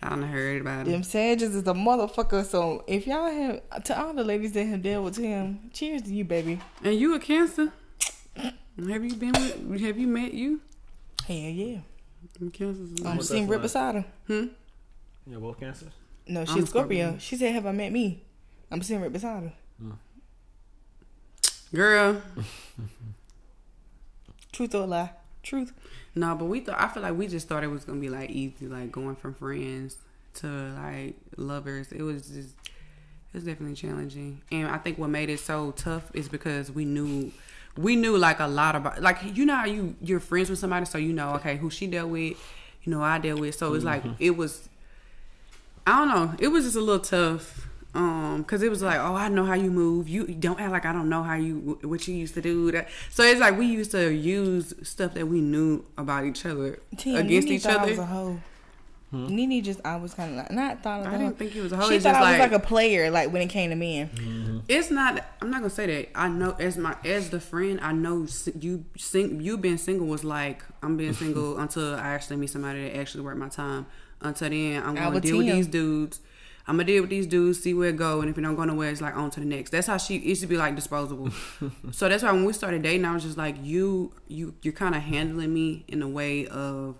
I 0.00 0.08
done 0.10 0.22
heard 0.22 0.60
about 0.60 0.84
Them 0.84 0.92
them. 0.92 1.02
Sages 1.02 1.54
is 1.56 1.62
a 1.66 1.72
motherfucker. 1.72 2.44
So 2.44 2.84
if 2.86 3.06
y'all 3.06 3.30
have 3.30 3.84
to 3.84 4.00
all 4.00 4.12
the 4.12 4.24
ladies 4.24 4.52
that 4.52 4.64
have 4.64 4.82
dealt 4.82 5.04
with 5.04 5.16
him, 5.16 5.70
cheers 5.72 6.02
to 6.02 6.12
you, 6.14 6.24
baby. 6.24 6.60
And 6.84 6.94
you 6.98 7.14
a 7.14 7.18
Cancer? 7.20 7.72
Have 8.36 9.04
you 9.04 9.14
been 9.14 9.32
with? 9.32 9.80
Have 9.80 9.98
you 9.98 10.06
met 10.06 10.34
you? 10.34 10.60
Hell 11.26 11.36
yeah. 11.36 11.78
Them 12.38 12.50
Cancers. 12.50 12.92
is- 12.92 13.04
I'm 13.04 13.16
What's 13.16 13.28
sitting 13.28 13.46
right 13.48 13.60
beside 13.62 13.96
him. 13.96 14.04
Hmm. 14.28 14.44
You're 15.28 15.40
both 15.40 15.60
cancers. 15.60 15.92
No, 16.26 16.40
I'm 16.40 16.46
she's 16.46 16.68
Scorpio. 16.68 17.06
Scorpio. 17.06 17.18
She 17.18 17.36
said, 17.36 17.54
"Have 17.54 17.66
I 17.66 17.72
met 17.72 17.92
me?" 17.92 18.24
I'm 18.70 18.82
sitting 18.82 19.02
right 19.02 19.12
beside 19.12 19.44
her. 19.44 19.52
Girl, 21.74 22.22
Truth 24.52 24.74
or 24.74 24.86
lie? 24.86 25.10
Truth. 25.42 25.72
no, 26.14 26.34
but 26.34 26.46
we 26.46 26.60
thought. 26.60 26.80
I 26.80 26.88
feel 26.88 27.02
like 27.02 27.16
we 27.16 27.26
just 27.26 27.46
thought 27.46 27.62
it 27.62 27.68
was 27.68 27.84
gonna 27.84 28.00
be 28.00 28.08
like 28.08 28.30
easy, 28.30 28.66
like 28.66 28.90
going 28.90 29.16
from 29.16 29.34
friends 29.34 29.98
to 30.34 30.46
like 30.46 31.16
lovers. 31.36 31.92
It 31.92 32.02
was 32.02 32.22
just 32.22 32.54
it 32.58 33.34
was 33.34 33.44
definitely 33.44 33.76
challenging. 33.76 34.40
And 34.50 34.68
I 34.68 34.78
think 34.78 34.98
what 34.98 35.10
made 35.10 35.30
it 35.30 35.40
so 35.40 35.72
tough 35.72 36.10
is 36.14 36.28
because 36.28 36.72
we 36.72 36.84
knew 36.84 37.30
we 37.76 37.96
knew 37.96 38.16
like 38.16 38.40
a 38.40 38.46
lot 38.46 38.74
about 38.74 39.02
like 39.02 39.18
you 39.36 39.44
know 39.44 39.54
how 39.54 39.66
you 39.66 39.94
you're 40.00 40.20
friends 40.20 40.50
with 40.50 40.58
somebody 40.58 40.86
so 40.86 40.98
you 40.98 41.12
know 41.12 41.34
okay 41.34 41.56
who 41.56 41.70
she 41.70 41.86
dealt 41.86 42.10
with, 42.10 42.36
you 42.82 42.90
know 42.90 43.02
I 43.02 43.18
dealt 43.18 43.40
with. 43.40 43.54
So 43.54 43.74
it's 43.74 43.84
like 43.84 44.02
mm-hmm. 44.02 44.14
it 44.18 44.36
was 44.36 44.68
I 45.88 45.98
don't 45.98 46.08
know. 46.08 46.34
It 46.38 46.48
was 46.48 46.64
just 46.64 46.76
a 46.76 46.80
little 46.80 47.00
tough. 47.00 47.66
Um, 47.94 48.44
cause 48.44 48.62
it 48.62 48.68
was 48.70 48.82
like, 48.82 48.98
oh, 49.00 49.14
I 49.14 49.28
know 49.28 49.44
how 49.44 49.54
you 49.54 49.70
move. 49.70 50.08
You 50.08 50.26
don't 50.26 50.60
act 50.60 50.70
like 50.70 50.84
I 50.84 50.92
don't 50.92 51.08
know 51.08 51.22
how 51.22 51.34
you 51.34 51.78
what 51.82 52.06
you 52.06 52.14
used 52.14 52.34
to 52.34 52.42
do. 52.42 52.70
That 52.70 52.88
so 53.10 53.22
it's 53.24 53.40
like 53.40 53.56
we 53.58 53.66
used 53.66 53.90
to 53.92 54.12
use 54.12 54.74
stuff 54.82 55.14
that 55.14 55.26
we 55.26 55.40
knew 55.40 55.84
about 55.96 56.24
each 56.26 56.44
other 56.44 56.78
Tim, 56.96 57.16
against 57.16 57.48
Nene 57.48 57.56
each 57.56 57.62
thought 57.62 57.78
I 57.78 57.82
other. 57.82 57.90
was 57.90 57.98
a 57.98 58.06
hoe. 58.06 58.40
Nene 59.10 59.64
just 59.64 59.80
I 59.86 59.96
was 59.96 60.12
kind 60.12 60.32
of 60.32 60.36
like 60.36 60.50
not 60.50 60.82
thought 60.82 61.00
of 61.06 61.06
I 61.12 61.16
didn't 61.16 61.38
think 61.38 61.52
he 61.52 61.60
was 61.62 61.72
a 61.72 61.76
hoe. 61.78 61.88
She 61.88 61.94
It's 61.94 62.04
thought 62.04 62.10
just 62.12 62.20
I 62.22 62.30
was 62.32 62.38
like- 62.40 62.52
like 62.52 62.62
a 62.62 62.64
player, 62.64 63.10
like 63.10 63.32
when 63.32 63.40
it 63.40 63.48
came 63.48 63.70
to 63.70 63.76
men. 63.76 64.62
It's 64.68 64.90
not. 64.90 65.24
I'm 65.40 65.50
not 65.50 65.60
gonna 65.62 65.70
say 65.70 65.86
that. 65.86 66.10
I 66.14 66.28
know 66.28 66.54
as 66.60 66.76
my 66.76 66.94
as 67.06 67.30
the 67.30 67.40
friend, 67.40 67.80
I 67.82 67.92
know 67.92 68.26
you 68.60 68.84
sing. 68.98 69.40
You 69.40 69.56
being 69.56 69.78
single 69.78 70.06
was 70.06 70.24
like 70.24 70.62
I'm 70.82 70.98
being 70.98 71.14
single 71.14 71.56
until 71.64 71.94
I 71.94 72.08
actually 72.08 72.36
meet 72.36 72.50
somebody 72.50 72.82
that 72.90 72.98
actually 72.98 73.24
worth 73.24 73.38
my 73.38 73.48
time. 73.48 73.86
Until 74.20 74.50
then, 74.50 74.82
I'm 74.82 74.94
gonna 74.94 75.10
would 75.10 75.22
deal 75.22 75.38
with 75.38 75.46
these 75.46 75.66
dudes. 75.66 76.20
I'm 76.66 76.74
gonna 76.74 76.84
deal 76.84 77.02
with 77.02 77.10
these 77.10 77.26
dudes, 77.26 77.60
see 77.60 77.72
where 77.72 77.88
it 77.88 77.96
go, 77.96 78.20
and 78.20 78.28
if 78.28 78.36
it 78.36 78.42
don't 78.42 78.54
go 78.54 78.64
nowhere, 78.64 78.90
it's 78.90 79.00
like 79.00 79.16
on 79.16 79.30
to 79.30 79.40
the 79.40 79.46
next. 79.46 79.70
That's 79.70 79.86
how 79.86 79.96
she 79.96 80.16
it 80.16 80.22
used 80.24 80.42
to 80.42 80.46
be 80.46 80.56
like 80.56 80.76
disposable. 80.76 81.30
so 81.92 82.08
that's 82.08 82.22
why 82.22 82.32
when 82.32 82.44
we 82.44 82.52
started 82.52 82.82
dating, 82.82 83.06
I 83.06 83.14
was 83.14 83.22
just 83.22 83.38
like, 83.38 83.56
you, 83.62 84.12
you, 84.26 84.54
you're 84.62 84.74
kind 84.74 84.94
of 84.94 85.02
handling 85.02 85.54
me 85.54 85.84
in 85.88 86.02
a 86.02 86.08
way 86.08 86.46
of 86.46 86.96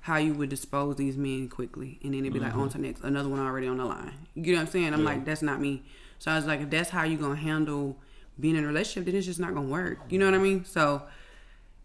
how 0.00 0.16
you 0.16 0.34
would 0.34 0.48
dispose 0.48 0.96
these 0.96 1.16
men 1.16 1.48
quickly, 1.48 1.98
and 2.02 2.14
then 2.14 2.20
it'd 2.20 2.32
be 2.32 2.40
like 2.40 2.54
on 2.54 2.60
mm-hmm. 2.60 2.68
to 2.70 2.78
the 2.78 2.84
next, 2.84 3.02
another 3.02 3.28
one 3.28 3.38
already 3.38 3.68
on 3.68 3.76
the 3.76 3.84
line. 3.84 4.12
You 4.34 4.52
know 4.52 4.58
what 4.58 4.66
I'm 4.66 4.72
saying? 4.72 4.94
I'm 4.94 5.04
like, 5.04 5.24
that's 5.24 5.42
not 5.42 5.60
me. 5.60 5.82
So 6.18 6.30
I 6.30 6.36
was 6.36 6.46
like, 6.46 6.60
if 6.60 6.70
that's 6.70 6.90
how 6.90 7.04
you 7.04 7.18
gonna 7.18 7.36
handle 7.36 7.98
being 8.40 8.56
in 8.56 8.64
a 8.64 8.66
relationship, 8.66 9.06
then 9.06 9.14
it's 9.14 9.26
just 9.26 9.40
not 9.40 9.54
gonna 9.54 9.68
work. 9.68 9.98
You 10.08 10.18
know 10.18 10.24
what 10.24 10.34
I 10.34 10.38
mean? 10.38 10.64
So, 10.64 11.02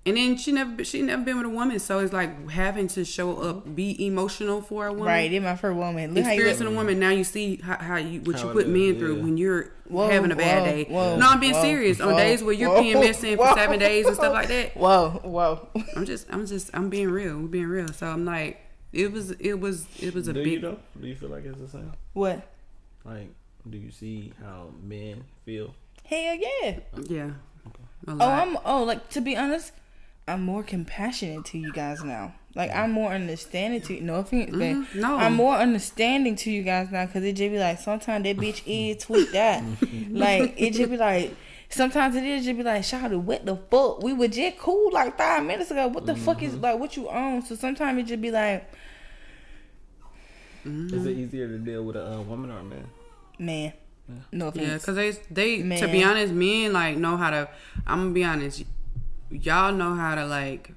and 0.07 0.17
then 0.17 0.37
she 0.37 0.51
never 0.51 0.83
she 0.83 1.01
never 1.01 1.23
been 1.23 1.37
with 1.37 1.45
a 1.45 1.49
woman, 1.49 1.77
so 1.79 1.99
it's 1.99 2.13
like 2.13 2.49
having 2.49 2.87
to 2.89 3.03
show 3.05 3.37
up, 3.41 3.75
be 3.75 4.05
emotional 4.05 4.61
for 4.61 4.87
a 4.87 4.91
woman, 4.91 5.07
Right, 5.07 5.31
in 5.31 5.43
my 5.43 5.55
first 5.55 5.75
woman. 5.77 6.13
Look 6.13 6.23
how 6.23 6.31
experiencing 6.31 6.65
look. 6.65 6.73
a 6.73 6.77
woman. 6.77 6.99
Now 6.99 7.09
you 7.11 7.23
see 7.23 7.57
how, 7.57 7.77
how 7.77 7.95
you 7.97 8.21
what 8.21 8.37
How 8.37 8.43
you 8.45 8.49
it 8.49 8.53
put 8.53 8.65
is, 8.67 8.71
men 8.71 8.97
through 8.99 9.17
yeah. 9.17 9.23
when 9.23 9.37
you're 9.37 9.71
Whoa, 9.87 10.09
having 10.09 10.31
a 10.31 10.35
bad 10.35 10.59
whoa, 10.63 10.65
day. 10.65 10.83
whoa, 10.85 11.15
no, 11.17 11.27
I'm 11.29 11.39
being 11.39 11.53
whoa, 11.53 11.61
serious. 11.61 12.01
On 12.01 12.15
days 12.15 12.43
where 12.43 12.53
you're 12.53 12.69
whoa, 12.69 12.81
PMSing 12.81 13.35
for 13.37 13.45
whoa. 13.45 13.55
seven 13.55 13.79
days 13.79 14.05
and 14.07 14.15
stuff 14.15 14.33
like 14.33 14.47
that. 14.49 14.75
Whoa, 14.75 15.21
whoa. 15.23 15.67
I'm 15.95 16.05
just 16.05 16.27
I'm 16.31 16.45
just 16.45 16.69
I'm 16.73 16.89
being 16.89 17.09
real. 17.09 17.37
We're 17.37 17.47
being 17.47 17.67
real. 17.67 17.87
So 17.93 18.07
I'm 18.07 18.25
like, 18.25 18.59
it 18.91 19.11
was 19.11 19.31
it 19.31 19.59
was 19.59 19.87
it 19.99 20.13
was 20.13 20.27
a 20.27 20.33
Do 20.33 20.43
big. 20.43 20.53
you 20.53 20.59
though? 20.59 20.77
Do 20.99 21.07
you 21.07 21.15
feel 21.15 21.29
like 21.29 21.45
it's 21.45 21.59
the 21.59 21.67
same? 21.67 21.93
What? 22.13 22.41
Like, 23.05 23.29
do 23.69 23.77
you 23.77 23.91
see 23.91 24.33
how 24.43 24.69
men 24.83 25.23
feel? 25.45 25.73
Hell 26.03 26.35
yeah. 26.35 26.79
Yeah. 27.03 27.29
A 28.07 28.11
Oh. 28.11 28.17
I'm. 28.19 28.57
Oh, 28.63 28.83
like 28.83 29.09
to 29.09 29.21
be 29.21 29.35
honest, 29.35 29.71
I'm 30.27 30.43
more 30.43 30.63
compassionate 30.63 31.45
to 31.45 31.57
you 31.57 31.71
guys 31.71 32.03
now. 32.03 32.33
Like 32.53 32.71
I'm 32.75 32.91
more 32.91 33.11
understanding 33.11 33.81
to. 33.81 34.01
No 34.01 34.15
offense, 34.15 34.55
babe. 34.55 34.77
Mhm, 34.77 34.95
no. 34.95 35.15
I'm 35.15 35.35
more 35.35 35.55
understanding 35.55 36.35
to 36.37 36.51
you 36.51 36.63
guys 36.63 36.91
now 36.91 37.05
because 37.05 37.23
it 37.23 37.33
just 37.33 37.51
be 37.51 37.59
like 37.59 37.79
sometimes 37.79 38.23
that 38.23 38.37
bitch 38.37 38.63
is 38.65 39.03
tweet 39.05 39.31
that. 39.31 39.63
like 40.09 40.53
it 40.57 40.73
just 40.73 40.89
be 40.89 40.97
like. 40.97 41.35
Sometimes 41.69 42.15
it 42.15 42.23
is 42.23 42.45
just 42.45 42.57
be 42.57 42.63
like, 42.63 42.81
Shawty, 42.81 43.21
what 43.21 43.45
the 43.45 43.57
fuck? 43.57 44.01
We 44.01 44.13
were 44.13 44.29
just 44.29 44.57
cool 44.57 44.89
like 44.93 45.17
five 45.17 45.43
minutes 45.43 45.69
ago. 45.69 45.87
What 45.87 46.05
the 46.05 46.15
fuck 46.15 46.41
is 46.41 46.55
like 46.55 46.79
what 46.79 46.95
you 46.95 47.09
own? 47.09 47.41
So 47.41 47.55
sometimes 47.55 47.99
it 47.99 48.03
just 48.03 48.21
be 48.21 48.31
like, 48.31 48.71
Is 50.65 51.05
it 51.05 51.17
easier 51.17 51.49
to 51.49 51.57
deal 51.57 51.83
with 51.83 51.97
a 51.97 52.13
uh, 52.13 52.21
woman 52.21 52.51
or 52.51 52.59
a 52.59 52.63
man? 52.63 52.85
man, 53.37 53.73
no 54.31 54.47
offense. 54.47 54.65
Yeah, 54.65 54.77
cause 54.77 54.95
they 54.95 55.11
they 55.29 55.77
to 55.79 55.87
be 55.89 56.03
honest, 56.05 56.33
men 56.33 56.71
like 56.71 56.97
know 56.97 57.17
how 57.17 57.31
to. 57.31 57.49
I'm 57.85 57.99
gonna 57.99 58.09
be 58.11 58.23
honest, 58.23 58.63
y'all 59.29 59.71
know 59.73 59.95
how 59.95 60.15
to 60.15 60.25
like. 60.25 60.71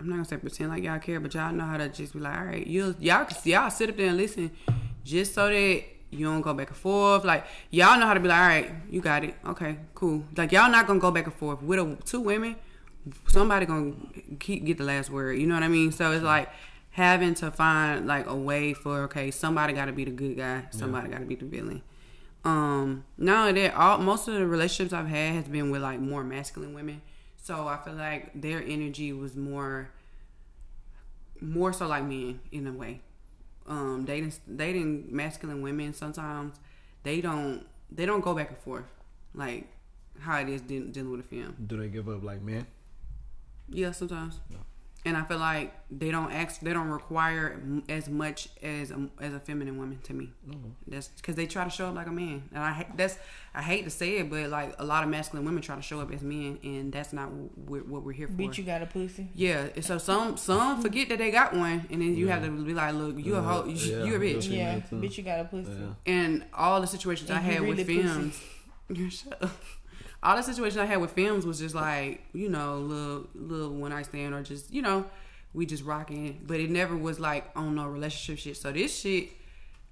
I'm 0.00 0.08
not 0.08 0.16
gonna 0.16 0.24
say 0.26 0.36
pretend 0.36 0.70
like 0.70 0.84
y'all 0.84 0.98
care, 0.98 1.18
but 1.18 1.34
y'all 1.34 1.52
know 1.52 1.64
how 1.64 1.76
to 1.76 1.88
just 1.88 2.12
be 2.12 2.20
like, 2.20 2.38
all 2.38 2.44
right, 2.44 2.66
you 2.66 2.94
y'all 3.00 3.26
y'all 3.44 3.70
sit 3.70 3.90
up 3.90 3.96
there 3.96 4.08
and 4.08 4.16
listen, 4.16 4.50
just 5.04 5.34
so 5.34 5.48
that 5.48 5.84
you 6.10 6.24
don't 6.24 6.40
go 6.40 6.54
back 6.54 6.68
and 6.68 6.76
forth. 6.76 7.24
Like 7.24 7.46
y'all 7.70 7.98
know 7.98 8.06
how 8.06 8.14
to 8.14 8.20
be 8.20 8.28
like, 8.28 8.40
all 8.40 8.46
right, 8.46 8.72
you 8.90 9.00
got 9.00 9.24
it, 9.24 9.34
okay, 9.46 9.78
cool. 9.94 10.24
Like 10.36 10.52
y'all 10.52 10.70
not 10.70 10.86
gonna 10.86 11.00
go 11.00 11.10
back 11.10 11.26
and 11.26 11.34
forth 11.34 11.62
with 11.62 11.78
a, 11.78 11.96
two 12.04 12.20
women. 12.20 12.56
Somebody 13.26 13.66
gonna 13.66 13.94
keep 14.38 14.64
get 14.64 14.78
the 14.78 14.84
last 14.84 15.10
word. 15.10 15.38
You 15.38 15.46
know 15.46 15.54
what 15.54 15.64
I 15.64 15.68
mean? 15.68 15.90
So 15.90 16.12
it's 16.12 16.22
like 16.22 16.48
having 16.90 17.34
to 17.34 17.50
find 17.50 18.06
like 18.06 18.26
a 18.28 18.34
way 18.34 18.74
for 18.74 19.02
okay, 19.04 19.30
somebody 19.30 19.72
got 19.72 19.86
to 19.86 19.92
be 19.92 20.04
the 20.04 20.10
good 20.10 20.36
guy, 20.36 20.64
somebody 20.70 21.08
got 21.08 21.20
to 21.20 21.26
be 21.26 21.36
the 21.36 21.44
villain. 21.44 21.82
Um, 22.44 23.04
not 23.16 23.54
that, 23.54 23.74
all 23.74 23.98
most 23.98 24.28
of 24.28 24.34
the 24.34 24.46
relationships 24.46 24.92
I've 24.92 25.08
had 25.08 25.34
has 25.34 25.44
been 25.44 25.70
with 25.70 25.82
like 25.82 26.00
more 26.00 26.24
masculine 26.24 26.74
women. 26.74 27.02
So 27.48 27.66
I 27.66 27.78
feel 27.78 27.94
like 27.94 28.38
their 28.38 28.62
energy 28.62 29.10
was 29.10 29.34
more, 29.34 29.88
more 31.40 31.72
so 31.72 31.86
like 31.86 32.04
men 32.04 32.40
in 32.52 32.66
a 32.66 32.72
way. 32.72 33.00
Um, 33.66 34.04
dating 34.04 34.34
dating 34.54 35.06
masculine 35.10 35.62
women 35.62 35.94
sometimes 35.94 36.56
they 37.04 37.22
don't 37.22 37.66
they 37.90 38.04
don't 38.04 38.20
go 38.20 38.34
back 38.34 38.50
and 38.50 38.58
forth 38.58 38.90
like 39.34 39.66
how 40.20 40.38
it 40.40 40.50
is 40.50 40.60
dealing, 40.60 41.10
with 41.10 41.20
a 41.20 41.22
film. 41.22 41.56
Do 41.66 41.78
they 41.78 41.88
give 41.88 42.06
up 42.10 42.22
like 42.22 42.42
men? 42.42 42.66
Yeah, 43.70 43.92
sometimes. 43.92 44.40
And 45.08 45.16
I 45.16 45.22
feel 45.24 45.38
like 45.38 45.72
they 45.90 46.10
don't 46.10 46.30
ask, 46.30 46.60
they 46.60 46.72
don't 46.74 46.90
require 46.90 47.58
as 47.88 48.08
much 48.10 48.48
as 48.62 48.90
a, 48.90 49.08
as 49.20 49.32
a 49.32 49.40
feminine 49.40 49.78
woman 49.78 49.98
to 50.02 50.12
me. 50.12 50.26
Mm-hmm. 50.46 50.68
That's 50.86 51.08
because 51.08 51.34
they 51.34 51.46
try 51.46 51.64
to 51.64 51.70
show 51.70 51.86
up 51.88 51.94
like 51.94 52.08
a 52.08 52.12
man, 52.12 52.42
and 52.52 52.62
I 52.62 52.86
that's 52.96 53.16
I 53.54 53.62
hate 53.62 53.84
to 53.84 53.90
say 53.90 54.18
it, 54.18 54.28
but 54.28 54.50
like 54.50 54.74
a 54.78 54.84
lot 54.84 55.02
of 55.04 55.08
masculine 55.08 55.46
women 55.46 55.62
try 55.62 55.76
to 55.76 55.82
show 55.82 56.00
up 56.00 56.12
as 56.12 56.20
men, 56.22 56.58
and 56.62 56.92
that's 56.92 57.12
not 57.12 57.30
what 57.32 57.50
we're, 57.70 57.84
what 57.92 58.02
we're 58.04 58.12
here 58.12 58.26
for. 58.28 58.34
Bitch, 58.34 58.58
you 58.58 58.64
got 58.64 58.82
a 58.82 58.86
pussy. 58.86 59.28
yeah, 59.34 59.68
so 59.80 59.96
some 59.98 60.36
some 60.36 60.82
forget 60.86 61.08
that 61.08 61.18
they 61.18 61.30
got 61.30 61.54
one, 61.54 61.86
and 61.90 62.02
then 62.02 62.14
you 62.14 62.28
have 62.28 62.42
to 62.44 62.50
be 62.50 62.74
like, 62.74 62.94
look, 62.94 63.16
you 63.18 63.36
a 63.36 63.40
hoe, 63.42 63.64
you, 63.64 63.74
Yeah, 63.74 64.04
you 64.04 64.14
a 64.16 64.18
bitch. 64.20 64.48
yeah. 64.50 64.56
Yeah, 64.56 64.74
me 64.76 64.82
too. 64.90 64.96
bitch, 64.96 65.16
you 65.18 65.24
got 65.24 65.40
a 65.40 65.44
pussy. 65.44 65.70
Yeah. 65.72 66.12
And 66.12 66.44
all 66.52 66.80
the 66.82 66.86
situations 66.86 67.30
I 67.30 67.38
And 67.38 67.46
you 67.46 67.52
had 67.52 67.60
with 67.62 67.78
really 67.78 67.84
pussy. 67.84 68.02
films, 68.08 68.40
you 68.90 69.10
shut 69.18 69.42
up. 69.42 69.50
All 70.22 70.36
the 70.36 70.42
situations 70.42 70.78
I 70.78 70.86
had 70.86 71.00
with 71.00 71.12
films 71.12 71.46
was 71.46 71.60
just 71.60 71.74
like, 71.74 72.22
you 72.32 72.48
know, 72.48 72.78
little 72.78 73.26
little 73.34 73.70
one 73.70 73.90
night 73.90 74.06
stand 74.06 74.34
or 74.34 74.42
just, 74.42 74.72
you 74.72 74.82
know, 74.82 75.06
we 75.54 75.66
just 75.66 75.84
rocking. 75.84 76.40
But 76.46 76.60
it 76.60 76.70
never 76.70 76.96
was 76.96 77.20
like 77.20 77.50
on 77.54 77.76
no 77.76 77.86
relationship 77.86 78.38
shit. 78.38 78.56
So 78.56 78.72
this 78.72 78.98
shit, 78.98 79.28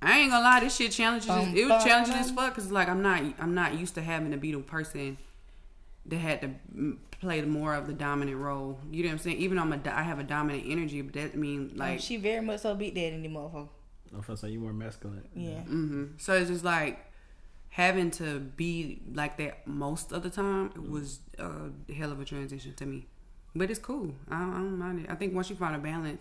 I 0.03 0.19
ain't 0.19 0.31
gonna 0.31 0.43
lie, 0.43 0.61
this 0.61 0.77
shit 0.77 0.93
challenges. 0.93 1.29
Bum, 1.29 1.57
it 1.57 1.69
was 1.69 1.85
challenging 1.85 2.15
as 2.15 2.31
fuck 2.31 2.55
because 2.55 2.73
like 2.73 2.89
I'm 2.89 3.03
not 3.03 3.23
I'm 3.39 3.55
not 3.55 3.79
used 3.79 3.95
to 3.95 4.03
having 4.03 4.33
to 4.33 4.37
be 4.37 4.53
the 4.53 4.59
person 4.59 5.17
that 6.07 6.19
had 6.19 6.41
to 6.41 6.51
mm, 6.75 6.97
play 7.21 7.43
more 7.43 7.75
of 7.75 7.87
the 7.87 7.93
dominant 7.93 8.37
role. 8.37 8.79
You 8.91 9.05
know 9.05 9.09
what 9.09 9.13
I'm 9.13 9.19
saying? 9.19 9.39
Even 9.39 9.57
though 9.57 9.63
I'm 9.63 9.73
a, 9.73 9.77
do- 9.77 9.91
I 9.91 10.03
have 10.03 10.19
a 10.19 10.25
dominant 10.25 10.65
energy, 10.67 11.03
but 11.03 11.15
that 11.15 11.37
mean 11.37 11.73
Like 11.75 11.91
like 11.91 12.01
she 12.01 12.17
very 12.17 12.45
much 12.45 12.61
so 12.61 12.75
beat 12.75 12.95
that 12.95 13.13
in 13.13 13.23
the 13.23 13.29
motherfucker. 13.29 13.69
I'm 14.13 14.21
gonna 14.21 14.37
say 14.37 14.51
you 14.51 14.61
more 14.61 14.73
masculine. 14.73 15.27
Yeah. 15.35 15.61
Mm-hmm. 15.61 16.05
So 16.19 16.35
it's 16.35 16.51
just 16.51 16.65
like 16.65 16.99
having 17.77 18.11
to 18.11 18.41
be 18.41 19.03
like 19.13 19.37
that 19.37 19.67
most 19.67 20.11
of 20.11 20.23
the 20.23 20.31
time 20.31 20.71
it 20.75 20.91
was 20.91 21.21
a 21.39 21.93
hell 21.93 22.11
of 22.11 22.19
a 22.19 22.25
transition 22.25 22.73
to 22.73 22.87
me. 22.87 23.07
But 23.55 23.71
it's 23.71 23.79
cool. 23.79 24.15
I 24.31 24.39
don't, 24.39 24.53
I 24.55 24.57
don't 24.57 24.79
mind 24.79 25.01
it. 25.01 25.11
I 25.11 25.15
think 25.15 25.35
once 25.35 25.51
you 25.51 25.57
find 25.57 25.77
a 25.77 25.79
balance, 25.79 26.19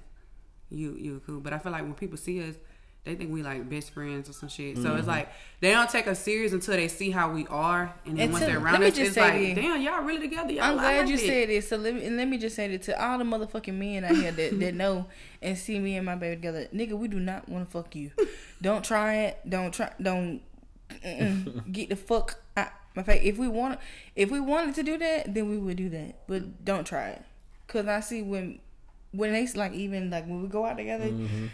you 0.70 0.98
you're 1.00 1.20
cool. 1.20 1.40
But 1.40 1.54
I 1.54 1.60
feel 1.60 1.72
like 1.72 1.84
when 1.84 1.94
people 1.94 2.18
see 2.18 2.46
us, 2.46 2.56
they 3.06 3.16
think 3.16 3.32
we 3.32 3.42
like 3.42 3.70
best 3.70 3.92
friends 3.92 4.30
or 4.30 4.34
some 4.34 4.50
shit. 4.50 4.76
So 4.76 4.96
it's 4.96 5.02
mm-hmm. 5.02 5.12
like 5.12 5.30
they 5.62 5.72
don't 5.72 5.90
take 5.90 6.08
us 6.08 6.20
serious 6.20 6.52
until 6.52 6.76
they 6.76 6.90
see 6.90 7.10
how 7.10 7.32
we 7.32 7.48
are, 7.48 7.94
and 8.06 8.20
then 8.20 8.34
once 8.34 8.44
Until- 8.44 8.60
they're 8.60 8.66
around 8.66 8.82
me 8.82 8.88
us, 8.88 8.96
just 8.96 9.08
it's 9.08 9.16
say 9.16 9.22
like, 9.22 9.56
this. 9.56 9.64
damn, 9.64 9.82
y'all 9.82 10.04
really 10.04 10.28
together. 10.28 10.52
Y'all 10.52 10.64
I'm 10.64 10.80
I 10.80 10.82
glad 10.82 10.98
like 10.98 11.08
you 11.08 11.16
it. 11.16 11.20
said 11.20 11.50
this. 11.50 11.70
So 11.70 11.78
let 11.78 11.96
me 11.96 12.06
and 12.06 12.18
let 12.18 12.28
me 12.28 12.38
just 12.38 12.58
say 12.58 12.66
it 12.66 12.82
to 12.84 13.02
all 13.02 13.18
the 13.18 13.24
motherfucking 13.24 13.76
men 13.76 14.04
out 14.04 14.16
here 14.18 14.34
that, 14.34 14.60
that 14.60 14.76
know 14.76 15.06
and 15.42 15.58
see 15.58 15.80
me 15.80 15.96
and 15.96 16.06
my 16.06 16.16
baby 16.16 16.36
together, 16.36 16.68
nigga, 16.74 17.00
we 17.00 17.08
do 17.08 17.22
not 17.22 17.48
want 17.48 17.66
to 17.66 17.72
fuck 17.72 17.96
you. 17.96 18.12
Don't 18.62 18.84
try 18.84 19.16
it. 19.16 19.50
Don't 19.50 19.74
try. 19.74 19.94
Don't. 20.02 20.42
Get 21.72 21.90
the 21.90 21.96
fuck 21.96 22.40
out. 22.56 22.72
My 22.96 23.04
fact, 23.04 23.24
if 23.24 23.38
we 23.38 23.48
want, 23.48 23.80
if 24.16 24.32
we 24.32 24.40
wanted 24.40 24.76
to 24.76 24.84
do 24.84 24.98
that, 24.98 25.34
then 25.34 25.50
we 25.50 25.58
would 25.58 25.78
do 25.78 25.90
that. 25.90 26.28
But 26.28 26.64
don't 26.64 26.86
try 26.86 27.10
it, 27.10 27.22
cause 27.68 27.88
I 27.88 28.00
see 28.00 28.22
when 28.22 28.60
when 29.12 29.34
they 29.34 29.48
like 29.48 29.74
even 29.74 30.10
like 30.10 30.26
when 30.26 30.42
we 30.42 30.48
go 30.48 30.66
out 30.66 30.78
together. 30.78 31.06
Mm-hmm. 31.06 31.48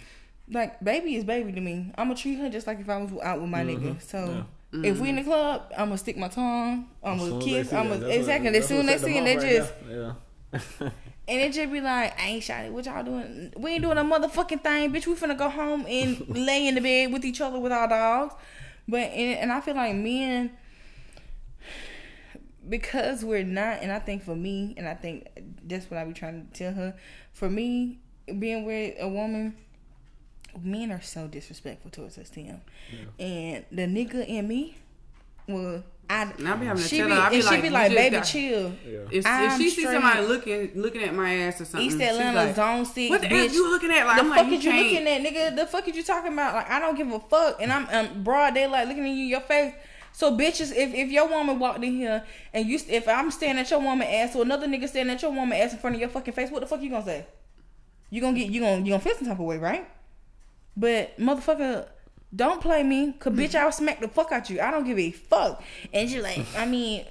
Like 0.49 0.83
baby 0.83 1.15
is 1.15 1.23
baby 1.23 1.51
to 1.51 1.61
me. 1.61 1.91
I'ma 1.97 2.13
treat 2.13 2.35
her 2.35 2.49
just 2.49 2.67
like 2.67 2.79
if 2.79 2.89
I 2.89 2.97
was 2.97 3.11
out 3.21 3.39
with 3.39 3.49
my 3.49 3.63
nigga. 3.63 3.95
Mm-hmm. 3.95 3.99
So 3.99 4.45
if 4.73 4.99
we 4.99 5.09
in 5.09 5.15
the 5.15 5.21
mm. 5.21 5.25
club, 5.25 5.71
I'ma 5.77 5.95
stick 5.95 6.17
my 6.17 6.29
tongue. 6.29 6.89
I'ma 7.03 7.39
kiss. 7.39 7.73
I'ma 7.73 7.95
exactly. 8.05 8.55
As 8.57 8.67
soon 8.67 8.87
as 8.87 9.01
they 9.01 9.07
see 9.13 9.17
it, 9.17 9.23
they 9.23 9.57
just 9.57 9.73
yeah. 9.89 10.13
and 11.27 11.41
it 11.41 11.53
just 11.53 11.71
be 11.71 11.81
like, 11.81 12.19
I 12.19 12.27
ain't 12.27 12.43
shot 12.43 12.65
it. 12.65 12.73
What 12.73 12.85
y'all 12.85 13.03
doing? 13.03 13.53
We 13.57 13.71
ain't 13.71 13.83
doing 13.83 13.97
a 13.97 14.03
motherfucking 14.03 14.63
thing, 14.63 14.91
bitch. 14.91 15.07
We 15.07 15.15
finna 15.15 15.37
go 15.37 15.49
home 15.49 15.85
and 15.87 16.27
lay 16.45 16.67
in 16.67 16.75
the 16.75 16.81
bed 16.81 17.11
with 17.11 17.25
each 17.25 17.41
other 17.41 17.59
with 17.59 17.71
our 17.71 17.87
dogs. 17.87 18.33
But 18.87 19.11
and, 19.11 19.39
and 19.39 19.51
I 19.51 19.61
feel 19.61 19.75
like 19.75 19.95
men, 19.95 20.51
because 22.67 23.23
we're 23.23 23.43
not, 23.43 23.79
and 23.81 23.91
I 23.91 23.99
think 23.99 24.23
for 24.23 24.35
me, 24.35 24.73
and 24.77 24.87
I 24.87 24.93
think 24.95 25.27
that's 25.63 25.89
what 25.89 25.99
I 25.99 26.05
be 26.05 26.13
trying 26.13 26.47
to 26.47 26.53
tell 26.57 26.73
her. 26.73 26.95
For 27.33 27.49
me, 27.49 27.99
being 28.39 28.65
with 28.65 28.95
a 28.99 29.07
woman, 29.07 29.55
men 30.61 30.91
are 30.91 31.01
so 31.01 31.27
disrespectful 31.27 31.91
towards 31.91 32.17
us, 32.17 32.29
Tim. 32.29 32.61
And 33.19 33.65
the 33.71 33.83
nigga 33.83 34.27
in 34.27 34.47
me, 34.47 34.77
well, 35.47 35.83
I, 36.11 36.23
And 36.37 36.47
I 36.47 36.55
be 36.55 36.65
having 36.65 36.83
to 36.83 36.89
she 36.89 36.97
tell 36.97 37.07
be, 37.07 37.13
her, 37.15 37.21
I 37.21 37.29
be 37.29 37.35
and 37.37 37.45
like, 37.45 37.55
she 37.55 37.61
be 37.61 37.69
like, 37.69 37.91
baby, 37.95 38.15
got- 38.17 38.23
chill. 38.25 38.73
Yeah. 38.85 38.99
If, 39.11 39.25
if 39.25 39.57
she 39.57 39.69
sees 39.69 39.73
straight. 39.79 39.93
somebody 39.93 40.21
looking 40.27 40.71
looking 40.75 41.03
at 41.03 41.13
my 41.13 41.33
ass 41.35 41.61
or 41.61 41.65
something, 41.65 41.87
East 41.87 41.97
she's 41.99 42.07
Atlanta 42.09 42.45
like, 42.45 42.55
Zone 42.55 42.85
Six. 42.85 43.09
What 43.09 43.21
the 43.21 43.27
bitch. 43.27 43.45
F 43.47 43.53
you 43.53 43.69
looking 43.71 43.91
at? 43.91 44.05
Like, 44.05 44.17
the 44.17 44.21
I'm 44.23 44.29
fuck 44.29 44.37
like, 44.37 44.47
you 44.47 44.53
is 44.57 44.63
you 44.65 44.71
can't. 44.71 44.87
looking 44.87 45.07
at, 45.07 45.21
nigga? 45.21 45.55
The 45.55 45.65
fuck 45.67 45.87
is 45.87 45.95
you 45.95 46.03
talking 46.03 46.33
about? 46.33 46.55
Like, 46.55 46.69
I 46.69 46.79
don't 46.79 46.95
give 46.95 47.11
a 47.11 47.19
fuck, 47.19 47.61
and 47.61 47.71
I'm 47.71 47.87
um, 47.91 48.23
broad 48.23 48.53
daylight 48.53 48.87
looking 48.87 49.03
at 49.05 49.09
you 49.09 49.23
in 49.23 49.29
your 49.29 49.41
face. 49.41 49.73
So, 50.13 50.37
bitches, 50.37 50.75
if, 50.75 50.93
if 50.93 51.09
your 51.09 51.27
woman 51.29 51.57
walked 51.57 51.83
in 51.83 51.93
here 51.95 52.23
and 52.53 52.67
you, 52.67 52.77
if 52.89 53.07
I'm 53.07 53.31
standing 53.31 53.61
at 53.63 53.71
your 53.71 53.79
woman 53.79 54.05
ass 54.05 54.35
or 54.35 54.43
another 54.43 54.67
nigga 54.67 54.89
standing 54.89 55.15
at 55.15 55.21
your 55.21 55.31
woman 55.31 55.57
ass 55.57 55.71
in 55.71 55.79
front 55.79 55.95
of 55.95 55.99
your 56.01 56.09
fucking 56.09 56.33
face, 56.33 56.51
what 56.51 56.59
the 56.59 56.67
fuck 56.67 56.81
you 56.81 56.89
gonna 56.89 57.05
say? 57.05 57.25
You 58.09 58.19
gonna 58.19 58.37
get, 58.37 58.49
you 58.49 58.59
gonna, 58.59 58.79
you 58.83 58.91
gonna 58.91 58.99
feel 58.99 59.15
some 59.15 59.27
type 59.27 59.39
of 59.39 59.45
way, 59.45 59.57
right? 59.57 59.87
But 60.75 61.17
motherfucker, 61.17 61.87
don't 62.35 62.61
play 62.61 62.83
me, 62.83 63.13
cause 63.19 63.33
bitch, 63.33 63.55
I'll 63.55 63.71
smack 63.71 63.99
the 63.99 64.07
fuck 64.07 64.31
out 64.31 64.49
you. 64.49 64.61
I 64.61 64.71
don't 64.71 64.85
give 64.85 64.97
a 64.99 65.11
fuck. 65.11 65.61
And 65.93 66.09
she 66.09 66.21
like, 66.21 66.45
I 66.57 66.65
mean, 66.65 67.05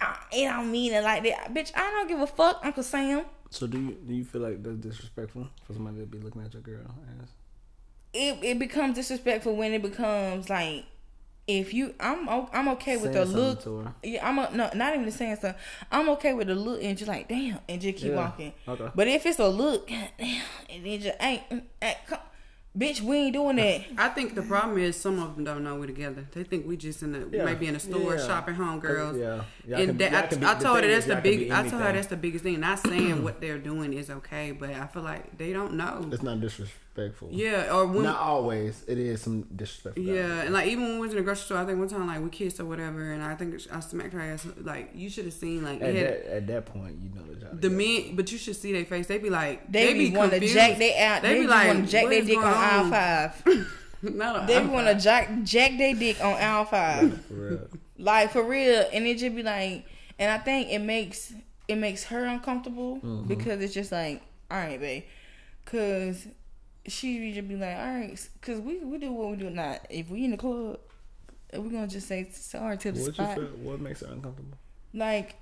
I, 0.00 0.16
it 0.32 0.44
don't 0.46 0.70
mean 0.72 0.92
it 0.92 1.04
like 1.04 1.22
that, 1.24 1.54
bitch. 1.54 1.72
I 1.76 1.90
don't 1.90 2.08
give 2.08 2.20
a 2.20 2.26
fuck, 2.26 2.60
Uncle 2.64 2.82
Sam. 2.82 3.24
So 3.50 3.66
do 3.66 3.78
you 3.80 3.92
do 4.06 4.14
you 4.14 4.24
feel 4.24 4.42
like 4.42 4.62
that's 4.62 4.76
disrespectful 4.76 5.48
for 5.64 5.72
somebody 5.72 6.00
to 6.00 6.06
be 6.06 6.18
looking 6.18 6.42
at 6.42 6.52
your 6.52 6.62
girl 6.62 6.84
ass? 7.22 7.28
it 8.12 8.38
it 8.42 8.58
becomes 8.58 8.94
disrespectful 8.96 9.54
when 9.54 9.72
it 9.72 9.82
becomes 9.82 10.48
like 10.50 10.84
if 11.46 11.72
you 11.72 11.94
I'm 12.00 12.28
I'm 12.28 12.68
okay 12.70 12.96
with 12.98 13.14
Saying 13.14 13.32
the 13.32 13.38
look. 13.38 13.94
Yeah, 14.02 14.28
I'm 14.28 14.38
a, 14.38 14.50
no 14.54 14.70
not 14.74 14.94
even 14.94 15.10
saying 15.10 15.36
something. 15.36 15.58
I'm 15.90 16.08
okay 16.10 16.34
with 16.34 16.48
the 16.48 16.54
look 16.54 16.82
and 16.82 16.96
just 16.98 17.08
like 17.08 17.28
damn 17.28 17.58
and 17.68 17.80
just 17.80 17.96
keep 17.96 18.08
Yeah. 18.10 18.16
walking. 18.16 18.52
Okay. 18.66 18.88
But 18.94 19.08
if 19.08 19.24
it's 19.24 19.38
a 19.38 19.48
look, 19.48 19.88
god 19.88 20.08
damn, 20.18 20.42
and 20.68 20.84
then 20.84 21.00
just 21.00 21.16
ain't, 21.20 21.48
mm, 21.48 21.62
eh, 21.80 21.94
come, 22.06 22.18
bitch, 22.78 23.00
we 23.00 23.16
ain't 23.16 23.32
doing 23.34 23.56
that. 23.56 23.82
I 23.98 24.08
think 24.10 24.34
the 24.34 24.42
problem 24.42 24.78
is 24.78 24.96
some 24.96 25.18
of 25.18 25.34
them 25.34 25.44
don't 25.44 25.64
know 25.64 25.76
we're 25.76 25.86
together. 25.86 26.24
They 26.32 26.44
think 26.44 26.66
we 26.66 26.76
just 26.76 27.02
in 27.02 27.12
the 27.12 27.36
Yeah. 27.36 27.44
maybe 27.44 27.66
in 27.66 27.74
the 27.74 27.80
store 27.80 28.14
Yeah. 28.16 28.26
shopping 28.26 28.54
homegirls. 28.54 29.18
Yeah. 29.18 29.42
Y'all 29.66 29.80
And 29.80 29.88
can- 29.88 29.98
that, 29.98 30.32
I, 30.32 30.36
be- 30.36 30.46
I 30.46 30.54
told 30.54 30.82
her 30.84 30.88
that's 30.90 31.06
the 31.06 31.14
y'all 31.14 31.22
big. 31.22 31.50
I 31.50 31.68
told 31.68 31.82
her 31.82 31.92
that's 31.92 32.06
the 32.06 32.16
biggest 32.16 32.44
thing. 32.44 32.60
Not 32.60 32.78
saying 32.78 33.22
what 33.24 33.40
they're 33.40 33.58
doing 33.58 33.92
is 33.92 34.08
okay, 34.10 34.52
but 34.52 34.70
I 34.70 34.86
feel 34.86 35.02
like 35.02 35.36
they 35.38 35.52
don't 35.52 35.74
know. 35.74 36.08
It's 36.12 36.22
not 36.22 36.40
disrespectful. 36.40 36.84
Yeah, 37.30 37.72
or 37.74 37.86
when 37.86 38.02
Not 38.04 38.18
always. 38.20 38.84
It 38.88 38.98
is 38.98 39.22
some 39.22 39.42
disrespectful. 39.54 40.02
Yeah, 40.02 40.42
and 40.42 40.52
like 40.52 40.66
even 40.68 40.82
when 40.84 40.94
we 40.94 41.00
was 41.00 41.10
in 41.12 41.16
the 41.18 41.22
grocery 41.22 41.44
store, 41.44 41.58
I 41.58 41.64
think 41.64 41.78
one 41.78 41.88
time 41.88 42.06
like 42.06 42.20
we 42.22 42.28
kissed 42.30 42.58
or 42.60 42.64
whatever, 42.64 43.12
and 43.12 43.22
I 43.22 43.34
think 43.34 43.54
I 43.72 43.80
smacked 43.80 44.12
her 44.12 44.20
ass. 44.20 44.46
Like 44.60 44.90
you 44.94 45.08
should 45.08 45.24
have 45.26 45.34
seen 45.34 45.62
like 45.64 45.80
At 45.80 45.94
had, 45.94 46.06
that, 46.06 46.26
at 46.36 46.46
that 46.48 46.66
point, 46.66 46.96
you 47.02 47.10
know 47.14 47.22
the 47.32 47.40
job. 47.40 47.60
the 47.60 47.70
men, 47.70 48.16
but 48.16 48.30
you 48.32 48.38
should 48.38 48.56
see 48.56 48.72
their 48.72 48.84
face. 48.84 49.06
They 49.06 49.18
be 49.18 49.30
like 49.30 49.70
They, 49.70 49.92
be, 49.94 50.10
want 50.10 50.32
to 50.32 50.40
jack 50.40 50.78
they 50.78 50.96
out. 50.98 51.22
They, 51.22 51.34
be 51.34 51.40
just 51.46 51.50
like, 51.50 51.66
want 51.68 51.84
to 51.86 51.90
jack 51.90 52.02
"What 52.04 52.10
their 52.10 52.22
dick 52.22 52.36
on 52.38 52.42
going 52.42 52.54
aisle 52.54 52.84
on?" 52.84 52.90
five. 52.90 53.66
Not 54.02 54.46
They 54.46 54.56
on 54.56 54.70
want 54.72 54.86
to 54.86 54.94
jack 54.94 55.42
jack 55.44 55.76
their 55.78 55.94
dick 55.94 56.22
on 56.24 56.34
aisle 56.34 56.64
five. 56.64 57.24
For 57.26 57.34
real. 57.34 57.68
like 57.98 58.30
for 58.30 58.42
real 58.42 58.84
and 58.92 59.06
it 59.06 59.18
just 59.18 59.34
be 59.34 59.42
like 59.42 59.84
and 60.20 60.30
i 60.30 60.38
think 60.38 60.70
it 60.70 60.78
makes 60.78 61.32
it 61.66 61.74
makes 61.76 62.04
her 62.04 62.24
uncomfortable 62.24 62.96
Mm-hmm. 62.98 63.26
because 63.26 63.60
it's 63.60 63.74
just 63.74 63.90
like 63.90 64.22
all 64.52 64.56
right 64.56 64.80
babe 64.80 65.02
because 65.64 66.26
she 66.86 67.32
just 67.32 67.48
be 67.48 67.56
like 67.56 67.76
all 67.76 67.94
right 67.94 68.28
because 68.40 68.60
we, 68.60 68.78
we 68.78 68.98
do 68.98 69.12
what 69.12 69.30
we 69.30 69.36
do 69.36 69.50
not 69.50 69.84
if 69.90 70.08
we 70.10 70.24
in 70.24 70.30
the 70.30 70.36
club 70.36 70.78
we're 71.52 71.70
gonna 71.70 71.86
just 71.86 72.06
say 72.08 72.28
sorry 72.32 72.76
to 72.78 72.92
the 72.92 73.00
What 73.00 73.06
you 73.08 73.14
spot 73.14 73.34
feel? 73.36 73.44
What 73.62 73.80
makes 73.80 74.00
her 74.00 74.06
uncomfortable? 74.08 74.56
like 74.94 75.36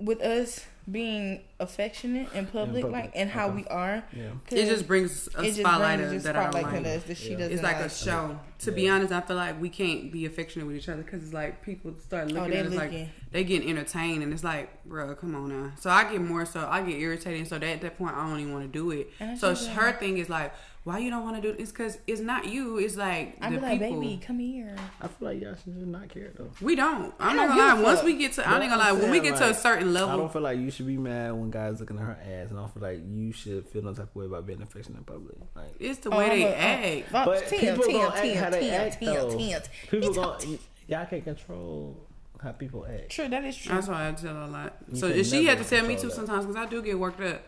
with 0.00 0.20
us 0.22 0.64
being 0.90 1.40
affectionate 1.60 2.32
in 2.32 2.46
public, 2.46 2.82
public, 2.82 3.04
like 3.04 3.12
and 3.14 3.30
how 3.30 3.46
okay. 3.48 3.56
we 3.56 3.64
are 3.66 4.02
Yeah. 4.12 4.30
'cause 4.48 4.58
It 4.58 4.66
just 4.66 4.88
brings 4.88 5.28
a 5.36 5.40
it 5.42 5.44
just 5.48 5.60
spotlight 5.60 5.98
brings 5.98 6.12
of 6.12 6.20
a 6.20 6.22
that 6.24 6.36
I 6.36 6.42
don't 6.44 6.52
spotlight 6.52 6.82
to 6.84 6.88
like. 6.90 6.96
us 6.98 7.02
that 7.04 7.16
she 7.16 7.30
Yeah. 7.32 7.36
doesn't 7.36 7.52
It's 7.52 7.62
like 7.62 7.76
a 7.78 7.82
like. 7.82 7.90
show. 7.90 8.40
To 8.60 8.72
be 8.72 8.88
honest, 8.88 9.12
I 9.12 9.20
feel 9.20 9.36
like 9.36 9.60
we 9.60 9.68
can't 9.68 10.10
be 10.10 10.26
affectionate 10.26 10.66
with 10.66 10.76
each 10.76 10.88
other 10.88 11.02
because 11.02 11.22
it's 11.22 11.32
like 11.32 11.62
people 11.62 11.94
start 12.04 12.24
oh, 12.30 12.34
looking 12.34 12.54
Oh, 12.54 12.56
at 12.56 12.66
us 12.66 12.72
looking. 12.72 13.00
like 13.00 13.08
they 13.30 13.44
getting 13.44 13.70
entertained, 13.70 14.22
and 14.24 14.32
it's 14.32 14.42
like, 14.42 14.84
bro, 14.84 15.14
come 15.14 15.34
on 15.36 15.48
now. 15.48 15.72
So 15.78 15.90
I 15.90 16.10
get 16.10 16.20
more 16.20 16.44
so 16.44 16.66
I 16.68 16.82
get 16.82 16.98
irritated. 16.98 17.46
So 17.46 17.58
that 17.58 17.66
at 17.68 17.80
that 17.82 17.96
point, 17.98 18.16
I 18.16 18.28
don't 18.28 18.40
even 18.40 18.52
want 18.52 18.64
to 18.64 18.72
do 18.78 18.90
it. 18.90 19.10
So 19.38 19.50
just, 19.54 19.68
her 19.70 19.92
thing 19.92 20.18
is 20.18 20.28
like, 20.28 20.52
why 20.84 20.98
you 20.98 21.10
don't 21.10 21.22
want 21.22 21.36
to 21.36 21.42
do 21.42 21.50
it? 21.50 21.60
It's 21.60 21.70
because 21.70 21.98
it's 22.06 22.22
not 22.22 22.46
you. 22.46 22.78
It's 22.78 22.96
like 22.96 23.36
I 23.42 23.50
the 23.50 23.56
be 23.56 23.62
like, 23.62 23.80
people. 23.80 24.00
baby, 24.00 24.20
come 24.26 24.38
here. 24.38 24.74
I 25.00 25.08
feel 25.08 25.28
like 25.28 25.40
y'all 25.42 25.54
should 25.62 25.74
just 25.74 25.86
not 25.86 26.08
care 26.08 26.30
though. 26.34 26.50
We 26.62 26.74
don't. 26.74 27.12
I'm 27.20 27.30
I 27.30 27.34
not 27.34 27.48
don't 27.48 27.56
gonna 27.58 27.74
lie. 27.74 27.82
Once 27.82 28.02
we 28.02 28.16
get 28.16 28.32
to, 28.34 28.48
I 28.48 28.52
ain't 28.52 28.60
But 28.62 28.68
gonna 28.78 28.82
lie. 28.82 28.92
When 28.92 29.10
we 29.10 29.18
saying, 29.20 29.32
get 29.34 29.38
to 29.40 29.50
a 29.50 29.54
certain 29.54 29.92
level, 29.92 30.08
I 30.08 30.16
don't 30.16 30.32
feel 30.32 30.40
like 30.42 30.58
you 30.58 30.70
should 30.70 30.86
be 30.86 30.96
mad 30.96 31.32
when 31.32 31.50
guys 31.50 31.80
looking 31.80 31.98
at 31.98 32.02
her 32.04 32.18
ass, 32.22 32.48
and 32.50 32.58
I 32.58 32.62
don't 32.62 32.72
feel 32.72 32.82
like 32.82 33.00
you 33.06 33.30
should 33.32 33.66
feel 33.68 33.82
no 33.82 33.92
type 33.92 34.08
of 34.08 34.16
way 34.16 34.24
about 34.26 34.46
being 34.46 34.62
affectionate 34.62 34.98
in 34.98 35.04
public. 35.04 35.36
Like, 35.54 35.74
it's 35.78 35.98
the 35.98 36.10
Oh, 36.14 36.18
way 36.18 36.28
they 36.30 36.48
I'm 36.48 37.02
act. 37.04 37.08
oh, 37.14 37.24
but 37.26 37.46
Tim, 37.48 37.60
people 37.60 37.84
Tim, 37.84 37.92
gonna 37.92 38.08
act 38.08 38.22
Tim, 38.22 38.36
how 38.36 38.50
they 38.50 38.70
act 38.70 39.00
though. 39.00 39.60
People 39.90 40.14
gonna 40.14 40.58
y'all 40.88 41.06
can't 41.06 41.24
control 41.24 42.06
how 42.42 42.52
people 42.52 42.86
act. 42.86 43.10
True, 43.10 43.28
that 43.28 43.44
is 43.44 43.54
true. 43.54 43.74
That's 43.74 43.86
why 43.86 44.08
I 44.08 44.12
tell 44.12 44.34
her 44.34 44.40
a 44.40 44.46
lot. 44.46 44.74
You 44.90 44.96
So 44.98 45.12
can 45.12 45.24
she 45.24 45.44
had 45.44 45.58
to 45.58 45.64
tell 45.64 45.84
me 45.86 45.96
too 45.96 46.08
that. 46.08 46.14
sometimes 46.14 46.46
because 46.46 46.56
I 46.56 46.64
do 46.70 46.80
get 46.80 46.98
worked 46.98 47.20
up. 47.20 47.42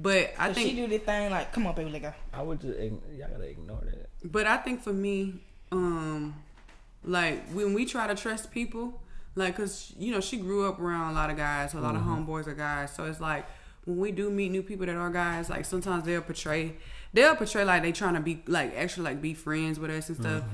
But 0.00 0.32
I 0.38 0.48
So 0.48 0.54
think 0.54 0.70
she 0.70 0.76
do 0.76 0.86
this 0.86 1.02
thing 1.02 1.30
like, 1.30 1.52
come 1.52 1.66
on, 1.66 1.74
baby, 1.74 1.90
let 1.90 2.02
go. 2.02 2.12
I 2.32 2.42
would 2.42 2.60
just 2.60 2.78
y'all 2.78 3.28
gotta 3.30 3.44
ignore 3.44 3.82
that. 3.84 4.08
But 4.24 4.46
I 4.46 4.56
think 4.58 4.82
for 4.82 4.92
me, 4.92 5.34
um, 5.72 6.34
like 7.04 7.48
when 7.50 7.74
we 7.74 7.84
try 7.84 8.06
to 8.06 8.14
trust 8.14 8.50
people, 8.50 9.00
like, 9.34 9.56
cause 9.56 9.92
you 9.98 10.12
know 10.12 10.20
she 10.20 10.36
grew 10.38 10.66
up 10.68 10.80
around 10.80 11.10
a 11.10 11.14
lot 11.14 11.30
of 11.30 11.36
guys, 11.36 11.74
a 11.74 11.80
lot 11.80 11.96
of 11.96 12.02
homeboys 12.02 12.46
are 12.46 12.54
guys. 12.54 12.92
So 12.94 13.04
it's 13.04 13.20
like 13.20 13.46
when 13.84 13.98
we 13.98 14.10
do 14.12 14.30
meet 14.30 14.50
new 14.50 14.62
people 14.62 14.86
that 14.86 14.96
are 14.96 15.10
guys, 15.10 15.50
like 15.50 15.64
sometimes 15.64 16.04
they'll 16.04 16.20
portray, 16.22 16.76
they'll 17.12 17.36
portray 17.36 17.64
like 17.64 17.82
they 17.82 17.92
trying 17.92 18.14
to 18.14 18.20
be 18.20 18.42
like 18.46 18.74
actually 18.76 19.04
like 19.04 19.20
be 19.22 19.34
friends 19.34 19.78
with 19.78 19.90
us 19.90 20.08
and 20.08 20.18
stuff. 20.18 20.44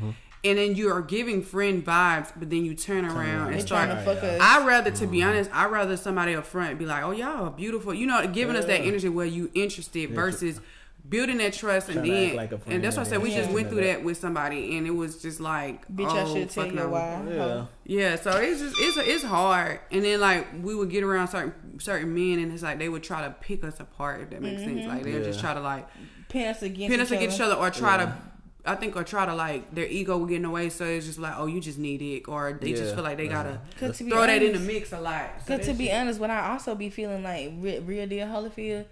And 0.46 0.58
then 0.58 0.74
you 0.76 0.90
are 0.92 1.02
giving 1.02 1.42
friend 1.42 1.84
vibes, 1.84 2.32
but 2.36 2.50
then 2.50 2.64
you 2.64 2.74
turn 2.74 3.04
around 3.04 3.16
around. 3.16 3.52
and 3.52 3.62
start 3.62 3.88
trying 3.88 3.96
to 3.96 4.04
fuck 4.04 4.22
us. 4.22 4.40
I 4.40 4.66
rather, 4.66 4.90
to 4.90 5.06
be 5.06 5.18
mm-hmm. 5.18 5.28
honest, 5.28 5.50
I 5.52 5.66
rather 5.66 5.96
somebody 5.96 6.34
up 6.34 6.46
front 6.46 6.78
be 6.78 6.86
like, 6.86 7.02
"Oh, 7.02 7.10
y'all 7.10 7.46
are 7.46 7.50
beautiful," 7.50 7.92
you 7.94 8.06
know, 8.06 8.26
giving 8.28 8.56
us 8.56 8.64
that 8.66 8.80
energy 8.82 9.08
where 9.08 9.26
you 9.26 9.50
interested 9.54 10.10
versus 10.10 10.60
building 11.08 11.38
that 11.38 11.52
trust 11.52 11.88
and 11.88 11.98
Trying 11.98 12.10
to 12.10 12.16
act 12.16 12.28
then 12.28 12.36
like 12.36 12.66
and 12.66 12.82
that's 12.82 12.96
why 12.96 13.02
I 13.02 13.06
said 13.06 13.22
we 13.22 13.32
and 13.32 13.44
just 13.44 13.54
went 13.54 13.68
through 13.68 13.82
that 13.82 14.02
with 14.02 14.16
somebody 14.16 14.76
and 14.76 14.86
it 14.86 14.90
was 14.90 15.22
just 15.22 15.38
like, 15.40 15.86
Bitch, 15.88 16.08
oh, 16.08 16.16
I 16.16 16.24
should 16.32 16.50
tell 16.50 16.64
fuck 16.64 16.72
you 16.72 16.78
no. 16.80 16.88
why. 16.88 17.22
Yeah. 17.28 17.66
Yeah, 17.84 18.16
so 18.16 18.30
it's 18.38 18.60
just 18.60 18.76
it's 18.78 18.96
it's 18.96 19.24
hard, 19.24 19.80
and 19.90 20.04
then 20.04 20.20
like 20.20 20.46
we 20.62 20.74
would 20.74 20.90
get 20.90 21.04
around 21.04 21.28
certain 21.28 21.78
certain 21.78 22.14
men, 22.14 22.40
and 22.40 22.52
it's 22.52 22.62
like 22.62 22.78
they 22.78 22.88
would 22.88 23.02
try 23.02 23.22
to 23.22 23.30
pick 23.40 23.62
us 23.64 23.78
apart. 23.80 24.22
If 24.22 24.30
that 24.30 24.42
makes 24.42 24.62
sense, 24.62 24.80
mm-hmm. 24.80 24.88
like 24.88 25.04
they'll 25.04 25.22
just 25.22 25.40
try 25.40 25.54
to 25.54 25.60
like 25.60 25.86
Pin 26.28 26.48
us 26.48 26.62
against 26.62 26.90
pin 26.90 27.00
us 27.00 27.12
each 27.12 27.18
against 27.18 27.36
each 27.36 27.40
other. 27.40 27.54
other 27.54 27.66
or 27.66 27.70
try 27.70 27.98
to. 27.98 28.16
I 28.66 28.74
think 28.74 28.96
or 28.96 29.04
try 29.04 29.26
to 29.26 29.34
like 29.34 29.74
their 29.74 29.86
ego 29.86 30.18
will 30.18 30.26
get 30.26 30.36
in 30.36 30.42
the 30.42 30.50
way, 30.50 30.68
so 30.68 30.84
it's 30.84 31.06
just 31.06 31.18
like, 31.18 31.34
oh, 31.36 31.46
you 31.46 31.60
just 31.60 31.78
need 31.78 32.02
it, 32.02 32.28
or 32.28 32.58
they 32.60 32.72
just 32.72 32.94
feel 32.94 33.04
like 33.04 33.16
they 33.16 33.28
gotta 33.28 33.60
Cause 33.78 33.98
to 33.98 34.04
be 34.04 34.10
throw 34.10 34.26
that 34.26 34.42
in 34.42 34.52
the 34.52 34.58
mix 34.58 34.92
a 34.92 35.00
lot. 35.00 35.30
So 35.46 35.56
Cause 35.56 35.66
to 35.66 35.74
be 35.74 35.86
just- 35.86 35.96
honest, 35.96 36.20
when 36.20 36.30
I 36.30 36.50
also 36.50 36.74
be 36.74 36.90
feeling 36.90 37.22
like 37.22 37.52
real, 37.58 37.82
real 37.82 38.06
deal 38.06 38.26
Holyfield, 38.26 38.86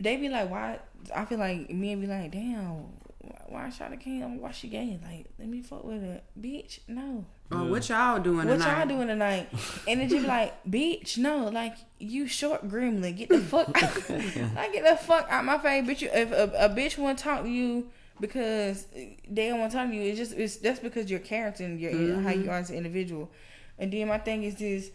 they 0.00 0.16
be 0.16 0.28
like, 0.28 0.50
why? 0.50 0.80
I 1.14 1.24
feel 1.24 1.38
like 1.38 1.70
me 1.70 1.92
and 1.92 2.02
be 2.02 2.08
like, 2.08 2.32
damn, 2.32 2.86
why 3.48 3.68
Shada 3.68 3.98
King? 3.98 4.40
Why 4.40 4.50
she 4.50 4.68
gay? 4.68 4.98
Like, 5.02 5.26
let 5.38 5.48
me 5.48 5.62
fuck 5.62 5.84
with 5.84 6.02
her, 6.02 6.20
bitch. 6.40 6.80
No, 6.88 7.24
oh, 7.52 7.66
what 7.66 7.88
y'all 7.88 8.20
doing 8.20 8.48
what 8.48 8.58
tonight? 8.58 8.78
y'all 8.78 8.88
doing 8.88 9.08
tonight? 9.08 9.48
And 9.86 10.00
it 10.02 10.08
just 10.08 10.22
be 10.22 10.28
like, 10.28 10.64
bitch, 10.70 11.18
no, 11.18 11.48
like 11.48 11.76
you 11.98 12.26
short 12.26 12.68
gremlin, 12.68 13.16
get 13.16 13.28
the 13.28 13.38
fuck, 13.38 13.68
out. 13.82 14.10
like 14.56 14.72
get 14.72 14.84
the 14.84 14.96
fuck 15.00 15.28
out 15.30 15.44
my 15.44 15.58
face, 15.58 15.84
bitch. 15.86 16.00
You, 16.02 16.10
if 16.12 16.32
a, 16.32 16.52
a 16.58 16.68
bitch 16.68 16.98
want 16.98 17.18
to 17.18 17.24
talk 17.24 17.42
to 17.44 17.48
you 17.48 17.88
because 18.20 18.86
they 18.92 19.48
don't 19.48 19.60
want 19.60 19.72
to 19.72 19.78
talk 19.78 19.88
to 19.88 19.94
you, 19.94 20.02
it's 20.02 20.18
just 20.18 20.32
it's 20.32 20.56
that's 20.56 20.80
because 20.80 21.10
your 21.10 21.20
character 21.20 21.64
and 21.64 21.80
your 21.80 21.92
how 21.92 22.30
you 22.30 22.42
mm-hmm. 22.42 22.50
are 22.50 22.58
as 22.58 22.70
an 22.70 22.76
individual. 22.76 23.30
And 23.78 23.92
then 23.92 24.08
my 24.08 24.18
thing 24.18 24.42
is 24.42 24.56
this: 24.56 24.90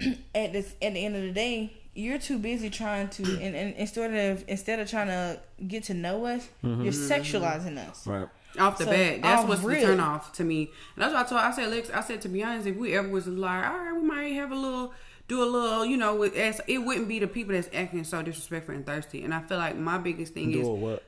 at 0.34 0.52
this 0.52 0.74
at 0.80 0.94
the 0.94 1.04
end 1.04 1.16
of 1.16 1.22
the 1.22 1.32
day, 1.32 1.72
you're 1.94 2.18
too 2.18 2.38
busy 2.38 2.70
trying 2.70 3.08
to 3.08 3.22
and, 3.42 3.54
and 3.54 3.74
instead 3.76 4.14
of 4.14 4.44
instead 4.48 4.78
of 4.80 4.88
trying 4.88 5.08
to 5.08 5.40
get 5.66 5.84
to 5.84 5.94
know 5.94 6.26
us, 6.26 6.48
mm-hmm. 6.64 6.82
you're 6.82 6.92
sexualizing 6.92 7.78
us. 7.78 8.06
Right. 8.06 8.28
off 8.58 8.78
the 8.78 8.84
So, 8.84 8.90
bat. 8.90 9.22
That's 9.22 9.42
off 9.42 9.48
what's 9.48 9.62
rip. 9.62 9.80
the 9.80 9.86
turn 9.86 10.00
off 10.00 10.32
to 10.34 10.44
me. 10.44 10.70
And 10.96 11.02
that's 11.04 11.12
what 11.14 11.26
I 11.26 11.28
told. 11.28 11.40
I 11.40 11.50
said, 11.52 11.70
Lex. 11.70 11.90
I 11.90 12.00
said 12.00 12.20
to 12.22 12.28
be 12.28 12.42
honest, 12.42 12.66
if 12.66 12.76
we 12.76 12.94
ever 12.96 13.08
was 13.08 13.26
like, 13.26 13.64
all 13.64 13.78
right, 13.78 13.94
we 13.94 14.02
might 14.02 14.32
have 14.34 14.52
a 14.52 14.56
little, 14.56 14.92
do 15.28 15.42
a 15.42 15.44
little, 15.44 15.84
you 15.84 15.96
know, 15.96 16.14
with 16.16 16.36
as 16.36 16.60
it 16.66 16.78
wouldn't 16.78 17.08
be 17.08 17.18
the 17.18 17.26
people 17.26 17.54
that's 17.54 17.68
acting 17.72 18.04
so 18.04 18.22
disrespectful 18.22 18.74
and 18.74 18.86
thirsty. 18.86 19.22
And 19.22 19.34
I 19.34 19.40
feel 19.42 19.58
like 19.58 19.76
my 19.76 19.98
biggest 19.98 20.34
thing 20.34 20.52
Do 20.52 20.60
is, 20.60 20.66
a 20.66 20.70
what? 20.70 21.02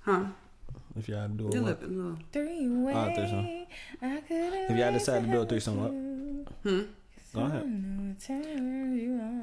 huh? 0.00 0.24
If 0.98 1.08
y'all 1.08 1.28
do 1.28 1.48
a 1.48 1.50
Do 1.50 1.58
a 1.58 1.62
what? 1.62 1.80
little, 1.82 1.96
little. 1.96 2.18
Three 2.32 2.68
way. 2.68 3.14
Threesome. 3.14 3.66
I 4.02 4.20
could've 4.26 4.70
If 4.70 4.76
y'all 4.76 4.92
decide 4.92 5.24
to 5.24 5.30
do 5.30 5.40
a 5.40 5.46
threesome, 5.46 5.76
what? 5.82 5.90
Hmm? 6.62 6.82
Go 7.34 7.40
ahead. 7.44 8.16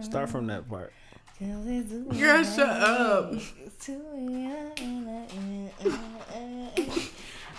Start 0.03 0.29
from 0.29 0.47
that 0.47 0.67
part. 0.69 0.91
Girl, 1.39 2.43
shut 2.43 2.69
up. 2.69 3.33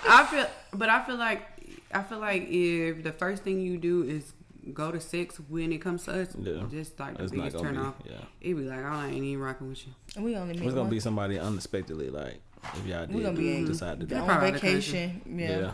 I 0.08 0.24
feel, 0.30 0.46
but 0.74 0.88
I 0.88 1.04
feel 1.04 1.16
like, 1.16 1.42
I 1.92 2.02
feel 2.02 2.18
like 2.18 2.46
if 2.48 3.02
the 3.02 3.12
first 3.12 3.42
thing 3.42 3.60
you 3.60 3.76
do 3.78 4.02
is 4.02 4.32
go 4.72 4.90
to 4.90 5.00
sex 5.00 5.38
when 5.48 5.72
it 5.72 5.78
comes 5.78 6.04
to 6.04 6.20
us, 6.22 6.34
Yeah. 6.38 6.64
just 6.70 6.98
like 6.98 7.16
the 7.18 7.24
It's 7.24 7.32
not 7.32 7.44
biggest 7.44 7.64
turn 7.64 7.74
be. 7.74 7.80
off. 7.80 7.94
Yeah. 8.04 8.12
It'd 8.40 8.56
be 8.56 8.64
like 8.64 8.84
I 8.84 9.06
ain't 9.08 9.24
even 9.24 9.42
rocking 9.42 9.68
with 9.68 9.86
you. 9.86 9.92
We 10.22 10.36
only 10.36 10.54
make 10.54 10.62
It's 10.64 10.72
gonna 10.72 10.82
one. 10.82 10.90
be 10.90 11.00
somebody 11.00 11.38
unexpectedly 11.38 12.10
like 12.10 12.40
If 12.74 12.86
y'all 12.86 13.06
We 13.06 13.14
did 13.14 13.22
gonna 13.22 13.36
be 13.38 13.64
decide 13.64 14.00
to 14.00 14.06
do 14.06 14.14
on 14.16 14.24
probably 14.26 14.48
out 14.48 14.54
the 14.54 14.60
country. 14.60 14.78
vacation. 14.80 15.22
Yeah. 15.38 15.58
Yeah. 15.60 15.72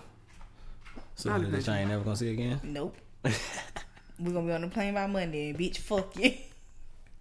So 1.15 1.31
Out 1.31 1.41
the 1.41 1.47
that 1.47 1.59
you 1.59 1.63
country. 1.65 1.75
ain't 1.81 1.91
never 1.91 2.05
gonna 2.05 2.17
see 2.17 2.31
again. 2.33 2.61
Nope. 2.63 2.97
we're 3.25 4.33
gonna 4.33 4.47
be 4.47 4.53
on 4.53 4.61
the 4.63 4.69
plane 4.69 4.95
by 4.95 5.07
Monday. 5.07 5.53
Bitch, 5.53 5.79
fuck 5.79 6.17
you. 6.19 6.33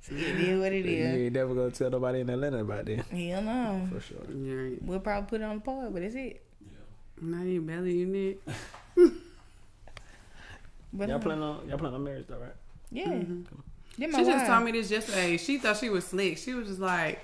So 0.01 0.15
it 0.15 0.19
is 0.39 0.59
what 0.59 0.73
it 0.73 0.85
You 0.85 0.97
is. 0.97 1.15
ain't 1.15 1.33
never 1.33 1.53
gonna 1.53 1.71
tell 1.71 1.89
nobody 1.91 2.21
in 2.21 2.29
Atlanta 2.29 2.57
about 2.59 2.85
that. 2.85 3.05
Hell 3.07 3.41
no. 3.43 3.87
For 3.91 3.99
sure. 4.01 4.17
Yeah, 4.33 4.77
We'll 4.81 4.99
probably 4.99 5.29
put 5.29 5.41
it 5.41 5.43
on 5.43 5.55
the 5.57 5.61
pod, 5.61 5.93
but 5.93 6.01
that's 6.01 6.15
it. 6.15 6.43
Not 7.21 7.45
even 7.45 7.65
belly 7.67 7.97
you 7.97 8.05
need. 8.07 8.37
But 10.93 11.07
Y'all 11.07 11.17
uh, 11.17 11.19
plan 11.19 11.41
on 11.41 11.67
y'all 11.69 11.77
plan 11.77 11.93
on 11.93 12.03
marriage 12.03 12.25
though, 12.27 12.37
right? 12.39 12.53
yeah. 12.91 13.05
Mm-hmm. 13.07 13.43
Then 13.97 14.11
my 14.11 14.19
She 14.19 14.25
just 14.25 14.45
told 14.45 14.63
me 14.65 14.71
this 14.71 14.89
yesterday. 14.91 15.37
She 15.37 15.57
thought 15.57 15.77
she 15.77 15.89
was 15.89 16.05
slick. 16.05 16.37
She 16.37 16.53
was 16.53 16.67
just 16.67 16.79
like, 16.79 17.19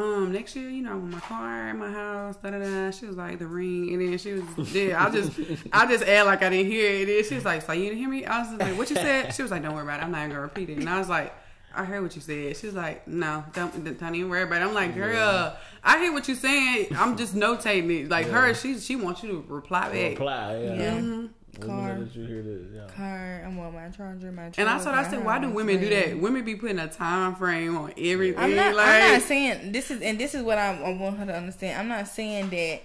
um, 0.00 0.32
next 0.32 0.54
year, 0.56 0.68
you 0.68 0.82
know, 0.82 0.92
I 0.92 0.94
want 0.94 1.10
my 1.10 1.20
car, 1.20 1.74
my 1.74 1.90
house, 1.90 2.36
da 2.36 2.50
da 2.50 2.58
da. 2.58 2.90
She 2.90 3.06
was 3.06 3.16
like 3.16 3.38
the 3.38 3.46
ring, 3.46 3.92
and 3.92 4.00
then 4.00 4.18
she 4.18 4.32
was, 4.34 4.74
yeah. 4.74 5.04
I 5.04 5.10
just, 5.10 5.38
I 5.72 5.86
just 5.86 6.04
act 6.04 6.26
like 6.26 6.42
I 6.42 6.50
didn't 6.50 6.70
hear 6.70 6.90
it. 6.90 7.08
And 7.08 7.26
she 7.26 7.34
was 7.34 7.44
like, 7.44 7.62
so 7.62 7.72
you 7.72 7.84
didn't 7.84 7.98
hear 7.98 8.08
me? 8.08 8.24
I 8.24 8.40
was 8.40 8.48
just 8.48 8.60
like, 8.60 8.76
what 8.76 8.90
you 8.90 8.96
said? 8.96 9.34
She 9.34 9.42
was 9.42 9.50
like, 9.50 9.62
don't 9.62 9.74
worry 9.74 9.84
about 9.84 10.00
it. 10.00 10.04
I'm 10.04 10.10
not 10.10 10.18
even 10.18 10.30
gonna 10.30 10.42
repeat 10.42 10.70
it. 10.70 10.78
And 10.78 10.88
I 10.88 10.98
was 10.98 11.08
like. 11.08 11.32
I 11.78 11.84
heard 11.84 12.02
what 12.02 12.14
you 12.14 12.22
said. 12.22 12.56
She 12.56 12.64
was 12.64 12.74
like, 12.74 13.06
"No, 13.06 13.44
don't, 13.52 13.98
don't 14.00 14.14
even 14.14 14.30
worry 14.30 14.44
about 14.44 14.62
it." 14.62 14.64
I'm 14.64 14.72
like, 14.72 14.94
"Girl, 14.94 15.54
I 15.84 15.98
hear 15.98 16.10
what 16.10 16.26
you're 16.26 16.34
saying. 16.34 16.86
I'm 16.96 17.18
just 17.18 17.34
notating 17.34 18.04
it." 18.04 18.08
Like 18.08 18.28
her, 18.28 18.54
she 18.54 18.78
she 18.78 18.96
wants 18.96 19.22
you 19.22 19.28
to 19.28 19.44
reply 19.54 19.90
back. 19.90 20.12
Reply, 20.12 20.58
yeah. 20.58 20.74
Yeah. 20.74 20.94
When 20.94 21.30
Car. 21.60 21.94
did 21.94 22.14
you 22.14 22.24
hear 22.26 22.42
this? 22.42 22.62
Yeah. 22.74 22.86
car. 22.94 23.42
I 23.44 23.48
want 23.56 23.74
my 23.74 23.88
charger, 23.88 24.30
my. 24.32 24.44
And 24.56 24.68
I 24.68 24.72
truck, 24.72 24.82
thought 24.82 24.94
I 24.94 25.02
my 25.02 25.10
said, 25.10 25.24
"Why 25.24 25.38
do 25.38 25.50
women 25.50 25.80
do 25.80 25.88
that? 25.90 26.18
Women 26.18 26.44
be 26.44 26.54
putting 26.56 26.78
a 26.78 26.88
time 26.88 27.34
frame 27.34 27.76
on 27.76 27.92
everything." 27.96 28.38
I'm 28.42 28.54
not. 28.54 28.74
like, 28.74 28.88
I'm 28.88 29.12
not 29.14 29.22
saying 29.22 29.72
this 29.72 29.90
is, 29.90 30.02
and 30.02 30.18
this 30.18 30.34
is 30.34 30.42
what 30.42 30.58
I, 30.58 30.76
I 30.82 30.92
want 30.94 31.18
her 31.18 31.26
to 31.26 31.34
understand. 31.36 31.78
I'm 31.80 31.88
not 31.88 32.08
saying 32.08 32.50
that 32.50 32.82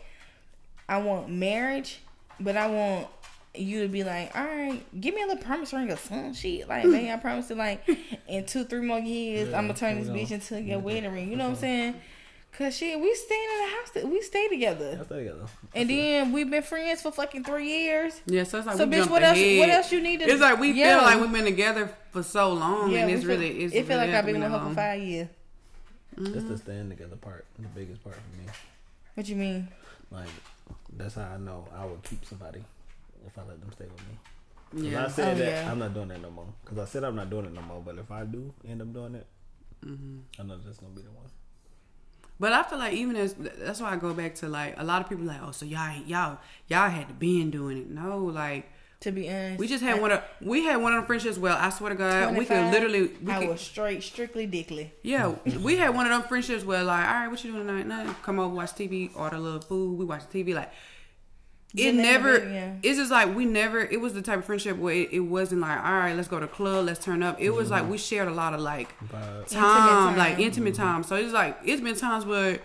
I 0.88 0.98
want 1.02 1.30
marriage, 1.30 2.00
but 2.40 2.56
I 2.58 2.68
want 2.68 3.08
you 3.54 3.82
to 3.82 3.90
be 3.90 4.04
like, 4.06 4.34
all 4.34 4.46
right, 4.46 4.82
give 5.02 5.14
me 5.14 5.22
a 5.24 5.28
little 5.28 5.44
promise 5.44 5.74
ring 5.74 5.92
or 5.92 5.98
some 5.98 6.34
shit. 6.34 6.70
Like, 6.70 6.86
man, 6.86 7.12
I 7.18 7.18
promise 7.22 7.50
you, 7.50 7.58
like, 7.58 7.86
in 8.28 8.46
two, 8.46 8.64
three 8.64 8.80
more 8.82 9.00
years, 9.00 9.50
Yeah, 9.50 9.58
I'm 9.58 9.68
gonna 9.68 9.78
turn 9.78 9.98
this 10.00 10.08
gonna- 10.08 10.20
bitch 10.20 10.32
into 10.32 10.62
your 10.62 10.80
wedding 10.80 11.12
ring. 11.12 11.30
You 11.30 11.36
know 11.36 11.46
what 11.46 11.56
I'm 11.56 11.56
saying? 11.58 11.96
Cause 12.58 12.76
shit, 12.78 13.00
we 13.00 13.16
staying 13.16 13.48
in 13.54 13.66
the 13.66 13.72
house. 13.78 13.90
that- 13.92 14.08
We 14.10 14.22
stay 14.22 14.48
together, 14.50 14.94
Y'all 14.96 15.06
stay 15.06 15.20
together. 15.20 15.46
and 15.74 15.90
then 15.90 16.32
we've 16.34 16.50
been 16.50 16.62
friends 16.64 17.02
for 17.02 17.12
fucking 17.12 17.44
three 17.46 17.68
years. 17.70 18.22
Yeah, 18.26 18.44
so 18.44 18.58
it's 18.58 18.68
like 18.68 18.78
So, 18.78 18.86
we 18.86 18.92
bitch, 18.92 18.98
jumped 18.98 19.12
what 19.12 19.24
else? 19.24 19.38
ahead. 19.38 19.60
What 19.60 19.70
else 19.70 19.92
you 19.92 20.02
need 20.02 20.20
to? 20.20 20.26
It's 20.26 20.42
like 20.42 20.60
we 20.60 20.72
Yeah. 20.74 20.96
feel 20.98 21.06
like 21.06 21.22
we've 21.22 21.32
been 21.32 21.46
together 21.46 21.90
for 22.12 22.22
so 22.24 22.52
long, 22.54 22.92
Yeah, 22.92 23.00
and 23.04 23.12
it's 23.12 23.22
feel- 23.22 23.30
really 23.30 23.64
it's 23.64 23.74
It 23.74 23.88
feel 23.88 23.98
really 23.98 24.12
like 24.12 24.18
I've 24.20 24.26
been 24.26 24.36
been 24.42 24.44
with 24.52 24.62
her 24.62 24.68
for 24.70 24.76
five 24.76 25.02
years. 25.02 25.28
That's 26.18 26.44
the 26.46 26.58
staying 26.58 26.90
together 26.90 27.16
part, 27.16 27.46
the 27.58 27.68
biggest 27.70 28.04
part 28.04 28.16
for 28.18 28.38
me. 28.38 28.46
What 29.16 29.28
you 29.30 29.38
mean? 29.38 29.70
Like 30.12 30.28
that's 30.98 31.16
how 31.16 31.24
I 31.24 31.38
know 31.38 31.68
I 31.74 31.86
would 31.86 32.04
keep 32.04 32.26
somebody 32.26 32.64
if 33.26 33.38
I 33.38 33.44
let 33.44 33.62
them 33.62 33.72
stay 33.72 33.86
with 33.86 34.84
me. 34.84 34.90
Yeah, 34.92 35.06
I 35.06 35.08
said 35.10 35.36
Oh, 35.36 35.40
that 35.40 35.64
yeah. 35.66 35.72
I'm 35.72 35.80
not 35.80 35.94
doing 35.94 36.10
that 36.10 36.22
no 36.22 36.30
more. 36.32 36.48
Because 36.64 36.80
I 36.80 36.86
said 36.86 37.06
I'm 37.06 37.16
not 37.16 37.30
doing 37.30 37.46
it 37.46 37.54
no 37.54 37.62
more. 37.62 37.82
But 37.82 37.98
if 37.98 38.12
I 38.12 38.24
do 38.26 38.54
end 38.68 38.82
up 38.82 38.94
doing 38.94 39.16
it, 39.16 39.26
Mm-hmm. 39.86 40.20
I 40.40 40.44
know 40.44 40.58
that's 40.64 40.78
gonna 40.78 40.94
be 40.94 41.02
the 41.02 41.10
one. 41.12 41.26
But 42.42 42.52
I 42.52 42.64
feel 42.64 42.80
like 42.80 42.94
even 42.94 43.16
as 43.16 43.36
that's 43.36 43.80
why 43.80 43.92
I 43.94 43.98
go 43.98 44.14
back 44.16 44.34
to 44.42 44.50
like 44.50 44.74
a 44.78 44.84
lot 44.84 45.02
of 45.02 45.08
people 45.08 45.26
like, 45.26 45.42
oh, 45.44 45.52
so 45.52 45.64
y'all 45.64 45.94
y'all 46.08 46.40
y'all 46.68 46.90
had 46.90 47.08
to 47.08 47.14
been 47.14 47.52
doing 47.52 47.78
it. 47.78 47.90
No, 47.90 48.18
like 48.26 48.68
To 49.02 49.12
be 49.12 49.30
honest, 49.30 49.60
we 49.60 49.68
just 49.68 49.84
had 49.84 50.02
one 50.02 50.12
of 50.12 50.24
we 50.42 50.66
had 50.66 50.78
one 50.78 50.94
of 50.94 50.98
them 50.98 51.06
friendships. 51.06 51.38
Well, 51.38 51.58
I 51.58 51.70
swear 51.70 51.90
to 51.90 51.96
God, 51.96 52.36
we 52.38 52.46
could 52.46 52.72
literally 52.72 53.12
we 53.22 53.32
I 53.32 53.40
could, 53.40 53.50
was 53.50 53.62
straight, 53.62 54.04
strictly 54.04 54.46
dickly. 54.46 54.92
Yeah, 55.04 55.36
we 55.62 55.78
had 55.78 55.96
one 55.96 56.06
of 56.06 56.12
them 56.12 56.24
friendships 56.28 56.64
where 56.64 56.84
like, 56.84 57.08
all 57.08 57.14
right, 57.14 57.28
what 57.28 57.44
you 57.44 57.52
doing 57.52 57.66
tonight? 57.68 57.88
Nothing. 57.88 58.16
Come 58.24 58.40
over, 58.40 58.54
watch 58.56 58.72
TV, 58.72 59.10
order 59.16 59.38
a 59.38 59.40
little 59.40 59.62
food. 59.62 59.98
We 60.00 60.06
watch 60.06 60.24
TV. 60.34 60.54
Like, 60.54 60.72
it 61.74 61.78
Didn't 61.78 62.02
never. 62.02 62.50
yeah. 62.50 62.74
It's 62.84 62.98
just 62.98 63.12
like 63.12 63.34
we 63.34 63.46
never. 63.46 63.80
It 63.80 64.02
was 64.02 64.14
the 64.14 64.22
type 64.22 64.40
of 64.40 64.46
friendship 64.46 64.78
where 64.78 64.94
it, 64.94 65.14
it 65.14 65.20
wasn't 65.22 65.62
like, 65.62 65.78
all 65.78 65.94
right, 65.94 66.14
let's 66.16 66.28
go 66.28 66.40
to 66.40 66.48
club, 66.48 66.86
let's 66.86 67.04
turn 67.04 67.24
up. 67.24 67.40
It 67.40 67.52
was 67.52 67.70
like 67.70 67.84
mm-hmm. 67.84 67.92
we 67.92 67.98
shared 67.98 68.28
a 68.28 68.34
lot 68.34 68.54
of 68.54 68.60
like 68.60 68.90
But 69.10 69.48
time, 69.48 70.16
time. 70.16 70.18
like 70.18 70.40
intimate 70.40 70.74
mm-hmm. 70.74 70.84
time. 70.84 71.04
So 71.04 71.16
it's 71.16 71.34
like 71.34 71.58
it's 71.64 71.82
been 71.82 71.96
times 71.96 72.26
where. 72.26 72.60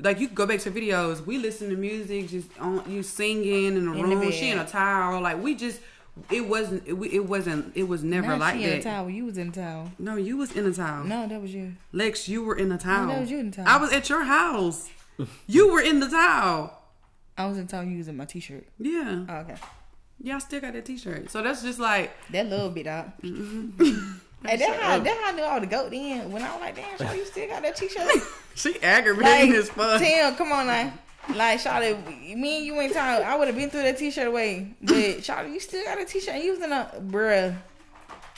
Like 0.00 0.20
you 0.20 0.28
could 0.28 0.36
go 0.36 0.46
back 0.46 0.60
to 0.60 0.70
videos, 0.70 1.26
we 1.26 1.38
listen 1.38 1.70
to 1.70 1.76
music, 1.76 2.28
just 2.28 2.46
on 2.60 2.88
you 2.88 3.02
singing 3.02 3.64
in 3.64 3.74
the 3.74 3.92
In 3.94 4.10
the 4.10 4.16
room. 4.16 4.30
she 4.30 4.50
in 4.50 4.58
a 4.58 4.62
bed. 4.62 4.70
towel, 4.70 5.20
like 5.20 5.42
we 5.42 5.56
just, 5.56 5.80
it 6.30 6.46
wasn't, 6.46 6.86
it, 6.86 6.94
it 6.94 7.26
wasn't, 7.26 7.76
it 7.76 7.82
was 7.82 8.04
never 8.04 8.28
Not 8.28 8.38
like 8.38 8.54
she 8.58 8.64
in 8.64 8.78
a 8.78 8.82
towel. 8.82 9.10
You 9.10 9.24
was 9.24 9.36
in 9.38 9.48
a 9.48 9.50
towel. 9.50 9.90
No, 9.98 10.14
you 10.14 10.36
was 10.36 10.52
in 10.52 10.66
a 10.66 10.72
towel. 10.72 11.02
No, 11.02 11.26
that 11.26 11.42
was 11.42 11.52
you. 11.52 11.72
Lex, 11.92 12.28
you 12.28 12.44
were 12.44 12.54
in 12.54 12.70
a 12.70 12.78
towel. 12.78 13.08
that 13.08 13.20
was 13.22 13.30
you 13.30 13.40
in 13.40 13.50
the 13.50 13.56
towel. 13.56 13.66
I 13.66 13.76
was 13.78 13.92
at 13.92 14.08
your 14.08 14.22
house. 14.22 14.88
you 15.48 15.72
were 15.72 15.80
in 15.80 15.98
the 15.98 16.08
towel. 16.08 16.77
I 17.38 17.46
was 17.46 17.56
in 17.56 17.66
the 17.66 17.70
towel. 17.70 17.84
You 17.84 17.98
was 17.98 18.08
in 18.08 18.16
my 18.16 18.24
t-shirt. 18.24 18.66
Yeah. 18.78 19.24
Oh, 19.28 19.34
okay, 19.36 19.54
Yeah, 20.20 20.36
I 20.36 20.38
still 20.40 20.60
got 20.60 20.72
that 20.72 20.84
t-shirt. 20.84 21.30
So 21.30 21.42
that's 21.42 21.62
just 21.62 21.78
like, 21.78 22.10
that 22.32 22.46
little 22.48 22.68
bit 22.70 22.86
out. 22.88 23.22
Mm-hmm. 23.22 24.12
And 24.44 24.60
that 24.60 24.76
how 24.80 24.98
that 24.98 25.16
how 25.22 25.28
I 25.28 25.32
knew 25.32 25.42
all 25.42 25.60
the 25.60 25.66
goat 25.66 25.92
in 25.92 26.30
when 26.32 26.42
I 26.42 26.50
was 26.52 26.60
like, 26.60 26.74
damn, 26.76 26.98
Shawty, 26.98 27.16
you 27.16 27.24
still 27.24 27.48
got 27.48 27.62
that 27.62 27.76
t-shirt. 27.76 28.08
she 28.54 28.80
aggravating 28.82 29.50
like, 29.52 29.58
as 29.60 29.70
fuck. 29.70 30.00
Tim, 30.00 30.34
come 30.34 30.52
on 30.52 30.66
now. 30.66 30.92
Like, 31.34 31.60
Shawty, 31.60 32.36
me 32.36 32.56
and 32.58 32.66
you 32.66 32.80
ain't 32.80 32.92
talking. 32.92 33.24
I 33.24 33.36
would 33.36 33.46
have 33.48 33.56
been 33.56 33.70
through 33.70 33.82
that 33.82 33.98
t-shirt 33.98 34.26
away. 34.26 34.74
But, 34.82 34.96
Shawty, 34.96 35.52
you 35.52 35.60
still 35.60 35.84
got 35.84 36.00
a 36.00 36.04
t-shirt. 36.04 36.42
You 36.42 36.52
was 36.52 36.60
in 36.62 36.72
a, 36.72 36.90
bruh. 37.00 37.56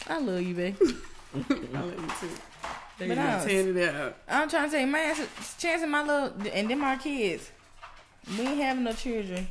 I 0.09 0.19
love 0.19 0.43
you, 0.43 0.55
babe. 0.55 0.77
I 1.35 1.39
love 1.73 1.95
you 1.95 2.29
too. 2.29 2.35
They 2.99 3.09
But 3.09 3.19
I- 3.19 3.45
tearing 3.47 3.77
it 3.77 3.95
out. 3.95 4.17
I'm 4.29 4.49
trying 4.49 4.65
to 4.65 4.71
say, 4.71 4.85
man, 4.85 5.17
chance 5.59 5.87
my 5.87 6.03
little, 6.03 6.33
and 6.53 6.69
then 6.69 6.79
my 6.79 6.97
kids. 6.97 7.51
We 8.39 8.47
ain't 8.47 8.61
having 8.61 8.85
no 8.85 8.93
children. 8.93 9.49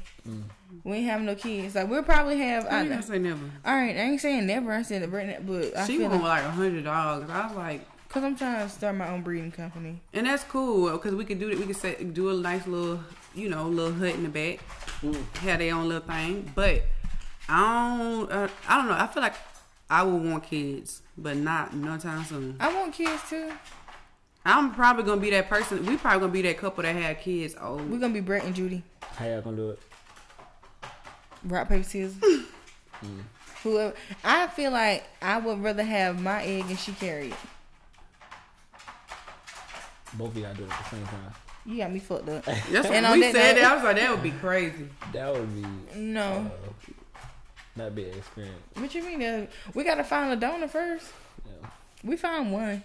We 0.83 0.97
ain't 0.97 1.07
having 1.09 1.25
no 1.25 1.35
kids. 1.35 1.75
Like 1.75 1.89
we'll 1.89 2.03
probably 2.03 2.37
have. 2.39 2.65
I 2.65 2.69
I, 2.69 2.79
ain't 2.81 2.89
gonna 2.89 3.01
say 3.03 3.19
never. 3.19 3.43
all 3.65 3.73
right, 3.75 3.95
I 3.95 3.99
ain't 3.99 4.21
saying 4.21 4.45
never. 4.45 4.71
I 4.71 4.81
said 4.83 5.01
it, 5.01 5.11
but 5.11 5.77
I 5.77 5.85
she 5.87 5.97
feel 5.97 6.09
want 6.09 6.23
like 6.23 6.43
like 6.43 6.43
a 6.43 6.51
hundred 6.51 6.83
dollars. 6.83 7.29
I 7.29 7.47
was 7.47 7.55
like, 7.55 7.81
because 8.07 8.23
I'm 8.23 8.35
trying 8.35 8.67
to 8.67 8.73
start 8.73 8.95
my 8.95 9.09
own 9.09 9.21
breeding 9.21 9.51
company. 9.51 10.01
and 10.13 10.25
that's 10.27 10.43
cool 10.43 10.91
because 10.91 11.15
we 11.15 11.25
could 11.25 11.39
do 11.39 11.49
it. 11.49 11.59
We 11.59 11.65
could 11.65 11.75
set, 11.75 12.13
do 12.13 12.29
a 12.29 12.33
nice 12.33 12.65
little, 12.67 13.01
you 13.35 13.49
know, 13.49 13.67
little 13.67 13.93
hut 13.93 14.15
in 14.15 14.23
the 14.23 14.29
back, 14.29 14.59
have 15.41 15.59
their 15.59 15.75
own 15.75 15.87
little 15.87 16.07
thing. 16.07 16.51
But 16.55 16.83
I 17.47 17.97
don't, 17.97 18.31
uh, 18.31 18.47
I 18.67 18.77
don't 18.77 18.87
know. 18.87 18.97
I 18.97 19.07
feel 19.07 19.23
like 19.23 19.35
I 19.89 20.03
would 20.03 20.23
want 20.23 20.43
kids, 20.43 21.01
but 21.17 21.35
not 21.35 21.75
no 21.75 21.97
time 21.97 22.23
soon. 22.23 22.55
I 22.59 22.73
want 22.73 22.93
kids 22.93 23.21
too. 23.29 23.51
I'm 24.45 24.73
probably 24.73 25.03
gonna 25.03 25.21
be 25.21 25.29
that 25.31 25.49
person. 25.49 25.85
We 25.85 25.97
probably 25.97 26.19
gonna 26.21 26.31
be 26.33 26.41
that 26.43 26.57
couple 26.57 26.83
that 26.83 26.95
had 26.95 27.19
kids 27.21 27.55
Oh, 27.59 27.75
We're 27.75 27.99
gonna 27.99 28.13
be 28.13 28.21
Brett 28.21 28.43
and 28.45 28.55
Judy. 28.55 28.83
how 29.15 29.25
y'all 29.25 29.41
gonna 29.41 29.57
do 29.57 29.69
it? 29.71 29.79
Rock 31.43 31.69
paper 31.69 31.83
scissors. 31.83 32.15
Whoever. 33.63 33.93
I 34.23 34.47
feel 34.47 34.71
like 34.71 35.03
I 35.21 35.37
would 35.37 35.61
rather 35.61 35.83
have 35.83 36.21
my 36.21 36.43
egg 36.43 36.65
and 36.69 36.79
she 36.79 36.93
carry 36.93 37.27
it. 37.29 37.35
Both 40.13 40.31
of 40.31 40.37
y'all 40.37 40.53
do 40.53 40.63
it 40.63 40.71
at 40.71 40.83
the 40.83 40.89
same 40.95 41.05
time. 41.05 41.33
You 41.65 41.77
got 41.77 41.91
me 41.91 41.99
fucked 41.99 42.29
up. 42.29 42.45
That's 42.45 42.71
what 42.71 42.85
And 42.87 43.05
on 43.05 43.13
we 43.13 43.21
that 43.21 43.33
said. 43.35 43.55
note- 43.55 43.61
That 43.61 43.71
I 43.71 43.75
was 43.75 43.83
like, 43.83 43.95
that 43.97 44.11
would 44.11 44.23
be 44.23 44.31
crazy. 44.31 44.89
That 45.13 45.33
would 45.33 45.53
be 45.93 45.97
No. 45.99 46.21
uh, 46.23 46.69
that'd 47.75 47.95
be 47.95 48.05
an 48.09 48.17
experience. 48.17 48.55
What 48.75 48.95
you 48.95 49.03
mean? 49.03 49.21
Uh, 49.21 49.45
we 49.75 49.83
gotta 49.83 50.03
find 50.03 50.31
a 50.33 50.35
donor 50.35 50.67
first. 50.67 51.07
Yeah. 51.45 51.69
We 52.03 52.15
found 52.17 52.51
one 52.51 52.81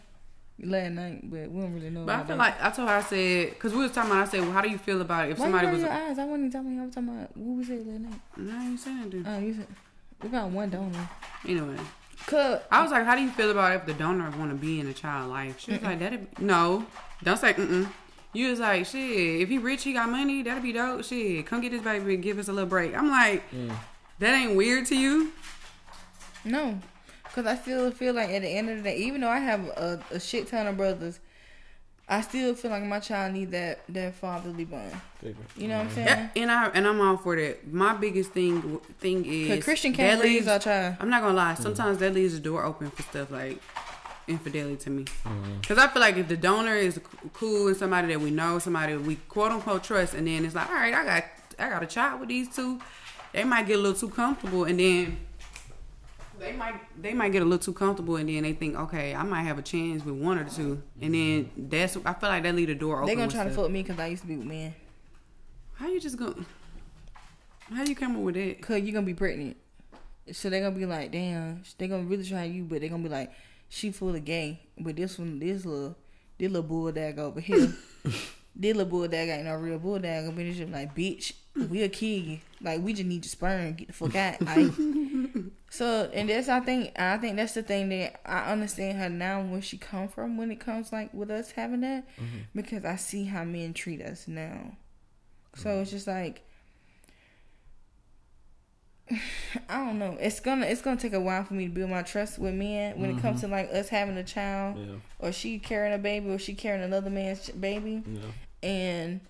last 0.62 0.92
night, 0.92 1.20
but 1.30 1.50
we 1.50 1.60
don't 1.60 1.74
really 1.74 1.90
know. 1.90 2.04
But 2.04 2.14
I 2.14 2.18
feel 2.18 2.26
that. 2.28 2.38
like 2.38 2.62
I 2.62 2.70
told 2.70 2.88
her 2.88 2.94
I 2.96 3.02
said 3.02 3.50
because 3.50 3.72
we 3.72 3.78
was 3.80 3.92
talking 3.92 4.10
about. 4.10 4.26
I 4.26 4.30
said, 4.30 4.40
well, 4.40 4.52
how 4.52 4.60
do 4.60 4.70
you 4.70 4.78
feel 4.78 5.00
about 5.00 5.28
it 5.28 5.32
if 5.32 5.38
Why 5.38 5.44
somebody 5.46 5.66
you 5.66 5.72
was? 5.72 5.82
roll 5.82 5.92
your 5.92 6.02
eyes? 6.02 6.18
I 6.18 6.24
wasn't 6.24 6.38
even 6.46 6.50
talking. 6.50 6.80
I 6.80 6.84
was 6.84 6.94
talking 6.94 7.08
about 7.08 7.36
what 7.36 7.56
we 7.58 7.64
said 7.64 7.86
last 7.86 8.00
night. 8.00 8.20
No, 8.36 8.52
I 8.58 8.64
ain't 8.64 8.80
saying 8.80 9.00
that. 9.00 9.10
dude. 9.10 9.26
Oh, 9.26 9.38
you 9.38 9.54
said 9.54 9.66
we 10.22 10.28
got 10.28 10.50
one 10.50 10.70
donor. 10.70 11.08
Anyway, 11.46 11.76
Cause 12.26 12.60
I 12.70 12.82
was 12.82 12.90
like, 12.90 13.04
how 13.04 13.16
do 13.16 13.22
you 13.22 13.30
feel 13.30 13.50
about 13.50 13.76
if 13.76 13.86
the 13.86 13.92
donor 13.94 14.30
want 14.38 14.50
to 14.50 14.56
be 14.56 14.80
in 14.80 14.86
a 14.86 14.94
child 14.94 15.30
life? 15.30 15.60
She 15.60 15.72
was 15.72 15.82
like, 15.82 15.98
that 15.98 16.40
no, 16.40 16.86
don't 17.22 17.36
say 17.36 17.52
mm. 17.52 17.88
You 18.32 18.50
was 18.50 18.58
like, 18.58 18.86
shit. 18.86 19.42
If 19.42 19.48
he 19.48 19.58
rich, 19.58 19.84
he 19.84 19.92
got 19.92 20.08
money. 20.08 20.42
That'd 20.42 20.62
be 20.62 20.72
dope. 20.72 21.04
Shit, 21.04 21.46
come 21.46 21.60
get 21.60 21.70
this 21.70 21.82
baby 21.82 22.14
and 22.14 22.22
give 22.22 22.38
us 22.38 22.48
a 22.48 22.52
little 22.52 22.68
break. 22.68 22.92
I'm 22.96 23.08
like, 23.08 23.44
that 24.18 24.34
ain't 24.34 24.56
weird 24.56 24.86
to 24.86 24.96
you. 24.96 25.32
no, 26.44 26.78
cause 27.34 27.46
I 27.46 27.56
still 27.56 27.90
feel 27.90 28.14
like 28.14 28.30
at 28.30 28.42
the 28.42 28.48
end 28.48 28.70
of 28.70 28.76
the 28.78 28.82
day, 28.82 28.96
even 28.98 29.20
though 29.20 29.28
I 29.28 29.38
have 29.38 29.66
a, 29.66 30.00
a 30.12 30.20
shit 30.20 30.46
ton 30.46 30.68
of 30.68 30.76
brothers, 30.76 31.18
I 32.08 32.20
still 32.20 32.54
feel 32.54 32.70
like 32.70 32.84
my 32.84 33.00
child 33.00 33.32
need 33.32 33.50
that 33.52 33.80
that 33.88 34.14
fatherly 34.14 34.64
bond. 34.64 34.92
You 35.56 35.68
know 35.68 35.78
what 35.78 35.80
I'm 35.80 35.86
mm-hmm. 35.86 35.94
saying? 35.94 36.06
Yeah, 36.06 36.42
and 36.42 36.50
I 36.50 36.66
and 36.68 36.86
I'm 36.86 37.00
all 37.00 37.16
for 37.16 37.34
that. 37.34 37.72
My 37.72 37.94
biggest 37.94 38.30
thing 38.30 38.78
thing 39.00 39.24
is 39.24 39.48
Cause 39.48 39.64
Christian 39.64 39.92
can't 39.92 40.20
that 40.20 40.24
leaves- 40.24 40.46
our 40.46 40.58
child. 40.58 40.96
I'm 41.00 41.10
not 41.10 41.22
gonna 41.22 41.34
lie. 41.34 41.54
Mm-hmm. 41.54 41.62
Sometimes 41.62 41.98
that 41.98 42.14
leaves 42.14 42.34
the 42.34 42.40
door 42.40 42.64
open 42.64 42.90
for 42.90 43.02
stuff 43.02 43.30
like 43.30 43.60
infidelity 44.28 44.76
to 44.76 44.90
me. 44.90 45.04
Mm-hmm. 45.04 45.60
Because 45.60 45.78
I 45.78 45.88
feel 45.88 46.00
like 46.00 46.16
if 46.16 46.28
the 46.28 46.36
donor 46.36 46.76
is 46.76 47.00
cool 47.32 47.68
and 47.68 47.76
somebody 47.76 48.08
that 48.08 48.20
we 48.20 48.30
know, 48.30 48.58
somebody 48.58 48.96
we 48.96 49.16
quote 49.16 49.50
unquote 49.50 49.82
trust, 49.82 50.14
and 50.14 50.26
then 50.26 50.44
it's 50.44 50.54
like, 50.54 50.68
all 50.68 50.74
right, 50.74 50.94
I 50.94 51.04
got 51.04 51.24
I 51.58 51.70
got 51.70 51.82
a 51.82 51.86
child 51.86 52.20
with 52.20 52.28
these 52.28 52.54
two, 52.54 52.80
they 53.32 53.44
might 53.44 53.66
get 53.66 53.78
a 53.78 53.82
little 53.82 53.98
too 53.98 54.14
comfortable, 54.14 54.64
and 54.64 54.78
then 54.78 55.16
they 56.38 56.52
might 56.52 57.02
they 57.02 57.14
might 57.14 57.30
get 57.32 57.42
a 57.42 57.44
little 57.44 57.58
too 57.58 57.72
comfortable, 57.72 58.16
and 58.16 58.28
then 58.28 58.42
they 58.42 58.52
think, 58.52 58.76
okay, 58.76 59.14
I 59.14 59.22
might 59.22 59.42
have 59.42 59.58
a 59.58 59.62
chance 59.62 60.04
with 60.04 60.14
one 60.16 60.38
or 60.38 60.44
two, 60.44 60.82
and 61.00 61.14
then 61.14 61.50
that's 61.56 61.96
I 62.04 62.12
feel 62.14 62.28
like 62.28 62.42
that 62.42 62.54
leave 62.54 62.68
the 62.68 62.74
door 62.74 62.96
open. 62.96 63.06
They 63.06 63.14
gonna 63.14 63.26
with 63.26 63.34
try 63.34 63.44
to 63.44 63.52
stuff. 63.52 63.64
fuck 63.64 63.72
me 63.72 63.82
because 63.82 63.98
I 63.98 64.06
used 64.06 64.22
to 64.22 64.28
be 64.28 64.36
with 64.36 64.46
men. 64.46 64.74
How 65.74 65.88
you 65.88 66.00
just 66.00 66.16
go? 66.16 66.34
How 67.72 67.82
you 67.84 67.94
come 67.96 68.16
up 68.16 68.22
with 68.22 68.34
that? 68.34 68.60
Cause 68.60 68.80
you're 68.80 68.92
gonna 68.92 69.06
be 69.06 69.14
pregnant. 69.14 69.56
So 70.32 70.48
they're 70.50 70.62
gonna 70.62 70.76
be 70.76 70.86
like, 70.86 71.10
damn, 71.12 71.62
they 71.78 71.88
gonna 71.88 72.04
really 72.04 72.24
try 72.24 72.44
you, 72.44 72.64
but 72.64 72.80
they're 72.80 72.90
gonna 72.90 73.02
be 73.02 73.08
like, 73.08 73.32
she 73.68 73.90
full 73.90 74.14
of 74.14 74.24
gay. 74.24 74.60
But 74.78 74.96
this 74.96 75.18
one, 75.18 75.38
this 75.38 75.64
little, 75.64 75.96
this 76.38 76.50
little 76.50 76.62
bulldog 76.68 77.18
over 77.18 77.40
here, 77.40 77.72
this 78.04 78.76
little 78.76 78.84
bulldog 78.86 79.14
ain't 79.28 79.44
no 79.44 79.54
real 79.56 79.78
bulldog. 79.78 80.34
But 80.34 80.44
it's 80.44 80.58
just 80.58 80.72
like, 80.72 80.94
bitch, 80.94 81.32
Mm-hmm. 81.56 81.68
we 81.68 81.82
a 81.82 81.88
kid. 81.88 82.40
Like 82.60 82.82
we 82.82 82.92
just 82.92 83.06
need 83.06 83.24
your 83.24 83.30
sperm. 83.30 83.74
Get 83.74 83.88
the 83.88 83.92
fuck 83.92 84.14
out. 84.16 84.40
Like, 84.42 84.72
so 85.70 86.10
and 86.12 86.28
that's 86.28 86.48
I 86.48 86.60
think 86.60 86.98
I 86.98 87.16
think 87.18 87.36
that's 87.36 87.54
the 87.54 87.62
thing 87.62 87.88
that 87.90 88.20
I 88.26 88.52
understand 88.52 88.98
her 88.98 89.08
now 89.08 89.42
where 89.42 89.62
she 89.62 89.78
come 89.78 90.08
from 90.08 90.36
when 90.36 90.50
it 90.50 90.58
comes 90.60 90.92
like 90.92 91.14
with 91.14 91.30
us 91.30 91.52
having 91.52 91.82
that 91.82 92.08
mm-hmm. 92.16 92.38
because 92.54 92.84
I 92.84 92.96
see 92.96 93.24
how 93.24 93.44
men 93.44 93.72
treat 93.72 94.02
us 94.02 94.26
now. 94.26 94.76
So 95.54 95.70
mm-hmm. 95.70 95.82
it's 95.82 95.90
just 95.92 96.08
like 96.08 96.42
I 99.68 99.76
don't 99.76 99.98
know. 99.98 100.16
It's 100.20 100.40
gonna 100.40 100.66
it's 100.66 100.82
gonna 100.82 100.96
take 100.96 101.12
a 101.12 101.20
while 101.20 101.44
for 101.44 101.54
me 101.54 101.66
to 101.66 101.72
build 101.72 101.90
my 101.90 102.02
trust 102.02 102.38
with 102.38 102.54
men 102.54 102.98
when 102.98 103.16
it 103.16 103.20
comes 103.20 103.42
to 103.42 103.48
like 103.48 103.72
us 103.72 103.88
having 103.88 104.16
a 104.16 104.24
child 104.24 104.78
Yeah. 104.78 104.94
or 105.18 105.32
she 105.32 105.58
carrying 105.58 105.94
a 105.94 105.98
baby 105.98 106.30
or 106.30 106.38
she 106.38 106.54
carrying 106.54 106.82
another 106.82 107.10
man's 107.10 107.48
baby 107.50 108.02
Yeah. 108.06 108.20
and 108.68 109.20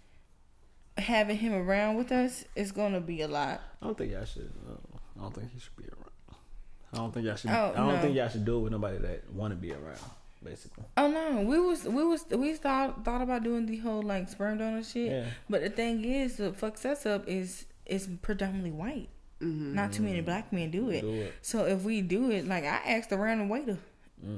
having 0.98 1.36
him 1.36 1.52
around 1.54 1.96
with 1.96 2.12
us 2.12 2.44
is 2.54 2.72
gonna 2.72 3.00
be 3.00 3.20
a 3.22 3.28
lot. 3.28 3.60
I 3.82 3.86
don't 3.86 3.96
think 3.98 4.12
y'all 4.12 4.24
should. 4.24 4.52
Uh, 4.68 4.74
I 5.18 5.22
don't 5.22 5.34
think 5.34 5.50
he 5.52 5.58
should 5.58 5.76
be 5.76 5.84
around. 5.84 6.38
I 6.92 6.96
don't 6.98 7.12
think 7.12 7.26
y'all 7.26 7.36
should. 7.36 7.50
Oh, 7.50 7.72
I 7.74 7.76
don't 7.78 7.94
no. 7.94 8.00
think 8.00 8.16
y'all 8.16 8.28
should 8.28 8.44
do 8.44 8.58
it 8.58 8.60
with 8.60 8.72
nobody 8.72 8.98
that 8.98 9.32
want 9.32 9.52
to 9.52 9.56
be 9.56 9.72
around. 9.72 9.98
Basically. 10.42 10.84
Oh 10.98 11.08
no, 11.08 11.40
we 11.40 11.58
was 11.58 11.84
we 11.84 12.04
was 12.04 12.24
we 12.30 12.52
thought 12.54 13.04
thought 13.04 13.22
about 13.22 13.42
doing 13.44 13.64
the 13.66 13.78
whole 13.78 14.02
like 14.02 14.28
sperm 14.28 14.58
donor 14.58 14.82
shit, 14.84 15.10
Yeah. 15.10 15.24
but 15.48 15.62
the 15.62 15.70
thing 15.70 16.04
is, 16.04 16.36
the 16.36 16.50
fucks 16.50 16.84
us 16.84 17.06
up 17.06 17.26
is 17.26 17.64
is 17.86 18.08
predominantly 18.22 18.70
white. 18.70 19.08
Not 19.40 19.92
too 19.92 20.02
many 20.02 20.20
black 20.22 20.52
men 20.52 20.70
do 20.70 20.88
it. 20.90 21.00
Do 21.02 21.12
it. 21.12 21.34
So 21.42 21.64
if 21.66 21.82
we 21.82 22.00
do 22.02 22.30
it, 22.30 22.46
like 22.46 22.64
I 22.64 22.76
asked 22.86 23.10
the 23.10 23.18
random 23.18 23.48
waiter, 23.50 23.76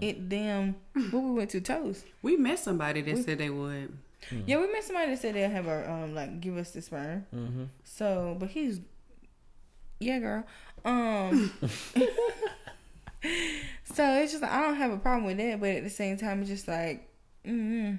it 0.01 0.29
damn 0.29 0.75
what 1.11 1.23
we 1.23 1.31
went 1.33 1.51
to 1.51 1.61
toast. 1.61 2.05
We 2.23 2.37
met 2.37 2.59
somebody 2.59 3.03
that 3.03 3.25
said 3.25 3.39
they 3.39 3.51
would. 3.51 3.97
Yeah, 4.47 4.59
we 4.61 4.73
met 4.73 4.85
somebody 4.85 5.11
that 5.13 5.21
said 5.21 5.35
they'll 5.35 5.51
have 5.51 5.67
a 5.67 5.91
um 5.91 6.15
like 6.15 6.41
give 6.41 6.57
us 6.57 6.71
the 6.73 6.83
sperm. 6.83 7.27
Mm-hmm. 7.35 7.65
So, 7.85 8.37
but 8.39 8.51
he's 8.51 8.81
yeah, 10.01 10.19
girl. 10.19 10.45
Um. 10.85 11.53
so 13.85 14.05
it's 14.19 14.33
just 14.33 14.43
like, 14.43 14.53
I 14.53 14.61
don't 14.61 14.77
have 14.77 14.93
a 14.93 14.99
problem 14.99 15.25
with 15.25 15.39
that, 15.39 15.59
but 15.61 15.71
at 15.71 15.85
the 15.85 15.91
same 15.91 16.17
time, 16.17 16.41
it's 16.41 16.51
just 16.51 16.69
like, 16.69 17.09
mm 17.45 17.99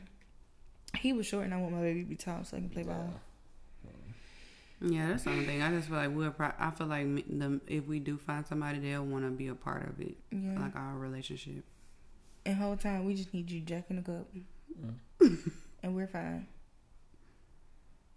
he 1.00 1.14
was 1.14 1.28
short, 1.28 1.44
and 1.46 1.54
I 1.54 1.58
want 1.58 1.74
my 1.76 1.82
baby 1.82 2.02
to 2.04 2.10
be 2.10 2.16
tall 2.16 2.44
so 2.44 2.58
I 2.58 2.60
can 2.62 2.70
play 2.70 2.82
ball. 2.82 3.14
Yeah, 4.82 5.10
that's 5.10 5.24
the 5.24 5.30
only 5.32 5.46
thing. 5.46 5.62
I 5.62 5.70
just 5.70 5.90
feel 5.90 5.98
like 5.98 6.10
we're. 6.10 6.32
Pro- 6.32 6.54
I 6.58 6.72
feel 6.72 6.88
like 6.88 7.06
the, 7.28 7.60
if 7.68 7.86
we 7.86 8.00
do 8.00 8.18
find 8.18 8.48
somebody, 8.48 8.80
they'll 8.80 9.06
want 9.06 9.24
to 9.26 9.30
be 9.30 9.48
a 9.48 9.54
part 9.56 9.88
of 9.90 10.00
it, 10.00 10.16
Yeah. 10.32 10.60
like 10.60 10.76
our 10.76 10.96
relationship. 10.98 11.64
and 12.46 12.56
whole 12.56 12.78
time 12.78 13.06
we 13.06 13.14
just 13.14 13.32
need 13.34 13.52
you 13.52 13.60
jacking 13.62 13.98
the 13.98 14.02
cup, 14.02 14.28
and 15.88 15.96
we're 15.96 16.08
fine. 16.08 16.46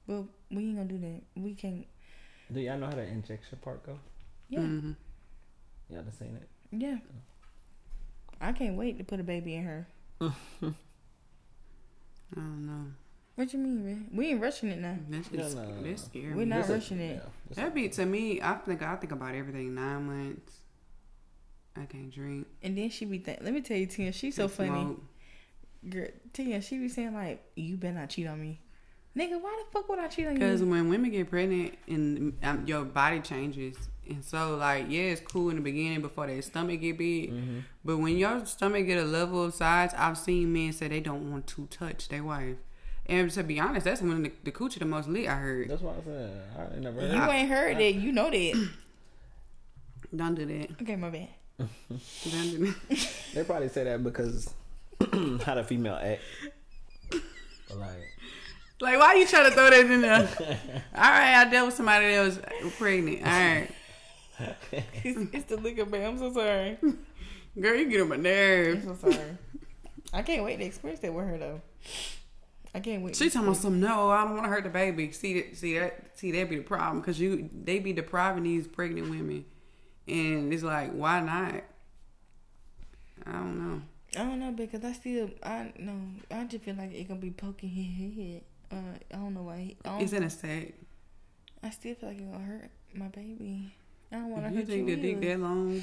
But 0.06 0.24
we 0.50 0.58
ain't 0.64 0.76
gonna 0.76 0.88
do 0.88 0.98
that. 0.98 1.20
We 1.36 1.54
can't. 1.54 1.86
Do 2.52 2.60
y'all 2.60 2.78
know 2.78 2.86
how 2.86 2.92
the 2.92 3.02
injection 3.06 3.58
part 3.62 3.84
go? 3.86 3.98
Yeah, 4.48 4.60
hmm 4.60 4.92
Y'all 5.88 6.02
done 6.02 6.12
seen 6.12 6.36
it? 6.36 6.48
yeah. 6.72 6.98
I 8.40 8.52
can't 8.52 8.76
wait 8.76 8.98
to 8.98 9.04
put 9.04 9.20
a 9.20 9.22
baby 9.22 9.54
in 9.54 9.64
her. 9.64 9.86
I 10.20 10.26
don't 12.34 12.66
know. 12.66 12.86
What 13.36 13.52
you 13.52 13.58
mean, 13.58 13.84
man? 13.84 14.08
We 14.12 14.28
ain't 14.30 14.40
rushing 14.40 14.70
it 14.70 14.78
now. 14.78 14.96
That's 15.08 15.30
Yeah, 15.30 15.40
just 15.42 15.56
no, 15.56 15.64
no, 15.64 15.82
that's 15.82 16.04
scary. 16.04 16.34
We're 16.34 16.46
not 16.46 16.58
This 16.58 16.66
is- 16.66 16.72
rushing 16.74 17.00
it. 17.00 17.22
yeah, 17.22 17.54
That'd 17.54 17.74
be 17.74 17.88
to 17.88 18.06
me. 18.06 18.40
I 18.42 18.54
think 18.54 18.82
I 18.82 18.96
think 18.96 19.12
about 19.12 19.34
everything. 19.34 19.74
Nine 19.74 20.06
months. 20.06 20.52
I 21.76 21.84
can't 21.84 22.12
drink. 22.12 22.46
And 22.62 22.76
then 22.76 22.90
she 22.90 23.04
be 23.04 23.18
think. 23.18 23.38
Let 23.42 23.54
me 23.54 23.60
tell 23.60 23.76
you, 23.76 23.86
Tia, 23.86 24.12
she's 24.12 24.34
so 24.36 24.48
funny. 24.48 24.70
smoke. 24.70 25.02
Girl, 25.88 26.08
Tia, 26.32 26.60
she 26.60 26.78
be 26.78 26.88
saying 26.88 27.14
like, 27.14 27.42
"You 27.56 27.76
better 27.76 27.94
not 27.94 28.10
cheat 28.10 28.26
on 28.26 28.40
me, 28.40 28.60
nigga. 29.16 29.40
Why 29.40 29.62
the 29.64 29.70
fuck 29.72 29.88
would 29.88 29.98
I 29.98 30.08
cheat 30.08 30.26
on 30.26 30.32
you? 30.34 30.38
Because 30.38 30.62
when 30.62 30.88
women 30.90 31.10
get 31.10 31.30
pregnant 31.30 31.74
and 31.88 32.36
um, 32.42 32.64
your 32.66 32.84
body 32.84 33.20
changes, 33.20 33.76
and 34.08 34.22
so 34.24 34.56
like 34.56 34.86
yeah, 34.90 35.04
it's 35.04 35.20
cool 35.22 35.48
in 35.50 35.56
the 35.56 35.62
beginning 35.62 36.02
before 36.02 36.26
their 36.26 36.42
stomach 36.42 36.80
get 36.80 36.98
big, 36.98 37.30
Mm-hmm. 37.32 37.58
but 37.84 37.96
when 37.96 38.16
your 38.18 38.44
stomach 38.44 38.84
get 38.86 38.98
a 38.98 39.04
level 39.04 39.42
of 39.44 39.54
size, 39.54 39.92
I've 39.96 40.18
seen 40.18 40.52
men 40.52 40.72
say 40.74 40.88
they 40.88 41.00
don't 41.00 41.30
want 41.30 41.46
to 41.48 41.66
touch 41.68 42.08
their 42.08 42.24
wife. 42.24 42.56
And 43.06 43.28
to 43.30 43.42
be 43.42 43.58
honest, 43.58 43.84
that's 43.86 44.02
when 44.02 44.22
the, 44.22 44.32
the 44.44 44.52
coochie 44.52 44.78
the 44.78 44.84
most 44.84 45.08
lit. 45.08 45.26
I 45.28 45.34
heard. 45.36 45.68
That's 45.70 45.82
what 45.82 45.96
I 46.00 46.04
said. 46.04 46.42
I 46.58 46.62
ain't 46.74 46.82
never 46.82 47.00
heard. 47.00 47.12
You 47.12 47.22
ain't 47.22 47.48
heard 47.48 47.80
it, 47.80 47.94
You 47.96 48.12
know 48.12 48.30
that. 48.30 48.68
Don't 50.14 50.34
do 50.34 50.44
that. 50.46 50.70
Okay, 50.82 50.96
my 50.96 51.10
bad. 51.10 51.28
Don't 51.58 52.50
do 52.50 52.66
that. 52.66 53.08
They 53.34 53.44
probably 53.44 53.68
say 53.68 53.84
that 53.84 54.02
because 54.04 54.52
how 55.44 55.54
the 55.54 55.64
female 55.64 55.94
act. 56.00 56.20
But 57.10 57.78
like, 57.78 57.90
Like, 58.80 58.98
why 58.98 59.14
you 59.14 59.26
trying 59.26 59.48
to 59.48 59.54
throw 59.54 59.70
that 59.70 59.86
in 59.90 60.00
there? 60.00 60.28
All 60.94 61.10
right, 61.10 61.34
I 61.36 61.50
dealt 61.50 61.66
with 61.66 61.74
somebody 61.76 62.06
that 62.14 62.24
was 62.24 62.40
pregnant. 62.78 63.22
All 63.22 63.28
right, 63.30 63.68
It's, 65.04 65.34
it's 65.34 65.44
the 65.44 65.56
liquor, 65.56 65.86
man. 65.86 66.06
I'm 66.06 66.18
so 66.18 66.32
sorry. 66.32 66.78
girl, 67.60 67.74
you 67.76 67.88
get 67.88 68.00
on 68.00 68.08
my 68.08 68.16
nerves. 68.16 68.86
I'm 68.86 68.98
so 68.98 69.10
sorry. 69.10 69.36
I 70.12 70.22
can't 70.22 70.42
wait 70.44 70.56
to 70.58 70.64
experience 70.64 71.00
that 71.00 71.14
with 71.14 71.26
her 71.26 71.38
though. 71.38 71.60
I 72.74 72.80
can't 72.80 73.02
wait. 73.02 73.16
She 73.16 73.28
talking 73.30 73.48
about 73.48 73.56
some. 73.60 73.80
No, 73.80 74.10
I 74.10 74.22
don't 74.24 74.32
want 74.34 74.44
to 74.44 74.48
hurt 74.50 74.64
the 74.64 74.70
baby. 74.70 75.12
See 75.12 75.40
that? 75.40 75.56
See 75.56 75.78
that? 75.78 76.18
See 76.18 76.30
that 76.32 76.48
be 76.48 76.56
the 76.56 76.62
problem 76.62 77.00
because 77.00 77.18
you 77.20 77.48
they 77.52 77.78
be 77.80 77.92
depriving 77.92 78.44
these 78.44 78.66
pregnant 78.66 79.10
women, 79.10 79.44
and 80.08 80.52
it's 80.52 80.62
like, 80.62 80.92
why 80.92 81.20
not? 81.20 81.62
I 83.26 83.32
don't 83.32 83.58
know. 83.58 83.82
I 84.16 84.24
don't 84.24 84.40
know 84.40 84.50
because 84.52 84.84
I 84.84 84.92
still 84.92 85.30
I 85.42 85.72
no 85.78 85.94
I 86.30 86.44
just 86.44 86.64
feel 86.64 86.74
like 86.74 86.92
it 86.92 87.08
gonna 87.08 87.20
be 87.20 87.30
poking 87.30 87.68
his 87.70 88.14
head. 88.16 88.42
Uh, 88.72 88.98
I 89.12 89.16
don't 89.16 89.34
know 89.34 89.42
why. 89.42 89.74
I, 89.84 89.98
don't, 89.98 90.12
in 90.12 90.22
a 90.24 90.30
sack. 90.30 90.74
I 91.62 91.70
still 91.70 91.94
feel 91.94 92.08
like 92.10 92.18
it 92.20 92.30
gonna 92.32 92.44
hurt 92.44 92.70
my 92.94 93.08
baby. 93.08 93.72
I 94.12 94.16
don't 94.16 94.30
want 94.30 94.46
to 94.46 94.50
You 94.52 94.58
hurt 94.58 94.66
think 94.66 94.88
you. 94.88 94.96
the 94.96 95.02
dick 95.02 95.20
that 95.20 95.40
long? 95.40 95.82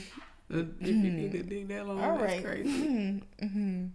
Uh, 0.53 0.57
if 0.59 0.67
you 0.81 1.01
think 1.01 1.31
the 1.31 1.43
dick 1.43 1.67
that 1.69 1.87
long? 1.87 2.03
All 2.03 2.17
that's 2.17 2.33
right. 2.33 2.43
crazy. 2.45 3.21
hmm 3.41 3.85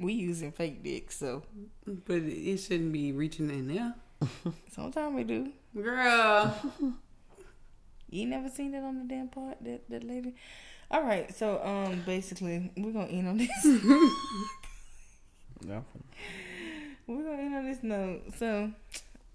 We 0.00 0.12
using 0.14 0.50
fake 0.52 0.82
dick, 0.82 1.12
so 1.12 1.42
But 1.86 2.22
it 2.22 2.58
shouldn't 2.58 2.92
be 2.92 3.12
reaching 3.12 3.50
in 3.50 3.68
there, 3.68 3.94
sometimes 4.72 5.14
we 5.14 5.24
do. 5.24 5.52
girl. 5.76 6.54
You 8.08 8.26
never 8.26 8.48
seen 8.48 8.72
that 8.72 8.82
on 8.82 8.98
the 8.98 9.04
damn 9.04 9.28
part 9.28 9.58
that 9.62 9.88
that 9.88 10.02
lady. 10.04 10.34
All 10.90 11.02
right, 11.04 11.32
so 11.34 11.62
um, 11.64 12.02
basically 12.04 12.70
we're 12.76 12.92
gonna 12.92 13.06
end 13.06 13.28
on 13.28 13.38
this. 13.38 13.50
yeah. 15.66 15.80
we're 17.06 17.22
gonna 17.22 17.42
end 17.42 17.54
on 17.54 17.64
this 17.66 17.82
note. 17.82 18.22
So 18.36 18.72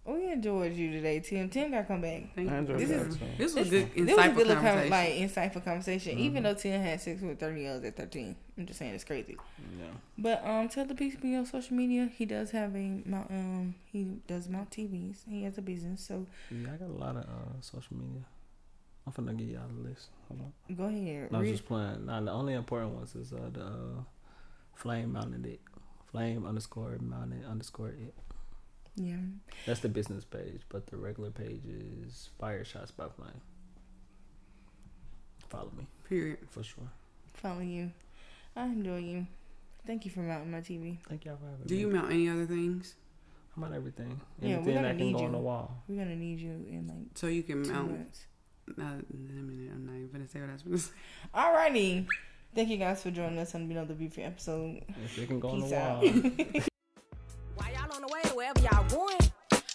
we 0.06 0.32
enjoyed 0.32 0.74
you 0.74 0.92
today, 0.92 1.20
Tim. 1.22 1.50
Tim 1.50 1.72
got 1.72 1.80
to 1.80 1.84
come 1.86 2.02
back. 2.02 2.36
Thank 2.36 2.52
I 2.52 2.58
enjoyed 2.58 2.80
This 2.80 2.90
that 2.90 3.08
is- 3.08 3.18
too. 3.18 3.26
This 3.38 3.56
was 3.56 3.68
a 3.68 3.70
good, 3.70 3.92
This 3.96 4.16
was 4.18 4.26
a 4.26 4.30
insightful 4.30 4.36
good 4.36 4.48
conversation. 4.48 4.82
con- 4.82 4.90
like 4.92 5.10
insightful 5.14 5.64
conversation. 5.64 6.20
Even 6.20 6.44
though 6.44 6.54
Tim 6.54 6.82
had 6.82 7.02
sex 7.02 7.22
with 7.22 7.40
thirty 7.40 7.62
years 7.62 7.84
at 7.86 7.96
thirteen, 7.96 8.36
I'm 8.58 8.66
just 8.66 8.78
saying 8.80 8.94
it's 8.94 9.04
crazy. 9.06 9.38
Yeah. 9.80 9.86
But 10.18 10.46
um, 10.46 10.68
tell 10.70 10.86
the 10.86 10.94
people 10.94 11.34
on 11.36 11.46
social 11.46 11.76
media 11.76 12.10
he 12.14 12.26
does 12.26 12.52
have 12.52 12.76
a 12.76 13.02
mount 13.06 13.32
um 13.32 13.76
he 13.92 14.08
does 14.28 14.50
mount 14.50 14.72
TVs. 14.72 15.20
He 15.30 15.44
has 15.44 15.58
a 15.58 15.62
business, 15.62 16.02
so 16.06 16.28
Yeah, 16.52 16.74
I 16.74 16.76
got 16.76 16.90
a 16.90 16.94
lot 16.94 17.16
of 17.16 17.24
uh, 17.24 17.62
social 17.62 17.96
media. 17.98 18.22
I'm 19.08 19.14
finna 19.14 19.38
give 19.38 19.50
y'all 19.50 19.62
the 19.68 19.88
list. 19.90 20.08
Hold 20.30 20.42
on. 20.42 20.76
go 20.76 20.84
ahead. 20.86 21.32
No, 21.32 21.38
I 21.38 21.42
was 21.42 21.50
just 21.52 21.66
playing. 21.66 22.06
Nah, 22.08 22.22
the 22.22 22.32
only 22.32 22.54
important 22.54 22.94
ones 22.96 23.16
is 23.16 23.32
uh, 23.34 23.50
the 23.54 23.62
uh, 23.64 24.02
flame 24.74 25.14
mounted 25.14 25.46
it. 25.46 25.62
Flame 26.12 26.46
underscore 26.46 26.98
mounted 27.02 27.46
underscore 27.46 27.90
it. 27.90 28.14
yeah. 28.96 29.18
That's 29.66 29.82
the 29.82 29.90
business 29.90 30.24
page, 30.26 30.62
but 30.70 30.88
the 30.88 30.98
regular 30.98 31.30
page 31.30 31.62
is 31.68 32.30
Fire 32.40 32.64
Shots 32.66 32.92
by 32.92 33.08
Flame. 33.10 33.42
Follow 35.50 35.72
me 35.78 35.86
Period. 36.10 36.40
for 36.50 36.64
sure. 36.64 36.90
Follow 37.34 37.62
you. 37.62 37.92
I 38.56 38.66
enjoy 38.66 38.98
you. 39.00 39.28
Thank 39.86 40.06
you 40.06 40.12
for 40.12 40.22
mounting 40.22 40.50
my 40.52 40.62
TV. 40.62 40.98
Thank 41.08 41.26
y'all 41.26 41.38
for 41.38 41.46
having 41.46 41.68
Do 41.68 41.76
me. 41.76 41.82
you 41.82 41.88
mount 41.90 42.12
any 42.12 42.30
other 42.30 42.46
things 42.46 42.96
I'm 43.56 43.64
on 43.64 43.74
everything. 43.74 44.20
Yeah, 44.42 44.48
we're 44.48 44.54
Anything 44.56 44.74
gonna 44.76 44.88
that 44.88 44.98
can 44.98 45.12
go 45.14 45.20
you. 45.20 45.26
on 45.26 45.32
the 45.34 45.38
wall. 45.38 45.84
We're 45.88 46.00
gonna 46.04 46.16
need 46.16 46.40
you 46.40 46.50
in 46.70 46.88
like 46.88 47.08
so 47.16 47.28
you 47.28 47.44
can 47.44 47.64
two 47.64 47.72
mount? 47.72 47.92
months. 47.92 48.26
Uh, 48.70 48.82
I'm 48.82 49.86
not 49.86 49.96
even 49.96 50.10
gonna 50.12 50.28
say 50.28 50.42
what 50.42 50.50
I 50.50 50.54
was 50.54 50.62
gonna 50.64 50.78
say. 50.78 50.92
Alrighty. 51.36 52.08
Thank 52.54 52.70
you 52.70 52.78
guys 52.78 53.04
for 53.04 53.12
joining 53.12 53.38
us 53.38 53.54
on 53.54 53.64
another 53.64 53.94
Beauty 53.94 54.24
episode. 54.24 54.82
It 55.18 55.28
can 55.28 55.40
go 55.40 55.50
on 55.50 55.62
Peace. 56.02 56.68
While 57.56 57.72
y'all 57.74 57.94
on 57.94 58.02
the 58.02 58.08
way 58.08 58.22
to 58.24 58.36
wherever 58.36 58.60
y'all 58.62 58.88
going, 58.90 59.18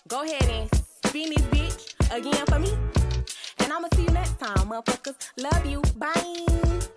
go 0.08 0.22
ahead 0.22 0.44
and 0.44 0.70
spin 1.06 1.30
this 1.30 1.42
bitch 1.46 2.16
again 2.16 2.46
for 2.46 2.58
me. 2.58 2.72
And 3.58 3.72
I'ma 3.72 3.88
see 3.94 4.02
you 4.02 4.10
next 4.10 4.38
time, 4.38 4.68
motherfuckers. 4.68 5.30
Love 5.36 5.66
you. 5.66 5.82
Bye. 5.96 6.96